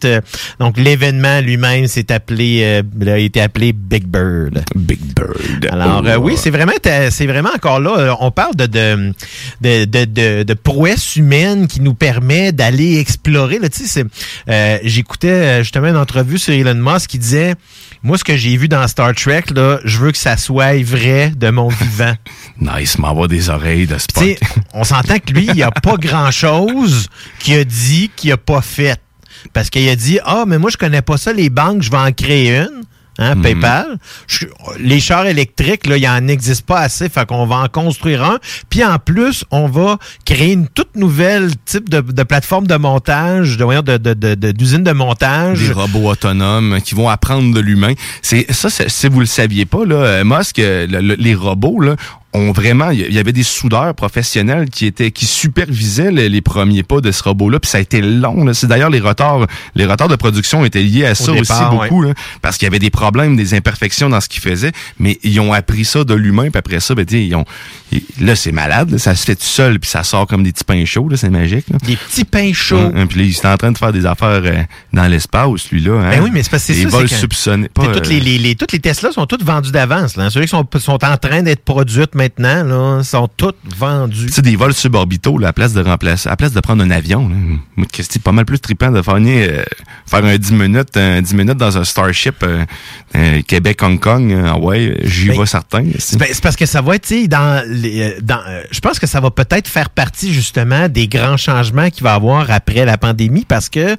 donc, 0.58 0.76
l'événement 0.76 1.40
lui-même 1.40 1.86
s'est 1.86 2.12
appelé, 2.12 2.82
a 3.06 3.18
été 3.18 3.40
appelé 3.40 3.72
Big 3.72 4.06
Bird. 4.06 4.62
Big 4.74 5.00
Bird. 5.14 5.68
Alors, 5.70 6.02
oui, 6.22 6.34
c'est 6.36 6.49
c'est 6.50 6.56
vraiment, 6.56 7.10
c'est 7.10 7.26
vraiment 7.26 7.50
encore 7.54 7.80
là. 7.80 7.96
Euh, 7.98 8.14
on 8.20 8.30
parle 8.30 8.56
de, 8.56 8.66
de, 8.66 9.14
de, 9.60 9.84
de, 9.84 10.42
de 10.42 10.54
prouesse 10.54 11.16
humaine 11.16 11.68
qui 11.68 11.80
nous 11.80 11.94
permet 11.94 12.52
d'aller 12.52 12.98
explorer. 12.98 13.58
Là, 13.58 13.68
euh, 14.48 14.78
J'écoutais 14.82 15.28
euh, 15.28 15.58
justement 15.62 15.88
une 15.88 15.96
entrevue 15.96 16.38
sur 16.38 16.52
Elon 16.52 16.74
Musk 16.74 17.10
qui 17.10 17.18
disait 17.18 17.54
Moi, 18.02 18.18
ce 18.18 18.24
que 18.24 18.36
j'ai 18.36 18.56
vu 18.56 18.68
dans 18.68 18.86
Star 18.88 19.14
Trek, 19.14 19.44
là, 19.54 19.78
je 19.84 19.98
veux 19.98 20.10
que 20.12 20.18
ça 20.18 20.36
soit 20.36 20.82
vrai 20.82 21.32
de 21.36 21.50
mon 21.50 21.68
vivant. 21.80 22.14
nice, 22.60 22.98
m'envoie 22.98 23.28
des 23.28 23.48
oreilles 23.48 23.86
de 23.86 23.98
Spock. 23.98 24.38
on 24.74 24.84
s'entend 24.84 25.18
que 25.18 25.32
lui, 25.32 25.46
il 25.46 25.54
n'y 25.54 25.62
a 25.62 25.70
pas 25.70 25.96
grand-chose 25.98 27.08
qu'il 27.38 27.58
a 27.58 27.64
dit 27.64 28.10
qu'il 28.16 28.30
n'a 28.30 28.36
pas 28.36 28.62
fait. 28.62 29.00
Parce 29.52 29.70
qu'il 29.70 29.88
a 29.88 29.96
dit 29.96 30.18
Ah, 30.24 30.44
mais 30.46 30.58
moi, 30.58 30.70
je 30.70 30.76
connais 30.76 31.02
pas 31.02 31.16
ça, 31.16 31.32
les 31.32 31.48
banques, 31.48 31.82
je 31.82 31.90
vais 31.90 31.96
en 31.96 32.12
créer 32.12 32.56
une. 32.56 32.82
Hein, 33.20 33.34
mhm. 33.34 33.42
PayPal. 33.42 33.98
les 34.78 34.98
chars 34.98 35.26
électriques, 35.26 35.86
là, 35.86 35.98
il 35.98 36.08
en 36.08 36.26
existe 36.26 36.64
pas 36.64 36.80
assez, 36.80 37.10
fait 37.10 37.26
qu'on 37.26 37.44
va 37.44 37.56
en 37.56 37.68
construire 37.68 38.24
un. 38.24 38.38
Puis 38.70 38.82
en 38.82 38.98
plus, 38.98 39.44
on 39.50 39.66
va 39.66 39.98
créer 40.24 40.52
une 40.52 40.66
toute 40.68 40.96
nouvelle 40.96 41.50
type 41.66 41.90
de, 41.90 42.22
plateforme 42.22 42.66
de 42.66 42.76
montage, 42.76 43.58
de 43.58 43.98
de, 43.98 44.52
d'usine 44.52 44.82
de, 44.82 44.92
montage. 44.92 45.60
Des 45.60 45.72
robots 45.72 46.08
autonomes 46.08 46.80
qui 46.82 46.94
vont 46.94 47.10
apprendre 47.10 47.54
de 47.54 47.60
l'humain. 47.60 47.92
C'est 48.22 48.50
ça, 48.52 48.70
si 48.70 49.08
vous 49.08 49.20
le 49.20 49.26
saviez 49.26 49.66
pas, 49.66 49.84
là, 49.84 50.24
Musk, 50.24 50.56
les 50.56 51.34
robots, 51.34 51.80
là, 51.80 51.96
ont 52.32 52.52
vraiment, 52.52 52.90
il 52.90 53.12
y 53.12 53.18
avait 53.18 53.32
des 53.32 53.42
soudeurs 53.42 53.94
professionnels 53.94 54.70
qui 54.70 54.86
étaient, 54.86 55.10
qui 55.10 55.26
supervisaient 55.26 56.12
les, 56.12 56.40
premiers 56.40 56.82
pas 56.82 57.00
de 57.00 57.10
ce 57.10 57.22
robot-là, 57.24 57.58
puis 57.58 57.70
ça 57.70 57.78
a 57.78 57.80
été 57.80 58.00
long. 58.00 58.52
C'est 58.54 58.68
d'ailleurs 58.68 58.90
les 58.90 59.00
retards, 59.00 59.46
les 59.74 59.84
retards 59.84 60.08
de 60.08 60.16
production 60.16 60.64
étaient 60.64 60.82
liés 60.82 61.06
à 61.06 61.14
ça 61.14 61.32
aussi 61.32 61.52
beaucoup, 61.70 62.04
parce 62.40 62.56
qu'il 62.56 62.66
y 62.66 62.68
avait 62.68 62.78
des 62.78 62.90
problèmes, 62.90 63.36
des 63.36 63.54
imperfections 63.54 64.08
dans 64.08 64.20
ce 64.20 64.28
qu'ils 64.28 64.42
faisaient, 64.42 64.72
mais 64.98 65.18
ils 65.22 65.40
ont 65.40 65.52
appris 65.52 65.84
ça 65.84 66.04
de 66.04 66.14
l'humain, 66.14 66.50
puis 66.50 66.58
après 66.58 66.80
ça, 66.80 66.94
ben, 66.94 67.04
ils 67.10 67.34
ont, 67.34 67.44
là 68.20 68.36
c'est 68.36 68.52
malade, 68.52 68.96
ça 68.98 69.14
se 69.14 69.24
fait 69.24 69.36
tout 69.36 69.42
seul, 69.42 69.80
puis 69.80 69.90
ça 69.90 70.04
sort 70.04 70.26
comme 70.26 70.44
des 70.44 70.52
petits 70.52 70.64
pains 70.64 70.84
chauds, 70.84 71.08
c'est 71.16 71.30
magique. 71.30 71.66
Des 71.84 71.96
petits 71.96 72.24
pains 72.24 72.52
chauds. 72.52 72.90
puis 73.08 73.18
là, 73.18 73.24
il 73.24 73.30
est 73.30 73.46
en 73.46 73.56
train 73.56 73.72
de 73.72 73.78
faire 73.78 73.92
des 73.92 74.06
affaires 74.06 74.42
euh, 74.44 74.62
dans 74.92 75.06
l'espace, 75.06 75.70
lui-là. 75.70 75.94
Hein? 75.94 76.10
Ben 76.10 76.22
oui, 76.22 76.30
mais 76.32 76.42
c'est 76.42 76.50
parce 76.50 76.64
que 76.64 76.72
c'est 76.72 76.82
ça. 76.82 76.88
vols 76.88 77.08
soupçonnés. 77.08 77.68
toutes, 77.74 78.08
les, 78.08 78.20
les, 78.20 78.54
toutes 78.54 78.72
les 78.72 78.78
Tesla 78.78 79.10
sont 79.12 79.26
toutes 79.26 79.44
vendues 79.44 79.72
d'avance. 79.72 80.16
Ceux 80.30 80.42
qui 80.42 80.48
sont, 80.48 80.66
sont 80.78 81.04
en 81.04 81.16
train 81.16 81.42
d'être 81.42 81.64
produites 81.64 82.14
maintenant 82.20 82.64
là, 82.64 83.02
sont 83.02 83.28
toutes 83.34 83.56
vendues. 83.78 84.28
C'est 84.30 84.42
des 84.42 84.56
vols 84.56 84.74
suborbitaux, 84.74 85.38
là, 85.38 85.48
à 85.48 85.52
place 85.54 85.72
de 85.72 85.82
remplacer, 85.82 86.28
à 86.28 86.36
place 86.36 86.52
de 86.52 86.60
prendre 86.60 86.84
un 86.84 86.90
avion. 86.90 87.30
C'est 87.92 88.22
pas 88.22 88.32
mal 88.32 88.44
plus 88.44 88.60
trippant 88.60 88.90
de 88.90 89.00
faire, 89.00 89.16
euh, 89.16 89.62
faire 90.06 90.24
un 90.24 90.36
10 90.36 90.52
minutes, 90.52 90.96
un 90.98 91.22
10 91.22 91.34
minutes 91.34 91.56
dans 91.56 91.78
un 91.78 91.84
Starship 91.84 92.36
euh, 92.42 92.64
euh, 93.16 93.40
Québec-Hong 93.40 93.98
Kong. 93.98 94.36
ouais, 94.60 94.98
j'y 95.04 95.28
ben, 95.28 95.38
vais 95.40 95.46
certain. 95.46 95.84
C'est 95.98 96.42
parce 96.42 96.56
que 96.56 96.66
ça 96.66 96.82
va 96.82 96.96
être, 96.96 97.10
dans 97.28 97.64
les, 97.66 98.16
dans, 98.20 98.40
je 98.70 98.80
pense 98.80 98.98
que 98.98 99.06
ça 99.06 99.20
va 99.20 99.30
peut-être 99.30 99.66
faire 99.66 99.88
partie 99.88 100.34
justement 100.34 100.88
des 100.88 101.08
grands 101.08 101.38
changements 101.38 101.88
qu'il 101.88 102.04
va 102.04 102.12
y 102.12 102.16
avoir 102.16 102.50
après 102.50 102.84
la 102.84 102.98
pandémie 102.98 103.46
parce 103.48 103.70
que 103.70 103.96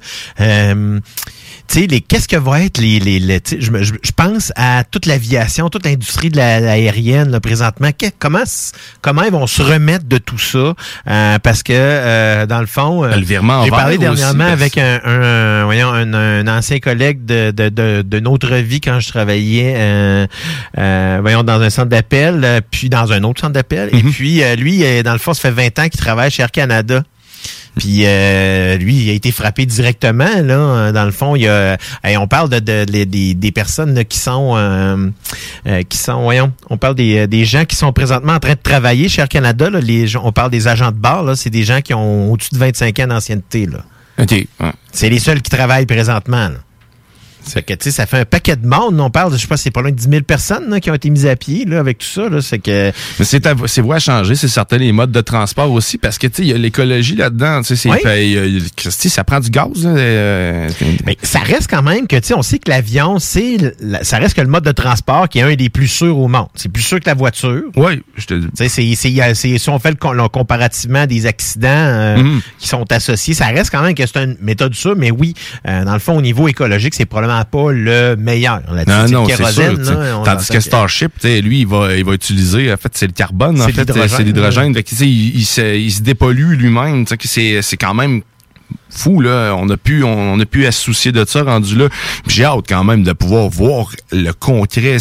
les 1.80 2.00
qu'est-ce 2.00 2.28
que 2.28 2.36
va 2.36 2.60
être 2.62 2.78
les, 2.78 2.98
les, 3.00 3.40
je, 3.46 3.70
je, 3.82 4.12
pense 4.14 4.52
à 4.56 4.84
toute 4.84 5.06
l'aviation, 5.06 5.68
toute 5.70 5.86
l'industrie 5.86 6.30
de 6.30 6.36
l'aérienne 6.36 7.40
présentement. 7.40 7.88
comment 8.18 8.42
comment 9.00 9.22
ils 9.22 9.32
vont 9.32 9.46
se 9.46 9.62
remettre 9.62 10.04
de 10.04 10.18
tout 10.18 10.38
ça? 10.38 10.74
Euh, 11.08 11.38
Parce 11.38 11.62
que 11.62 11.72
euh, 11.74 12.46
dans 12.46 12.60
le 12.60 12.66
fond, 12.66 13.04
euh, 13.04 13.12
j'ai 13.26 13.70
parlé 13.70 13.98
dernièrement 13.98 14.44
avec 14.44 14.76
un, 14.78 15.00
un, 15.04 15.64
voyons, 15.64 15.92
un, 15.92 16.46
ancien 16.46 16.78
collègue 16.78 17.24
de, 17.24 17.50
de, 17.50 17.68
de, 17.68 18.02
de, 18.02 18.20
notre 18.20 18.54
vie 18.56 18.80
quand 18.80 19.00
je 19.00 19.08
travaillais, 19.08 20.28
voyons, 20.76 21.42
dans 21.42 21.60
un 21.60 21.70
centre 21.70 21.88
d'appel, 21.88 22.62
puis 22.70 22.88
dans 22.88 23.12
un 23.12 23.22
autre 23.22 23.40
centre 23.40 23.52
d'appel. 23.52 23.88
Et 23.92 24.02
mm-hmm. 24.02 24.12
puis 24.12 24.42
lui, 24.56 25.02
dans 25.02 25.12
le 25.12 25.18
fond, 25.18 25.32
ça 25.32 25.40
fait 25.40 25.50
20 25.50 25.78
ans 25.78 25.88
qu'il 25.88 26.00
travaille 26.00 26.30
chez 26.30 26.42
Air 26.42 26.50
Canada. 26.50 27.02
Puis 27.78 28.02
euh, 28.04 28.76
lui, 28.76 28.94
il 28.94 29.10
a 29.10 29.12
été 29.14 29.32
frappé 29.32 29.64
directement. 29.66 30.42
Là, 30.42 30.92
dans 30.92 31.04
le 31.04 31.10
fond, 31.10 31.36
il 31.36 31.42
y 31.42 31.48
a, 31.48 31.78
on 32.04 32.28
parle 32.28 32.50
de, 32.50 32.84
des, 32.84 33.52
personnes 33.52 34.04
qui 34.04 34.18
sont, 34.18 34.54
euh, 34.56 35.08
euh, 35.66 35.82
qui 35.88 35.98
sont, 35.98 36.22
voyons, 36.22 36.52
on 36.68 36.76
parle 36.76 36.94
des, 36.94 37.26
des 37.26 37.44
gens 37.44 37.64
qui 37.64 37.76
sont 37.76 37.92
présentement 37.92 38.34
en 38.34 38.40
train 38.40 38.52
de 38.52 38.62
travailler 38.62 39.08
chez 39.08 39.22
Air 39.22 39.28
Canada. 39.28 39.70
Là, 39.70 39.80
les, 39.80 40.16
on 40.16 40.32
parle 40.32 40.50
des 40.50 40.68
agents 40.68 40.90
de 40.90 40.96
bar. 40.96 41.22
Là, 41.22 41.34
c'est 41.34 41.50
des 41.50 41.64
gens 41.64 41.80
qui 41.80 41.94
ont 41.94 42.32
au-dessus 42.32 42.50
de 42.52 42.58
25 42.58 42.98
ans 43.00 43.06
d'ancienneté. 43.06 43.66
Là. 43.66 43.78
OK. 44.18 44.46
C'est 44.92 45.08
les 45.08 45.18
seuls 45.18 45.40
qui 45.40 45.50
travaillent 45.50 45.86
présentement. 45.86 46.48
Là. 46.48 46.56
C'est 47.44 47.62
que, 47.62 47.74
tu 47.74 47.84
sais, 47.84 47.90
ça 47.90 48.06
fait 48.06 48.18
un 48.18 48.24
paquet 48.24 48.56
de 48.56 48.66
monde. 48.66 49.00
On 49.00 49.10
parle, 49.10 49.32
de, 49.32 49.36
je 49.36 49.42
sais 49.42 49.48
pas, 49.48 49.56
c'est 49.56 49.70
pas 49.70 49.82
loin 49.82 49.90
de 49.90 49.96
10 49.96 50.08
000 50.08 50.22
personnes 50.22 50.80
qui 50.80 50.90
ont 50.90 50.94
été 50.94 51.10
mises 51.10 51.26
à 51.26 51.36
pied 51.36 51.64
là, 51.64 51.80
avec 51.80 51.98
tout 51.98 52.06
ça. 52.06 52.28
Là, 52.28 52.40
c'est 52.40 52.58
que... 52.58 52.92
Mais 53.18 53.24
c'est, 53.24 53.46
c'est 53.66 53.80
voie 53.80 53.96
à 53.96 53.98
changer, 53.98 54.34
c'est 54.34 54.48
certain, 54.48 54.78
les 54.78 54.92
modes 54.92 55.12
de 55.12 55.20
transport 55.20 55.70
aussi, 55.70 55.98
parce 55.98 56.18
que, 56.18 56.26
tu 56.26 56.36
sais, 56.36 56.42
il 56.42 56.48
y 56.48 56.52
a 56.52 56.58
l'écologie 56.58 57.16
là-dedans. 57.16 57.62
Tu 57.62 57.76
sais, 57.76 57.88
c'est, 58.78 59.08
ça 59.08 59.24
prend 59.24 59.40
du 59.40 59.50
gaz. 59.50 59.68
Euh, 59.84 60.68
Mais 61.04 61.16
ça 61.22 61.40
reste 61.40 61.68
quand 61.68 61.82
même 61.82 62.06
que, 62.06 62.16
tu 62.16 62.28
sais, 62.28 62.34
on 62.34 62.42
sait 62.42 62.58
que 62.58 62.70
l'avion, 62.70 63.18
c'est, 63.18 63.74
ça 64.02 64.18
reste 64.18 64.34
que 64.36 64.40
le 64.40 64.48
mode 64.48 64.64
de 64.64 64.72
transport 64.72 65.28
qui 65.28 65.38
est 65.38 65.42
un 65.42 65.54
des 65.54 65.68
plus 65.68 65.88
sûrs 65.88 66.18
au 66.18 66.28
monde. 66.28 66.48
C'est 66.54 66.70
plus 66.70 66.82
sûr 66.82 67.00
que 67.00 67.06
la 67.06 67.14
voiture. 67.14 67.62
Oui, 67.76 68.02
je 68.16 68.26
te 68.26 68.34
dis. 68.34 68.46
Tu 68.56 68.68
sais, 68.68 68.94
c'est, 68.94 69.58
si 69.58 69.68
on 69.68 69.78
fait 69.78 69.90
le, 69.90 70.28
comparativement 70.28 71.06
des 71.06 71.26
accidents 71.26 71.68
euh, 71.68 72.16
mm-hmm. 72.16 72.40
qui 72.58 72.68
sont 72.68 72.90
associés, 72.90 73.34
ça 73.34 73.46
reste 73.46 73.70
quand 73.70 73.82
même 73.82 73.94
que 73.94 74.06
c'est 74.06 74.22
une 74.22 74.36
méthode 74.40 74.74
sûre, 74.74 74.94
mais 74.96 75.10
oui, 75.10 75.34
euh, 75.68 75.84
dans 75.84 75.94
le 75.94 75.98
fond, 75.98 76.16
au 76.16 76.22
niveau 76.22 76.48
écologique, 76.48 76.94
c'est 76.94 77.06
probablement 77.06 77.31
pas 77.50 77.72
le 77.72 78.16
meilleur. 78.16 78.60
non, 78.86 79.08
non, 79.08 79.26
c'est 79.28 79.52
sûr. 79.52 80.22
Tandis 80.24 80.48
que 80.48 80.60
Starship, 80.60 81.12
lui, 81.22 81.60
il 81.60 81.66
va, 81.66 81.94
il 81.94 82.04
va 82.04 82.12
utiliser, 82.12 82.72
en 82.72 82.76
fait, 82.76 82.92
c'est 82.94 83.06
le 83.06 83.12
carbone, 83.12 83.60
en 83.60 83.68
fait, 83.68 83.90
c'est 84.08 84.22
l'hydrogène. 84.22 84.74
Il, 85.00 85.36
il, 85.36 85.44
se, 85.44 85.76
il 85.76 85.92
se 85.92 86.02
dépollue 86.02 86.54
lui-même. 86.54 87.04
C'est 87.06 87.76
quand 87.78 87.94
même 87.94 88.22
fou 88.94 89.20
là, 89.20 89.54
on 89.56 89.68
a 89.70 89.76
pu 89.76 90.02
on, 90.04 90.38
a 90.38 90.46
pu 90.46 90.64
se 90.64 90.70
soucier 90.72 91.12
de 91.12 91.24
ça 91.26 91.42
rendu 91.42 91.76
là. 91.76 91.88
J'ai 92.26 92.44
hâte 92.44 92.64
quand 92.68 92.84
même 92.84 93.02
de 93.02 93.12
pouvoir 93.12 93.48
voir 93.48 93.86
le 94.12 94.32
concret 94.32 94.98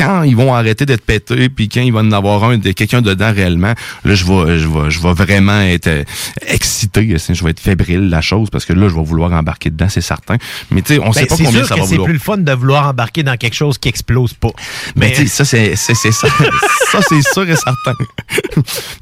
quand 0.00 0.22
ils 0.22 0.34
vont 0.34 0.54
arrêter 0.54 0.86
d'être 0.86 1.04
pétés, 1.04 1.50
puis 1.50 1.68
quand 1.68 1.82
il 1.82 1.92
va 1.92 2.00
en 2.00 2.10
avoir 2.12 2.44
un 2.44 2.56
de 2.56 2.72
quelqu'un 2.72 3.02
dedans 3.02 3.32
réellement, 3.32 3.74
là 4.04 4.14
je 4.14 4.24
vais 4.24 4.58
je 4.58 4.66
vais 4.66 4.90
je 4.90 5.00
vais 5.02 5.12
vraiment 5.12 5.60
être 5.60 5.88
euh, 5.88 6.04
excité, 6.46 7.16
je 7.18 7.44
vais 7.44 7.50
être 7.50 7.60
fébrile 7.60 8.08
la 8.08 8.22
chose 8.22 8.48
parce 8.48 8.64
que 8.64 8.72
là 8.72 8.88
je 8.88 8.94
vais 8.94 9.02
vouloir 9.02 9.32
embarquer 9.32 9.68
dedans, 9.68 9.88
c'est 9.90 10.00
certain. 10.00 10.36
Mais 10.70 10.80
tu 10.80 10.94
sais, 10.94 11.00
on 11.04 11.12
sait 11.12 11.26
ben, 11.26 11.26
pas 11.28 11.44
combien 11.44 11.64
ça 11.64 11.76
va 11.76 11.86
C'est 11.86 11.98
plus 11.98 12.14
le 12.14 12.18
fun 12.18 12.38
de 12.38 12.52
vouloir 12.52 12.88
embarquer 12.88 13.22
dans 13.22 13.36
quelque 13.36 13.54
chose 13.54 13.76
qui 13.76 13.90
explose 13.90 14.32
pas. 14.32 14.52
Ben, 14.96 15.08
Mais 15.08 15.12
tu 15.12 15.22
sais, 15.22 15.26
ça 15.26 15.44
c'est 15.44 15.76
c'est 15.76 15.94
ça. 15.94 16.28
ça 16.92 17.00
c'est 17.06 17.22
sûr 17.22 17.48
et 17.48 17.56
certain. 17.56 17.92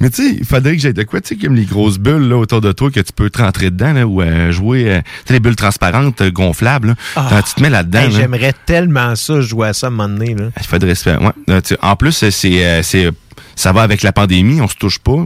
Mais 0.00 0.10
tu 0.10 0.28
sais, 0.28 0.36
il 0.40 0.44
faudrait 0.44 0.74
que 0.74 0.82
j'aille 0.82 0.94
de 0.94 1.04
quoi, 1.04 1.20
tu 1.20 1.28
sais 1.28 1.36
comme 1.36 1.54
les 1.54 1.64
grosses 1.64 1.98
bulles 1.98 2.28
là 2.28 2.36
autour 2.38 2.60
de 2.60 2.72
toi 2.72 2.90
que 2.90 3.00
tu 3.00 3.12
peux 3.12 3.30
te 3.30 3.40
rentrer 3.40 3.70
dedans 3.70 3.92
là 3.92 4.04
ou 4.04 4.20
euh, 4.20 4.50
jouer 4.50 4.90
euh, 4.90 5.00
les 5.28 5.38
bulles 5.38 5.56
transparentes 5.56 6.24
gonflables 6.24 6.96
ah. 7.14 7.40
tu 7.46 7.54
te 7.54 7.62
mets 7.62 7.70
là-dedans. 7.70 8.10
J'aimerais 8.10 8.54
tellement 8.66 9.14
ça 9.14 9.40
jouer 9.40 9.68
à 9.68 9.72
ça 9.72 9.86
à 9.86 9.90
un 9.90 9.92
moment 9.92 10.08
donné 10.08 10.34
là. 10.34 10.46
Il 10.60 10.66
faudrait 10.66 10.87
Ouais. 10.88 11.60
En 11.82 11.96
plus, 11.96 12.12
c'est 12.30 12.64
euh, 12.64 12.82
c'est 12.82 13.10
ça 13.56 13.72
va 13.72 13.82
avec 13.82 14.02
la 14.02 14.12
pandémie, 14.12 14.60
on 14.60 14.68
se 14.68 14.76
touche 14.76 14.98
pas. 14.98 15.24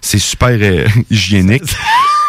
C'est 0.00 0.18
super 0.18 0.56
euh, 0.60 0.86
hygiénique. 1.10 1.64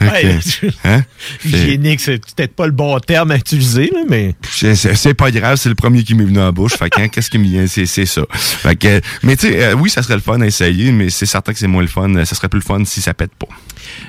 hein? 0.84 1.02
Hygiénique, 1.44 2.00
c'est 2.00 2.18
peut-être 2.18 2.54
pas 2.54 2.66
le 2.66 2.72
bon 2.72 2.98
terme 2.98 3.30
à 3.30 3.36
utiliser, 3.36 3.90
là, 3.92 4.00
mais. 4.08 4.34
C'est 4.50 5.14
pas 5.14 5.30
grave, 5.30 5.56
c'est 5.56 5.68
le 5.68 5.74
premier 5.74 6.02
qui 6.02 6.14
m'est 6.14 6.24
venu 6.24 6.40
en 6.40 6.52
bouche. 6.52 6.74
fait 6.74 6.90
hein, 6.96 7.08
qu'est-ce 7.08 7.30
qui 7.30 7.38
me 7.38 7.44
vient? 7.44 7.66
C'est 7.66 7.86
ça. 7.86 8.22
Fait 8.30 8.76
que, 8.76 9.00
mais 9.22 9.36
tu 9.36 9.48
sais, 9.48 9.64
euh, 9.64 9.74
oui, 9.74 9.90
ça 9.90 10.02
serait 10.02 10.14
le 10.14 10.20
fun 10.20 10.40
à 10.40 10.46
essayer, 10.46 10.92
mais 10.92 11.10
c'est 11.10 11.26
certain 11.26 11.52
que 11.52 11.58
c'est 11.58 11.66
moins 11.66 11.82
le 11.82 11.88
fun. 11.88 12.24
Ça 12.24 12.34
serait 12.34 12.48
plus 12.48 12.60
le 12.60 12.64
fun 12.64 12.84
si 12.84 13.00
ça 13.00 13.14
pète 13.14 13.34
pas. 13.34 13.48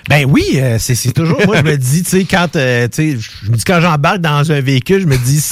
Ben 0.10 0.26
oui, 0.28 0.44
euh, 0.56 0.78
c'est 0.80 1.12
toujours, 1.14 1.40
moi, 1.46 1.58
je 1.58 1.64
me 1.64 1.78
dis, 1.78 2.04
tu 2.04 2.10
sais, 2.10 2.26
quand, 2.26 2.56
euh, 2.56 2.88
tu 2.88 3.14
sais, 3.14 3.20
je 3.44 3.52
me 3.52 3.58
dis, 3.58 3.64
quand 3.64 3.82
j'embarque 3.82 4.20
dans 4.20 4.52
un 4.52 4.62
véhicule, 4.62 5.02
je 5.02 5.08
me 5.08 5.18
dis, 5.18 5.44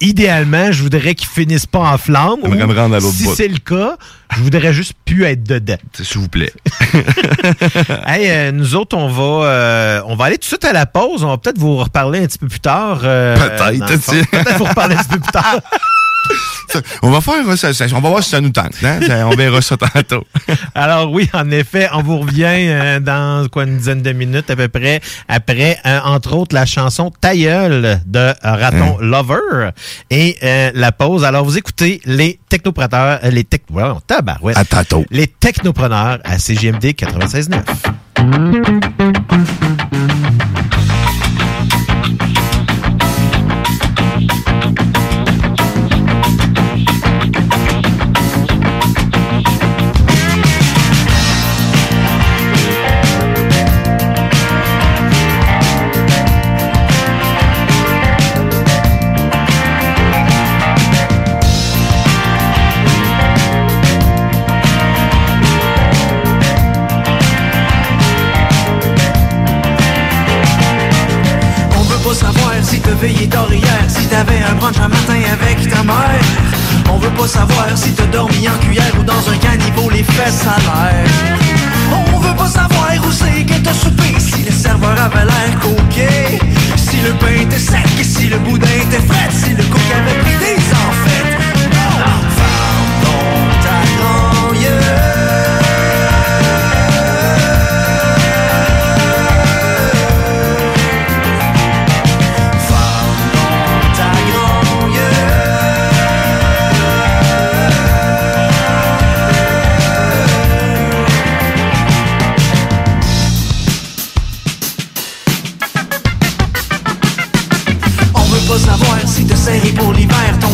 idéalement, 0.00 0.72
je 0.72 0.82
voudrais 0.82 1.14
qu'il 1.14 1.28
finisse 1.28 1.66
pas 1.66 1.80
en 1.80 1.98
flammes. 1.98 2.40
si 3.12 3.26
c'est 3.36 3.48
le 3.48 3.58
cas, 3.58 3.96
Je 4.36 4.42
voudrais 4.42 4.72
juste 4.72 4.92
plus 5.04 5.24
être 5.24 5.42
dedans. 5.42 5.76
S'il 5.92 6.20
vous 6.20 6.28
plaît. 6.28 6.52
hey, 8.06 8.30
euh, 8.30 8.52
nous 8.52 8.74
autres, 8.76 8.96
on 8.96 9.08
va, 9.08 9.46
euh, 9.48 10.02
on 10.06 10.14
va 10.14 10.26
aller 10.26 10.36
tout 10.36 10.42
de 10.42 10.44
suite 10.46 10.64
à 10.64 10.72
la 10.72 10.86
pause. 10.86 11.24
On 11.24 11.28
va 11.28 11.38
peut-être 11.38 11.58
vous 11.58 11.76
reparler 11.76 12.20
un 12.22 12.26
petit 12.26 12.38
peu 12.38 12.48
plus 12.48 12.60
tard. 12.60 13.00
euh, 13.04 13.36
Peut-être. 13.36 13.96
Peut-être 14.30 14.58
vous 14.58 14.64
reparler 14.64 14.94
un 14.94 14.98
petit 14.98 15.08
peu 15.08 15.20
plus 15.20 15.32
tard. 15.32 15.56
On 17.02 17.10
va 17.10 17.20
faire 17.20 17.56
ça, 17.56 17.72
ça- 17.74 17.86
on 17.94 18.00
va 18.00 18.08
voir 18.10 18.22
si 18.22 18.30
ça 18.30 18.40
nous 18.40 18.50
tente. 18.50 18.72
hein? 18.84 19.00
Ça- 19.06 19.26
On 19.26 19.30
verra 19.36 19.60
ça 19.60 19.76
tantôt. 19.76 20.24
Alors 20.74 21.10
oui, 21.12 21.28
en 21.32 21.50
effet, 21.50 21.88
on 21.92 22.02
vous 22.02 22.18
revient 22.18 22.44
euh, 22.46 23.00
dans 23.00 23.46
quoi 23.48 23.64
une 23.64 23.76
dizaine 23.78 24.02
de 24.02 24.12
minutes 24.12 24.50
à 24.50 24.56
peu 24.56 24.68
près 24.68 25.00
après, 25.28 25.78
euh, 25.86 25.98
entre 26.04 26.34
autres, 26.34 26.54
la 26.54 26.66
chanson 26.66 27.10
Tailleul 27.20 28.00
de 28.06 28.32
Raton 28.42 28.98
Lover 29.00 29.70
et 30.10 30.36
euh, 30.42 30.70
la 30.74 30.92
pause. 30.92 31.24
Alors 31.24 31.44
vous 31.44 31.56
écoutez 31.58 32.00
les 32.04 32.38
technopreneurs, 32.48 33.20
les 33.24 33.44
tech, 33.44 33.60
tabarouette. 34.06 34.56
À 34.56 34.64
tantôt. 34.64 35.04
Les 35.10 35.26
technopreneurs 35.26 36.18
à 36.24 36.38
CGMD 36.38 36.84
96.9. 36.94 37.60
brunch 74.60 74.78
un. 74.78 74.90
On 76.92 76.98
veut 76.98 77.10
pas 77.10 77.26
savoir 77.26 77.66
si 77.74 77.92
t'as 77.92 78.06
dormi 78.06 78.48
en 78.48 78.58
cuillère 78.58 78.92
ou 78.98 79.02
dans 79.02 79.28
un 79.30 79.36
caniveau 79.38 79.88
les 79.90 80.02
fesses 80.02 80.44
à 80.46 80.58
l'air. 80.60 81.04
On 82.12 82.18
veut 82.18 82.36
pas 82.36 82.48
savoir 82.48 82.90
où 83.06 83.12
c'est 83.12 83.44
que 83.44 83.58
t'as 83.62 83.72
soupé, 83.72 84.18
si 84.18 84.42
le 84.44 84.52
serveur 84.52 84.96
avait 85.00 85.24
l'air 85.24 85.58
coquet, 85.60 86.38
si 86.76 87.00
le 87.00 87.12
pain 87.14 87.42
était 87.42 87.58
sec, 87.58 87.88
si 88.02 88.26
le 88.28 88.38
boudin 88.38 88.66
était 88.66 89.06
frais, 89.06 89.30
si 89.32 89.50
le 89.50 89.64
coq 89.64 89.80
avait 89.96 90.18
pris 90.20 90.59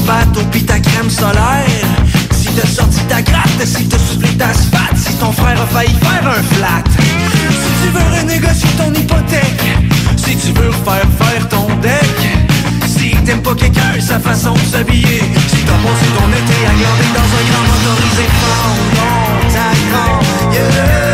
ton 0.07 0.12
bateau 0.12 0.47
pis 0.51 0.65
ta 0.65 0.78
crème 0.78 1.11
solaire. 1.11 1.66
Si 2.33 2.49
t'as 2.49 2.66
sorti 2.66 3.01
ta 3.09 3.23
gratte, 3.23 3.65
si 3.65 3.89
t'as 3.89 3.99
soufflé 3.99 4.28
ta 4.37 4.53
spate, 4.53 4.97
si 4.97 5.12
ton 5.15 5.33
frère 5.33 5.61
a 5.61 5.66
failli 5.66 5.95
faire 5.95 6.28
un 6.28 6.43
flat. 6.55 6.85
Si 6.99 7.73
tu 7.83 7.89
veux 7.93 8.19
renégocier 8.19 8.69
ton 8.78 8.93
hypothèque, 8.95 9.66
si 10.16 10.37
tu 10.37 10.53
veux 10.53 10.69
refaire 10.69 11.09
faire 11.20 11.49
ton 11.49 11.66
deck. 11.83 12.19
Si 12.87 13.11
t'aimes 13.24 13.43
pas 13.43 13.55
quelqu'un, 13.55 14.01
sa 14.01 14.19
façon 14.19 14.53
de 14.53 14.59
s'habiller. 14.73 15.23
Si 15.49 15.61
t'as 15.65 15.78
passé 15.85 16.07
ton 16.16 16.28
été 16.41 16.59
à 16.65 16.74
garder 16.83 17.11
dans 17.16 17.31
un 17.39 17.45
grand 17.51 17.65
motorisé, 17.70 18.27
donc 18.97 19.53
ta 19.53 19.69
grand 19.91 20.20
Le 20.53 21.06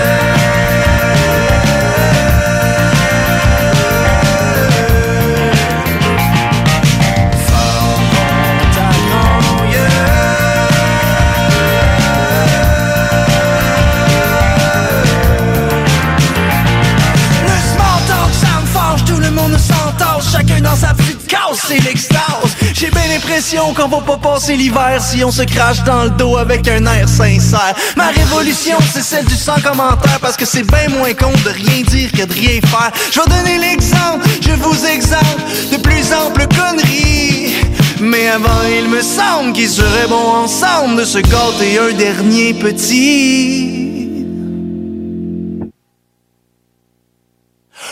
l'impression 23.52 23.74
qu'on 23.74 23.88
va 23.88 24.00
pas 24.00 24.16
passer 24.16 24.56
l'hiver 24.56 25.00
si 25.00 25.24
on 25.24 25.30
se 25.30 25.42
crache 25.42 25.82
dans 25.84 26.04
le 26.04 26.10
dos 26.10 26.36
avec 26.36 26.66
un 26.68 26.84
air 26.86 27.08
sincère. 27.08 27.74
Ma 27.96 28.08
révolution, 28.08 28.76
c'est 28.92 29.02
celle 29.02 29.24
du 29.24 29.34
sans 29.34 29.60
commentaire 29.60 30.18
parce 30.20 30.36
que 30.36 30.44
c'est 30.44 30.62
bien 30.62 30.88
moins 30.90 31.12
con 31.14 31.30
de 31.44 31.50
rien 31.50 31.82
dire 31.82 32.10
que 32.12 32.24
de 32.24 32.32
rien 32.32 32.60
faire. 32.60 32.92
Je 33.10 33.20
vais 33.20 33.36
donner 33.36 33.58
l'exemple, 33.58 34.26
je 34.40 34.52
vous 34.52 34.86
exemple 34.86 35.42
de 35.70 35.76
plus 35.78 36.12
amples 36.12 36.46
conneries. 36.48 37.54
Mais 38.00 38.28
avant, 38.28 38.62
il 38.68 38.88
me 38.88 39.02
semble 39.02 39.52
qu'il 39.52 39.68
serait 39.68 40.08
bon 40.08 40.44
ensemble 40.44 40.96
de 40.96 41.04
se 41.04 41.18
gâter 41.18 41.78
un 41.78 41.92
dernier 41.92 42.54
petit. 42.54 43.78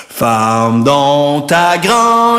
Ferme 0.08 0.84
donc 0.84 1.46
ta 1.46 1.78
grand 1.78 2.38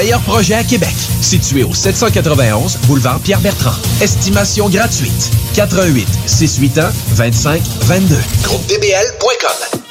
meilleurs 0.01 0.21
projets 0.21 0.55
à 0.55 0.63
Québec. 0.63 0.95
Situé 1.21 1.63
au 1.63 1.75
791 1.75 2.77
boulevard 2.87 3.19
Pierre-Bertrand. 3.19 3.75
Estimation 4.01 4.67
gratuite. 4.67 5.31
88 5.53 6.07
681 6.25 6.91
25 7.13 7.61
22. 7.83 8.15
GroupeDBL.com. 8.43 9.90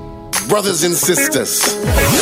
Brothers 0.47 0.85
and 0.85 0.93
sisters. 0.95 1.77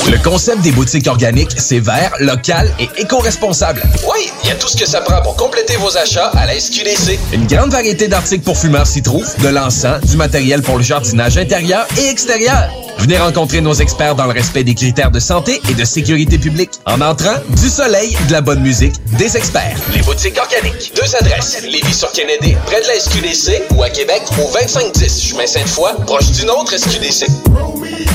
Le 0.10 0.18
concept 0.24 0.62
des 0.62 0.72
boutiques 0.72 1.08
organiques, 1.08 1.52
c'est 1.58 1.80
vert, 1.80 2.14
local 2.20 2.72
et 2.80 2.90
éco-responsable. 2.98 3.82
Oui, 4.04 4.30
il 4.44 4.50
y 4.50 4.52
a 4.52 4.56
tout 4.56 4.68
ce 4.68 4.78
que 4.78 4.86
ça 4.86 5.02
prend 5.02 5.22
pour 5.22 5.36
compléter 5.36 5.76
vos 5.78 5.98
achats 5.98 6.32
à 6.36 6.46
la 6.46 6.60
SQDC. 6.60 7.20
Une 7.34 7.48
grande 7.48 7.72
variété 7.72 8.08
d'articles 8.08 8.44
pour 8.44 8.58
fumeurs 8.58 8.88
s'y 8.88 9.02
trouve, 9.02 9.28
de 9.42 9.50
l'encens, 9.50 10.02
du 10.06 10.18
matériel 10.18 10.62
pour 10.62 10.78
le 10.78 10.84
jardinage 10.84 11.38
intérieur 11.38 11.88
et 11.98 12.10
extérieur. 12.10 12.70
Venez 13.00 13.18
rencontrer 13.18 13.62
nos 13.62 13.74
experts 13.74 14.16
dans 14.16 14.26
le 14.26 14.34
respect 14.34 14.64
des 14.64 14.76
critères 14.76 15.10
de 15.10 15.20
santé 15.20 15.62
et 15.70 15.74
de 15.74 15.86
sécurité 15.86 16.38
publique. 16.38 16.72
En 16.86 17.00
entrant, 17.00 17.36
du 17.50 17.70
soleil, 17.70 18.16
de 18.28 18.32
la 18.34 18.42
bonne 18.42 18.62
musique, 18.62 18.94
des 19.18 19.38
experts. 19.38 19.78
Les 19.94 20.02
boutiques 20.02 20.38
organiques. 20.38 20.92
Deux 20.96 21.16
adresses. 21.16 21.64
Lévis 21.64 21.94
sur 21.94 22.12
Kennedy, 22.12 22.56
près 22.66 22.82
de 22.82 22.88
la 22.88 23.00
SQDC 23.00 23.74
ou 23.76 23.84
à 23.84 23.90
Québec 23.90 24.22
au 24.38 24.52
2510 24.54 25.24
chemin 25.24 25.48
Sainte-Foy, 25.48 25.92
proche 26.06 26.32
d'une 26.32 26.50
autre 26.50 26.78
SQDC. 26.78 27.28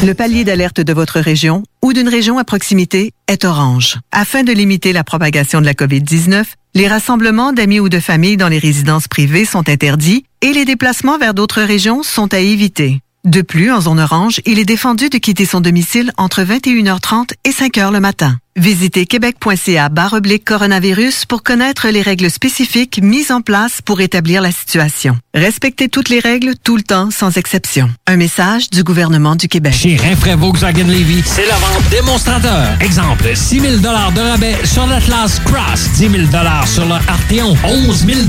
Le 0.05 0.13
palier 0.13 0.45
d'alerte 0.45 0.81
de 0.83 0.93
votre 0.93 1.19
région 1.19 1.63
ou 1.83 1.95
d'une 1.95 2.09
région 2.09 2.37
à 2.37 2.45
proximité 2.45 3.13
est 3.27 3.47
orange. 3.47 3.99
Afin 4.13 4.43
de 4.43 4.53
limiter 4.53 4.93
la 4.93 5.03
propagation 5.03 5.63
de 5.63 5.67
la 5.67 5.73
COVID-19, 5.73 6.45
les 6.75 6.89
rassemblements 6.89 7.53
d'amis 7.53 7.81
ou 7.81 7.89
de 7.89 8.01
familles 8.01 8.37
dans 8.37 8.49
les 8.49 8.59
résidences 8.59 9.09
privées 9.09 9.47
sont 9.47 9.69
interdits 9.69 10.27
et 10.43 10.53
les 10.53 10.67
déplacements 10.67 11.19
vers 11.19 11.33
d'autres 11.33 11.63
régions 11.63 12.03
sont 12.03 12.35
à 12.35 12.39
éviter. 12.39 13.01
De 13.25 13.41
plus, 13.41 13.73
en 13.73 13.81
zone 13.81 14.01
orange, 14.01 14.43
il 14.45 14.59
est 14.59 14.67
défendu 14.67 15.09
de 15.09 15.17
quitter 15.17 15.47
son 15.47 15.63
domicile 15.63 16.13
entre 16.19 16.43
21h30 16.43 17.33
et 17.45 17.53
5h 17.53 17.91
le 17.91 18.01
matin. 18.01 18.39
Visitez 18.57 19.05
québec.ca 19.07 19.91
oblique 20.13 20.45
coronavirus 20.45 21.25
pour 21.25 21.43
connaître 21.43 21.89
les 21.89 22.03
règles 22.03 22.31
spécifiques 22.31 23.01
mises 23.03 23.33
en 23.33 23.41
place 23.41 23.81
pour 23.85 24.01
établir 24.01 24.41
la 24.41 24.53
situation. 24.53 25.19
Respectez 25.35 25.89
toutes 25.89 26.09
les 26.09 26.21
règles 26.21 26.55
tout 26.63 26.77
le 26.77 26.85
temps 26.85 27.11
sans 27.11 27.37
exception. 27.37 27.91
Un 28.07 28.17
message 28.17 28.71
du 28.71 28.85
gouvernement 28.85 29.35
du 29.35 29.49
Québec. 29.49 29.75
Chez 29.75 29.97
Rinfraie 29.97 30.37
Volkswagen 30.37 30.87
Levy, 30.87 31.21
c'est 31.27 31.47
la 31.49 31.57
vente 31.57 31.91
démonstrateur. 31.91 32.81
Exemple, 32.81 33.35
6 33.35 33.61
000 33.61 33.77
de 33.79 33.89
rabais 33.89 34.57
sur 34.65 34.87
l'Atlas 34.87 35.41
Cross, 35.45 35.91
10 35.97 36.11
000 36.11 36.13
sur 36.67 36.85
le 36.85 36.93
Arteon, 36.93 37.57
11 37.65 38.07
000 38.07 38.21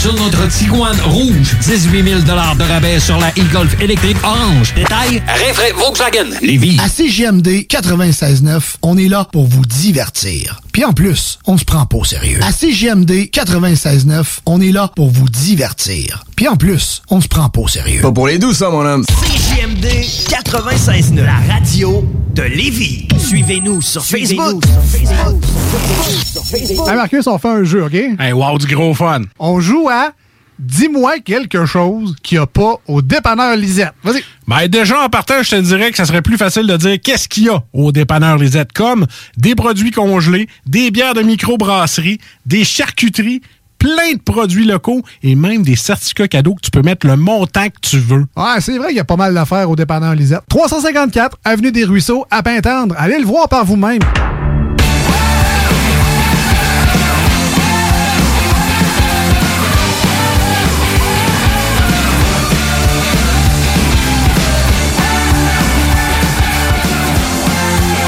sur 0.00 0.14
notre 0.14 0.46
Tiguan 0.46 0.96
Rouge, 1.00 1.56
18 1.60 2.04
000 2.04 2.20
de 2.20 2.62
rabais 2.62 3.00
sur 3.00 3.18
la 3.18 3.30
e-Golf 3.30 3.80
électrique 3.80 4.18
orange. 4.22 4.74
Détail, 4.74 5.20
Rinfraie 5.26 5.72
Volkswagen 5.72 6.38
Levy. 6.40 6.78
À 6.80 6.88
CGMD 6.88 7.66
96.9, 7.68 8.76
on 8.82 8.96
est 8.96 9.08
là 9.08 9.24
pour 9.24 9.48
vous 9.48 9.64
divertir. 9.80 10.60
Puis 10.72 10.84
en 10.84 10.92
plus, 10.92 11.38
on 11.46 11.56
se 11.56 11.64
prend 11.64 11.86
pas 11.86 11.96
au 11.96 12.04
sérieux. 12.04 12.38
À 12.42 12.52
CGMD 12.52 13.10
96.9, 13.32 14.40
on 14.46 14.60
est 14.60 14.70
là 14.70 14.90
pour 14.94 15.10
vous 15.10 15.28
divertir. 15.28 16.24
Puis 16.36 16.46
en 16.46 16.56
plus, 16.56 17.02
on 17.10 17.20
se 17.20 17.28
prend 17.28 17.48
pas 17.48 17.60
au 17.60 17.68
sérieux. 17.68 18.02
Pas 18.02 18.12
pour 18.12 18.26
les 18.26 18.38
doux, 18.38 18.52
ça, 18.52 18.70
mon 18.70 18.84
homme. 18.84 19.04
CJMD 19.06 19.86
96.9, 20.28 21.24
la 21.24 21.54
radio 21.54 22.04
de 22.34 22.42
Lévis. 22.42 23.08
Suivez-nous 23.18 23.80
sur 23.80 24.04
Facebook. 24.04 24.62
Hey 26.52 26.96
Marcus, 26.96 27.26
on 27.26 27.38
fait 27.38 27.48
un 27.48 27.64
jeu, 27.64 27.84
OK? 27.84 27.94
Hey, 27.94 28.32
wow, 28.32 28.58
du 28.58 28.66
gros 28.66 28.94
fun. 28.94 29.22
On 29.38 29.60
joue 29.60 29.88
à 29.90 30.12
Dis-moi 30.58 31.18
quelque 31.20 31.64
chose 31.66 32.14
qu'il 32.22 32.38
n'y 32.38 32.42
a 32.42 32.46
pas 32.46 32.76
au 32.86 33.02
dépanneur 33.02 33.56
Lisette. 33.56 33.92
Vas-y. 34.02 34.22
Ben 34.46 34.68
déjà, 34.68 35.02
en 35.02 35.08
partant, 35.08 35.42
je 35.42 35.50
te 35.50 35.60
dirais 35.60 35.90
que 35.90 35.96
ça 35.96 36.04
serait 36.04 36.22
plus 36.22 36.36
facile 36.36 36.66
de 36.66 36.76
dire 36.76 36.98
qu'est-ce 37.02 37.28
qu'il 37.28 37.44
y 37.44 37.48
a 37.48 37.62
au 37.72 37.92
dépanneur 37.92 38.36
Lisette, 38.36 38.72
comme 38.72 39.06
des 39.36 39.54
produits 39.54 39.90
congelés, 39.90 40.48
des 40.66 40.90
bières 40.90 41.14
de 41.14 41.22
microbrasserie, 41.22 42.18
des 42.46 42.64
charcuteries, 42.64 43.42
plein 43.78 44.12
de 44.14 44.20
produits 44.20 44.64
locaux 44.64 45.02
et 45.24 45.34
même 45.34 45.62
des 45.62 45.74
certificats 45.74 46.28
cadeaux 46.28 46.54
que 46.54 46.60
tu 46.60 46.70
peux 46.70 46.82
mettre 46.82 47.06
le 47.06 47.16
montant 47.16 47.66
que 47.66 47.80
tu 47.80 47.98
veux. 47.98 48.26
Ouais, 48.36 48.60
c'est 48.60 48.78
vrai 48.78 48.88
qu'il 48.88 48.96
y 48.98 49.00
a 49.00 49.04
pas 49.04 49.16
mal 49.16 49.34
d'affaires 49.34 49.68
au 49.68 49.74
dépanneur 49.74 50.14
Lisette. 50.14 50.42
354 50.48 51.38
Avenue 51.44 51.72
des 51.72 51.84
Ruisseaux, 51.84 52.24
à 52.30 52.42
Pintendre. 52.42 52.94
Allez 52.96 53.18
le 53.18 53.24
voir 53.24 53.48
par 53.48 53.64
vous-même. 53.64 54.00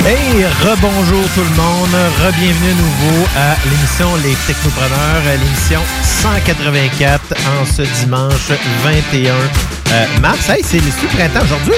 Hey, 0.07 0.45
rebonjour 0.45 1.23
tout 1.35 1.41
le 1.41 1.57
monde, 1.57 1.95
re-bienvenue 2.21 2.71
à 2.71 2.75
nouveau 2.75 3.27
à 3.37 3.57
l'émission 3.71 4.15
Les 4.23 4.35
Technopreneurs, 4.47 5.23
l'émission 5.41 5.81
184 6.23 7.35
en 7.61 7.65
ce 7.65 7.83
dimanche 8.03 8.51
21 8.83 9.33
euh, 9.33 10.07
mars. 10.21 10.49
Hey, 10.51 10.63
c'est 10.63 10.77
le 10.77 11.09
printemps 11.09 11.45
aujourd'hui? 11.45 11.75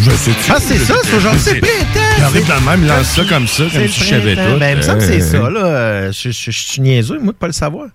Je 0.00 0.10
sais 0.10 0.30
Ah, 0.48 0.56
c'est 0.60 0.78
ça, 0.78 0.94
c'est 1.04 1.16
aujourd'hui, 1.16 1.40
c'est 1.42 1.60
printemps! 1.60 2.00
J'arrive 2.18 2.46
de 2.46 2.64
même, 2.70 2.86
lance 2.86 3.06
ça 3.08 3.24
comme 3.28 3.46
ça, 3.46 3.64
comme 3.64 3.88
si 3.88 4.00
je 4.00 4.04
savais 4.04 4.34
tout. 4.34 4.58
Ben, 4.58 4.70
il 4.70 4.76
me 4.78 4.82
semble 4.82 4.98
que 4.98 5.04
c'est 5.04 5.34
Euh, 5.34 5.42
ça, 5.42 5.50
là. 5.50 6.10
Je 6.10 6.50
suis 6.50 6.80
niaiseux, 6.80 7.18
moi, 7.18 7.32
de 7.34 7.38
pas 7.38 7.48
le 7.48 7.52
savoir. 7.52 7.88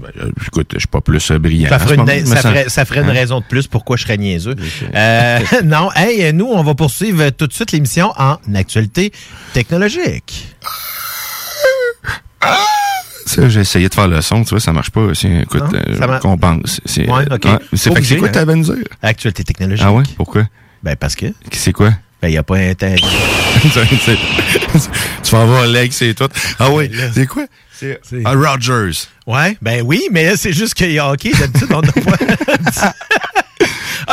Ben, 0.00 0.10
euh, 0.22 0.30
écoute, 0.46 0.70
je 0.74 0.78
suis 0.78 0.88
pas 0.88 1.00
plus 1.00 1.30
euh, 1.30 1.38
brillant. 1.38 1.68
Ça 1.68 1.78
ferait, 1.78 1.94
une, 1.94 2.00
moment, 2.00 2.24
ça 2.26 2.36
ferait- 2.36 2.68
ça 2.68 2.84
ferait 2.84 3.00
une 3.02 3.10
raison 3.10 3.40
de 3.40 3.44
plus 3.44 3.66
pourquoi 3.66 3.96
je 3.96 4.02
serais 4.04 4.16
niaiseux. 4.16 4.56
Euh, 4.94 5.38
non, 5.64 5.90
hey, 5.94 6.32
nous, 6.32 6.46
on 6.46 6.62
va 6.62 6.74
poursuivre 6.74 7.30
tout 7.30 7.46
de 7.46 7.52
suite 7.52 7.72
l'émission 7.72 8.12
en 8.18 8.36
actualité 8.54 9.12
technologique. 9.52 10.54
J'ai 13.48 13.60
essayé 13.60 13.88
de 13.88 13.94
faire 13.94 14.08
le 14.08 14.20
son, 14.22 14.42
tu 14.42 14.50
vois, 14.50 14.60
ça 14.60 14.72
marche 14.72 14.90
pas. 14.90 15.02
aussi. 15.02 15.28
Écoute, 15.28 15.62
euh, 15.74 16.18
compense. 16.18 16.80
C'est, 16.84 17.08
Ouais, 17.08 17.24
euh, 17.30 17.38
que 17.38 17.48
obligé, 17.98 18.16
quoi 18.18 18.28
hein. 18.28 18.32
ta 18.32 18.44
dire? 18.62 18.84
Actualité 19.02 19.44
technologique. 19.44 19.84
Ah 19.86 19.92
ouais? 19.92 20.02
Pourquoi? 20.16 20.44
Ben, 20.82 20.96
parce 20.96 21.14
que. 21.14 21.26
C'est 21.52 21.72
quoi? 21.72 21.90
Ben, 22.22 22.28
il 22.28 22.32
n'y 22.32 22.38
a 22.38 22.42
pas 22.42 22.56
un 22.56 22.74
temps. 22.74 22.94
tu 25.22 25.30
vas 25.32 25.42
avoir 25.42 25.66
l'ex 25.66 25.96
c'est 25.96 26.14
tout. 26.14 26.28
Ah 26.58 26.70
oui, 26.70 26.90
c'est 27.14 27.26
quoi? 27.26 27.46
C'est 27.72 27.98
ah, 28.26 28.32
Rogers. 28.34 29.06
Ouais, 29.26 29.56
ben 29.62 29.82
oui, 29.84 30.02
mais 30.10 30.24
là, 30.26 30.36
c'est 30.36 30.52
juste 30.52 30.74
qu'il 30.74 30.92
y 30.92 30.98
a 30.98 31.08
hockey. 31.10 31.30
D'habitude, 31.38 31.68
on 31.70 31.80
n'a 31.80 31.92
pas. 31.92 32.92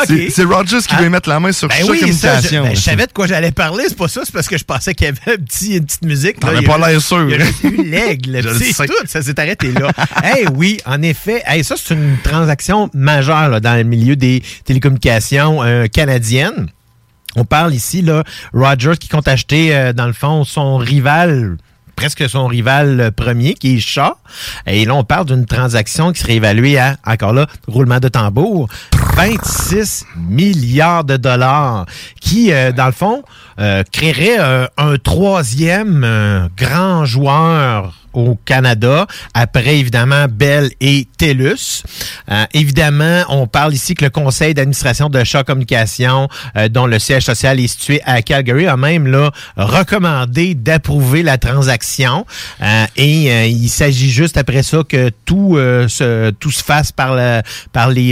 C'est- 0.05 0.29
C'est 0.29 0.43
Rogers 0.43 0.79
qui 0.87 0.93
Ah. 0.95 1.01
veut 1.01 1.09
mettre 1.09 1.27
la 1.27 1.39
main 1.39 1.51
sur 1.51 1.67
Ben 1.67 1.77
chaque 1.79 1.89
oui, 1.89 2.13
ça, 2.13 2.39
je, 2.39 2.49
ben, 2.49 2.75
je 2.75 2.79
savais 2.79 3.07
de 3.07 3.11
quoi 3.13 3.25
j'allais 3.25 3.51
parler. 3.51 3.85
C'est 3.87 3.97
pas 3.97 4.07
ça, 4.07 4.21
c'est 4.23 4.31
parce 4.33 4.47
que 4.47 4.57
je 4.57 4.63
pensais 4.63 4.93
qu'il 4.93 5.05
y 5.05 5.09
avait 5.09 5.33
un 5.33 5.37
petit, 5.43 5.77
une 5.77 5.85
petite 5.85 6.03
musique. 6.03 6.39
T'en 6.39 6.49
as 6.49 6.59
a 6.59 6.61
pas 6.61 6.77
l'air 6.77 7.01
sûr. 7.01 7.27
Il 7.27 7.31
y 7.31 7.35
a 7.41 7.67
eu 7.69 7.89
l'aigle. 7.89 8.41
C'est 8.59 8.85
tout, 8.87 8.93
ça 9.05 9.21
s'est 9.23 9.39
arrêté 9.39 9.71
là. 9.71 9.89
hey, 10.23 10.45
oui, 10.53 10.79
en 10.85 11.01
effet. 11.01 11.41
Hey, 11.47 11.63
ça, 11.63 11.75
c'est 11.77 11.93
une 11.95 12.17
transaction 12.23 12.89
majeure 12.93 13.49
là, 13.49 13.59
dans 13.59 13.75
le 13.75 13.83
milieu 13.83 14.15
des 14.15 14.43
télécommunications 14.65 15.63
euh, 15.63 15.87
canadiennes. 15.87 16.67
On 17.35 17.45
parle 17.45 17.73
ici, 17.73 18.01
là, 18.01 18.23
Rogers 18.53 18.97
qui 18.99 19.09
compte 19.09 19.27
acheter, 19.27 19.75
euh, 19.75 19.93
dans 19.93 20.07
le 20.07 20.13
fond, 20.13 20.43
son 20.43 20.77
rival 20.77 21.57
presque 21.97 22.29
son 22.29 22.45
rival 22.45 23.01
euh, 23.01 23.11
premier, 23.11 23.55
qui 23.55 23.75
est 23.75 23.79
Shaw. 23.79 24.13
Et 24.67 24.85
là, 24.85 24.95
on 24.95 25.03
parle 25.03 25.25
d'une 25.25 25.45
transaction 25.45 26.13
qui 26.13 26.21
serait 26.21 26.35
évaluée 26.35 26.77
à, 26.77 26.95
encore 27.05 27.33
là, 27.33 27.47
roulement 27.67 27.99
de 27.99 28.07
tambour, 28.07 28.69
26 29.17 30.05
milliards 30.15 31.03
de 31.03 31.17
dollars, 31.17 31.85
qui, 32.21 32.53
euh, 32.53 32.71
dans 32.71 32.85
le 32.85 32.91
fond, 32.91 33.23
euh, 33.59 33.83
créerait 33.91 34.39
euh, 34.39 34.67
un 34.77 34.97
troisième 34.97 36.49
grand 36.55 37.03
joueur 37.05 37.95
au 38.13 38.35
Canada, 38.45 39.07
après 39.33 39.77
évidemment 39.77 40.25
Bell 40.29 40.71
et 40.81 41.07
TELUS. 41.17 41.83
Euh, 42.31 42.45
évidemment, 42.53 43.23
on 43.29 43.47
parle 43.47 43.73
ici 43.73 43.95
que 43.95 44.05
le 44.05 44.09
conseil 44.09 44.53
d'administration 44.53 45.09
de 45.09 45.23
Shaw 45.23 45.43
Communication, 45.43 46.27
euh, 46.55 46.69
dont 46.69 46.85
le 46.85 46.99
siège 46.99 47.23
social 47.23 47.59
est 47.59 47.67
situé 47.67 48.01
à 48.05 48.21
Calgary, 48.21 48.67
a 48.67 48.77
même 48.77 49.07
là 49.07 49.31
recommandé 49.55 50.55
d'approuver 50.55 51.23
la 51.23 51.37
transaction. 51.37 52.25
Euh, 52.61 52.85
et 52.95 53.31
euh, 53.31 53.45
il 53.45 53.69
s'agit 53.69 54.09
juste 54.09 54.37
après 54.37 54.63
ça 54.63 54.79
que 54.87 55.09
tout, 55.25 55.55
euh, 55.57 55.87
se, 55.87 56.31
tout 56.31 56.51
se 56.51 56.63
fasse 56.63 56.91
par, 56.91 57.15
le, 57.15 57.41
par 57.71 57.89
les... 57.89 58.07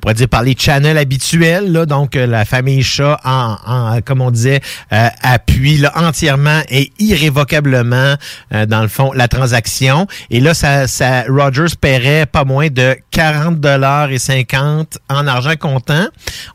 on 0.00 0.08
pourrait 0.08 0.14
dire 0.14 0.30
par 0.30 0.42
les 0.42 0.56
channels 0.58 0.96
habituels, 0.96 1.72
là, 1.72 1.84
donc 1.84 2.16
euh, 2.16 2.26
la 2.26 2.46
famille 2.46 2.82
Shaw, 2.82 3.16
en, 3.22 4.00
comme 4.02 4.22
on 4.22 4.30
disait, 4.30 4.62
euh, 4.94 5.08
appuie 5.20 5.76
là, 5.76 5.92
entièrement 5.94 6.62
et 6.70 6.90
irrévocablement, 6.98 8.14
euh, 8.54 8.64
dans 8.64 8.80
le 8.80 8.88
fond, 8.88 9.12
la 9.12 9.28
transaction. 9.28 10.06
Et 10.30 10.40
là, 10.40 10.54
ça, 10.54 10.86
ça, 10.86 11.24
Rogers 11.28 11.76
paierait 11.78 12.24
pas 12.24 12.46
moins 12.46 12.68
de 12.68 12.96
40 13.10 13.60
dollars 13.60 14.10
et 14.10 14.18
50 14.18 14.96
en 15.10 15.26
argent 15.26 15.56
comptant. 15.60 16.06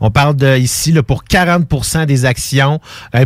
On 0.02 0.10
parle 0.10 0.36
de 0.36 0.58
ici 0.58 0.92
là, 0.92 1.04
pour 1.04 1.24
40% 1.26 2.08
des 2.08 2.26
actions 2.26 2.80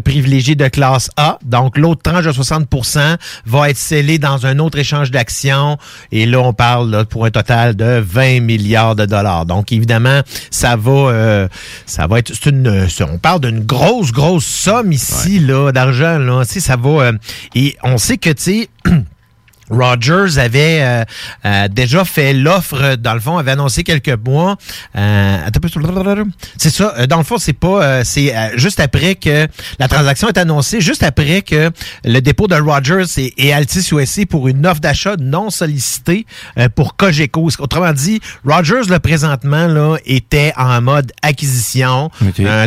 privilégiées 0.04 0.56
de 0.56 0.68
classe 0.68 1.10
A. 1.16 1.40
Donc, 1.46 1.78
l'autre 1.78 2.02
tranche 2.02 2.26
de 2.26 2.32
60% 2.34 3.16
va 3.46 3.70
être 3.70 3.78
scellée 3.78 4.20
dans 4.20 4.46
un 4.46 4.60
autre 4.60 4.80
échange 4.80 5.12
d'actions. 5.12 5.78
Et 6.12 6.26
là, 6.26 6.42
on 6.42 6.52
parle 6.52 6.92
là, 6.92 7.06
pour 7.06 7.24
un 7.24 7.32
total 7.32 7.78
de 7.78 8.04
20 8.06 8.42
milliards 8.42 8.98
de 8.98 9.06
dollars. 9.06 9.46
Donc, 9.46 9.72
évidemment, 9.72 10.09
ça 10.52 10.76
va, 10.76 10.92
euh, 10.92 11.48
ça 11.86 12.08
va 12.08 12.20
être, 12.20 12.34
c'est 12.34 12.50
une, 12.50 12.88
on 13.02 13.18
parle 13.18 13.42
d'une 13.42 13.62
grosse, 13.66 14.12
grosse 14.12 14.46
somme 14.46 14.92
ici 14.92 15.40
là 15.40 15.72
d'argent 15.72 16.18
là. 16.20 16.44
Tu 16.46 16.54
sais, 16.54 16.60
ça 16.60 16.76
va. 16.76 16.90
euh, 16.90 17.14
et 17.56 17.76
on 17.84 17.98
sait 17.98 18.18
que 18.18 18.30
tu 18.30 18.42
sais. 18.44 18.70
Rogers 19.70 20.38
avait 20.40 20.80
euh, 20.82 21.04
euh, 21.46 21.68
déjà 21.68 22.06
fait 22.06 22.34
l'offre, 22.34 22.96
dans 22.96 23.14
le 23.14 23.20
fond, 23.20 23.38
avait 23.38 23.52
annoncé 23.52 23.84
quelques 23.84 24.18
mois. 24.26 24.58
Euh, 24.96 25.38
c'est 26.58 26.70
ça. 26.70 26.94
euh, 26.98 27.08
Dans 27.08 27.18
le 27.18 27.24
fond, 27.24 27.38
c'est 27.38 27.54
pas, 27.54 27.84
euh, 27.84 28.02
c'est 28.04 28.36
euh, 28.36 28.50
juste 28.58 28.80
après 28.80 29.16
que 29.16 29.48
la 29.80 29.88
transaction 29.88 30.28
est 30.28 30.38
annoncée, 30.38 30.82
juste 30.82 31.04
après 31.04 31.42
que 31.42 31.72
le 32.04 32.20
dépôt 32.20 32.48
de 32.48 32.56
Rogers 32.56 33.06
et, 33.18 33.34
et 33.48 33.54
Altis 33.54 33.88
USA 33.92 34.26
pour 34.26 34.48
une 34.48 34.66
offre 34.66 34.82
d'achat 34.82 35.16
non 35.20 35.50
sollicitée 35.50 36.26
euh, 36.58 36.70
pour 36.70 36.96
Cogeco. 36.96 37.50
Autrement 37.60 37.94
dit, 37.94 38.20
Rogers 38.46 38.90
le 38.90 39.00
présentement 39.00 39.68
là 39.68 39.98
était 40.06 40.54
en 40.58 40.82
mode 40.82 41.12
acquisition. 41.22 42.10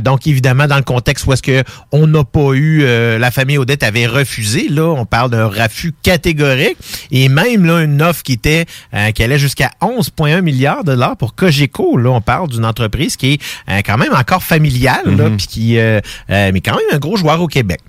Donc 0.01 0.27
évidemment 0.27 0.67
dans 0.67 0.77
le 0.77 0.83
contexte 0.83 1.27
où 1.27 1.33
est-ce 1.33 1.43
que 1.43 1.63
on 1.93 2.07
n'a 2.07 2.25
pas 2.25 2.53
eu 2.55 2.83
euh, 2.83 3.19
la 3.19 3.31
famille 3.31 3.59
Odette 3.59 3.83
avait 3.83 4.07
refusé 4.07 4.69
là, 4.69 4.85
on 4.89 5.05
parle 5.05 5.31
d'un 5.31 5.47
refus 5.47 5.93
catégorique 6.03 6.77
et 7.11 7.29
même 7.29 7.65
là 7.65 7.83
une 7.83 8.01
offre 8.03 8.23
qui 8.23 8.33
était 8.35 8.67
euh, 8.95 9.11
qui 9.13 9.23
allait 9.23 9.39
jusqu'à 9.39 9.71
11,1 9.81 10.41
milliards 10.43 10.85
de 10.85 10.93
dollars 10.93 11.17
pour 11.17 11.35
Cogeco 11.35 11.97
là, 11.97 12.11
on 12.11 12.21
parle 12.21 12.49
d'une 12.49 12.65
entreprise 12.65 13.17
qui 13.17 13.35
est 13.35 13.43
euh, 13.71 13.81
quand 13.85 13.99
même 13.99 14.13
encore 14.15 14.43
familiale 14.43 15.03
là, 15.07 15.29
Mhm. 15.29 15.37
puis 15.37 15.47
qui 15.47 15.79
euh, 15.79 16.01
euh, 16.31 16.51
mais 16.53 16.61
quand 16.61 16.73
même 16.77 16.85
un 16.93 16.99
gros 16.99 17.17
joueur 17.17 17.41
au 17.41 17.47
Québec. 17.47 17.81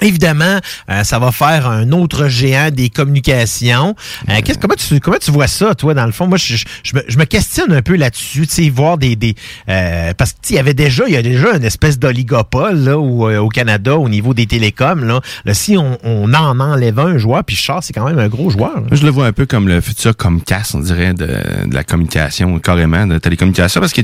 Évidemment, 0.00 0.58
euh, 0.90 1.04
ça 1.04 1.18
va 1.18 1.32
faire 1.32 1.66
un 1.68 1.90
autre 1.92 2.28
géant 2.28 2.70
des 2.70 2.90
communications. 2.90 3.94
Euh, 4.28 4.40
qu'est-ce- 4.44 4.58
comment, 4.58 4.74
tu, 4.76 5.00
comment 5.00 5.16
tu 5.20 5.30
vois 5.30 5.46
ça, 5.46 5.74
toi, 5.74 5.94
dans 5.94 6.06
le 6.06 6.12
fond? 6.12 6.26
Moi, 6.26 6.38
je, 6.38 6.56
je- 6.56 6.64
je 6.82 6.94
me, 6.94 7.02
je 7.08 7.18
me 7.18 7.24
questionne 7.24 7.72
un 7.72 7.82
peu 7.82 7.96
là-dessus, 7.96 8.46
tu 8.46 8.54
sais, 8.64 8.68
voir 8.70 8.98
des... 8.98 9.16
des 9.16 9.34
euh, 9.68 10.12
parce 10.16 10.32
que 10.32 10.36
tu 10.42 10.48
sais, 10.48 10.54
il 10.54 10.56
y 10.56 10.60
avait 10.60 10.74
déjà, 10.74 11.04
il 11.06 11.14
y 11.14 11.16
a 11.16 11.22
déjà 11.22 11.54
une 11.56 11.64
espèce 11.64 11.98
d'oligopole 11.98 12.78
là, 12.84 12.98
au, 12.98 13.28
euh, 13.28 13.38
au 13.38 13.48
Canada 13.48 13.96
au 13.96 14.08
niveau 14.08 14.34
des 14.34 14.46
télécoms. 14.46 15.04
Là, 15.04 15.20
là 15.44 15.54
si 15.54 15.76
on, 15.76 15.98
on 16.04 16.32
en 16.34 16.60
enlève 16.60 16.98
un 16.98 17.18
joueur, 17.18 17.44
puis 17.44 17.56
Char, 17.56 17.82
c'est 17.82 17.92
quand 17.92 18.06
même 18.06 18.18
un 18.18 18.28
gros 18.28 18.50
joueur. 18.50 18.74
là. 18.80 18.86
Je 18.92 19.04
le 19.04 19.10
vois 19.10 19.26
un 19.26 19.32
peu 19.32 19.46
comme 19.46 19.68
le 19.68 19.80
futur 19.80 20.16
Comcast, 20.16 20.74
on 20.74 20.80
dirait, 20.80 21.14
de, 21.14 21.26
de 21.26 21.74
la 21.74 21.84
communication, 21.84 22.58
carrément, 22.58 23.06
de 23.06 23.18
télécommunication, 23.18 23.80
parce 23.80 23.92
que 23.92 24.02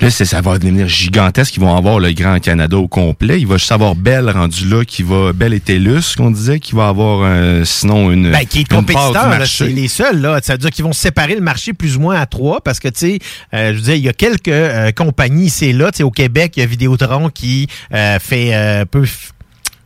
là, 0.00 0.10
c'est- 0.10 0.24
ça 0.24 0.40
va 0.40 0.58
devenir 0.58 0.88
gigantesque. 0.88 1.56
Ils 1.56 1.60
vont 1.60 1.76
avoir 1.76 1.98
le 1.98 2.12
Grand 2.12 2.38
Canada 2.40 2.76
au 2.76 2.88
complet. 2.88 3.40
Il 3.40 3.46
va 3.46 3.56
juste 3.56 3.72
avoir 3.72 3.94
Bell 3.94 4.28
rendu 4.30 4.68
là, 4.68 4.84
qui 4.84 5.02
va, 5.06 5.32
Bell 5.32 5.54
et 5.54 5.60
TELUS, 5.60 6.14
qu'on 6.16 6.30
disait, 6.30 6.60
qui 6.60 6.74
va 6.74 6.88
avoir, 6.88 7.20
euh, 7.22 7.64
sinon, 7.64 8.10
une, 8.10 8.30
Ben, 8.30 8.44
qui 8.44 8.58
est 8.58 8.62
une 8.62 8.76
compétiteur, 8.76 9.46
c'est 9.46 9.68
les 9.68 9.88
seuls. 9.88 10.20
Là. 10.20 10.38
Ça 10.42 10.52
veut 10.52 10.58
dire 10.58 10.70
qu'ils 10.70 10.84
vont 10.84 10.92
séparer 10.92 11.34
le 11.34 11.40
marché 11.40 11.72
plus 11.72 11.96
ou 11.96 12.00
moins 12.00 12.20
à 12.20 12.26
trois 12.26 12.60
parce 12.60 12.80
que, 12.80 12.88
tu 12.88 12.98
sais, 12.98 13.18
euh, 13.54 13.72
je 13.72 13.76
veux 13.76 13.82
dire, 13.82 13.94
il 13.94 14.04
y 14.04 14.08
a 14.08 14.12
quelques 14.12 14.48
euh, 14.48 14.92
compagnies 14.92 15.46
ici 15.46 15.66
et 15.66 15.72
là. 15.72 15.90
Tu 15.90 15.98
sais, 15.98 16.02
au 16.02 16.10
Québec, 16.10 16.52
il 16.56 16.60
y 16.60 16.62
a 16.62 16.66
Vidéotron 16.66 17.30
qui 17.30 17.68
euh, 17.94 18.18
fait 18.18 18.52
un 18.52 18.84
peu... 18.86 19.04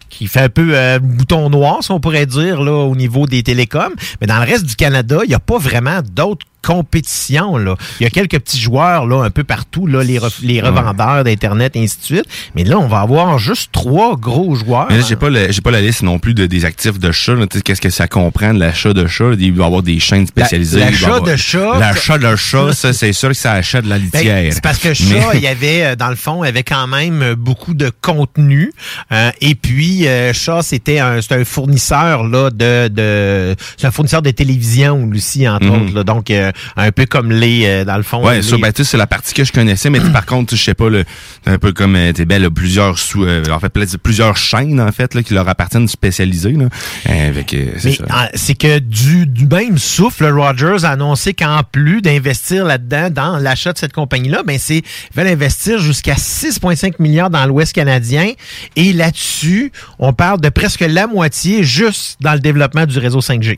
qui 0.08 0.26
fait 0.26 0.40
un 0.40 0.48
peu 0.48 0.72
euh, 0.74 0.98
bouton 0.98 1.48
noir, 1.50 1.78
si 1.82 1.92
on 1.92 2.00
pourrait 2.00 2.26
dire, 2.26 2.62
là, 2.62 2.72
au 2.72 2.96
niveau 2.96 3.26
des 3.26 3.42
télécoms. 3.42 3.94
Mais 4.20 4.26
dans 4.26 4.38
le 4.38 4.44
reste 4.44 4.64
du 4.64 4.74
Canada, 4.74 5.20
il 5.24 5.28
n'y 5.28 5.34
a 5.34 5.38
pas 5.38 5.58
vraiment 5.58 6.00
d'autres 6.02 6.46
compétitions. 6.62 7.56
Là. 7.56 7.74
Il 8.00 8.04
y 8.04 8.06
a 8.06 8.10
quelques 8.10 8.38
petits 8.38 8.60
joueurs 8.60 9.06
là, 9.06 9.22
un 9.24 9.30
peu 9.30 9.44
partout, 9.44 9.86
là, 9.86 10.02
les, 10.02 10.18
re- 10.18 10.40
les 10.42 10.60
revendeurs 10.60 11.24
d'Internet 11.24 11.76
et 11.76 11.82
ainsi 11.82 11.98
de 11.98 12.04
suite. 12.04 12.24
Mais 12.54 12.64
là, 12.64 12.78
on 12.78 12.86
va 12.88 13.00
avoir 13.00 13.38
juste 13.38 13.70
trois 13.72 14.16
gros 14.16 14.54
joueurs. 14.54 14.86
Mais 14.90 14.98
là, 14.98 15.04
j'ai 15.08 15.16
pas, 15.16 15.30
le- 15.30 15.60
pas 15.62 15.70
la 15.70 15.80
liste 15.80 16.02
non 16.02 16.18
plus 16.18 16.34
de, 16.34 16.46
des 16.46 16.64
actifs 16.64 16.98
de 16.98 17.12
chat. 17.12 17.34
Qu'est-ce 17.64 17.80
que 17.80 17.90
ça 17.90 18.08
comprend 18.08 18.54
de 18.54 18.58
l'achat 18.60 18.92
de 18.92 19.06
chat? 19.06 19.32
Il 19.38 19.52
va 19.54 19.62
y 19.64 19.66
avoir 19.66 19.82
des 19.82 19.98
chaînes 20.00 20.26
spécialisées. 20.26 20.80
L'achat 20.80 21.20
de 21.20 21.36
chat- 21.36 21.78
L'achat 21.78 22.18
de 22.18 22.36
chat, 22.36 22.72
ça, 22.72 22.92
c'est 22.92 23.12
sûr 23.12 23.28
que 23.30 23.34
ça 23.34 23.52
achète 23.52 23.84
de 23.84 23.90
la 23.90 23.98
Ben, 23.98 24.04
litière. 24.04 24.52
c'est 24.52 24.62
parce 24.62 24.78
que 24.78 24.88
Mais- 24.88 24.94
Shaw, 24.94 25.30
il 25.34 25.40
y 25.40 25.46
avait, 25.46 25.84
euh, 25.84 25.96
dans 25.96 26.08
le 26.10 26.16
fond, 26.16 26.42
il 26.44 26.46
y 26.46 26.48
avait 26.50 26.62
quand 26.62 26.86
même 26.86 27.22
euh, 27.22 27.34
beaucoup 27.36 27.74
de 27.74 27.90
contenu. 28.00 28.72
Euh, 29.12 29.30
et 29.40 29.54
puis, 29.54 30.06
euh, 30.06 30.32
Shaw, 30.32 30.62
c'était 30.62 30.98
un, 30.98 31.20
c'est 31.20 31.32
un 31.34 31.44
fournisseur 31.44 32.24
là, 32.24 32.50
de, 32.50 32.88
de 32.88 33.54
c'est 33.76 33.86
un 33.86 33.90
fournisseur 33.90 34.22
de 34.22 34.30
télévision 34.30 35.08
aussi, 35.14 35.48
entre 35.48 35.66
Mhm. 35.66 35.82
autres. 35.82 35.94
là. 35.94 36.04
donc, 36.04 36.30
euh, 36.30 36.49
un 36.76 36.92
peu 36.92 37.06
comme 37.06 37.30
les, 37.32 37.64
euh, 37.66 37.84
dans 37.84 37.96
le 37.96 38.02
fond. 38.02 38.24
Ouais, 38.24 38.36
les- 38.36 38.42
ça, 38.42 38.56
ben, 38.58 38.72
c'est 38.74 38.96
la 38.96 39.06
partie 39.06 39.34
que 39.34 39.44
je 39.44 39.52
connaissais, 39.52 39.90
mais 39.90 40.00
par 40.00 40.26
contre, 40.26 40.56
je 40.56 40.62
sais 40.62 40.74
pas, 40.74 40.88
le, 40.88 41.04
un 41.46 41.58
peu 41.58 41.72
comme, 41.72 41.96
euh, 41.96 42.12
t'es 42.12 42.24
belle, 42.24 42.50
plusieurs 42.50 42.98
sous, 42.98 43.24
euh, 43.24 43.42
en 43.50 43.58
fait, 43.60 43.72
plusieurs 44.02 44.36
chaînes, 44.36 44.80
en 44.80 44.92
fait, 44.92 45.14
là, 45.14 45.22
qui 45.22 45.34
leur 45.34 45.48
appartiennent 45.48 45.88
spécialisées, 45.88 46.52
là. 46.52 46.66
Avec, 47.06 47.50
c'est 47.78 47.84
Mais 47.84 47.94
ça. 47.96 48.04
ah, 48.10 48.28
c'est 48.34 48.54
que 48.54 48.78
du, 48.78 49.26
du 49.26 49.46
même 49.46 49.78
souffle, 49.78 50.26
Rogers 50.26 50.84
a 50.84 50.90
annoncé 50.90 51.34
qu'en 51.34 51.60
plus 51.70 52.02
d'investir 52.02 52.64
là-dedans, 52.64 53.10
dans 53.10 53.36
l'achat 53.38 53.72
de 53.72 53.78
cette 53.78 53.92
compagnie-là, 53.92 54.42
ben 54.44 54.58
c'est 54.58 54.82
veulent 55.14 55.26
investir 55.28 55.78
jusqu'à 55.78 56.14
6,5 56.14 56.94
milliards 56.98 57.30
dans 57.30 57.44
l'Ouest 57.46 57.72
canadien. 57.74 58.32
Et 58.76 58.92
là-dessus, 58.92 59.72
on 59.98 60.12
parle 60.12 60.40
de 60.40 60.48
presque 60.48 60.80
la 60.80 61.06
moitié 61.06 61.62
juste 61.62 62.16
dans 62.20 62.32
le 62.32 62.40
développement 62.40 62.86
du 62.86 62.98
réseau 62.98 63.20
5G. 63.20 63.56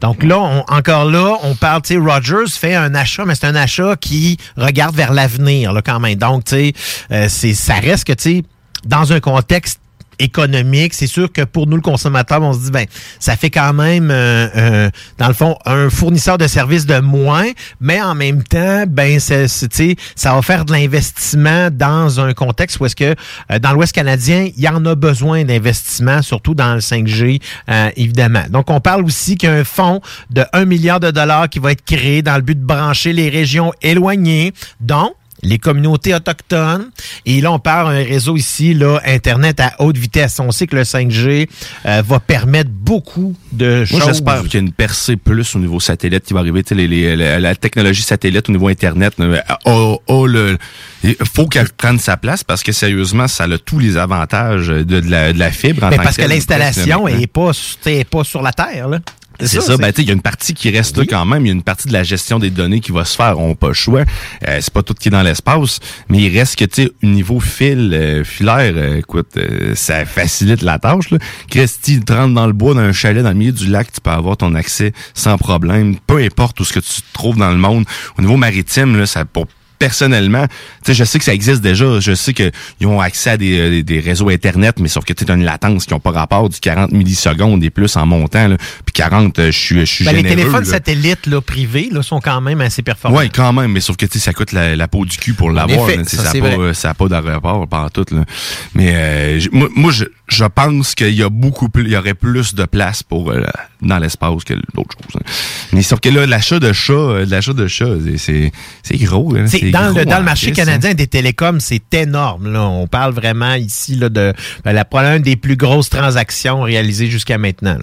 Donc 0.00 0.22
là, 0.22 0.38
on- 0.38 0.64
encore 0.68 1.04
là, 1.04 1.36
on 1.42 1.54
parle, 1.54 1.82
tu 1.82 1.94
sais, 1.94 2.00
Rogers 2.00 2.48
fait 2.50 2.74
un 2.74 2.94
achat, 2.94 3.24
mais 3.24 3.34
c'est 3.34 3.46
un 3.46 3.54
achat 3.54 3.96
qui 4.00 4.38
regarde 4.56 4.94
vers 4.94 5.12
l'avenir, 5.12 5.72
là, 5.72 5.82
quand 5.82 6.00
même. 6.00 6.14
Donc, 6.16 6.44
tu 6.44 6.50
sais, 6.56 6.72
euh, 7.12 7.28
ça 7.28 7.74
reste 7.74 8.04
que, 8.04 8.12
tu 8.12 8.22
sais, 8.22 8.42
dans 8.86 9.12
un 9.12 9.20
contexte 9.20 9.80
économique, 10.20 10.94
c'est 10.94 11.06
sûr 11.06 11.32
que 11.32 11.42
pour 11.42 11.66
nous, 11.66 11.76
le 11.76 11.82
consommateur, 11.82 12.40
on 12.42 12.52
se 12.52 12.60
dit, 12.60 12.70
ben, 12.70 12.86
ça 13.18 13.36
fait 13.36 13.50
quand 13.50 13.72
même, 13.72 14.10
euh, 14.10 14.48
euh, 14.56 14.90
dans 15.18 15.28
le 15.28 15.34
fond, 15.34 15.56
un 15.64 15.90
fournisseur 15.90 16.38
de 16.38 16.46
services 16.46 16.86
de 16.86 17.00
moins, 17.00 17.48
mais 17.80 18.00
en 18.00 18.14
même 18.14 18.42
temps, 18.42 18.84
ben, 18.86 19.18
c'est, 19.18 19.48
ça 20.14 20.34
va 20.34 20.42
faire 20.42 20.64
de 20.64 20.72
l'investissement 20.72 21.70
dans 21.70 22.20
un 22.20 22.32
contexte 22.32 22.78
où 22.80 22.86
est-ce 22.86 22.96
que, 22.96 23.14
euh, 23.50 23.58
dans 23.58 23.72
l'Ouest 23.72 23.92
canadien, 23.92 24.48
il 24.56 24.62
y 24.62 24.68
en 24.68 24.84
a 24.84 24.94
besoin 24.94 25.44
d'investissement, 25.44 26.22
surtout 26.22 26.54
dans 26.54 26.74
le 26.74 26.80
5G, 26.80 27.40
euh, 27.68 27.90
évidemment. 27.96 28.44
Donc, 28.50 28.70
on 28.70 28.80
parle 28.80 29.04
aussi 29.04 29.36
qu'il 29.36 29.48
y 29.48 29.52
a 29.52 29.56
un 29.56 29.64
fonds 29.64 30.00
de 30.30 30.44
1 30.52 30.64
milliard 30.64 31.00
de 31.00 31.10
dollars 31.10 31.48
qui 31.48 31.58
va 31.58 31.72
être 31.72 31.84
créé 31.84 32.22
dans 32.22 32.36
le 32.36 32.42
but 32.42 32.58
de 32.58 32.64
brancher 32.64 33.12
les 33.12 33.28
régions 33.28 33.72
éloignées, 33.82 34.52
dont 34.80 35.12
les 35.42 35.58
communautés 35.58 36.14
autochtones. 36.14 36.90
Et 37.26 37.40
là, 37.40 37.52
on 37.52 37.58
parle 37.58 37.94
d'un 37.94 38.04
réseau 38.04 38.36
ici, 38.36 38.74
là, 38.74 39.00
Internet 39.06 39.60
à 39.60 39.74
haute 39.78 39.96
vitesse. 39.96 40.38
On 40.40 40.50
sait 40.50 40.66
que 40.66 40.76
le 40.76 40.82
5G 40.82 41.48
euh, 41.86 42.02
va 42.06 42.20
permettre 42.20 42.70
beaucoup 42.70 43.34
de 43.52 43.84
choses. 43.84 43.98
Moi, 43.98 44.06
j'espère 44.12 44.42
qu'il 44.42 44.54
y 44.54 44.56
a 44.56 44.60
une 44.60 44.72
percée 44.72 45.16
plus 45.16 45.54
au 45.54 45.58
niveau 45.58 45.80
satellite 45.80 46.24
qui 46.24 46.34
va 46.34 46.40
arriver. 46.40 46.62
Les- 46.70 46.86
les- 46.88 47.16
la, 47.16 47.38
la 47.40 47.54
technologie 47.54 48.02
satellite 48.02 48.48
au 48.48 48.52
niveau 48.52 48.68
Internet 48.68 49.14
euh, 49.20 49.38
a- 49.48 49.58
a 50.06 50.26
le- 50.26 50.58
il 51.02 51.16
faut 51.34 51.46
qu'elle 51.46 51.70
prenne 51.70 51.98
sa 51.98 52.16
place 52.16 52.44
parce 52.44 52.62
que 52.62 52.72
sérieusement, 52.72 53.26
ça 53.28 53.44
a 53.44 53.58
tous 53.58 53.78
les 53.78 53.96
avantages 53.96 54.68
de, 54.68 54.82
de 54.82 55.10
la, 55.10 55.32
de 55.32 55.38
la 55.38 55.50
fibre. 55.50 55.84
en 55.84 55.88
Mais 55.90 55.96
tant 55.96 56.02
parce 56.02 56.16
que 56.16 56.22
l'installation 56.22 57.02
presque, 57.04 57.22
est 57.22 57.26
pas, 57.26 57.50
est 57.86 58.04
pas 58.04 58.24
sur 58.24 58.42
la 58.42 58.52
Terre, 58.52 58.88
là. 58.88 58.98
C'est 59.42 59.60
ça, 59.60 59.76
ben, 59.76 59.88
tu 59.92 59.96
sais, 59.96 60.02
il 60.02 60.08
y 60.08 60.10
a 60.10 60.14
une 60.14 60.22
partie 60.22 60.54
qui 60.54 60.70
reste 60.70 60.96
là 60.96 61.04
quand 61.08 61.24
même. 61.24 61.44
Il 61.44 61.48
y 61.48 61.50
a 61.50 61.54
une 61.54 61.62
partie 61.62 61.88
de 61.88 61.92
la 61.92 62.02
gestion 62.02 62.38
des 62.38 62.50
données 62.50 62.80
qui 62.80 62.92
va 62.92 63.04
se 63.04 63.16
faire. 63.16 63.38
On 63.38 63.48
n'a 63.48 63.54
pas 63.54 63.68
le 63.68 63.74
choix. 63.74 64.04
Euh, 64.46 64.58
c'est 64.60 64.72
pas 64.72 64.82
tout 64.82 64.94
qui 64.94 65.08
est 65.08 65.10
dans 65.10 65.22
l'espace, 65.22 65.80
mais 66.08 66.18
il 66.18 66.36
reste 66.36 66.56
que, 66.56 66.64
tu 66.64 66.84
sais, 66.84 66.90
au 67.02 67.06
niveau 67.06 67.40
fil, 67.40 67.92
euh, 67.94 68.24
filaire, 68.24 68.72
euh, 68.76 68.98
écoute, 68.98 69.36
euh, 69.36 69.74
ça 69.74 70.04
facilite 70.04 70.62
la 70.62 70.78
tâche. 70.78 71.10
Là. 71.10 71.18
Christy, 71.48 72.00
tu 72.04 72.12
rentres 72.12 72.34
dans 72.34 72.46
le 72.46 72.52
bois, 72.52 72.74
dans 72.74 72.80
un 72.80 72.92
chalet, 72.92 73.22
dans 73.22 73.30
le 73.30 73.36
milieu 73.36 73.52
du 73.52 73.66
lac, 73.66 73.92
tu 73.92 74.00
peux 74.00 74.10
avoir 74.10 74.36
ton 74.36 74.54
accès 74.54 74.92
sans 75.14 75.38
problème. 75.38 75.96
Peu 76.06 76.18
importe 76.18 76.60
où 76.60 76.64
ce 76.64 76.72
que 76.72 76.80
tu 76.80 77.02
te 77.02 77.12
trouves 77.12 77.36
dans 77.36 77.50
le 77.50 77.58
monde. 77.58 77.84
Au 78.18 78.22
niveau 78.22 78.36
maritime, 78.36 78.96
là, 78.96 79.06
ça 79.06 79.24
pour 79.24 79.46
personnellement, 79.80 80.44
je 80.86 81.04
sais 81.04 81.18
que 81.18 81.24
ça 81.24 81.34
existe 81.34 81.62
déjà. 81.62 81.98
Je 81.98 82.14
sais 82.14 82.34
qu'ils 82.34 82.86
ont 82.86 83.00
accès 83.00 83.30
à 83.30 83.36
des, 83.36 83.58
euh, 83.58 83.70
des, 83.70 83.82
des 83.82 83.98
réseaux 83.98 84.28
Internet, 84.28 84.78
mais 84.78 84.88
sauf 84.88 85.04
que 85.04 85.12
tu 85.14 85.24
as 85.28 85.34
une 85.34 85.42
latence 85.44 85.86
qui 85.86 85.94
n'a 85.94 85.98
pas 85.98 86.10
rapport 86.10 86.48
du 86.48 86.60
40 86.60 86.92
millisecondes 86.92 87.64
et 87.64 87.70
plus 87.70 87.96
en 87.96 88.06
montant. 88.06 88.46
Là. 88.46 88.56
Puis 88.84 88.92
40, 88.92 89.38
euh, 89.38 89.46
je 89.50 89.58
suis 89.58 89.80
je 89.80 89.84
suis 89.86 90.04
Ben, 90.04 90.14
les 90.14 90.22
téléphones 90.22 90.64
là. 90.64 90.70
satellites 90.70 91.26
là, 91.26 91.40
privés 91.40 91.88
là, 91.90 92.02
sont 92.02 92.20
quand 92.20 92.40
même 92.42 92.60
assez 92.60 92.82
performants. 92.82 93.16
Ouais, 93.18 93.30
quand 93.30 93.52
même, 93.54 93.72
mais 93.72 93.80
sauf 93.80 93.96
que 93.96 94.06
ça 94.06 94.34
coûte 94.34 94.52
la, 94.52 94.76
la 94.76 94.86
peau 94.86 95.06
du 95.06 95.16
cul 95.16 95.32
pour 95.32 95.50
l'avoir. 95.50 95.88
ça, 96.06 96.34
n'a 96.34 96.56
pas, 96.56 96.74
ça 96.74 96.94
pas 96.94 97.08
de 97.08 97.14
rapport 97.14 97.66
par 97.66 97.90
tout. 97.90 98.04
Là. 98.12 98.24
Mais 98.74 98.92
euh, 98.94 99.40
moi, 99.50 99.68
moi, 99.74 99.92
je, 99.92 100.04
je 100.28 100.44
pense 100.44 100.94
qu'il 100.94 101.14
y 101.14 101.22
a 101.22 101.30
beaucoup 101.30 101.70
plus, 101.70 101.84
il 101.84 101.90
y 101.90 101.96
aurait 101.96 102.14
plus 102.14 102.54
de 102.54 102.64
place 102.66 103.02
pour 103.02 103.30
euh, 103.30 103.42
dans 103.82 103.98
l'espace 103.98 104.44
que 104.44 104.54
d'autres 104.54 104.96
choses. 105.02 105.16
hein. 105.20 105.30
Mais 105.72 105.82
sauf 105.82 106.00
que 106.00 106.08
là, 106.08 106.26
l'achat 106.26 106.58
de 106.58 106.72
chats, 106.72 106.92
euh, 106.92 107.26
l'achat 107.28 107.52
de 107.52 107.66
chats, 107.66 107.86
c'est- 108.16 108.52
gros. 109.04 109.34
hein, 109.36 109.44
C'est 109.46 109.70
dans, 109.70 109.94
le, 109.96 110.04
dans 110.04 110.16
en 110.16 110.18
le 110.18 110.24
marché 110.24 110.48
hein. 110.50 110.52
canadien 110.52 110.94
des 110.94 111.06
télécoms, 111.06 111.60
c'est 111.60 111.94
énorme. 111.94 112.52
Là. 112.52 112.62
On 112.62 112.86
parle 112.86 113.12
vraiment 113.14 113.54
ici 113.54 113.96
là, 113.96 114.08
de 114.08 114.32
ben, 114.64 114.72
la 114.72 114.84
probablement 114.84 115.16
une 115.16 115.22
des 115.22 115.36
plus 115.36 115.56
grosses 115.56 115.88
transactions 115.90 116.60
réalisées 116.62 117.08
jusqu'à 117.08 117.38
maintenant. 117.38 117.76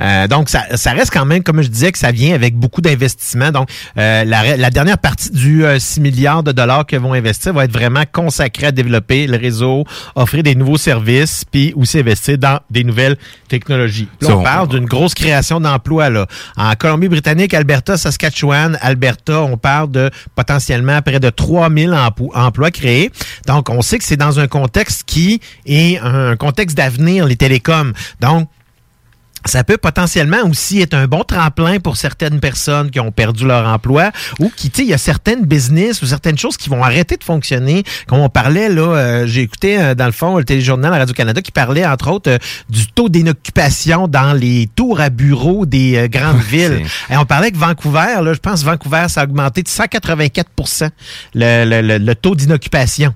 Euh, 0.00 0.26
donc, 0.28 0.48
ça, 0.48 0.64
ça 0.76 0.92
reste 0.92 1.12
quand 1.12 1.24
même, 1.26 1.42
comme 1.42 1.62
je 1.62 1.68
disais, 1.68 1.92
que 1.92 1.98
ça 1.98 2.10
vient 2.12 2.34
avec 2.34 2.56
beaucoup 2.56 2.80
d'investissements. 2.80 3.50
Donc, 3.52 3.68
euh, 3.98 4.24
la, 4.24 4.56
la 4.56 4.70
dernière 4.70 4.98
partie 4.98 5.30
du 5.30 5.64
euh, 5.64 5.78
6 5.78 6.00
milliards 6.00 6.42
de 6.42 6.52
dollars 6.52 6.86
que 6.86 6.96
vont 6.96 7.12
investir 7.12 7.52
va 7.52 7.64
être 7.64 7.72
vraiment 7.72 8.04
consacrée 8.10 8.66
à 8.66 8.72
développer 8.72 9.26
le 9.26 9.36
réseau, 9.36 9.84
offrir 10.16 10.42
des 10.42 10.54
nouveaux 10.54 10.78
services, 10.78 11.44
puis 11.50 11.72
aussi 11.76 11.98
investir 11.98 12.38
dans 12.38 12.60
des 12.70 12.84
nouvelles 12.84 13.16
technologies. 13.48 14.08
Là, 14.20 14.36
on- 14.36 14.42
parle 14.42 14.68
d'une 14.68 14.84
grosse 14.86 15.14
création 15.14 15.43
là. 15.50 16.26
En 16.56 16.74
Colombie-Britannique, 16.74 17.54
Alberta, 17.54 17.96
Saskatchewan, 17.96 18.78
Alberta, 18.80 19.42
on 19.42 19.56
parle 19.56 19.90
de 19.90 20.10
potentiellement 20.34 21.00
près 21.02 21.20
de 21.20 21.30
3000 21.30 21.90
empo- 21.90 22.30
emplois 22.34 22.70
créés. 22.70 23.10
Donc, 23.46 23.70
on 23.70 23.82
sait 23.82 23.98
que 23.98 24.04
c'est 24.04 24.16
dans 24.16 24.40
un 24.40 24.46
contexte 24.46 25.04
qui 25.04 25.40
est 25.66 25.98
un 25.98 26.36
contexte 26.36 26.76
d'avenir, 26.76 27.26
les 27.26 27.36
télécoms. 27.36 27.92
Donc, 28.20 28.48
ça 29.46 29.62
peut 29.64 29.76
potentiellement 29.76 30.42
aussi 30.48 30.80
être 30.80 30.94
un 30.94 31.06
bon 31.06 31.22
tremplin 31.24 31.78
pour 31.80 31.96
certaines 31.96 32.40
personnes 32.40 32.90
qui 32.90 33.00
ont 33.00 33.12
perdu 33.12 33.46
leur 33.46 33.66
emploi 33.66 34.10
ou 34.40 34.50
qui, 34.54 34.70
tu 34.70 34.78
sais, 34.78 34.82
il 34.84 34.88
y 34.90 34.94
a 34.94 34.98
certaines 34.98 35.44
business 35.44 36.02
ou 36.02 36.06
certaines 36.06 36.38
choses 36.38 36.56
qui 36.56 36.68
vont 36.70 36.82
arrêter 36.82 37.16
de 37.16 37.24
fonctionner. 37.24 37.84
Comme 38.06 38.20
on 38.20 38.28
parlait, 38.28 38.68
là, 38.68 38.82
euh, 38.82 39.26
j'ai 39.26 39.42
écouté 39.42 39.78
euh, 39.78 39.94
dans 39.94 40.06
le 40.06 40.12
fond 40.12 40.38
le 40.38 40.44
téléjournal 40.44 40.92
à 40.94 40.98
Radio-Canada 40.98 41.42
qui 41.42 41.52
parlait, 41.52 41.86
entre 41.86 42.10
autres, 42.10 42.30
euh, 42.30 42.38
du 42.70 42.86
taux 42.86 43.08
d'inoccupation 43.08 44.08
dans 44.08 44.32
les 44.32 44.68
tours 44.74 45.00
à 45.00 45.10
bureaux 45.10 45.66
des 45.66 46.08
grandes 46.10 46.40
villes. 46.50 46.82
Et 47.10 47.16
on 47.16 47.24
parlait 47.26 47.50
que 47.50 47.58
Vancouver, 47.58 48.20
là, 48.22 48.32
je 48.32 48.38
pense 48.40 48.60
que 48.60 48.66
Vancouver, 48.66 49.06
ça 49.08 49.22
a 49.22 49.24
augmenté 49.24 49.62
de 49.62 49.68
184 49.68 50.48
le, 51.34 51.64
le, 51.64 51.80
le- 51.80 51.98
le 51.98 52.14
taux 52.14 52.34
d'inoccupation. 52.34 53.14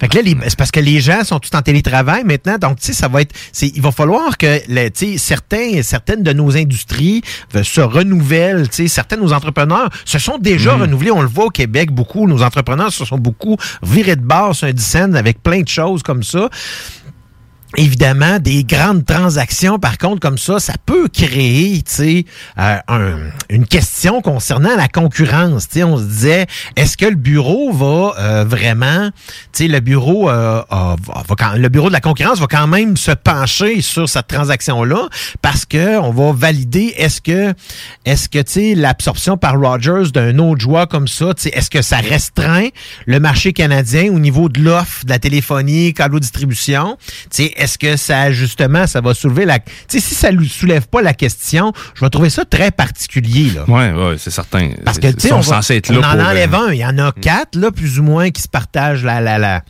Fait 0.00 0.08
que 0.08 0.18
là, 0.18 0.22
c'est 0.48 0.56
parce 0.56 0.70
que 0.70 0.80
les 0.80 1.00
gens 1.00 1.24
sont 1.24 1.38
tous 1.38 1.54
en 1.56 1.62
télétravail 1.62 2.24
maintenant, 2.24 2.56
donc 2.58 2.80
tu 2.80 2.86
sais, 2.86 2.92
ça 2.92 3.08
va 3.08 3.22
être, 3.22 3.34
c'est, 3.52 3.68
il 3.68 3.82
va 3.82 3.92
falloir 3.92 4.38
que, 4.38 4.58
tu 4.88 4.92
sais, 4.94 5.18
certains, 5.18 5.82
certaines 5.82 6.22
de 6.22 6.32
nos 6.32 6.56
industries 6.56 7.22
euh, 7.54 7.62
se 7.62 7.80
renouvellent, 7.80 8.68
tu 8.68 8.74
sais, 8.74 8.88
certains 8.88 9.16
de 9.16 9.22
nos 9.22 9.32
entrepreneurs 9.32 9.90
se 10.04 10.18
sont 10.18 10.38
déjà 10.38 10.76
Mm. 10.76 10.82
renouvelés. 10.82 11.10
On 11.10 11.22
le 11.22 11.28
voit 11.28 11.46
au 11.46 11.50
Québec 11.50 11.90
beaucoup, 11.90 12.26
nos 12.26 12.42
entrepreneurs 12.42 12.92
se 12.92 13.04
sont 13.04 13.18
beaucoup 13.18 13.56
virés 13.82 14.16
de 14.16 14.22
bord 14.22 14.54
sur 14.54 14.68
un 14.68 15.14
avec 15.14 15.42
plein 15.42 15.62
de 15.62 15.68
choses 15.68 16.02
comme 16.02 16.22
ça. 16.22 16.48
Évidemment, 17.76 18.38
des 18.38 18.64
grandes 18.64 19.04
transactions, 19.04 19.78
par 19.78 19.98
contre, 19.98 20.20
comme 20.20 20.38
ça, 20.38 20.58
ça 20.58 20.72
peut 20.86 21.06
créer, 21.06 21.82
tu 21.82 21.92
sais, 21.92 22.24
euh, 22.58 22.76
un- 22.88 23.30
une 23.50 23.66
question 23.66 24.22
concernant 24.22 24.74
la 24.74 24.88
concurrence. 24.88 25.68
Tu 25.68 25.80
sais, 25.80 25.84
on 25.84 25.98
se 25.98 26.04
disait, 26.04 26.46
est-ce 26.76 26.96
que 26.96 27.04
le 27.04 27.14
bureau 27.14 27.70
va 27.72 28.14
euh, 28.18 28.44
vraiment, 28.44 29.10
tu 29.52 29.64
sais, 29.64 29.68
le 29.68 29.80
bureau, 29.80 30.30
euh, 30.30 30.62
va- 30.70 30.96
va 31.06 31.34
quand- 31.38 31.52
le 31.56 31.68
bureau 31.68 31.88
de 31.88 31.92
la 31.92 32.00
concurrence 32.00 32.40
va 32.40 32.46
quand 32.46 32.66
même 32.66 32.96
se 32.96 33.10
pencher 33.10 33.82
sur 33.82 34.08
cette 34.08 34.28
transaction-là 34.28 35.08
parce 35.42 35.66
que 35.66 35.98
on 35.98 36.10
va 36.10 36.32
valider, 36.32 36.94
est-ce 36.96 37.20
que, 37.20 37.52
est-ce 38.06 38.30
que, 38.30 38.38
tu 38.38 38.52
sais, 38.52 38.74
l'absorption 38.76 39.36
par 39.36 39.60
Rogers 39.60 40.10
d'un 40.14 40.38
autre 40.38 40.62
joueur 40.62 40.88
comme 40.88 41.06
ça, 41.06 41.34
tu 41.34 41.42
sais, 41.42 41.48
est-ce 41.50 41.68
que 41.68 41.82
ça 41.82 41.98
restreint 41.98 42.68
le 43.04 43.20
marché 43.20 43.52
canadien 43.52 44.10
au 44.10 44.18
niveau 44.18 44.48
de 44.48 44.58
l'offre 44.62 45.04
de 45.04 45.10
la 45.10 45.18
téléphonie, 45.18 45.92
câble 45.92 46.18
distribution? 46.18 46.96
Est-ce 47.58 47.76
que 47.78 47.96
ça, 47.96 48.30
justement, 48.30 48.86
ça 48.86 49.00
va 49.00 49.14
soulever 49.14 49.44
la... 49.44 49.58
Tu 49.58 49.66
sais, 49.88 50.00
si 50.00 50.14
ça 50.14 50.30
ne 50.32 50.44
soulève 50.44 50.86
pas 50.88 51.02
la 51.02 51.14
question, 51.14 51.72
je 51.94 52.00
vais 52.04 52.10
trouver 52.10 52.30
ça 52.30 52.44
très 52.44 52.70
particulier, 52.70 53.50
là. 53.50 53.64
Ouais, 53.68 53.92
ouais, 53.92 54.16
c'est 54.18 54.30
certain. 54.30 54.70
Parce 54.84 54.98
que, 54.98 55.08
tu 55.08 55.20
sais, 55.20 55.32
on, 55.32 55.40
va- 55.40 55.60
en 56.06 56.18
euh, 56.18 56.30
enlève 56.30 56.54
un. 56.54 56.72
Il 56.72 56.78
y 56.78 56.86
en 56.86 56.98
a 56.98 57.12
quatre, 57.12 57.56
là, 57.56 57.70
plus 57.70 57.98
ou 57.98 58.02
moins, 58.02 58.30
qui 58.30 58.42
se 58.42 58.48
partagent 58.48 59.04
la, 59.04 59.20
la, 59.20 59.38
la, 59.38 59.62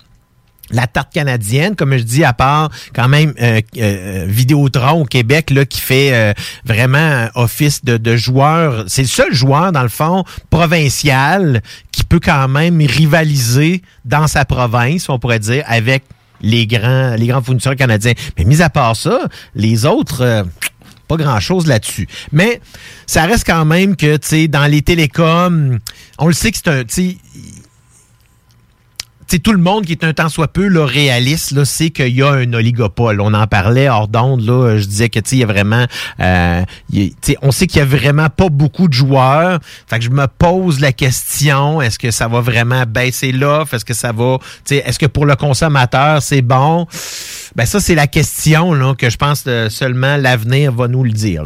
la 0.70 0.86
tarte 0.86 1.12
canadienne, 1.15 1.74
comme 1.77 1.97
je 1.97 2.02
dis, 2.02 2.24
à 2.24 2.35
part 2.35 2.70
quand 2.94 3.09
même 3.09 3.32
euh, 3.40 3.60
euh, 3.78 4.27
Vidéotron 4.28 5.01
au 5.01 5.05
Québec, 5.06 5.51
là, 5.51 5.65
qui 5.65 5.81
fait 5.81 6.12
euh, 6.12 6.32
vraiment 6.65 7.28
office 7.35 7.85
de, 7.85 7.97
de 7.97 8.16
joueur. 8.16 8.85
C'est 8.86 9.02
le 9.02 9.09
seul 9.09 9.32
joueur, 9.32 9.73
dans 9.73 9.82
le 9.82 9.89
fond, 9.89 10.24
provincial, 10.51 11.62
qui 11.93 12.05
peut 12.05 12.20
quand 12.23 12.48
même 12.48 12.81
rivaliser 12.81 13.82
dans 14.05 14.27
sa 14.27 14.44
province, 14.44 15.09
on 15.09 15.19
pourrait 15.19 15.39
dire, 15.40 15.65
avec 15.66 16.05
les 16.40 16.66
grands, 16.66 17.15
les 17.16 17.27
grands 17.27 17.43
fournisseurs 17.43 17.77
canadiens. 17.77 18.15
Mais 18.36 18.44
mis 18.44 18.62
à 18.62 18.70
part 18.70 18.97
ça, 18.97 19.20
les 19.55 19.86
autres... 19.86 20.23
euh, 20.23 20.44
pas 21.09 21.16
grand-chose 21.16 21.66
là-dessus. 21.66 22.06
Mais 22.32 22.60
ça 23.06 23.24
reste 23.24 23.47
quand 23.47 23.65
même 23.65 23.97
que, 23.97 24.19
tu 24.19 24.28
sais, 24.28 24.47
dans 24.47 24.66
les 24.70 24.82
télécoms, 24.82 25.78
on 26.19 26.27
le 26.27 26.35
sait 26.35 26.52
que 26.52 26.59
c'est 26.59 26.69
un... 26.69 26.85
tu 29.28 29.36
sais, 29.36 29.38
tout 29.40 29.52
le 29.52 29.59
monde 29.59 29.84
qui 29.84 29.92
est 29.92 30.05
un 30.05 30.14
tant 30.14 30.30
soit 30.30 30.48
peu 30.48 30.68
là, 30.68 30.86
réaliste 30.86 31.50
là, 31.50 31.66
sait 31.66 31.90
qu'il 31.90 32.14
y 32.14 32.22
a 32.22 32.30
un 32.30 32.52
oligopole. 32.55 33.20
On 33.20 33.34
en 33.34 33.46
parlait 33.46 33.88
hors 33.88 34.09
d'onde. 34.09 34.40
Là, 34.40 34.78
je 34.78 34.86
disais 34.86 35.10
que 35.10 35.18
il 35.32 35.38
y 35.38 35.42
a 35.42 35.46
vraiment, 35.46 35.84
euh, 36.20 36.64
on 37.42 37.52
sait 37.52 37.66
qu'il 37.66 37.80
y 37.80 37.82
a 37.82 37.84
vraiment 37.84 38.30
pas 38.30 38.48
beaucoup 38.48 38.88
de 38.88 38.94
joueurs. 38.94 39.59
Fait 39.86 39.98
que 39.98 40.05
je 40.05 40.10
me 40.10 40.26
pose 40.26 40.80
la 40.80 40.92
question 40.92 41.82
est-ce 41.82 41.98
que 41.98 42.10
ça 42.10 42.28
va 42.28 42.40
vraiment 42.40 42.84
baisser 42.86 43.32
l'offre? 43.32 43.74
Est-ce 43.74 43.84
que 43.84 43.94
ça 43.94 44.12
va, 44.12 44.38
est-ce 44.70 44.98
que 44.98 45.06
pour 45.06 45.26
le 45.26 45.36
consommateur 45.36 46.22
c'est 46.22 46.42
bon? 46.42 46.86
Ben 47.55 47.66
ça 47.66 47.80
c'est 47.80 47.94
la 47.94 48.06
question 48.06 48.72
là 48.72 48.94
que 48.94 49.10
je 49.10 49.16
pense 49.16 49.42
que 49.42 49.68
seulement 49.68 50.16
l'avenir 50.16 50.72
va 50.72 50.88
nous 50.88 51.05
le 51.05 51.12
dire. 51.12 51.44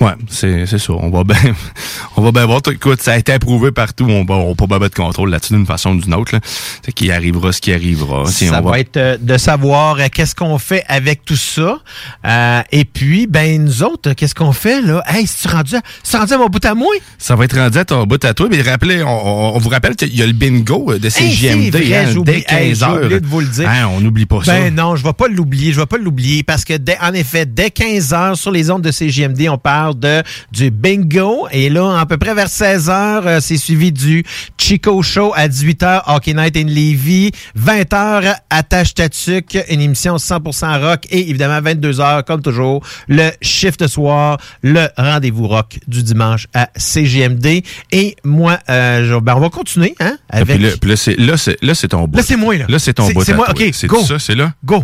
Ouais, 0.00 0.12
c'est 0.28 0.66
c'est 0.66 0.78
ça. 0.78 0.92
On 0.92 1.10
va 1.10 1.24
bien 1.24 1.36
on 2.16 2.22
va 2.22 2.32
bien 2.32 2.44
voir. 2.44 2.60
Écoute, 2.70 3.00
ça 3.00 3.12
a 3.12 3.16
été 3.16 3.32
approuvé 3.32 3.72
partout. 3.72 4.04
On 4.08 4.24
va 4.24 4.34
on 4.34 4.54
pas 4.54 4.78
mettre 4.78 4.96
de 4.96 5.02
contrôle 5.02 5.30
là-dessus 5.30 5.54
d'une 5.54 5.66
façon 5.66 5.90
ou 5.90 6.00
d'une 6.00 6.14
autre. 6.14 6.34
Là. 6.34 6.40
C'est 6.84 6.92
qu'il 6.92 7.10
arrivera 7.12 7.52
ce 7.52 7.60
qui 7.60 7.72
arrivera. 7.72 8.26
Si 8.26 8.48
ça 8.48 8.60
on 8.62 8.68
va, 8.70 8.78
être 8.78 8.96
euh, 8.96 9.16
de 9.20 9.38
savoir 9.38 9.96
euh, 9.98 10.06
qu'est-ce 10.12 10.34
qu'on 10.34 10.58
fait 10.58 10.84
avec 10.88 11.24
tout 11.24 11.36
ça. 11.36 11.78
Euh, 12.26 12.62
et 12.72 12.84
puis, 12.84 13.26
ben 13.26 13.62
nous 13.62 13.82
autres, 13.82 14.12
qu'est-ce 14.12 14.34
qu'on 14.34 14.52
fait 14.52 14.82
là? 14.82 15.02
Hey, 15.06 15.26
c'est 15.26 15.50
rendu, 15.50 15.76
à- 15.76 15.82
c'est 16.02 16.18
rendu 16.18 16.34
à 16.34 16.38
mon 16.38 16.48
bout 16.48 16.64
à 16.64 16.74
moi? 16.74 16.92
Ça 17.18 17.34
va 17.36 17.44
être 17.44 17.56
rendu 17.58 17.78
à 17.78 17.84
ton 17.84 18.04
bout 18.04 18.22
à 18.24 18.34
toi. 18.34 18.48
Mais 18.50 18.60
rappelez, 18.60 19.02
on, 19.02 19.58
vous 19.58 19.68
rappelle 19.70 19.96
qu'il 19.96 20.14
y 20.14 20.22
a 20.22 20.26
le 20.26 20.32
bingo 20.32 20.98
de 20.98 21.06
Hey, 21.06 21.32
CJMD 21.34 21.70
c'est 21.72 21.84
vrai, 21.84 21.94
hein, 21.94 22.22
dès 22.24 22.42
15 22.42 22.58
hey, 22.60 22.74
j'ai 22.74 22.84
heures. 22.84 22.96
oublié 22.96 23.20
de 23.20 23.26
vous 23.26 23.40
le 23.40 23.46
dire. 23.46 23.68
Hein, 23.68 23.88
on 23.96 24.00
n'oublie 24.00 24.26
pas 24.26 24.44
ça. 24.44 24.52
Ben 24.52 24.74
non, 24.74 24.96
je 24.96 25.02
vais 25.04 25.12
pas 25.12 25.28
l'oublier, 25.28 25.72
je 25.72 25.80
vais 25.80 25.86
pas 25.86 25.98
l'oublier 25.98 26.42
parce 26.42 26.64
que 26.64 26.74
dès, 26.74 26.98
en 27.00 27.12
effet, 27.14 27.46
dès 27.46 27.70
15 27.70 28.12
heures 28.12 28.36
sur 28.36 28.50
les 28.50 28.70
ondes 28.70 28.82
de 28.82 28.90
CGMD, 28.90 29.48
on 29.48 29.58
parle 29.58 29.85
de 29.94 30.22
du 30.52 30.70
bingo. 30.70 31.46
Et 31.52 31.68
là, 31.70 31.98
à 32.00 32.06
peu 32.06 32.16
près 32.16 32.34
vers 32.34 32.48
16h, 32.48 33.40
c'est 33.40 33.56
suivi 33.56 33.92
du 33.92 34.24
Chico 34.58 35.02
Show 35.02 35.32
à 35.36 35.48
18h, 35.48 36.02
Hockey 36.06 36.34
Night 36.34 36.56
in 36.56 36.64
Levy. 36.64 37.30
20h, 37.58 38.34
Attache 38.50 38.94
Tatuc, 38.94 39.58
une 39.70 39.80
émission 39.80 40.16
100% 40.16 40.80
rock. 40.80 41.06
Et 41.10 41.28
évidemment, 41.30 41.60
22h, 41.60 42.24
comme 42.24 42.42
toujours, 42.42 42.82
le 43.08 43.30
shift 43.42 43.86
soir, 43.86 44.38
le 44.62 44.86
rendez-vous 44.96 45.46
rock 45.48 45.78
du 45.86 46.02
dimanche 46.02 46.46
à 46.54 46.68
CGMD. 46.76 47.62
Et 47.92 48.16
moi, 48.24 48.58
euh, 48.68 49.08
je- 49.08 49.20
ben, 49.20 49.34
on 49.36 49.40
va 49.40 49.48
continuer, 49.50 49.94
hein, 50.00 50.16
Ah, 50.30 50.38
avec... 50.38 50.56
puis 50.56 50.64
là, 50.66 50.70
puis 50.80 50.90
là, 50.90 50.96
c'est 50.96 51.18
là, 51.18 51.36
c'est 51.36 51.56
là, 51.62 51.74
c'est 51.74 51.88
ton 51.88 52.04
bout. 52.06 52.16
Là, 52.16 52.22
c'est 52.22 52.36
moi, 52.36 52.56
là. 52.56 52.64
Là, 52.68 52.78
c'est 52.78 52.94
ton 52.94 53.08
bout. 53.10 53.24
c'est 53.24 53.32
à 53.32 53.36
moi, 53.36 53.50
ok, 53.50 53.64
C'est 53.72 53.86
go. 53.86 54.02
ça, 54.04 54.18
c'est 54.18 54.34
là? 54.34 54.52
Go. 54.64 54.82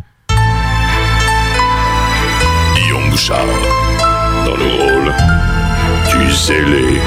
Guillaume 2.76 3.10
Bouchard, 3.10 3.46
dans 4.52 4.58
le 4.58 4.64
rôle 4.64 5.12
du 6.10 6.32
zélé 6.32 7.00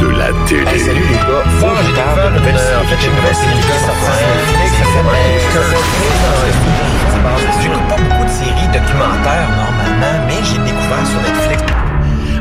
de 0.00 0.06
la 0.08 0.30
télé. 0.46 0.78
salut 0.78 1.00
les 1.00 1.14
gars. 1.14 1.44
Moi, 1.60 1.70
j'ai 1.84 1.92
découvert 1.92 2.28
une 2.28 2.34
nouvelle 2.34 2.58
série. 2.58 2.76
En 2.76 2.86
fait, 2.86 2.96
j'ai 3.00 3.08
une 3.08 3.16
nouvelle 3.16 3.34
série 3.34 3.52
qui 3.52 3.68
est 3.68 3.84
sortie 3.86 4.12
sur 4.18 4.26
Netflix. 4.34 4.72
Ça 4.78 4.84
s'appelle 4.94 5.32
J'écoute 7.62 7.88
pas 7.88 7.96
beaucoup 7.96 8.24
de 8.24 8.30
séries 8.30 8.70
documentaires 8.72 9.48
normalement, 9.56 10.26
mais 10.26 10.38
j'ai 10.44 10.58
découvert 10.58 11.06
sur 11.06 11.20
Netflix. 11.20 11.62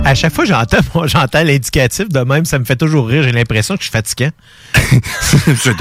À 0.04 0.16
chaque 0.16 0.34
fois 0.34 0.44
que 0.46 0.50
j'entends, 0.50 0.78
moi, 0.96 1.06
j'entends 1.08 1.44
l'indicatif 1.44 2.10
de 2.10 2.20
même, 2.22 2.46
ça 2.46 2.58
me 2.58 2.66
fait 2.66 2.76
toujours 2.76 3.08
rire. 3.08 3.24
J'ai 3.24 3.32
l'impression 3.32 3.76
que 3.76 3.82
je 3.82 3.86
suis 3.86 3.92
fatiguant. 3.92 4.32
c'est 5.52 5.74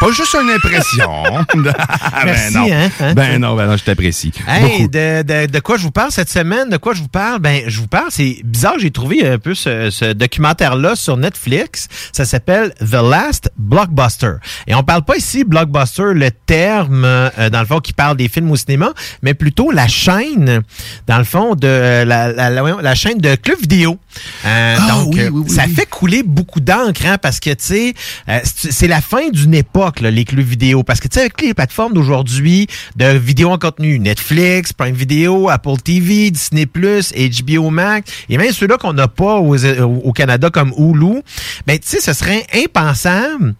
pas 0.00 0.10
juste 0.12 0.34
une 0.34 0.50
impression. 0.50 1.24
Ah, 2.10 2.22
Merci, 2.24 2.54
ben 2.54 2.60
non. 2.60 2.68
hein, 2.72 2.88
hein. 3.00 3.14
ben 3.14 3.40
non, 3.40 3.54
ben 3.56 3.66
non, 3.66 3.76
je 3.76 3.84
t'apprécie. 3.84 4.32
Hey, 4.46 4.88
de, 4.88 5.22
de, 5.22 5.46
de 5.46 5.60
quoi 5.60 5.76
je 5.76 5.82
vous 5.82 5.90
parle 5.90 6.10
cette 6.10 6.30
semaine? 6.30 6.68
De 6.68 6.76
quoi 6.76 6.94
je 6.94 7.00
vous 7.02 7.08
parle? 7.08 7.38
Ben, 7.40 7.62
je 7.66 7.80
vous 7.80 7.86
parle, 7.86 8.06
c'est 8.10 8.38
bizarre, 8.44 8.74
j'ai 8.78 8.90
trouvé 8.90 9.26
un 9.26 9.38
peu 9.38 9.54
ce, 9.54 9.90
ce 9.90 10.12
documentaire-là 10.12 10.94
sur 10.96 11.16
Netflix. 11.16 11.88
Ça 12.12 12.24
s'appelle 12.24 12.72
The 12.80 12.94
Last 13.02 13.50
Blockbuster. 13.58 14.34
Et 14.66 14.74
on 14.74 14.82
parle 14.82 15.04
pas 15.04 15.16
ici 15.16 15.44
blockbuster, 15.44 16.12
le 16.14 16.30
terme, 16.30 17.04
euh, 17.04 17.50
dans 17.50 17.60
le 17.60 17.66
fond, 17.66 17.80
qui 17.80 17.92
parle 17.92 18.16
des 18.16 18.28
films 18.28 18.50
au 18.50 18.56
cinéma, 18.56 18.92
mais 19.22 19.34
plutôt 19.34 19.70
la 19.70 19.88
chaîne, 19.88 20.62
dans 21.06 21.18
le 21.18 21.24
fond, 21.24 21.54
de 21.54 21.66
euh, 21.68 22.04
la, 22.04 22.32
la, 22.32 22.50
la, 22.50 22.62
la 22.80 22.94
chaîne 22.94 23.18
de 23.18 23.34
club 23.36 23.58
vidéo. 23.60 23.98
Euh, 24.44 24.76
donc, 24.88 25.14
oui, 25.14 25.20
euh, 25.20 25.30
oui, 25.32 25.42
oui, 25.46 25.50
ça 25.50 25.66
fait 25.66 25.86
couler 25.86 26.22
beaucoup 26.22 26.60
d'encre, 26.60 27.04
hein, 27.06 27.18
parce 27.18 27.40
que, 27.40 27.50
tu 27.50 27.56
sais, 27.64 27.94
euh, 28.28 28.38
c'est 28.44 28.72
c'est 28.72 28.88
la 28.88 29.00
fin 29.00 29.28
d'une 29.30 29.54
époque, 29.54 30.00
là, 30.00 30.10
les 30.10 30.24
clubs 30.24 30.46
vidéo. 30.46 30.82
Parce 30.82 31.00
que, 31.00 31.08
tu 31.08 31.14
sais, 31.14 31.20
avec 31.20 31.40
les 31.42 31.54
plateformes 31.54 31.92
d'aujourd'hui, 31.94 32.66
de 32.96 33.06
vidéos 33.16 33.50
en 33.50 33.58
contenu, 33.58 33.98
Netflix, 33.98 34.72
Prime 34.72 34.94
Video, 34.94 35.48
Apple 35.48 35.76
TV, 35.82 36.30
Disney+, 36.30 36.66
HBO 36.66 37.70
Max, 37.70 38.10
et 38.28 38.38
même 38.38 38.52
ceux-là 38.52 38.76
qu'on 38.78 38.92
n'a 38.92 39.08
pas 39.08 39.36
aux- 39.36 39.56
au 40.04 40.12
Canada 40.12 40.50
comme 40.50 40.72
Hulu, 40.76 41.22
ben, 41.66 41.78
tu 41.78 41.88
sais, 41.88 42.00
ce 42.00 42.12
serait 42.12 42.46
impensable 42.54 43.54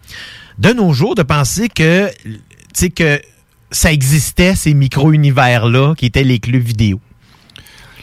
de 0.59 0.72
nos 0.72 0.93
jours 0.93 1.14
de 1.14 1.22
penser 1.22 1.68
que, 1.68 2.09
tu 2.24 2.39
sais, 2.74 2.90
que 2.90 3.20
ça 3.70 3.93
existait, 3.93 4.55
ces 4.55 4.74
micro-univers-là, 4.74 5.94
qui 5.97 6.06
étaient 6.06 6.24
les 6.24 6.39
clubs 6.39 6.62
vidéo. 6.62 7.01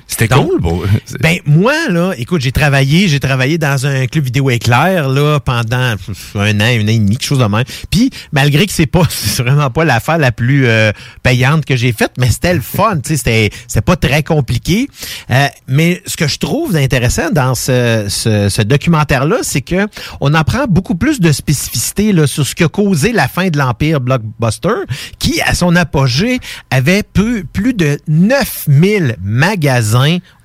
C'était 0.07 0.27
cool, 0.27 0.59
bon. 0.59 0.81
Ben 1.19 1.39
moi 1.45 1.73
là, 1.89 2.13
écoute, 2.17 2.41
j'ai 2.41 2.51
travaillé, 2.51 3.07
j'ai 3.07 3.19
travaillé 3.19 3.57
dans 3.57 3.85
un 3.85 4.05
club 4.07 4.25
vidéo 4.25 4.49
éclair 4.49 5.09
là 5.09 5.39
pendant 5.39 5.77
un 5.77 5.95
an, 5.95 5.97
un 6.35 6.59
an 6.59 6.65
et 6.65 6.97
demi, 6.97 7.17
quelque 7.17 7.27
chose 7.27 7.39
de 7.39 7.45
même. 7.45 7.63
Puis 7.89 8.11
malgré 8.31 8.65
que 8.65 8.73
c'est 8.73 8.85
pas, 8.85 9.03
c'est 9.09 9.43
vraiment 9.43 9.69
pas 9.69 9.83
l'affaire 9.85 10.17
la 10.17 10.31
plus 10.31 10.67
euh, 10.67 10.91
payante 11.23 11.65
que 11.65 11.75
j'ai 11.75 11.91
faite, 11.91 12.13
mais 12.19 12.29
c'était 12.29 12.53
le 12.53 12.61
fun, 12.61 12.97
tu 12.97 13.09
sais, 13.09 13.17
c'était, 13.17 13.49
c'était 13.67 13.81
pas 13.81 13.95
très 13.95 14.23
compliqué. 14.23 14.87
Euh, 15.31 15.47
mais 15.67 16.01
ce 16.05 16.17
que 16.17 16.27
je 16.27 16.37
trouve 16.37 16.75
intéressant 16.75 17.31
dans 17.31 17.55
ce, 17.55 18.05
ce, 18.09 18.49
ce 18.49 18.61
documentaire 18.61 19.25
là, 19.25 19.37
c'est 19.41 19.61
que 19.61 19.87
on 20.21 20.33
apprend 20.33 20.65
beaucoup 20.67 20.95
plus 20.95 21.19
de 21.19 21.31
spécificité 21.31 22.13
là 22.13 22.27
sur 22.27 22.45
ce 22.45 22.55
que 22.55 22.65
causé 22.65 23.11
la 23.11 23.27
fin 23.27 23.49
de 23.49 23.57
l'empire 23.57 24.01
blockbuster, 24.01 24.85
qui 25.19 25.41
à 25.41 25.53
son 25.53 25.75
apogée 25.75 26.39
avait 26.69 27.03
peu, 27.03 27.43
plus 27.51 27.73
de 27.73 27.99
9000 28.07 29.17
magasins 29.21 29.94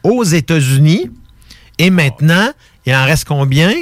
aux 0.03 0.25
États-Unis. 0.25 1.11
Et 1.79 1.91
maintenant, 1.91 2.51
il 2.87 2.95
en 2.95 3.05
reste 3.05 3.27
combien? 3.27 3.73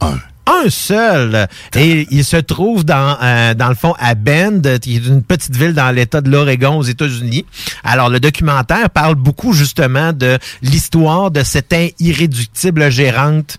Un. 0.00 0.18
Un 0.46 0.68
seul. 0.68 1.46
Et 1.76 2.08
il 2.10 2.24
se 2.24 2.36
trouve 2.36 2.84
dans, 2.84 3.16
euh, 3.22 3.54
dans 3.54 3.68
le 3.68 3.74
fond 3.76 3.94
à 4.00 4.14
Bend, 4.16 4.62
qui 4.80 4.96
est 4.96 5.06
une 5.06 5.22
petite 5.22 5.54
ville 5.54 5.74
dans 5.74 5.90
l'État 5.90 6.20
de 6.20 6.28
l'Oregon 6.28 6.76
aux 6.76 6.82
États-Unis. 6.82 7.46
Alors, 7.84 8.08
le 8.08 8.18
documentaire 8.18 8.90
parle 8.90 9.14
beaucoup 9.14 9.52
justement 9.52 10.12
de 10.12 10.38
l'histoire 10.62 11.30
de 11.30 11.44
cette 11.44 11.74
irréductible 12.00 12.90
gérante 12.90 13.58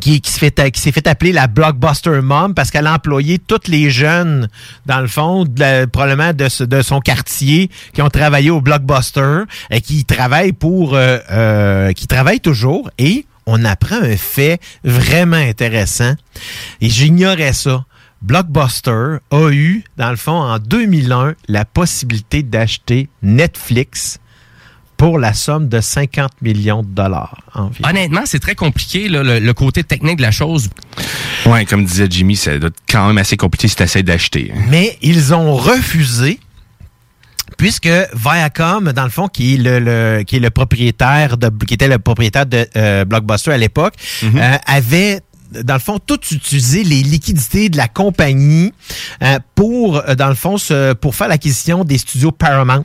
qui, 0.00 0.22
s'est 0.24 0.92
fait 0.92 1.06
appeler 1.08 1.32
la 1.32 1.46
Blockbuster 1.46 2.20
Mom 2.22 2.54
parce 2.54 2.70
qu'elle 2.70 2.86
a 2.86 2.94
employé 2.94 3.38
tous 3.38 3.68
les 3.68 3.90
jeunes, 3.90 4.48
dans 4.86 5.00
le 5.00 5.08
fond, 5.08 5.44
probablement 5.92 6.32
de 6.32 6.82
son 6.82 7.00
quartier, 7.00 7.70
qui 7.92 8.02
ont 8.02 8.10
travaillé 8.10 8.50
au 8.50 8.60
Blockbuster 8.60 9.42
et 9.70 9.80
qui 9.80 10.04
travaillent 10.04 10.52
pour, 10.52 10.94
euh, 10.94 11.18
euh, 11.30 11.92
qui 11.92 12.06
travaillent 12.06 12.40
toujours 12.40 12.90
et 12.98 13.26
on 13.46 13.64
apprend 13.64 13.96
un 13.96 14.16
fait 14.16 14.60
vraiment 14.84 15.36
intéressant 15.36 16.14
et 16.80 16.88
j'ignorais 16.88 17.52
ça. 17.52 17.84
Blockbuster 18.22 19.16
a 19.30 19.50
eu, 19.50 19.82
dans 19.96 20.10
le 20.10 20.16
fond, 20.16 20.32
en 20.32 20.58
2001, 20.58 21.34
la 21.48 21.64
possibilité 21.64 22.42
d'acheter 22.42 23.08
Netflix 23.22 24.18
pour 25.00 25.18
la 25.18 25.32
somme 25.32 25.66
de 25.68 25.80
50 25.80 26.30
millions 26.42 26.82
de 26.82 26.88
dollars 26.88 27.40
environ. 27.54 27.88
Honnêtement, 27.88 28.20
c'est 28.26 28.38
très 28.38 28.54
compliqué, 28.54 29.08
là, 29.08 29.22
le, 29.22 29.38
le 29.38 29.54
côté 29.54 29.82
technique 29.82 30.18
de 30.18 30.22
la 30.22 30.30
chose. 30.30 30.68
Ouais, 31.46 31.64
comme 31.64 31.86
disait 31.86 32.06
Jimmy, 32.10 32.36
ça 32.36 32.58
doit 32.58 32.68
être 32.68 32.82
quand 32.86 33.06
même 33.06 33.16
assez 33.16 33.38
compliqué 33.38 33.66
si 33.66 33.76
tu 33.76 33.82
essaies 33.82 34.02
d'acheter. 34.02 34.52
hein. 34.54 34.60
Mais 34.68 34.98
ils 35.00 35.32
ont 35.32 35.54
refusé 35.54 36.38
puisque 37.56 37.88
Viacom, 38.14 38.92
dans 38.92 39.04
le 39.04 39.10
fond, 39.10 39.28
qui 39.28 39.54
est 39.54 39.58
le, 39.58 39.78
le- 39.80 40.22
qui 40.22 40.36
est 40.36 40.40
le 40.40 40.50
propriétaire 40.50 41.36
de, 41.38 41.50
qui 41.64 41.74
était 41.74 41.88
le 41.88 41.98
propriétaire 41.98 42.44
de 42.46 42.66
euh, 42.76 43.04
Blockbuster 43.06 43.52
à 43.52 43.58
l'époque, 43.58 43.94
euh, 44.22 44.56
avait 44.66 45.20
dans 45.64 45.74
le 45.74 45.80
fond, 45.80 45.98
tout 45.98 46.20
utilisé 46.30 46.84
les 46.84 47.02
liquidités 47.02 47.70
de 47.70 47.76
la 47.76 47.88
compagnie 47.88 48.72
euh, 49.22 49.38
pour, 49.56 50.00
dans 50.16 50.28
le 50.28 50.36
fond, 50.36 50.54
pour 51.00 51.14
faire 51.16 51.26
l'acquisition 51.26 51.82
des 51.84 51.98
studios 51.98 52.30
Paramount. 52.30 52.84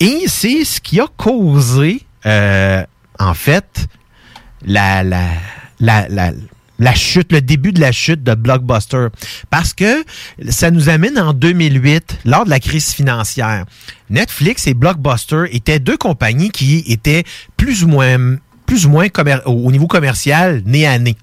Et 0.00 0.24
c'est 0.26 0.64
ce 0.64 0.80
qui 0.80 1.00
a 1.00 1.06
causé, 1.16 2.02
euh, 2.26 2.84
en 3.18 3.34
fait, 3.34 3.86
la, 4.64 5.02
la, 5.02 5.26
la, 5.80 6.08
la, 6.08 6.32
la 6.78 6.94
chute, 6.94 7.32
le 7.32 7.40
début 7.40 7.72
de 7.72 7.80
la 7.80 7.92
chute 7.92 8.22
de 8.22 8.34
Blockbuster. 8.34 9.08
Parce 9.50 9.74
que 9.74 10.04
ça 10.48 10.70
nous 10.70 10.88
amène 10.88 11.18
en 11.18 11.32
2008, 11.32 12.18
lors 12.24 12.44
de 12.44 12.50
la 12.50 12.60
crise 12.60 12.92
financière. 12.92 13.64
Netflix 14.10 14.66
et 14.66 14.74
Blockbuster 14.74 15.44
étaient 15.52 15.78
deux 15.78 15.96
compagnies 15.96 16.50
qui 16.50 16.84
étaient 16.88 17.24
plus 17.56 17.84
ou 17.84 17.88
moins, 17.88 18.36
plus 18.66 18.86
ou 18.86 18.90
moins 18.90 19.06
au 19.46 19.70
niveau 19.72 19.86
commercial, 19.86 20.62
nez 20.66 20.86
à 20.86 20.98
nez. 20.98 21.16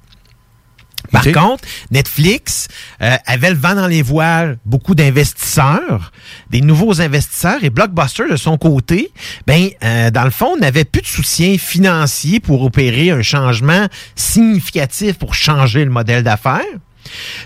Par 1.11 1.23
contre, 1.23 1.64
Netflix 1.91 2.68
euh, 3.02 3.15
avait 3.26 3.49
le 3.49 3.56
vent 3.56 3.76
dans 3.76 3.88
les 3.88 4.02
voiles, 4.02 4.57
beaucoup 4.65 4.95
d'investisseurs, 4.95 6.11
des 6.49 6.61
nouveaux 6.61 7.02
investisseurs, 7.02 7.64
et 7.64 7.69
Blockbuster, 7.69 8.30
de 8.30 8.36
son 8.36 8.57
côté, 8.57 9.11
ben, 9.48 9.69
euh, 9.84 10.11
dans 10.11 10.23
le 10.23 10.32
fond, 10.32 10.57
n'avait 10.57 10.86
plus 10.86 11.02
de 11.02 11.07
soutien 11.07 11.57
financier 11.57 12.40
pour 12.40 12.61
opérer 12.64 13.11
un 13.11 13.22
changement 13.22 13.88
significatif 14.15 15.18
pour 15.18 15.34
changer 15.34 15.84
le 15.86 15.91
modèle 15.91 16.23
d'affaires. 16.23 16.61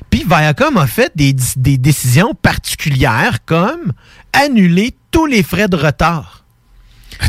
Puis 0.09 0.25
Viacom 0.27 0.77
a 0.77 0.87
fait 0.87 1.11
des, 1.15 1.35
des 1.55 1.77
décisions 1.77 2.33
particulières 2.35 3.39
comme 3.45 3.93
annuler 4.33 4.95
tous 5.11 5.25
les 5.25 5.43
frais 5.43 5.67
de 5.67 5.77
retard. 5.77 6.43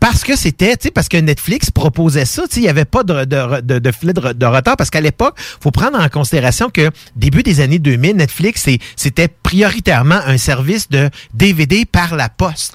Parce 0.00 0.24
que 0.24 0.36
c'était, 0.36 0.76
tu 0.76 0.84
sais, 0.84 0.90
parce 0.90 1.08
que 1.08 1.16
Netflix 1.16 1.70
proposait 1.70 2.24
ça, 2.24 2.42
tu 2.48 2.54
sais, 2.54 2.60
il 2.60 2.64
n'y 2.64 2.68
avait 2.68 2.84
pas 2.84 3.02
de, 3.02 3.24
de, 3.24 3.60
de, 3.60 3.78
de 3.78 3.92
filet 3.92 4.12
de, 4.12 4.20
re- 4.20 4.34
de 4.34 4.46
retard, 4.46 4.76
parce 4.76 4.90
qu'à 4.90 5.00
l'époque, 5.00 5.36
faut 5.60 5.70
prendre 5.70 5.98
en 6.00 6.08
considération 6.08 6.70
que 6.70 6.90
début 7.16 7.42
des 7.42 7.60
années 7.60 7.78
2000, 7.78 8.16
Netflix, 8.16 8.62
c'est- 8.64 8.78
c'était 8.96 9.28
prioritairement 9.28 10.20
un 10.26 10.38
service 10.38 10.88
de 10.90 11.10
DVD 11.34 11.84
par 11.84 12.14
la 12.16 12.28
poste. 12.28 12.74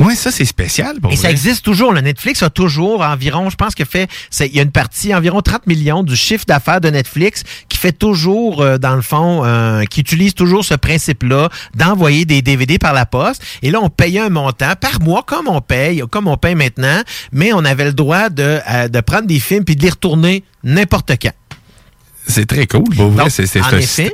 Ouais, 0.00 0.14
ça, 0.14 0.30
c'est 0.30 0.44
spécial. 0.44 1.00
pour 1.00 1.12
Et 1.12 1.16
ça 1.16 1.30
existe 1.30 1.64
toujours. 1.64 1.92
Le 1.92 2.00
Netflix 2.00 2.42
a 2.42 2.50
toujours 2.50 3.02
environ, 3.02 3.50
je 3.50 3.56
pense 3.56 3.74
que 3.74 3.84
fait, 3.84 4.08
il 4.40 4.54
y 4.54 4.58
a 4.58 4.62
une 4.62 4.70
partie, 4.72 5.14
environ 5.14 5.40
30 5.42 5.66
millions 5.66 6.02
du 6.02 6.16
chiffre 6.16 6.44
d'affaires 6.46 6.80
de 6.80 6.88
Netflix 6.90 7.42
qui 7.68 7.78
fait 7.78 7.92
toujours, 7.92 8.60
euh, 8.62 8.78
dans 8.78 8.94
le 8.96 9.02
fond, 9.02 9.42
euh, 9.44 9.84
qui 9.84 10.00
utilise 10.00 10.34
toujours 10.34 10.64
ce 10.64 10.74
principe-là 10.74 11.48
d'envoyer 11.74 12.24
des 12.24 12.42
DVD 12.42 12.78
par 12.78 12.92
la 12.92 13.06
poste. 13.06 13.42
Et 13.62 13.70
là, 13.70 13.80
on 13.82 13.88
payait 13.90 14.20
un 14.20 14.28
montant 14.30 14.72
par 14.80 15.00
mois, 15.00 15.22
comme 15.26 15.48
on 15.48 15.60
paye, 15.60 16.02
comme 16.10 16.28
on 16.28 16.36
paye 16.36 16.54
maintenant, 16.62 17.02
mais 17.32 17.52
on 17.52 17.64
avait 17.64 17.84
le 17.84 17.92
droit 17.92 18.28
de, 18.28 18.60
euh, 18.70 18.88
de 18.88 19.00
prendre 19.00 19.26
des 19.26 19.40
films 19.40 19.64
puis 19.64 19.76
de 19.76 19.82
les 19.82 19.90
retourner 19.90 20.44
n'importe 20.62 21.12
quand. 21.20 21.32
C'est 22.26 22.46
très 22.46 22.66
cool. 22.66 22.84
Pour 22.94 23.10
vrai, 23.10 23.24
c'est 23.30 23.46
un, 23.60 23.62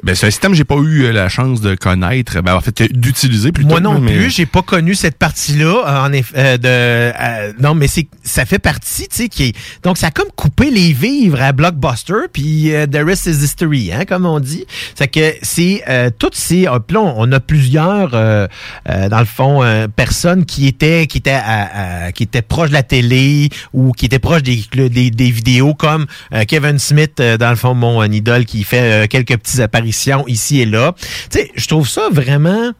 ben, 0.02 0.12
un 0.12 0.14
système 0.14 0.52
que 0.52 0.56
j'ai 0.56 0.64
pas 0.64 0.76
eu 0.76 1.04
euh, 1.04 1.12
la 1.12 1.28
chance 1.28 1.60
de 1.60 1.74
connaître, 1.74 2.40
ben, 2.42 2.54
en 2.54 2.60
fait, 2.60 2.82
d'utiliser 2.92 3.52
plutôt. 3.52 3.68
Moi 3.68 3.80
non 3.80 3.98
mais- 4.00 4.16
plus, 4.16 4.30
j'ai 4.30 4.46
pas 4.46 4.62
connu 4.62 4.94
cette 4.94 5.18
partie-là. 5.18 5.66
euh, 5.86 6.06
En 6.08 6.12
effet, 6.12 6.32
euh, 6.36 6.56
de 6.56 6.68
euh, 6.68 7.52
non, 7.60 7.74
mais 7.74 7.86
c'est 7.86 8.08
ça 8.24 8.44
fait 8.46 8.58
partie, 8.58 9.08
tu 9.08 9.16
sais, 9.16 9.28
qui 9.28 9.44
est 9.48 9.56
donc 9.82 9.98
ça 9.98 10.08
a 10.08 10.10
comme 10.10 10.28
coupé 10.36 10.70
les 10.70 10.92
vivres 10.92 11.40
à 11.42 11.52
Blockbuster, 11.52 12.28
puis 12.32 12.74
euh, 12.74 12.86
the 12.86 12.98
rest 13.04 13.26
is 13.26 13.44
history, 13.44 13.92
hein, 13.92 14.04
comme 14.06 14.24
on 14.26 14.40
dit. 14.40 14.64
C'est 14.94 15.08
que 15.08 15.34
c'est 15.42 15.82
euh, 15.88 16.10
toutes 16.18 16.34
ces, 16.34 16.66
euh, 16.66 16.78
là, 16.90 17.00
on, 17.00 17.14
on 17.28 17.32
a 17.32 17.40
plusieurs, 17.40 18.10
dans 18.12 19.18
le 19.20 19.24
fond, 19.26 19.62
euh, 19.62 19.86
personnes 19.88 20.44
qui 20.46 20.66
étaient 20.66 21.06
qui 21.06 21.18
étaient 21.18 21.30
à- 21.30 22.06
à- 22.06 22.12
qui 22.12 22.22
étaient 22.22 22.42
proches 22.42 22.68
de 22.70 22.74
la 22.74 22.82
télé 22.82 23.50
ou 23.72 23.92
qui 23.92 24.06
étaient 24.06 24.18
proches 24.18 24.42
des 24.42 24.62
des, 24.88 25.10
des 25.10 25.30
vidéos 25.30 25.74
comme 25.74 26.06
euh, 26.32 26.44
Kevin 26.46 26.78
Smith, 26.78 27.20
euh, 27.20 27.36
dans 27.36 27.50
le 27.50 27.56
fond, 27.56 27.74
mon 27.74 27.97
euh, 28.00 28.06
idole, 28.06 28.44
qui 28.44 28.64
fait 28.64 29.04
euh, 29.04 29.06
quelques 29.06 29.36
petites 29.36 29.60
apparitions 29.60 30.26
ici 30.26 30.60
et 30.60 30.66
là. 30.66 30.94
Tu 31.30 31.38
sais, 31.38 31.50
je 31.54 31.66
trouve 31.66 31.88
ça 31.88 32.08
vraiment. 32.10 32.72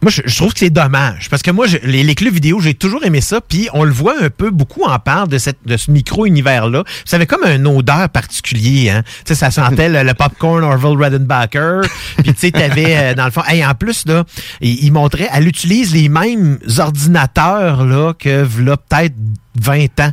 Moi, 0.00 0.10
je, 0.10 0.22
je 0.24 0.36
trouve 0.36 0.52
que 0.52 0.58
c'est 0.58 0.68
dommage. 0.70 1.30
Parce 1.30 1.42
que 1.42 1.52
moi, 1.52 1.68
je- 1.68 1.76
les, 1.84 2.02
les 2.02 2.14
clubs 2.16 2.34
vidéo, 2.34 2.58
j'ai 2.58 2.74
toujours 2.74 3.04
aimé 3.04 3.20
ça. 3.20 3.40
Puis 3.40 3.68
on 3.72 3.84
le 3.84 3.92
voit 3.92 4.16
un 4.20 4.30
peu, 4.30 4.50
beaucoup 4.50 4.82
en 4.82 4.98
parle 4.98 5.28
de, 5.28 5.38
cette, 5.38 5.58
de 5.64 5.76
ce 5.76 5.92
micro-univers-là. 5.92 6.82
Ça 7.04 7.14
avait 7.16 7.26
comme 7.28 7.44
un 7.44 7.64
odeur 7.66 8.08
particulier. 8.08 8.90
Hein? 8.90 9.04
Tu 9.18 9.26
sais, 9.26 9.34
ça 9.36 9.52
sentait 9.52 9.88
le, 9.88 10.02
le 10.02 10.12
popcorn 10.14 10.64
Orville 10.64 10.98
Redenbacher. 11.00 11.82
Puis 12.16 12.34
tu 12.34 12.40
sais, 12.40 12.50
t'avais, 12.50 12.96
euh, 12.96 13.14
dans 13.14 13.26
le 13.26 13.30
fond... 13.30 13.42
Hey, 13.46 13.64
en 13.64 13.74
plus, 13.74 14.04
là, 14.06 14.24
il, 14.60 14.82
il 14.84 14.92
montrait... 14.92 15.28
Elle 15.32 15.46
utilise 15.46 15.94
les 15.94 16.08
mêmes 16.08 16.58
ordinateurs 16.78 17.84
là, 17.84 18.12
que 18.12 18.44
là, 18.60 18.76
peut-être 18.76 19.14
20 19.60 20.00
ans. 20.00 20.12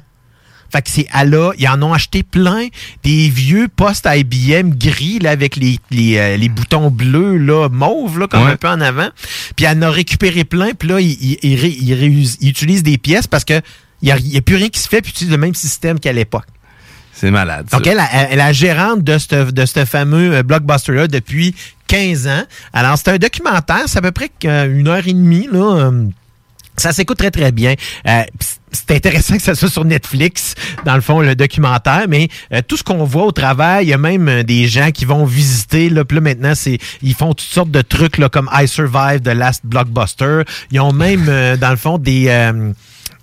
Fait 0.71 0.81
que 0.81 0.89
c'est 0.89 1.07
à 1.11 1.25
là, 1.25 1.51
ils 1.57 1.67
en 1.67 1.81
ont 1.81 1.93
acheté 1.93 2.23
plein, 2.23 2.67
des 3.03 3.29
vieux 3.29 3.67
postes 3.75 4.07
IBM 4.11 4.71
gris 4.75 5.19
là, 5.19 5.31
avec 5.31 5.55
les, 5.55 5.79
les, 5.91 6.17
euh, 6.17 6.37
les 6.37 6.49
boutons 6.49 6.89
bleus 6.91 7.37
là, 7.37 7.69
mauves 7.69 8.19
là, 8.19 8.27
comme 8.27 8.43
Ouais. 8.43 8.51
un 8.51 8.55
peu 8.57 8.67
en 8.67 8.79
avant. 8.81 9.09
Puis 9.55 9.65
elle 9.65 9.77
en 9.79 9.81
a 9.83 9.89
récupéré 9.91 10.43
plein, 10.43 10.71
puis 10.77 10.87
là, 10.89 10.99
ils 10.99 11.11
il, 11.21 11.37
il 11.41 11.55
ré- 11.59 11.77
il 11.81 11.93
réus- 11.93 12.37
il 12.41 12.49
utilisent 12.49 12.83
des 12.83 12.97
pièces 12.97 13.27
parce 13.27 13.45
que 13.45 13.61
il 14.01 14.13
n'y 14.15 14.37
a, 14.37 14.41
plus 14.41 14.55
rien 14.55 14.69
qui 14.69 14.79
se 14.79 14.87
fait, 14.87 15.01
puis 15.01 15.11
ils 15.11 15.15
utilisent 15.15 15.31
le 15.31 15.37
même 15.37 15.55
système 15.55 15.99
qu'à 15.99 16.13
l'époque. 16.13 16.45
C'est 17.11 17.31
malade. 17.31 17.65
Donc, 17.69 17.85
elle, 17.85 17.99
est 18.31 18.35
la 18.37 18.53
gérante 18.53 19.03
de 19.03 19.17
ce 19.17 19.51
de 19.51 19.65
ce 19.65 19.83
fameux 19.83 20.35
euh, 20.35 20.43
blockbuster-là 20.43 21.07
depuis 21.07 21.53
15 21.87 22.27
ans. 22.27 22.43
Alors, 22.71 22.97
c'est 22.97 23.09
un 23.09 23.17
documentaire, 23.17 23.83
c'est 23.87 23.97
à 23.97 24.01
peu 24.01 24.11
près 24.11 24.29
qu'une 24.29 24.87
heure 24.87 25.05
et 25.05 25.11
demie, 25.13 25.49
là. 25.51 25.91
Ça 26.80 26.91
s'écoute 26.91 27.18
très, 27.18 27.31
très 27.31 27.51
bien. 27.51 27.76
Euh, 28.07 28.23
c'est 28.72 28.91
intéressant 28.91 29.35
que 29.35 29.41
ça 29.41 29.56
soit 29.56 29.69
sur 29.69 29.84
Netflix, 29.84 30.53
dans 30.85 30.95
le 30.95 31.01
fond, 31.01 31.22
le 31.22 31.35
documentaire, 31.35 32.06
mais 32.07 32.30
euh, 32.53 32.61
tout 32.68 32.77
ce 32.77 32.84
qu'on 32.84 33.03
voit 33.03 33.26
au 33.26 33.31
travail, 33.31 33.85
il 33.85 33.89
y 33.89 33.93
a 33.93 33.97
même 33.97 34.27
euh, 34.27 34.43
des 34.43 34.68
gens 34.68 34.91
qui 34.91 35.06
vont 35.06 35.26
visiter, 35.26 35.89
là, 35.89 36.06
puis 36.06 36.15
là, 36.15 36.22
maintenant, 36.22 36.53
c'est 36.56 36.77
ils 37.01 37.15
font 37.15 37.30
toutes 37.30 37.41
sortes 37.41 37.72
de 37.72 37.81
trucs, 37.81 38.18
là, 38.18 38.30
comme 38.30 38.49
I 38.53 38.68
Survive, 38.68 39.22
The 39.22 39.34
Last 39.34 39.61
Blockbuster. 39.65 40.43
Ils 40.72 40.80
ont 40.80 40.93
même, 40.93 41.26
dans 41.57 41.69
le 41.72 41.77
fond, 41.77 41.97
des... 41.97 42.51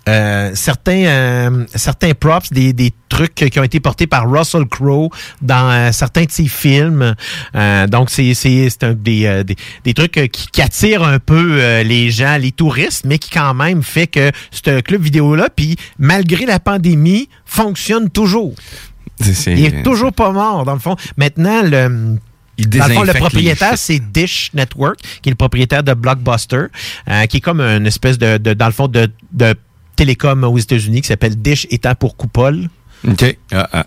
euh, 0.07 0.51
certains 0.55 1.05
euh, 1.05 1.65
certains 1.75 2.13
props, 2.13 2.51
des, 2.51 2.73
des 2.73 2.93
trucs 3.09 3.35
qui 3.35 3.59
ont 3.59 3.63
été 3.63 3.79
portés 3.79 4.07
par 4.07 4.29
Russell 4.29 4.65
Crowe 4.65 5.09
dans 5.41 5.69
euh, 5.71 5.91
certains 5.91 6.23
de 6.23 6.31
ses 6.31 6.47
films. 6.47 7.15
Euh, 7.55 7.87
donc 7.87 8.09
c'est 8.09 8.33
c'est 8.33 8.69
c'est 8.69 8.83
un 8.83 8.93
des, 8.93 9.25
euh, 9.25 9.43
des 9.43 9.55
des 9.83 9.93
trucs 9.93 10.13
qui, 10.31 10.47
qui 10.47 10.61
attirent 10.61 11.03
un 11.03 11.19
peu 11.19 11.57
euh, 11.59 11.83
les 11.83 12.09
gens, 12.09 12.37
les 12.37 12.51
touristes, 12.51 13.05
mais 13.05 13.17
qui 13.17 13.29
quand 13.29 13.53
même 13.53 13.83
fait 13.83 14.07
que 14.07 14.31
ce 14.51 14.79
club 14.81 15.01
vidéo 15.01 15.35
là, 15.35 15.49
puis 15.55 15.75
malgré 15.99 16.45
la 16.45 16.59
pandémie, 16.59 17.29
fonctionne 17.45 18.09
toujours. 18.09 18.53
Il 19.51 19.65
est 19.65 19.83
toujours 19.83 20.13
pas 20.13 20.31
mort 20.31 20.63
dans 20.63 20.73
le 20.73 20.79
fond. 20.79 20.95
Maintenant 21.17 21.61
le 21.63 22.17
dans 22.59 22.87
le 22.87 22.93
fond, 22.95 23.01
le 23.03 23.13
propriétaire, 23.19 23.77
c'est 23.77 23.99
Dish 23.99 24.49
Network, 24.55 24.97
qui 25.21 25.29
est 25.29 25.31
le 25.31 25.35
propriétaire 25.35 25.83
de 25.83 25.93
Blockbuster, 25.93 26.65
euh, 27.07 27.25
qui 27.27 27.37
est 27.37 27.39
comme 27.39 27.61
une 27.61 27.85
espèce 27.85 28.17
de, 28.17 28.37
de- 28.39 28.53
dans 28.55 28.65
le 28.65 28.71
fond, 28.71 28.87
de, 28.87 29.11
de 29.31 29.53
télécom 29.97 30.45
aux 30.45 30.57
États-Unis 30.57 31.01
qui 31.01 31.07
s'appelle 31.07 31.35
Dish 31.35 31.67
étant 31.69 31.95
pour 31.95 32.15
coupole. 32.15 32.69
OK. 33.07 33.37
Ah, 33.51 33.69
ah. 33.73 33.85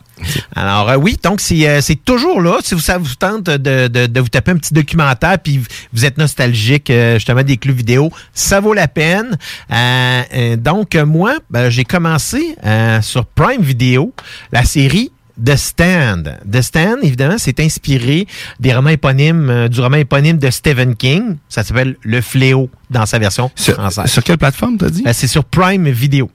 Alors 0.54 0.90
euh, 0.90 0.96
oui, 0.96 1.16
donc 1.22 1.40
c'est 1.40 1.68
euh, 1.68 1.80
c'est 1.80 1.96
toujours 1.96 2.40
là. 2.40 2.58
Si 2.62 2.74
vous, 2.74 2.80
ça 2.80 2.98
vous 2.98 3.14
tente 3.16 3.44
de, 3.46 3.88
de, 3.88 4.06
de 4.06 4.20
vous 4.20 4.28
taper 4.28 4.52
un 4.52 4.56
petit 4.56 4.72
documentaire 4.72 5.38
puis 5.38 5.60
vous 5.92 6.04
êtes 6.04 6.16
nostalgique 6.16 6.90
euh, 6.90 7.14
justement 7.14 7.42
des 7.42 7.56
clubs 7.56 7.76
vidéo, 7.76 8.10
ça 8.32 8.60
vaut 8.60 8.74
la 8.74 8.86
peine. 8.86 9.36
Euh, 9.72 10.22
euh, 10.34 10.56
donc 10.56 10.94
moi, 10.94 11.34
ben, 11.50 11.70
j'ai 11.70 11.84
commencé 11.84 12.54
euh, 12.64 13.02
sur 13.02 13.26
Prime 13.26 13.62
Video 13.62 14.12
la 14.52 14.64
série 14.64 15.10
The 15.44 15.56
Stand. 15.56 16.38
The 16.50 16.62
Stand, 16.62 16.98
évidemment, 17.02 17.36
c'est 17.38 17.60
inspiré 17.60 18.26
des 18.58 18.74
romans 18.74 18.90
éponymes, 18.90 19.48
euh, 19.50 19.68
du 19.68 19.80
roman 19.80 19.96
éponyme 19.96 20.38
de 20.38 20.50
Stephen 20.50 20.96
King. 20.96 21.36
Ça 21.48 21.62
s'appelle 21.62 21.96
Le 22.02 22.20
Fléau 22.20 22.68
dans 22.90 23.06
sa 23.06 23.18
version 23.18 23.50
française. 23.56 24.10
Sur 24.10 24.22
quelle 24.24 24.38
plateforme, 24.38 24.76
t'as 24.76 24.90
dit? 24.90 25.02
Euh, 25.06 25.12
c'est 25.12 25.26
sur 25.26 25.44
Prime 25.44 25.88
Video. 25.88 26.30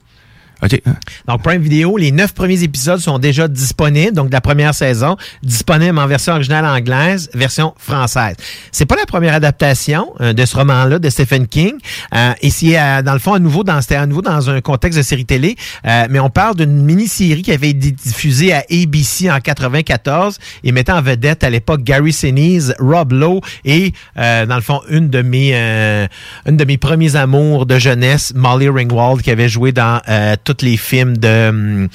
OK. 0.62 0.80
Donc, 1.26 1.42
Prime 1.42 1.60
Video, 1.60 1.96
les 1.96 2.12
neuf 2.12 2.32
premiers 2.32 2.62
épisodes 2.62 2.98
sont 2.98 3.18
déjà 3.18 3.46
disponibles, 3.46 4.12
donc 4.12 4.32
la 4.32 4.40
première 4.40 4.74
saison, 4.74 5.16
disponible 5.42 5.98
en 5.98 6.06
version 6.06 6.32
originale 6.32 6.64
anglaise, 6.64 7.28
version 7.34 7.74
française. 7.78 8.36
C'est 8.72 8.86
pas 8.86 8.96
la 8.96 9.06
première 9.06 9.34
adaptation 9.34 10.12
euh, 10.20 10.32
de 10.32 10.44
ce 10.44 10.56
roman-là 10.56 10.98
de 10.98 11.10
Stephen 11.10 11.46
King, 11.46 11.74
euh, 12.14 12.32
et 12.40 12.50
euh, 12.78 13.02
dans 13.02 13.12
le 13.12 13.18
fond 13.18 13.34
à 13.34 13.38
nouveau 13.38 13.64
dans 13.64 13.80
c'était 13.80 13.96
à 13.96 14.06
nouveau 14.06 14.22
dans 14.22 14.50
un 14.50 14.60
contexte 14.60 14.98
de 14.98 15.02
série 15.02 15.26
télé, 15.26 15.56
euh, 15.86 16.06
mais 16.10 16.18
on 16.18 16.30
parle 16.30 16.56
d'une 16.56 16.82
mini-série 16.82 17.42
qui 17.42 17.52
avait 17.52 17.70
été 17.70 17.92
diffusée 17.92 18.52
à 18.52 18.64
ABC 18.70 19.30
en 19.30 19.40
94 19.40 20.38
et 20.64 20.72
mettant 20.72 20.96
en 20.96 21.02
vedette 21.02 21.44
à 21.44 21.50
l'époque 21.50 21.82
Gary 21.82 22.12
Sinise, 22.12 22.74
Rob 22.78 23.12
Lowe 23.12 23.40
et 23.64 23.92
euh, 24.18 24.46
dans 24.46 24.56
le 24.56 24.62
fond 24.62 24.80
une 24.88 25.10
de 25.10 25.22
mes 25.22 25.50
euh, 25.54 26.06
une 26.46 26.56
de 26.56 26.64
mes 26.64 26.78
premiers 26.78 27.16
amours 27.16 27.66
de 27.66 27.78
jeunesse, 27.78 28.32
Molly 28.34 28.68
Ringwald 28.68 29.22
qui 29.22 29.30
avait 29.30 29.48
joué 29.48 29.72
dans 29.72 30.00
tous 30.46 30.64
les 30.64 30.76
films 30.76 31.16
de 31.18 31.48
hum, 31.48 31.88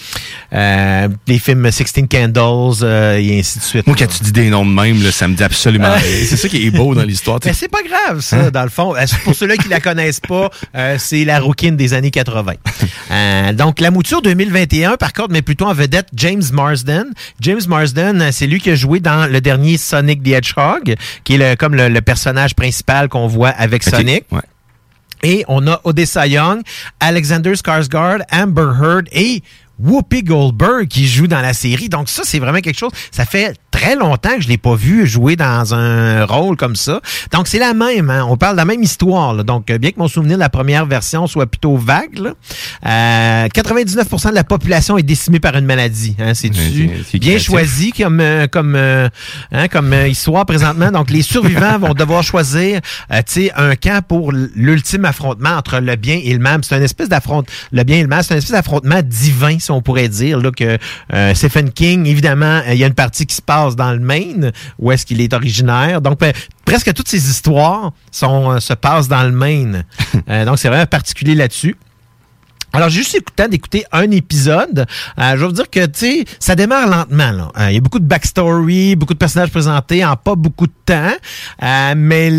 euh, 0.53 1.07
les 1.27 1.39
films 1.39 1.71
Sixteen 1.71 2.07
Candles 2.07 2.83
euh, 2.83 3.17
et 3.17 3.39
ainsi 3.39 3.59
de 3.59 3.63
suite. 3.63 3.87
Moi, 3.87 3.95
quand 3.97 4.07
tu 4.07 4.23
dis 4.23 4.31
des 4.31 4.49
noms 4.49 4.65
de 4.65 4.71
même, 4.71 5.01
là, 5.03 5.11
ça 5.11 5.27
me 5.27 5.35
dit 5.35 5.43
absolument 5.43 5.93
rien. 5.93 6.25
C'est 6.27 6.37
ça 6.37 6.47
qui 6.49 6.67
est 6.67 6.71
beau 6.71 6.93
dans 6.93 7.03
l'histoire. 7.03 7.39
Mais 7.45 7.53
c'est 7.53 7.67
pas 7.69 7.81
grave, 7.83 8.21
ça, 8.21 8.51
dans 8.51 8.63
le 8.63 8.69
fond. 8.69 8.95
Euh, 8.95 9.05
Pour 9.23 9.33
ceux-là 9.35 9.57
qui 9.57 9.69
la 9.69 9.79
connaissent 9.79 10.19
pas, 10.19 10.49
euh, 10.75 10.97
c'est 10.99 11.23
la 11.25 11.39
rouquine 11.39 11.75
des 11.77 11.93
années 11.93 12.11
80. 12.11 12.53
Euh, 13.11 13.51
donc, 13.51 13.81
la 13.81 13.91
mouture 13.91 14.21
2021, 14.21 14.95
par 14.95 15.11
contre, 15.11 15.31
mais 15.31 15.41
plutôt 15.41 15.65
en 15.65 15.73
vedette 15.73 16.07
James 16.15 16.43
Marsden. 16.53 17.07
James 17.41 17.59
Marsden, 17.67 18.21
euh, 18.21 18.29
c'est 18.31 18.47
lui 18.47 18.61
qui 18.61 18.69
a 18.69 18.75
joué 18.75 19.01
dans 19.01 19.29
le 19.29 19.41
dernier 19.41 19.77
Sonic 19.77 20.23
the 20.23 20.29
Hedgehog, 20.29 20.95
qui 21.25 21.33
est 21.33 21.37
le- 21.37 21.55
comme 21.57 21.75
le, 21.75 21.89
le 21.89 22.01
personnage 22.01 22.55
principal 22.55 23.09
qu'on 23.09 23.27
voit 23.27 23.49
avec. 23.49 23.83
Sonic. 23.83 24.23
Ouais. 24.31 24.39
Et 25.23 25.43
on 25.47 25.67
a 25.67 25.79
Odessa 25.83 26.25
Young, 26.25 26.63
Alexander 26.99 27.53
Skarsgård, 27.53 28.23
Amber 28.31 28.73
Heard 28.79 29.07
et 29.11 29.43
Whoopi 29.83 30.23
Goldberg 30.23 30.87
qui 30.87 31.07
joue 31.07 31.27
dans 31.27 31.41
la 31.41 31.53
série. 31.53 31.89
Donc 31.89 32.09
ça, 32.09 32.23
c'est 32.25 32.39
vraiment 32.39 32.59
quelque 32.59 32.77
chose. 32.79 32.91
Ça 33.11 33.25
fait 33.25 33.55
très 33.71 33.95
longtemps 33.95 34.35
que 34.35 34.41
je 34.43 34.47
l'ai 34.49 34.57
pas 34.57 34.75
vu 34.75 35.07
jouer 35.07 35.35
dans 35.35 35.73
un 35.73 36.25
rôle 36.25 36.57
comme 36.57 36.75
ça. 36.75 37.01
Donc 37.31 37.47
c'est 37.47 37.57
la 37.59 37.73
même. 37.73 38.09
hein. 38.09 38.25
On 38.29 38.37
parle 38.37 38.53
de 38.53 38.57
la 38.57 38.65
même 38.65 38.83
histoire. 38.83 39.33
là. 39.33 39.43
Donc 39.43 39.69
euh, 39.69 39.77
bien 39.77 39.91
que 39.91 39.99
mon 39.99 40.07
souvenir 40.07 40.35
de 40.37 40.39
la 40.41 40.49
première 40.49 40.85
version 40.85 41.25
soit 41.27 41.45
plutôt 41.47 41.77
vague, 41.77 42.17
là, 42.19 42.33
euh, 42.85 43.47
99% 43.47 44.29
de 44.29 44.35
la 44.35 44.43
population 44.43 44.97
est 44.97 45.03
décimée 45.03 45.39
par 45.39 45.55
une 45.55 45.65
maladie. 45.65 46.15
Hein. 46.19 46.33
C'est 46.33 46.49
bien 47.19 47.37
choisi 47.39 47.91
comme 47.91 48.19
euh, 48.19 48.47
comme 48.47 48.75
euh, 48.75 49.09
hein, 49.51 49.67
comme 49.67 49.93
euh, 49.93 50.07
histoire 50.07 50.45
présentement? 50.45 50.91
Donc 50.91 51.09
les 51.09 51.21
survivants 51.21 51.79
vont 51.79 51.93
devoir 51.93 52.23
choisir, 52.23 52.81
tu 53.09 53.15
sais, 53.25 53.51
un 53.55 53.75
camp 53.75 54.03
pour 54.05 54.31
l'ultime 54.31 55.05
affrontement 55.05 55.51
entre 55.51 55.79
le 55.79 55.95
bien 55.95 56.19
et 56.23 56.33
le 56.33 56.39
mal. 56.39 56.59
C'est 56.63 56.75
une 56.77 56.83
espèce 56.83 57.09
d'affrontement. 57.09 57.51
Le 57.71 57.83
bien 57.83 57.97
et 57.97 58.01
le 58.01 58.07
mal, 58.07 58.23
c'est 58.23 58.33
une 58.33 58.39
espèce 58.39 58.51
d'affrontement 58.51 59.01
divin, 59.03 59.57
si 59.59 59.70
on 59.71 59.81
pourrait 59.81 60.09
dire. 60.09 60.39
Là 60.39 60.51
que 60.51 60.77
euh, 61.13 61.33
Stephen 61.33 61.71
King, 61.71 62.05
évidemment, 62.05 62.61
euh, 62.67 62.73
il 62.73 62.77
y 62.77 62.83
a 62.83 62.87
une 62.87 62.93
partie 62.93 63.25
qui 63.25 63.35
se 63.35 63.41
passe 63.41 63.75
dans 63.75 63.91
le 63.91 63.99
Maine, 63.99 64.51
où 64.79 64.91
est-ce 64.91 65.05
qu'il 65.05 65.21
est 65.21 65.33
originaire. 65.33 66.01
Donc 66.01 66.19
ben, 66.19 66.33
presque 66.65 66.93
toutes 66.93 67.07
ces 67.09 67.29
histoires 67.29 67.91
sont 68.11 68.51
euh, 68.51 68.59
se 68.59 68.73
passent 68.73 69.07
dans 69.07 69.23
le 69.23 69.31
Maine. 69.31 69.83
Euh, 70.29 70.45
donc 70.45 70.59
c'est 70.59 70.67
vraiment 70.67 70.85
particulier 70.85 71.35
là-dessus. 71.35 71.75
Alors, 72.73 72.87
j'ai 72.89 72.99
juste 72.99 73.15
écouté 73.15 73.47
d'écouter 73.49 73.83
un 73.91 74.09
épisode. 74.11 74.85
Euh, 75.19 75.31
je 75.31 75.35
vais 75.37 75.45
vous 75.45 75.51
dire 75.51 75.69
que, 75.69 75.85
tu 75.87 75.99
sais, 75.99 76.25
ça 76.39 76.55
démarre 76.55 76.87
lentement. 76.87 77.31
là. 77.31 77.51
Euh, 77.59 77.69
Il 77.69 77.73
y 77.73 77.77
a 77.77 77.81
beaucoup 77.81 77.99
de 77.99 78.05
backstory, 78.05 78.95
beaucoup 78.95 79.13
de 79.13 79.19
personnages 79.19 79.49
présentés 79.49 80.05
en 80.05 80.15
pas 80.15 80.35
beaucoup 80.35 80.67
de 80.67 80.73
temps. 80.85 81.11
Euh, 81.63 81.93
mais, 81.97 82.29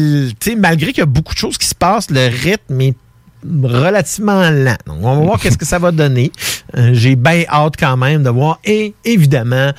tu 0.41 0.51
sais, 0.51 0.57
malgré 0.57 0.89
qu'il 0.93 1.01
y 1.01 1.03
a 1.03 1.07
beaucoup 1.07 1.35
de 1.35 1.39
choses 1.39 1.59
qui 1.59 1.67
se 1.67 1.75
passent, 1.75 2.11
le 2.11 2.29
rythme 2.29 2.81
est 2.81 2.97
relativement 3.44 4.51
lent. 4.51 4.77
Donc, 4.86 4.98
on 5.02 5.16
va 5.16 5.20
voir 5.20 5.40
qu'est-ce 5.40 5.59
que 5.59 5.64
ça 5.64 5.78
va 5.78 5.93
donner. 5.93 6.32
Euh, 6.77 6.90
j'ai 6.93 7.16
bien 7.16 7.44
hâte 7.48 7.74
quand 7.78 7.97
même 7.97 8.23
de 8.23 8.31
voir. 8.31 8.59
Et, 8.64 8.94
évidemment, 9.05 9.73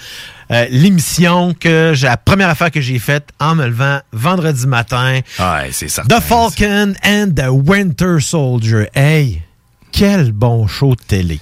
euh, 0.52 0.65
l'émission 0.69 1.53
que 1.60 1.91
j'ai, 1.94 2.07
la 2.07 2.18
première 2.18 2.49
affaire 2.49 2.72
que 2.72 2.81
j'ai 2.81 2.99
faite 2.99 3.30
en 3.40 3.56
me 3.56 3.65
levant 3.65 3.99
vendredi 4.11 4.68
matin. 4.68 5.19
Ouais, 5.40 5.69
c'est 5.72 5.90
certain. 5.90 6.19
The 6.19 6.22
Falcon 6.22 6.94
and 7.06 7.31
the 7.35 7.49
Winter 7.49 8.19
Soldier. 8.19 8.88
Hey, 8.94 9.41
quel 9.91 10.31
bon 10.31 10.68
show 10.68 10.95
de 10.95 11.02
télé. 11.07 11.40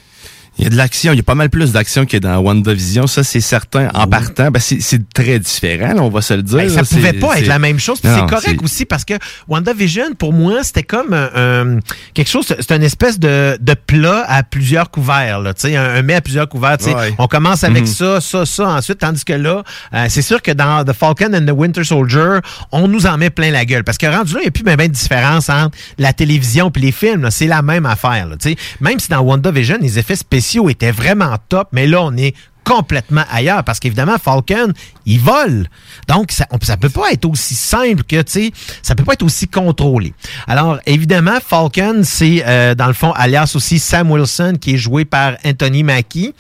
Il 0.62 0.66
y 0.66 0.68
a 0.68 0.70
de 0.70 0.78
l'action, 0.78 1.12
il 1.12 1.18
y 1.18 1.20
a 1.20 1.24
pas 1.24 1.34
mal 1.34 1.50
plus 1.50 1.72
d'action 1.72 2.06
que 2.06 2.18
dans 2.18 2.38
WandaVision, 2.38 3.08
ça 3.08 3.24
c'est 3.24 3.42
certain. 3.42 3.90
En 3.96 4.06
partant, 4.08 4.52
ben, 4.52 4.60
c'est 4.60 4.80
c'est 4.80 5.02
très 5.12 5.40
différent, 5.40 5.94
là, 5.94 6.04
on 6.04 6.10
va 6.10 6.22
se 6.22 6.36
le 6.36 6.44
dire. 6.44 6.58
Ben, 6.60 6.70
ça 6.70 6.82
là, 6.82 6.84
pouvait 6.88 7.14
pas 7.14 7.40
être 7.40 7.48
la 7.48 7.58
même 7.58 7.80
chose. 7.80 8.00
puis 8.00 8.12
C'est 8.14 8.28
correct 8.30 8.62
aussi 8.64 8.86
parce 8.86 9.04
que 9.04 9.16
WandaVision, 9.48 10.14
pour 10.18 10.34
moi, 10.34 10.64
c'était 10.64 10.84
comme 10.84 11.14
un, 11.14 11.30
un- 11.36 11.80
quelque 12.14 12.30
chose, 12.30 12.46
c'est 12.48 12.72
une 12.76 12.84
espèce 12.84 13.20
de, 13.20 13.58
de 13.60 13.74
plat 13.74 14.24
à 14.28 14.44
plusieurs 14.44 14.92
couverts. 14.92 15.40
Là, 15.40 15.54
tu 15.56 15.62
sais, 15.62 15.76
un, 15.76 15.96
un 15.96 16.02
mets 16.04 16.14
à 16.14 16.22
plusieurs 16.22 16.48
couverts. 16.48 16.78
tu 16.78 16.86
sais. 16.86 16.94
Ouais. 16.96 17.14
On 17.18 17.28
commence 17.28 17.64
avec 17.64 17.82
Mhm. 17.82 17.88
ça, 17.88 18.22
ça, 18.22 18.46
ça, 18.46 18.68
ensuite, 18.70 19.00
tandis 19.00 19.26
que 19.26 19.34
là, 19.34 19.64
euh, 19.96 20.06
c'est 20.10 20.22
sûr 20.22 20.44
que 20.44 20.52
dans 20.52 20.86
The 20.86 20.94
Falcon 20.94 21.34
and 21.34 21.46
the 21.48 21.54
Winter 21.56 21.84
Soldier, 21.84 22.38
on 22.72 22.88
nous 22.88 23.08
en 23.08 23.18
met 23.18 23.32
plein 23.32 23.50
la 23.50 23.66
gueule. 23.66 23.84
Parce 23.84 23.98
que 23.98 24.06
rendu 24.06 24.34
là, 24.36 24.40
il 24.42 24.44
n'y 24.44 24.48
a 24.50 24.52
plus 24.52 24.64
même 24.64 24.78
de 24.78 24.94
différence 24.94 25.50
entre 25.50 25.76
la 25.98 26.14
télévision 26.14 26.72
et 26.76 26.80
les 26.80 26.92
films. 26.92 27.30
C'est 27.32 27.48
la 27.48 27.64
même 27.64 27.88
affaire. 27.88 28.28
Là, 28.28 28.36
tu 28.40 28.50
sais. 28.52 28.56
même 28.80 29.00
si 29.00 29.10
dans 29.10 29.22
WandaVision, 29.22 29.78
les 29.82 29.98
effets 29.98 30.16
spéciaux 30.16 30.51
étaient 30.70 30.92
vraiment 30.92 31.36
top, 31.50 31.70
mais 31.72 31.88
là, 31.88 32.02
on 32.02 32.16
est 32.18 32.36
complètement 32.64 33.24
ailleurs 33.32 33.64
parce 33.64 33.80
qu'évidemment 33.80 34.18
Falcon 34.18 34.72
il 35.06 35.20
vole. 35.20 35.68
Donc 36.08 36.32
ça, 36.32 36.46
ça 36.62 36.78
peut 36.78 36.90
pas 36.90 37.12
être 37.12 37.26
aussi 37.26 37.56
simple 37.56 38.04
que 38.04 38.22
tu 38.22 38.32
sais 38.32 38.52
ça 38.82 38.96
peut 38.96 39.04
pas 39.04 39.14
être 39.14 39.24
aussi 39.24 39.48
contrôlé. 39.48 40.14
Alors 40.48 40.80
évidemment 40.86 41.40
Falcon 41.46 42.02
c'est 42.04 42.44
euh, 42.46 42.76
dans 42.76 42.88
le 42.88 42.94
fond 42.94 43.12
alias 43.14 43.54
aussi 43.56 43.80
Sam 43.80 44.12
Wilson 44.12 44.54
qui 44.62 44.76
est 44.76 44.78
joué 44.78 45.06
par 45.06 45.38
Anthony 45.44 45.84
Mackie. 45.84 46.34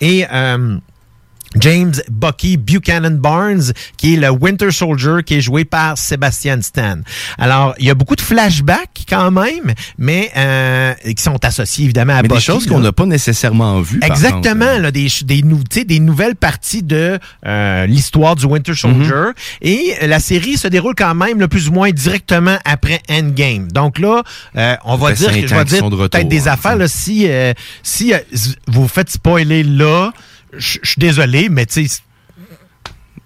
Et 0.00 0.26
euh, 0.32 0.78
James 1.56 1.94
Bucky 2.10 2.56
Buchanan 2.56 3.16
Barnes, 3.18 3.72
qui 3.96 4.14
est 4.14 4.16
le 4.16 4.30
Winter 4.30 4.70
Soldier, 4.70 5.22
qui 5.24 5.34
est 5.36 5.40
joué 5.40 5.64
par 5.64 5.96
Sebastian 5.96 6.60
Stan. 6.62 6.98
Alors, 7.38 7.74
il 7.78 7.86
y 7.86 7.90
a 7.90 7.94
beaucoup 7.94 8.16
de 8.16 8.20
flashbacks 8.20 9.04
quand 9.08 9.30
même, 9.30 9.72
mais 9.96 10.30
euh, 10.36 10.94
qui 11.16 11.22
sont 11.22 11.42
associés 11.44 11.84
évidemment 11.84 12.14
à 12.14 12.22
Mais 12.22 12.28
des 12.28 12.40
choses 12.40 12.66
qu'on 12.66 12.80
n'a 12.80 12.92
pas 12.92 13.06
nécessairement 13.06 13.80
vues. 13.80 14.00
Exactement, 14.02 14.78
là, 14.78 14.90
des, 14.90 15.08
des, 15.24 15.42
nou- 15.42 15.62
des 15.64 16.00
nouvelles 16.00 16.36
parties 16.36 16.82
de 16.82 17.18
euh, 17.46 17.86
l'histoire 17.86 18.36
du 18.36 18.44
Winter 18.46 18.74
Soldier. 18.74 19.12
Mhm. 19.12 19.32
Et 19.62 19.94
euh, 20.02 20.06
la 20.06 20.20
série 20.20 20.56
se 20.56 20.68
déroule 20.68 20.94
quand 20.96 21.14
même 21.14 21.38
le 21.40 21.48
plus 21.48 21.68
ou 21.68 21.72
moins 21.72 21.90
directement 21.90 22.58
après 22.64 23.00
Endgame. 23.10 23.70
Donc 23.72 23.98
là, 23.98 24.22
euh, 24.56 24.76
on 24.84 24.96
va 24.96 25.12
dire, 25.12 25.30
cinq 25.30 25.46
je 25.46 25.54
vais 25.54 25.64
dire 25.64 25.88
peut-être 25.88 26.28
des 26.28 26.48
hein, 26.48 26.52
affaires. 26.52 26.76
Là, 26.76 26.88
si 26.88 27.26
euh, 27.28 27.52
si 27.82 28.12
euh, 28.12 28.18
vous 28.66 28.86
faites 28.88 29.10
spoiler 29.10 29.62
là, 29.62 30.12
je 30.56 30.78
suis 30.82 30.98
désolé, 30.98 31.48
mais 31.48 31.66
tu 31.66 31.86
sais, 31.86 32.02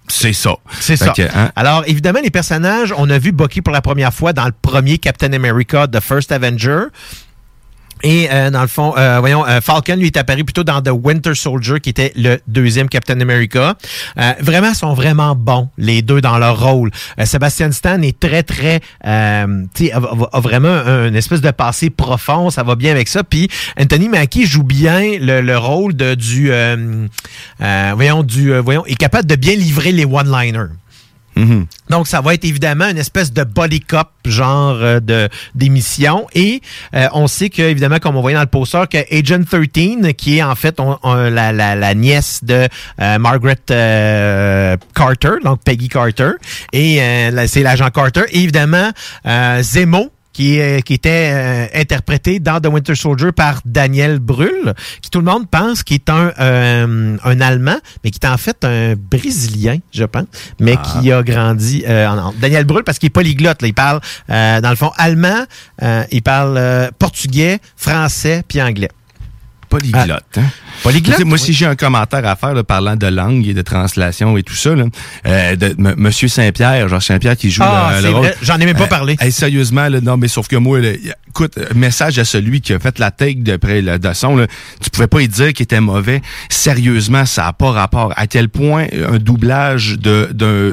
C'est 0.09 0.32
ça. 0.32 0.57
c'est 0.81 0.97
ça. 0.97 1.12
que, 1.16 1.23
hein, 1.23 1.53
Alors, 1.57 1.85
évidemment, 1.86 2.20
les 2.23 2.31
personnages, 2.31 2.93
on 2.97 3.09
a 3.11 3.19
vu 3.19 3.32
Bucky 3.32 3.62
pour 3.62 3.73
la 3.73 3.81
première 3.81 4.12
fois 4.12 4.32
dans 4.32 4.44
le 4.47 4.53
premier 4.53 4.99
Captain 4.99 5.32
America, 5.32 5.86
The 5.86 6.01
First 6.01 6.32
Avenger. 6.32 6.85
Et 8.03 8.29
euh, 8.31 8.51
dans 8.51 8.62
le 8.62 8.69
fond, 8.69 8.95
euh, 8.97 9.19
voyons, 9.20 9.47
euh, 9.47 9.61
Falcon 9.61 9.97
lui 9.97 10.07
est 10.07 10.16
apparu 10.16 10.45
plutôt 10.45 10.65
dans 10.65 10.83
The 10.83 10.91
Winter 10.93 11.35
Soldier, 11.35 11.79
qui 11.81 11.91
était 11.91 12.12
le 12.16 12.39
deuxième 12.49 12.89
Captain 12.89 13.20
America. 13.20 13.77
Euh, 14.19 14.33
vraiment, 14.41 14.74
sont 14.74 14.95
vraiment 14.95 15.35
bons 15.37 15.69
les 15.79 16.03
deux 16.03 16.20
dans 16.20 16.39
leur 16.39 16.61
rôle. 16.61 16.91
Euh, 17.20 17.24
Sébastien 17.24 17.70
Stan 17.73 18.01
est 18.03 18.19
très 18.19 18.43
très, 18.43 18.81
euh, 19.07 19.65
tu 19.74 19.87
sais, 19.87 19.93
a, 19.93 20.01
vraiment 20.41 20.69
un- 20.69 21.09
une 21.09 21.16
espèce 21.16 21.41
de 21.41 21.51
passé 21.51 21.91
profond. 21.91 22.51
Ça 22.51 22.62
va 22.62 22.74
bien 22.74 22.91
avec 22.91 23.09
ça. 23.09 23.23
Puis 23.24 23.49
Anthony 23.81 24.09
Mackie 24.09 24.47
joue 24.47 24.65
bien 24.65 25.19
le, 25.20 25.41
le 25.41 25.59
rôle 25.59 25.95
de 25.95 26.15
du, 26.15 26.51
euh, 26.53 27.07
voyons, 27.95 28.23
du, 28.23 28.53
voyons, 28.59 28.85
est 28.87 28.97
capable 28.97 29.27
de 29.29 29.37
bien 29.37 29.55
livrer 29.55 29.93
les 29.93 30.05
one-liners. 30.05 30.70
Mhm. 31.36 31.66
Donc, 31.90 32.09
ça 32.09 32.20
va 32.20 32.34
être 32.34 32.44
évidemment 32.44 32.88
une 32.88 32.98
espèce 32.98 33.32
de 33.32 33.44
body 33.44 33.80
cop 33.80 34.09
genre 34.24 34.76
euh, 34.80 35.00
de 35.00 35.28
d'émission. 35.54 36.26
Et 36.34 36.62
euh, 36.94 37.09
on 37.12 37.26
sait 37.26 37.50
que, 37.50 37.62
évidemment, 37.62 37.98
comme 37.98 38.16
on 38.16 38.20
voyait 38.20 38.36
dans 38.36 38.42
le 38.42 38.46
poster, 38.46 38.88
que 38.88 38.98
Agent 39.14 39.44
13, 39.44 40.12
qui 40.16 40.38
est 40.38 40.42
en 40.42 40.54
fait 40.54 40.78
la, 41.04 41.94
nièce 41.94 42.44
de 42.44 42.68
euh, 43.00 43.18
Margaret 43.18 43.59
Carter, 44.94 45.32
donc 45.44 45.62
Peggy 45.64 45.88
Carter, 45.88 46.32
et 46.72 47.00
c'est 47.46 47.62
l'agent 47.62 47.90
Carter. 47.90 48.22
Et 48.30 48.42
évidemment, 48.42 48.90
Zemo, 49.60 50.10
qui, 50.32 50.56
est- 50.59 50.82
qui 50.82 50.94
était 50.94 51.30
euh, 51.34 51.66
interprété 51.74 52.40
dans 52.40 52.60
The 52.60 52.66
Winter 52.68 52.94
Soldier 52.94 53.32
par 53.32 53.60
Daniel 53.64 54.18
Brühl, 54.18 54.72
qui 55.02 55.10
tout 55.10 55.18
le 55.18 55.24
monde 55.26 55.48
pense 55.50 55.82
qu'il 55.82 55.96
est 55.96 56.09
un, 56.10 56.32
euh, 56.40 57.16
un 57.22 57.40
Allemand, 57.40 57.76
mais 58.02 58.10
qui 58.10 58.18
est 58.22 58.28
en 58.28 58.36
fait 58.38 58.64
un 58.64 58.94
Brésilien, 58.96 59.78
je 59.92 60.04
pense, 60.04 60.24
mais 60.60 60.76
qui 61.00 61.12
a 61.12 61.22
grandi 61.22 61.84
euh, 61.86 62.06
en, 62.09 62.32
Daniel 62.40 62.64
Brühl 62.64 62.84
parce 62.84 62.98
qu'il 62.98 63.09
est 63.09 63.10
polyglotte. 63.10 63.60
Là, 63.62 63.68
il 63.68 63.74
parle, 63.74 64.00
euh, 64.30 64.60
dans 64.60 64.70
le 64.70 64.76
fond, 64.76 64.90
allemand, 64.96 65.44
euh, 65.82 66.04
il 66.10 66.22
parle 66.22 66.56
euh, 66.56 66.90
portugais, 66.98 67.59
français, 67.76 68.42
puis 68.48 68.60
anglais. 68.62 68.90
Polyglotte. 69.68 70.24
hein? 70.38 70.44
Polyglotte, 70.82 71.24
Moi, 71.24 71.34
oui. 71.38 71.44
si 71.44 71.52
j'ai 71.52 71.66
un 71.66 71.76
commentaire 71.76 72.26
à 72.26 72.34
faire 72.36 72.54
là, 72.54 72.64
parlant 72.64 72.96
de 72.96 73.06
langue 73.06 73.46
et 73.46 73.54
de 73.54 73.62
translation 73.62 74.36
et 74.36 74.42
tout 74.42 74.54
ça, 74.54 74.74
là, 74.74 74.84
euh, 75.26 75.56
de 75.56 75.66
M- 75.78 75.94
Monsieur 75.96 76.28
Saint-Pierre, 76.28 76.88
Georges 76.88 77.06
Saint-Pierre 77.06 77.36
qui 77.36 77.50
joue 77.50 77.62
Ah, 77.64 77.98
le, 78.02 78.09
le 78.09 78.32
j'en 78.42 78.59
ai 78.59 78.64
même 78.66 78.76
pas 78.76 78.84
Euh, 78.84 78.88
parlé. 78.88 79.16
hey, 79.20 79.30
sérieusement, 79.30 79.88
là, 79.88 80.00
non, 80.00 80.16
mais 80.16 80.28
sauf 80.28 80.48
que 80.48 80.56
moi, 80.56 80.80
là, 80.80 80.90
écoute, 81.28 81.56
euh, 81.59 81.66
message 81.74 82.18
à 82.18 82.24
celui 82.24 82.60
qui 82.60 82.72
a 82.72 82.78
fait 82.78 82.98
la 82.98 83.10
take 83.10 83.36
d'après 83.42 83.80
le 83.80 83.98
de 83.98 84.12
son, 84.12 84.36
là, 84.36 84.46
tu 84.82 84.90
pouvais 84.90 85.06
pas 85.06 85.20
y 85.22 85.28
dire 85.28 85.52
qu'il 85.52 85.64
était 85.64 85.80
mauvais. 85.80 86.20
Sérieusement, 86.48 87.26
ça 87.26 87.46
a 87.46 87.52
pas 87.52 87.70
rapport. 87.70 88.12
À 88.16 88.26
quel 88.26 88.48
point 88.48 88.86
un 89.09 89.18
doublage 89.18 89.98
de 89.98 90.28
d'un 90.32 90.72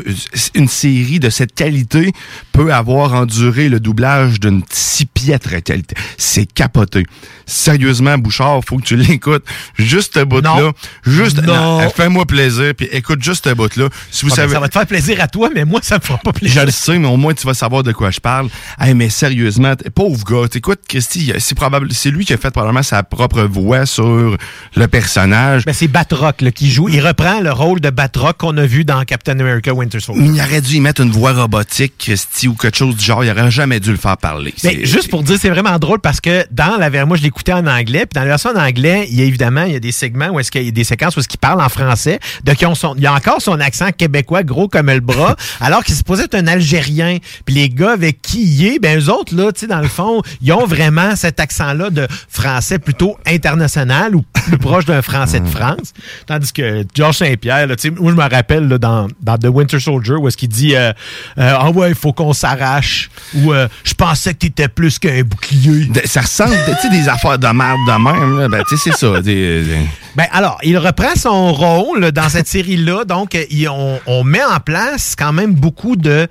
une 0.55 0.67
série 0.67 1.19
de 1.19 1.29
cette 1.29 1.53
qualité 1.53 2.11
peut 2.51 2.73
avoir 2.73 3.13
enduré 3.13 3.69
le 3.69 3.79
doublage 3.79 4.39
d'une 4.39 4.61
si 4.71 5.05
piètre 5.05 5.61
qualité? 5.63 5.95
C'est 6.17 6.45
capoté. 6.51 7.05
Sérieusement, 7.45 8.17
Bouchard, 8.17 8.61
faut 8.67 8.77
que 8.77 8.83
tu 8.83 8.95
l'écoutes. 9.07 9.43
Juste 9.77 9.98
ce 10.01 10.23
bout-là. 10.23 10.71
Juste, 11.05 11.41
Non. 11.43 11.81
non, 11.81 11.89
fais-moi 11.89 12.25
plaisir, 12.25 12.73
puis 12.75 12.87
écoute 12.91 13.23
juste 13.23 13.45
ce 13.47 13.53
bout-là. 13.53 13.87
Si 14.11 14.25
vous 14.25 14.31
Ah, 14.31 14.35
ben, 14.35 14.41
savez, 14.43 14.53
Ça 14.53 14.59
va 14.59 14.67
te 14.67 14.73
faire 14.73 14.87
plaisir 14.87 15.21
à 15.21 15.27
toi, 15.27 15.49
mais 15.53 15.65
moi, 15.65 15.79
ça 15.83 15.95
me 15.95 16.01
fera 16.03 16.17
pas 16.17 16.33
plaisir. 16.33 16.61
je 16.61 16.65
le 16.65 16.71
sais, 16.71 16.97
mais 16.99 17.07
au 17.07 17.17
moins 17.17 17.33
tu 17.33 17.45
vas 17.45 17.53
savoir 17.53 17.83
de 17.83 17.91
quoi 17.91 18.11
je 18.11 18.19
parle. 18.19 18.49
Hey, 18.79 18.93
mais 18.93 19.09
sérieusement, 19.09 19.73
pauvre 19.95 20.23
gars, 20.25 20.47
t'écoutes 20.47 20.81
Christy, 20.87 21.31
c'est 21.39 21.55
probable, 21.55 21.91
c'est 21.91 22.11
lui 22.11 22.25
qui 22.25 22.33
a 22.33 22.37
fait 22.37 22.51
probablement 22.51 22.83
sa 22.83 23.03
propre 23.03 23.43
voix 23.43 23.85
sur 23.85 24.37
le 24.75 24.87
personnage. 24.87 25.65
Ben, 25.65 25.73
c'est 25.73 25.87
Batroc 25.87 26.41
là, 26.41 26.51
qui 26.51 26.69
joue. 26.71 26.89
Il 26.89 26.99
reprend 27.05 27.39
le 27.41 27.51
rôle 27.51 27.79
de 27.79 27.89
Batroc 27.89 28.37
qu'on 28.37 28.57
a 28.57 28.65
vu 28.65 28.85
dans 28.85 29.03
Captain 29.05 29.39
America 29.39 29.73
Winter 29.73 29.99
Soldier. 29.99 30.23
Mais 30.23 30.37
il 30.37 30.41
aurait 30.41 30.61
dû 30.61 30.75
y 30.75 30.79
mettre 30.81 31.01
une 31.01 31.11
voix 31.11 31.33
robotique, 31.33 31.93
Christy, 31.97 32.47
ou 32.47 32.53
quelque 32.55 32.77
chose 32.77 32.95
du 32.95 33.03
genre. 33.05 33.23
Il 33.23 33.29
aurait 33.31 33.51
jamais 33.51 33.79
dû 33.79 33.91
le 33.91 33.97
faire 33.97 34.17
parler. 34.17 34.53
Mais 34.63 34.85
juste 34.85 35.09
pour 35.09 35.23
dire, 35.23 35.37
c'est 35.39 35.49
vraiment 35.49 35.77
drôle 35.79 35.99
parce 35.99 36.19
que 36.21 36.45
dans 36.51 36.77
la 36.77 36.89
ver- 36.89 37.07
moi 37.07 37.17
je 37.17 37.23
l'écoutais 37.23 37.53
en 37.53 37.65
anglais, 37.67 38.05
puis 38.05 38.15
dans 38.15 38.21
la 38.21 38.27
version 38.27 38.49
en 38.51 38.59
anglais, 38.59 39.07
il 39.09 39.17
y 39.17 39.21
a 39.21 39.25
évidemment 39.25 39.63
il 39.63 39.73
y 39.73 39.75
a 39.75 39.79
des 39.79 39.88
segments 39.91 40.27
où 40.29 40.39
est-ce 40.39 40.51
qu'il 40.51 40.63
y 40.63 40.67
a 40.67 40.71
des 40.71 40.83
séquences 40.83 41.15
où 41.15 41.19
est-ce 41.19 41.27
qu'il 41.27 41.39
parle 41.39 41.61
en 41.61 41.69
français, 41.69 42.19
de 42.43 42.53
qui 42.53 42.65
ont 42.65 42.75
son, 42.75 42.95
il 42.95 43.01
y 43.03 43.07
a 43.07 43.13
encore 43.13 43.41
son 43.41 43.59
accent 43.59 43.91
québécois 43.91 44.43
gros 44.43 44.67
comme 44.67 44.87
le 44.87 44.99
bras, 44.99 45.35
alors 45.61 45.83
qu'il 45.83 45.95
se 45.95 46.03
posait 46.03 46.23
être 46.25 46.35
un 46.35 46.47
Algérien. 46.47 47.17
Puis 47.45 47.55
les 47.55 47.69
gars 47.69 47.91
avec 47.91 48.21
qui 48.21 48.43
il 48.43 48.65
est, 48.67 48.79
ben 48.79 48.99
eux 48.99 49.09
autres 49.09 49.35
là, 49.35 49.51
tu 49.51 49.61
sais 49.61 49.67
dans 49.67 49.79
le 49.81 49.87
fond, 49.87 50.21
ils 50.41 50.51
ont 50.53 50.65
vraiment 50.65 51.15
cet 51.15 51.39
accent-là 51.39 51.89
de 51.89 52.07
français 52.29 52.79
plutôt 52.79 53.17
international 53.25 54.15
ou 54.15 54.23
plus 54.33 54.57
proche 54.57 54.85
d'un 54.85 55.01
français 55.01 55.39
de 55.39 55.47
France, 55.47 55.93
tandis 56.25 56.51
que 56.53 56.83
Georges 56.95 57.17
Saint-Pierre, 57.17 57.67
tu 57.69 57.75
sais, 57.77 57.89
moi 57.91 58.11
je 58.11 58.17
me 58.17 58.21
rappelle 58.29 58.67
là, 58.67 58.77
dans, 58.77 59.07
dans 59.21 59.37
The 59.37 59.47
Winter 59.47 59.79
Soldier 59.79 60.15
où 60.15 60.27
est-ce 60.27 60.37
qu'il 60.37 60.49
dit 60.49 60.75
euh, 60.75 60.91
euh, 61.37 61.55
ah 61.57 61.69
ouais, 61.71 61.89
il 61.89 61.95
faut 61.95 62.13
qu'on 62.13 62.33
s'arrache 62.33 63.09
ou 63.35 63.53
euh, 63.53 63.67
je 63.83 63.93
pensais 63.93 64.33
que 64.33 64.39
t'étais 64.39 64.67
plus 64.67 64.99
qu'un 64.99 65.21
bouclier. 65.23 65.89
Ça 66.05 66.21
ressemble, 66.21 66.55
tu 66.65 66.81
sais, 66.81 66.89
des 66.89 67.07
affaires 67.09 67.37
de 67.39 67.47
merde 67.47 67.77
de 67.87 68.03
même. 68.03 68.39
là. 68.39 68.47
Ben, 68.47 68.63
tu 68.67 68.77
sais, 68.77 68.91
c'est 68.91 68.97
ça. 68.97 69.21
des- 69.21 69.63
Ben 70.15 70.25
alors, 70.31 70.57
il 70.63 70.77
reprend 70.77 71.15
son 71.15 71.53
rôle 71.53 72.11
dans 72.11 72.29
cette 72.29 72.47
série-là, 72.47 73.05
donc 73.05 73.37
il- 73.49 73.69
on, 73.69 73.99
on 74.07 74.23
met 74.23 74.43
en 74.43 74.59
place 74.59 75.15
quand 75.17 75.33
même 75.33 75.53
beaucoup 75.53 75.95
de 75.95 76.27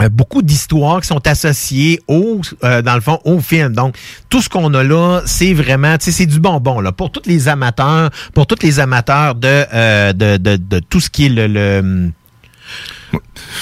euh, 0.00 0.08
beaucoup 0.08 0.42
d'histoires 0.42 1.00
qui 1.00 1.08
sont 1.08 1.26
associées 1.26 2.00
au 2.06 2.40
euh, 2.62 2.82
dans 2.82 2.94
le 2.94 3.00
fond 3.00 3.18
au 3.24 3.40
film. 3.40 3.72
Donc 3.74 3.96
tout 4.30 4.40
ce 4.40 4.48
qu'on 4.48 4.72
a 4.74 4.84
là, 4.84 5.22
c'est 5.26 5.52
vraiment 5.54 5.98
tu 5.98 6.04
sais 6.06 6.12
c'est 6.12 6.26
du 6.26 6.38
bonbon 6.38 6.78
là 6.80 6.92
pour 6.92 7.10
tous 7.10 7.22
les 7.26 7.48
amateurs, 7.48 8.10
pour 8.32 8.46
tous 8.46 8.62
les 8.62 8.78
amateurs 8.78 9.34
de 9.34 9.64
euh, 9.74 10.12
de, 10.12 10.36
de, 10.36 10.56
de 10.56 10.78
tout 10.78 11.00
ce 11.00 11.10
qui 11.10 11.26
est 11.26 11.30
le, 11.30 11.46
le 11.48 12.12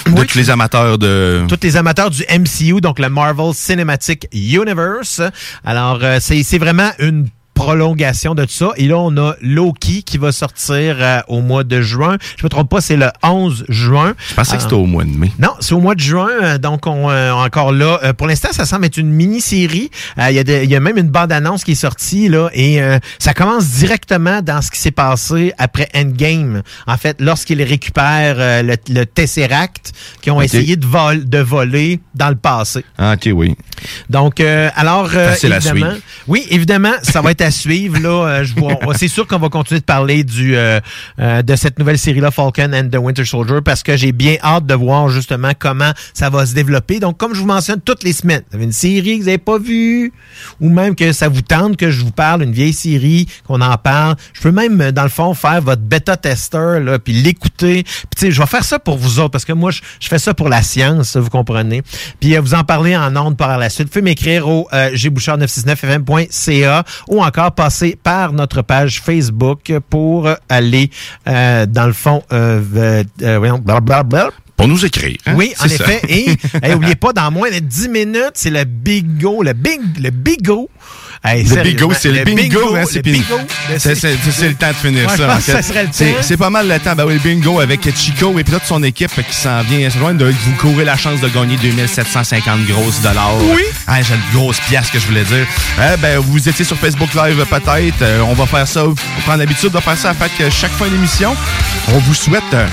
de 0.06 0.24
tous 0.24 0.36
les 0.38 0.50
amateurs 0.50 0.98
de. 0.98 1.44
tous 1.48 1.58
les 1.62 1.76
amateurs 1.76 2.10
du 2.10 2.22
MCU, 2.28 2.80
donc 2.80 2.98
le 2.98 3.08
Marvel 3.08 3.54
Cinematic 3.54 4.26
Universe. 4.32 5.22
Alors, 5.64 6.00
c'est 6.20 6.42
c'est 6.42 6.58
vraiment 6.58 6.90
une 6.98 7.28
prolongation 7.56 8.34
de 8.34 8.44
tout 8.44 8.52
ça. 8.52 8.68
Et 8.76 8.86
là, 8.86 8.98
on 8.98 9.16
a 9.16 9.34
Loki 9.40 10.02
qui 10.04 10.18
va 10.18 10.30
sortir 10.30 10.96
euh, 11.00 11.20
au 11.26 11.40
mois 11.40 11.64
de 11.64 11.80
juin. 11.80 12.18
Je 12.38 12.44
me 12.44 12.48
trompe 12.50 12.68
pas, 12.68 12.80
c'est 12.82 12.96
le 12.96 13.08
11 13.22 13.64
juin. 13.70 14.14
Je 14.28 14.34
pensais 14.34 14.56
que 14.56 14.62
c'était 14.62 14.74
au 14.74 14.84
mois 14.84 15.04
de 15.04 15.10
mai. 15.10 15.32
non, 15.38 15.50
c'est 15.60 15.74
au 15.74 15.80
mois 15.80 15.94
de 15.94 16.00
juin, 16.00 16.28
euh, 16.42 16.58
donc 16.58 16.86
on 16.86 17.10
euh, 17.10 17.32
encore 17.32 17.72
là. 17.72 18.12
Pour 18.12 18.26
l'instant, 18.26 18.50
ça 18.52 18.66
semble 18.66 18.84
être 18.84 18.98
une 18.98 19.10
mini-série. 19.10 19.90
Il 20.18 20.32
y, 20.32 20.66
y 20.66 20.76
a 20.76 20.80
même 20.80 20.98
une 20.98 21.08
bande-annonce 21.08 21.64
qui 21.64 21.72
est 21.72 21.74
sortie 21.74 22.28
là, 22.28 22.50
et 22.52 22.78
ça 23.18 23.32
commence 23.32 23.68
directement 23.68 24.42
dans 24.42 24.60
ce 24.60 24.70
qui 24.70 24.78
s'est 24.78 24.90
passé 24.90 25.52
après 25.56 25.88
Endgame. 25.94 26.62
En 26.86 26.96
fait, 26.98 27.20
lorsqu'ils 27.20 27.62
récupèrent 27.62 28.62
le, 28.62 28.76
le 28.90 29.04
Tesseract, 29.06 29.92
qui 30.20 30.30
ont 30.30 30.42
essayé 30.42 30.76
de, 30.76 30.86
vol, 30.86 31.26
de 31.28 31.38
voler 31.38 32.00
dans 32.14 32.28
le 32.28 32.36
passé. 32.36 32.84
Ah, 32.98 33.14
ok, 33.14 33.30
oui. 33.34 33.56
Donc, 34.10 34.40
alors, 34.40 35.10
évidemment, 35.14 35.94
oui, 36.28 36.46
évidemment, 36.50 36.92
ça 37.02 37.22
va 37.22 37.30
être 37.30 37.45
suivre. 37.50 37.98
Là, 38.00 38.26
Euh, 38.26 38.44
je 38.44 38.54
vois- 38.54 38.76
c'est 38.96 39.08
sûr 39.08 39.26
qu'on 39.26 39.38
va 39.38 39.48
continuer 39.48 39.80
de 39.80 39.84
parler 39.84 40.24
du 40.24 40.56
euh, 40.56 40.80
euh, 41.20 41.42
de 41.42 41.56
cette 41.56 41.78
nouvelle 41.78 41.98
série-là, 41.98 42.30
Falcon 42.30 42.70
and 42.74 42.88
the 42.90 42.96
Winter 42.98 43.24
Soldier, 43.24 43.60
parce 43.64 43.82
que 43.82 43.96
j'ai 43.96 44.12
bien 44.12 44.36
hâte 44.42 44.66
de 44.66 44.74
voir 44.74 45.08
justement 45.08 45.52
comment 45.58 45.92
ça 46.14 46.30
va 46.30 46.44
se 46.46 46.54
développer. 46.54 46.98
Donc, 47.00 47.16
comme 47.18 47.34
je 47.34 47.40
vous 47.40 47.46
mentionne 47.46 47.80
toutes 47.80 48.02
les 48.02 48.12
semaines, 48.12 48.42
vous 48.50 48.56
avez 48.56 48.64
une 48.64 48.72
série 48.72 49.16
que 49.18 49.22
vous 49.22 49.26
n'avez 49.26 49.38
pas 49.38 49.58
vue, 49.58 50.12
ou 50.60 50.68
même 50.70 50.94
que 50.94 51.12
ça 51.12 51.28
vous 51.28 51.42
tente 51.42 51.76
que 51.76 51.90
je 51.90 52.02
vous 52.04 52.10
parle, 52.10 52.42
une 52.42 52.52
vieille 52.52 52.72
série, 52.72 53.26
qu'on 53.46 53.60
en 53.60 53.76
parle. 53.76 54.16
Je 54.32 54.40
peux 54.40 54.50
même, 54.52 54.90
dans 54.92 55.02
le 55.02 55.08
fond, 55.08 55.34
faire 55.34 55.60
votre 55.60 55.82
bêta-testeur, 55.82 56.80
là, 56.80 56.98
puis 56.98 57.12
l'écouter. 57.12 57.82
Puis, 57.84 58.06
tu 58.16 58.26
sais, 58.26 58.30
je 58.30 58.40
vais 58.40 58.46
faire 58.46 58.64
ça 58.64 58.78
pour 58.78 58.96
vous 58.98 59.20
autres, 59.20 59.30
parce 59.30 59.44
que 59.44 59.52
moi, 59.52 59.70
je, 59.70 59.80
fais 60.08 60.18
ça 60.18 60.34
pour 60.34 60.48
la 60.48 60.62
science, 60.62 61.16
vous 61.16 61.30
comprenez. 61.30 61.82
Puis, 62.20 62.36
euh, 62.36 62.40
vous 62.40 62.54
en 62.54 62.64
parler 62.64 62.96
en 62.96 63.14
ondes 63.16 63.36
par 63.36 63.58
la 63.58 63.68
suite. 63.70 63.86
Vous 63.88 63.92
pouvez 63.92 64.02
m'écrire 64.02 64.48
au 64.48 64.68
euh, 64.72 64.90
gbouchard969fm.ca 64.92 66.84
ou 67.08 67.22
encore 67.22 67.35
passer 67.54 67.98
par 68.02 68.32
notre 68.32 68.62
page 68.62 69.00
Facebook 69.00 69.72
pour 69.90 70.26
euh, 70.26 70.34
aller, 70.48 70.90
euh, 71.28 71.66
dans 71.66 71.86
le 71.86 71.92
fond, 71.92 72.22
euh, 72.32 73.04
blablabla. 73.18 74.30
Pour 74.56 74.68
nous 74.68 74.86
écrire. 74.86 75.18
hein? 75.26 75.34
Oui, 75.36 75.52
en 75.60 75.68
ça. 75.68 75.74
effet. 75.74 76.00
Et, 76.08 76.30
hey, 76.62 76.74
oubliez 76.74 76.94
pas, 76.94 77.12
dans 77.12 77.30
moins 77.30 77.50
de 77.50 77.58
10 77.58 77.88
minutes, 77.90 78.32
c'est 78.34 78.50
le 78.50 78.64
bingo, 78.64 79.42
le 79.42 79.52
bing, 79.52 79.82
le 80.00 80.08
bigo. 80.10 80.70
Hey, 81.28 81.42
Le 81.44 81.62
bingo, 81.62 81.92
c'est 81.98 82.10
le 82.12 82.24
bingo, 82.24 82.76
hein, 82.76 82.84
c'est 82.88 83.04
le 83.04 83.12
bingo. 83.12 83.40
C'est 83.78 84.48
le 84.48 84.54
temps 84.54 84.68
de 84.68 84.74
finir 84.74 85.08
Ouais, 85.08 85.16
ça. 85.16 85.40
ça 85.40 85.60
C'est- 86.22 86.36
pas 86.36 86.50
mal 86.50 86.68
le 86.68 86.78
temps. 86.78 86.94
Ben 86.94 87.04
oui, 87.04 87.14
le 87.14 87.18
bingo 87.18 87.58
avec 87.60 87.80
Chico 87.96 88.38
et 88.38 88.44
puis 88.44 88.52
toute 88.52 88.64
son 88.64 88.82
équipe 88.84 89.10
qui 89.28 89.34
s'en 89.36 89.62
vient. 89.62 89.88
C'est 89.90 89.98
loin 89.98 90.14
de 90.14 90.24
vous 90.26 90.52
courir 90.52 90.86
la 90.86 90.96
chance 90.96 91.20
de 91.20 91.28
gagner 91.28 91.56
2750 91.56 92.66
grosses 92.66 93.00
dollars. 93.00 93.34
Oui. 93.54 93.62
Ah, 93.88 94.00
j'ai 94.02 94.14
une 94.14 94.38
grosse 94.38 94.60
pièce 94.60 94.88
que 94.90 94.98
je 95.00 95.06
voulais 95.06 95.24
dire. 95.24 95.46
Eh 95.78 95.96
ben, 96.00 96.18
vous 96.18 96.48
étiez 96.48 96.64
sur 96.64 96.76
Facebook 96.78 97.08
Live 97.14 97.44
peut-être. 97.50 98.02
Euh, 98.02 98.20
on 98.20 98.34
va 98.34 98.46
faire 98.46 98.68
ça. 98.68 98.84
On 98.86 98.94
prend 99.22 99.36
l'habitude 99.36 99.70
de 99.72 99.80
faire 99.80 99.96
ça 99.98 100.10
à 100.10 100.50
chaque 100.50 100.72
fin 100.72 100.86
d'émission. 100.88 101.34
On 101.88 101.98
vous 101.98 102.14
souhaite 102.14 102.42
euh, 102.54 102.66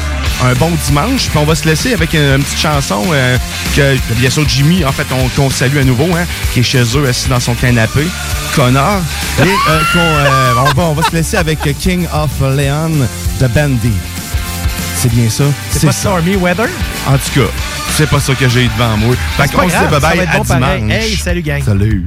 un 0.43 0.53
bon 0.53 0.71
dimanche. 0.85 1.29
Puis 1.29 1.37
on 1.37 1.45
va 1.45 1.55
se 1.55 1.65
laisser 1.67 1.93
avec 1.93 2.13
une, 2.13 2.21
une 2.35 2.43
petite 2.43 2.59
chanson 2.59 3.03
euh, 3.13 3.37
que, 3.75 3.95
que 3.95 4.13
bien 4.15 4.29
sûr, 4.29 4.47
Jimmy, 4.47 4.85
en 4.85 4.91
fait, 4.91 5.07
on, 5.11 5.27
qu'on 5.29 5.49
salue 5.49 5.77
à 5.77 5.83
nouveau, 5.83 6.09
hein, 6.15 6.25
qui 6.53 6.59
est 6.59 6.63
chez 6.63 6.83
eux, 6.97 7.07
assis 7.07 7.29
dans 7.29 7.39
son 7.39 7.55
canapé. 7.55 8.05
Connard. 8.55 9.01
Et 9.39 9.43
euh, 9.43 9.79
qu'on, 9.91 9.99
euh, 9.99 10.53
on, 10.59 10.73
va, 10.75 10.83
on 10.83 10.93
va 10.93 11.03
se 11.03 11.11
laisser 11.15 11.37
avec 11.37 11.59
King 11.79 12.05
of 12.13 12.29
Leon 12.41 12.91
de 13.41 13.47
Bandy. 13.47 13.91
C'est 14.95 15.09
bien 15.11 15.29
ça? 15.29 15.43
C'est 15.71 15.85
pas 15.85 15.91
Stormy 15.91 16.35
Weather? 16.35 16.67
En 17.07 17.13
tout 17.17 17.39
cas, 17.41 17.47
c'est 17.95 18.09
pas 18.09 18.19
ça 18.19 18.33
que 18.35 18.47
j'ai 18.47 18.65
devant 18.77 18.95
moi. 18.97 19.15
Fait 19.37 19.51
qu'on 19.51 19.61
se 19.61 19.65
dit 19.67 19.71
grave, 19.71 19.89
bye 19.89 20.01
ça 20.01 20.07
bye 20.09 20.17
va 20.17 20.23
être 20.23 20.35
à 20.35 20.37
bon 20.37 20.43
pareil. 20.45 20.81
dimanche. 20.81 21.03
Hey, 21.03 21.15
salut, 21.17 21.41
gang. 21.41 21.63
Salut. 21.63 22.05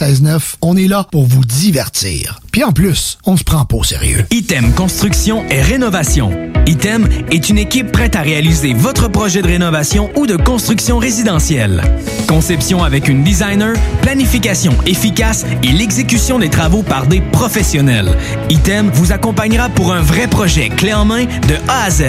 96.9, 0.00 0.54
on 0.62 0.78
est 0.78 0.88
là 0.88 1.06
pour 1.12 1.26
vous 1.26 1.44
divertir. 1.44 2.40
Puis 2.52 2.64
en 2.64 2.72
plus, 2.72 3.18
on 3.26 3.36
se 3.36 3.44
prend 3.44 3.66
pas 3.66 3.76
au 3.76 3.84
sérieux. 3.84 4.24
Item 4.30 4.72
Construction 4.72 5.44
et 5.50 5.60
Rénovation. 5.60 6.30
Item 6.66 7.06
est 7.30 7.50
une 7.50 7.58
équipe 7.58 7.92
prête 7.92 8.16
à 8.16 8.22
réaliser 8.22 8.72
votre 8.72 9.08
projet 9.08 9.42
de 9.42 9.48
rénovation 9.48 10.10
ou 10.16 10.26
de 10.26 10.36
construction 10.36 10.98
résidentielle. 10.98 11.82
Conception 12.26 12.82
avec 12.82 13.08
une 13.08 13.24
designer, 13.24 13.74
planification 14.00 14.72
efficace 14.86 15.44
et 15.62 15.72
l'exécution 15.72 16.38
des 16.38 16.48
travaux 16.48 16.82
par 16.82 17.06
des 17.06 17.20
professionnels. 17.20 18.16
Item 18.48 18.90
vous 18.94 19.12
accompagnera 19.12 19.68
pour 19.68 19.92
un 19.92 20.00
vrai 20.00 20.28
projet 20.28 20.70
clé 20.70 20.94
en 20.94 21.04
main 21.04 21.24
de 21.24 21.56
A 21.68 21.84
à 21.84 21.90
Z. 21.90 22.04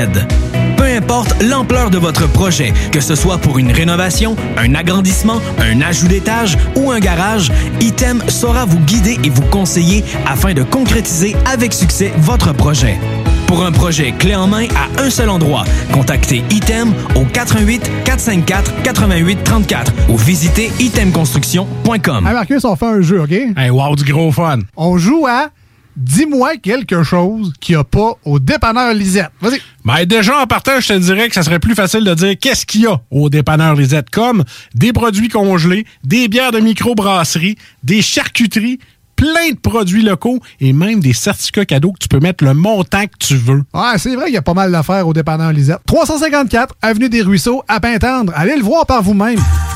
Peu 0.91 0.97
importe 0.97 1.41
l'ampleur 1.41 1.89
de 1.89 1.97
votre 1.97 2.29
projet, 2.29 2.73
que 2.91 2.99
ce 2.99 3.15
soit 3.15 3.37
pour 3.37 3.57
une 3.57 3.71
rénovation, 3.71 4.35
un 4.57 4.75
agrandissement, 4.75 5.39
un 5.57 5.79
ajout 5.79 6.09
d'étage 6.09 6.57
ou 6.75 6.91
un 6.91 6.99
garage, 6.99 7.49
Item 7.79 8.21
saura 8.27 8.65
vous 8.65 8.79
guider 8.79 9.17
et 9.23 9.29
vous 9.29 9.43
conseiller 9.43 10.03
afin 10.27 10.53
de 10.53 10.63
concrétiser 10.63 11.33
avec 11.45 11.71
succès 11.71 12.11
votre 12.17 12.51
projet. 12.53 12.99
Pour 13.47 13.63
un 13.63 13.71
projet 13.71 14.11
clé 14.11 14.35
en 14.35 14.47
main 14.47 14.65
à 14.75 15.01
un 15.01 15.09
seul 15.09 15.29
endroit, 15.29 15.63
contactez 15.93 16.43
Item 16.49 16.93
au 17.15 17.23
88 17.23 17.89
454 18.03 18.83
88 18.83 19.43
34 19.45 19.93
ou 20.09 20.17
visitez 20.17 20.73
itemconstruction.com. 20.81 22.27
Hey 22.27 22.33
Marcus, 22.33 22.65
on 22.65 22.75
fait 22.75 22.85
un 22.85 23.01
jeu, 23.01 23.21
OK? 23.21 23.31
Hey, 23.31 23.69
wow, 23.69 23.95
du 23.95 24.11
gros 24.11 24.33
fun. 24.33 24.59
On 24.75 24.97
joue 24.97 25.25
à 25.25 25.51
Dis-moi 25.95 26.55
quelque 26.57 27.03
chose 27.03 27.53
qu'il 27.59 27.75
n'y 27.75 27.81
a 27.81 27.83
pas 27.83 28.13
au 28.23 28.39
dépanneur 28.39 28.93
Lisette. 28.93 29.29
Vas-y. 29.41 29.61
Ben 29.83 30.05
déjà, 30.05 30.39
en 30.41 30.47
partant, 30.47 30.79
je 30.79 30.89
te 30.89 30.93
dirais 30.93 31.27
que 31.27 31.33
ça 31.33 31.43
serait 31.43 31.59
plus 31.59 31.75
facile 31.75 32.03
de 32.03 32.13
dire 32.13 32.35
qu'est-ce 32.39 32.65
qu'il 32.65 32.81
y 32.81 32.87
a 32.87 33.01
au 33.09 33.29
dépanneur 33.29 33.75
Lisette, 33.75 34.09
comme 34.09 34.43
des 34.75 34.93
produits 34.93 35.29
congelés, 35.29 35.85
des 36.03 36.27
bières 36.27 36.51
de 36.51 36.59
microbrasserie, 36.59 37.57
des 37.83 38.01
charcuteries, 38.01 38.79
plein 39.15 39.51
de 39.51 39.57
produits 39.59 40.01
locaux 40.01 40.39
et 40.59 40.73
même 40.73 40.99
des 40.99 41.13
certificats 41.13 41.65
cadeaux 41.65 41.91
que 41.91 41.99
tu 41.99 42.07
peux 42.07 42.19
mettre 42.19 42.43
le 42.43 42.53
montant 42.53 43.05
que 43.05 43.17
tu 43.19 43.35
veux. 43.35 43.63
Ouais, 43.73 43.97
c'est 43.97 44.15
vrai 44.15 44.25
qu'il 44.25 44.33
y 44.35 44.37
a 44.37 44.41
pas 44.41 44.53
mal 44.53 44.71
d'affaires 44.71 45.07
au 45.07 45.13
dépanneur 45.13 45.51
Lisette. 45.51 45.79
354 45.85 46.75
Avenue 46.81 47.09
des 47.09 47.21
Ruisseaux, 47.21 47.63
à 47.67 47.79
Pintendre. 47.79 48.33
Allez 48.35 48.55
le 48.55 48.63
voir 48.63 48.85
par 48.85 49.01
vous-même. 49.01 49.39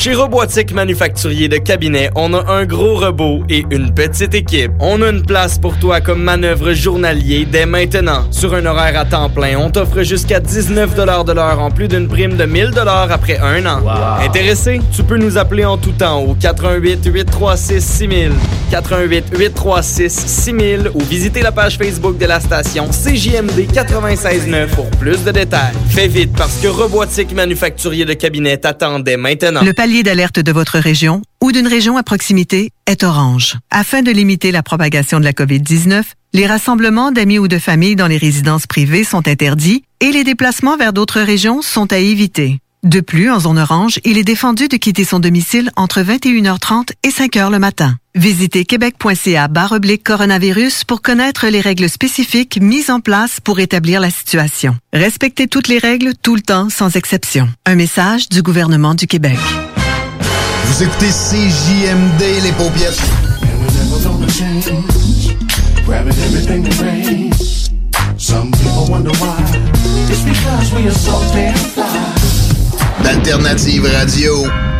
Chez 0.00 0.14
Robotique 0.14 0.72
Manufacturier 0.72 1.48
de 1.48 1.58
Cabinet, 1.58 2.08
on 2.14 2.32
a 2.32 2.50
un 2.50 2.64
gros 2.64 2.96
robot 2.96 3.42
et 3.50 3.66
une 3.70 3.92
petite 3.92 4.32
équipe. 4.32 4.72
On 4.80 5.02
a 5.02 5.10
une 5.10 5.20
place 5.20 5.58
pour 5.58 5.78
toi 5.78 6.00
comme 6.00 6.22
manœuvre 6.22 6.72
journalier 6.72 7.44
dès 7.44 7.66
maintenant. 7.66 8.24
Sur 8.30 8.54
un 8.54 8.64
horaire 8.64 8.98
à 8.98 9.04
temps 9.04 9.28
plein, 9.28 9.58
on 9.58 9.68
t'offre 9.68 10.02
jusqu'à 10.02 10.40
19 10.40 10.94
de 10.94 11.32
l'heure 11.34 11.60
en 11.60 11.70
plus 11.70 11.86
d'une 11.86 12.08
prime 12.08 12.38
de 12.38 12.46
1000 12.46 12.72
après 13.10 13.38
un 13.40 13.66
an. 13.66 13.82
Intéressé? 14.24 14.80
Tu 14.90 15.02
peux 15.02 15.18
nous 15.18 15.36
appeler 15.36 15.66
en 15.66 15.76
tout 15.76 15.92
temps 15.92 16.22
au 16.22 16.32
88 16.32 17.04
836 17.04 17.84
6000, 17.84 18.32
88 18.70 19.36
836 19.36 20.08
6000 20.08 20.92
ou 20.94 21.00
visiter 21.00 21.42
la 21.42 21.52
page 21.52 21.76
Facebook 21.76 22.16
de 22.16 22.24
la 22.24 22.40
station 22.40 22.88
CJMD 22.88 23.68
969 23.74 24.74
pour 24.74 24.88
plus 24.92 25.22
de 25.24 25.30
détails. 25.30 25.74
Fais 25.90 26.08
vite 26.08 26.32
parce 26.38 26.56
que 26.56 26.68
Robotique 26.68 27.34
Manufacturier 27.34 28.06
de 28.06 28.14
Cabinet 28.14 28.56
t'attendait 28.56 29.18
maintenant. 29.18 29.60
Le 29.62 29.74
palier 29.90 30.02
d'alerte 30.04 30.38
de 30.38 30.52
votre 30.52 30.78
région 30.78 31.20
ou 31.42 31.50
d'une 31.50 31.66
région 31.66 31.96
à 31.96 32.04
proximité 32.04 32.70
est 32.86 33.02
orange. 33.02 33.56
Afin 33.72 34.02
de 34.02 34.12
limiter 34.12 34.52
la 34.52 34.62
propagation 34.62 35.18
de 35.18 35.24
la 35.24 35.32
COVID-19, 35.32 36.04
les 36.32 36.46
rassemblements 36.46 37.10
d'amis 37.10 37.40
ou 37.40 37.48
de 37.48 37.58
familles 37.58 37.96
dans 37.96 38.06
les 38.06 38.16
résidences 38.16 38.68
privées 38.68 39.02
sont 39.02 39.26
interdits 39.26 39.82
et 39.98 40.12
les 40.12 40.22
déplacements 40.22 40.76
vers 40.76 40.92
d'autres 40.92 41.20
régions 41.20 41.60
sont 41.60 41.92
à 41.92 41.98
éviter. 41.98 42.60
De 42.84 43.00
plus, 43.00 43.32
en 43.32 43.40
zone 43.40 43.58
orange, 43.58 43.98
il 44.04 44.16
est 44.16 44.22
défendu 44.22 44.68
de 44.68 44.76
quitter 44.76 45.02
son 45.02 45.18
domicile 45.18 45.72
entre 45.74 46.02
21h30 46.02 46.90
et 47.02 47.10
5h 47.10 47.50
le 47.50 47.58
matin. 47.58 47.96
Visitez 48.14 48.64
québec.ca 48.64 49.48
oblique 49.72 50.04
coronavirus 50.04 50.84
pour 50.84 51.02
connaître 51.02 51.48
les 51.48 51.60
règles 51.60 51.88
spécifiques 51.88 52.60
mises 52.62 52.90
en 52.90 53.00
place 53.00 53.40
pour 53.40 53.58
établir 53.58 54.00
la 54.00 54.10
situation. 54.10 54.76
Respectez 54.92 55.48
toutes 55.48 55.66
les 55.66 55.78
règles 55.78 56.12
tout 56.14 56.36
le 56.36 56.42
temps 56.42 56.70
sans 56.70 56.94
exception. 56.94 57.48
Un 57.66 57.74
message 57.74 58.28
du 58.28 58.40
gouvernement 58.40 58.94
du 58.94 59.08
Québec. 59.08 59.38
Vous 60.66 60.82
écoutez 60.82 61.10
CJMD, 61.10 62.42
les 62.42 62.52
paupiètes. 62.52 63.00
Grabbing 65.84 66.14
everything 66.24 66.62
to 66.64 66.84
rain. 66.84 67.32
Some 68.16 68.52
people 68.52 68.86
wonder 68.88 69.12
why. 69.18 69.36
It's 70.08 70.22
because 70.22 70.72
we 70.74 70.86
are 70.86 70.92
so 70.92 71.18
damn 71.34 71.54
fly. 71.54 71.86
D'Alternative 73.02 73.84
Radio. 73.84 74.79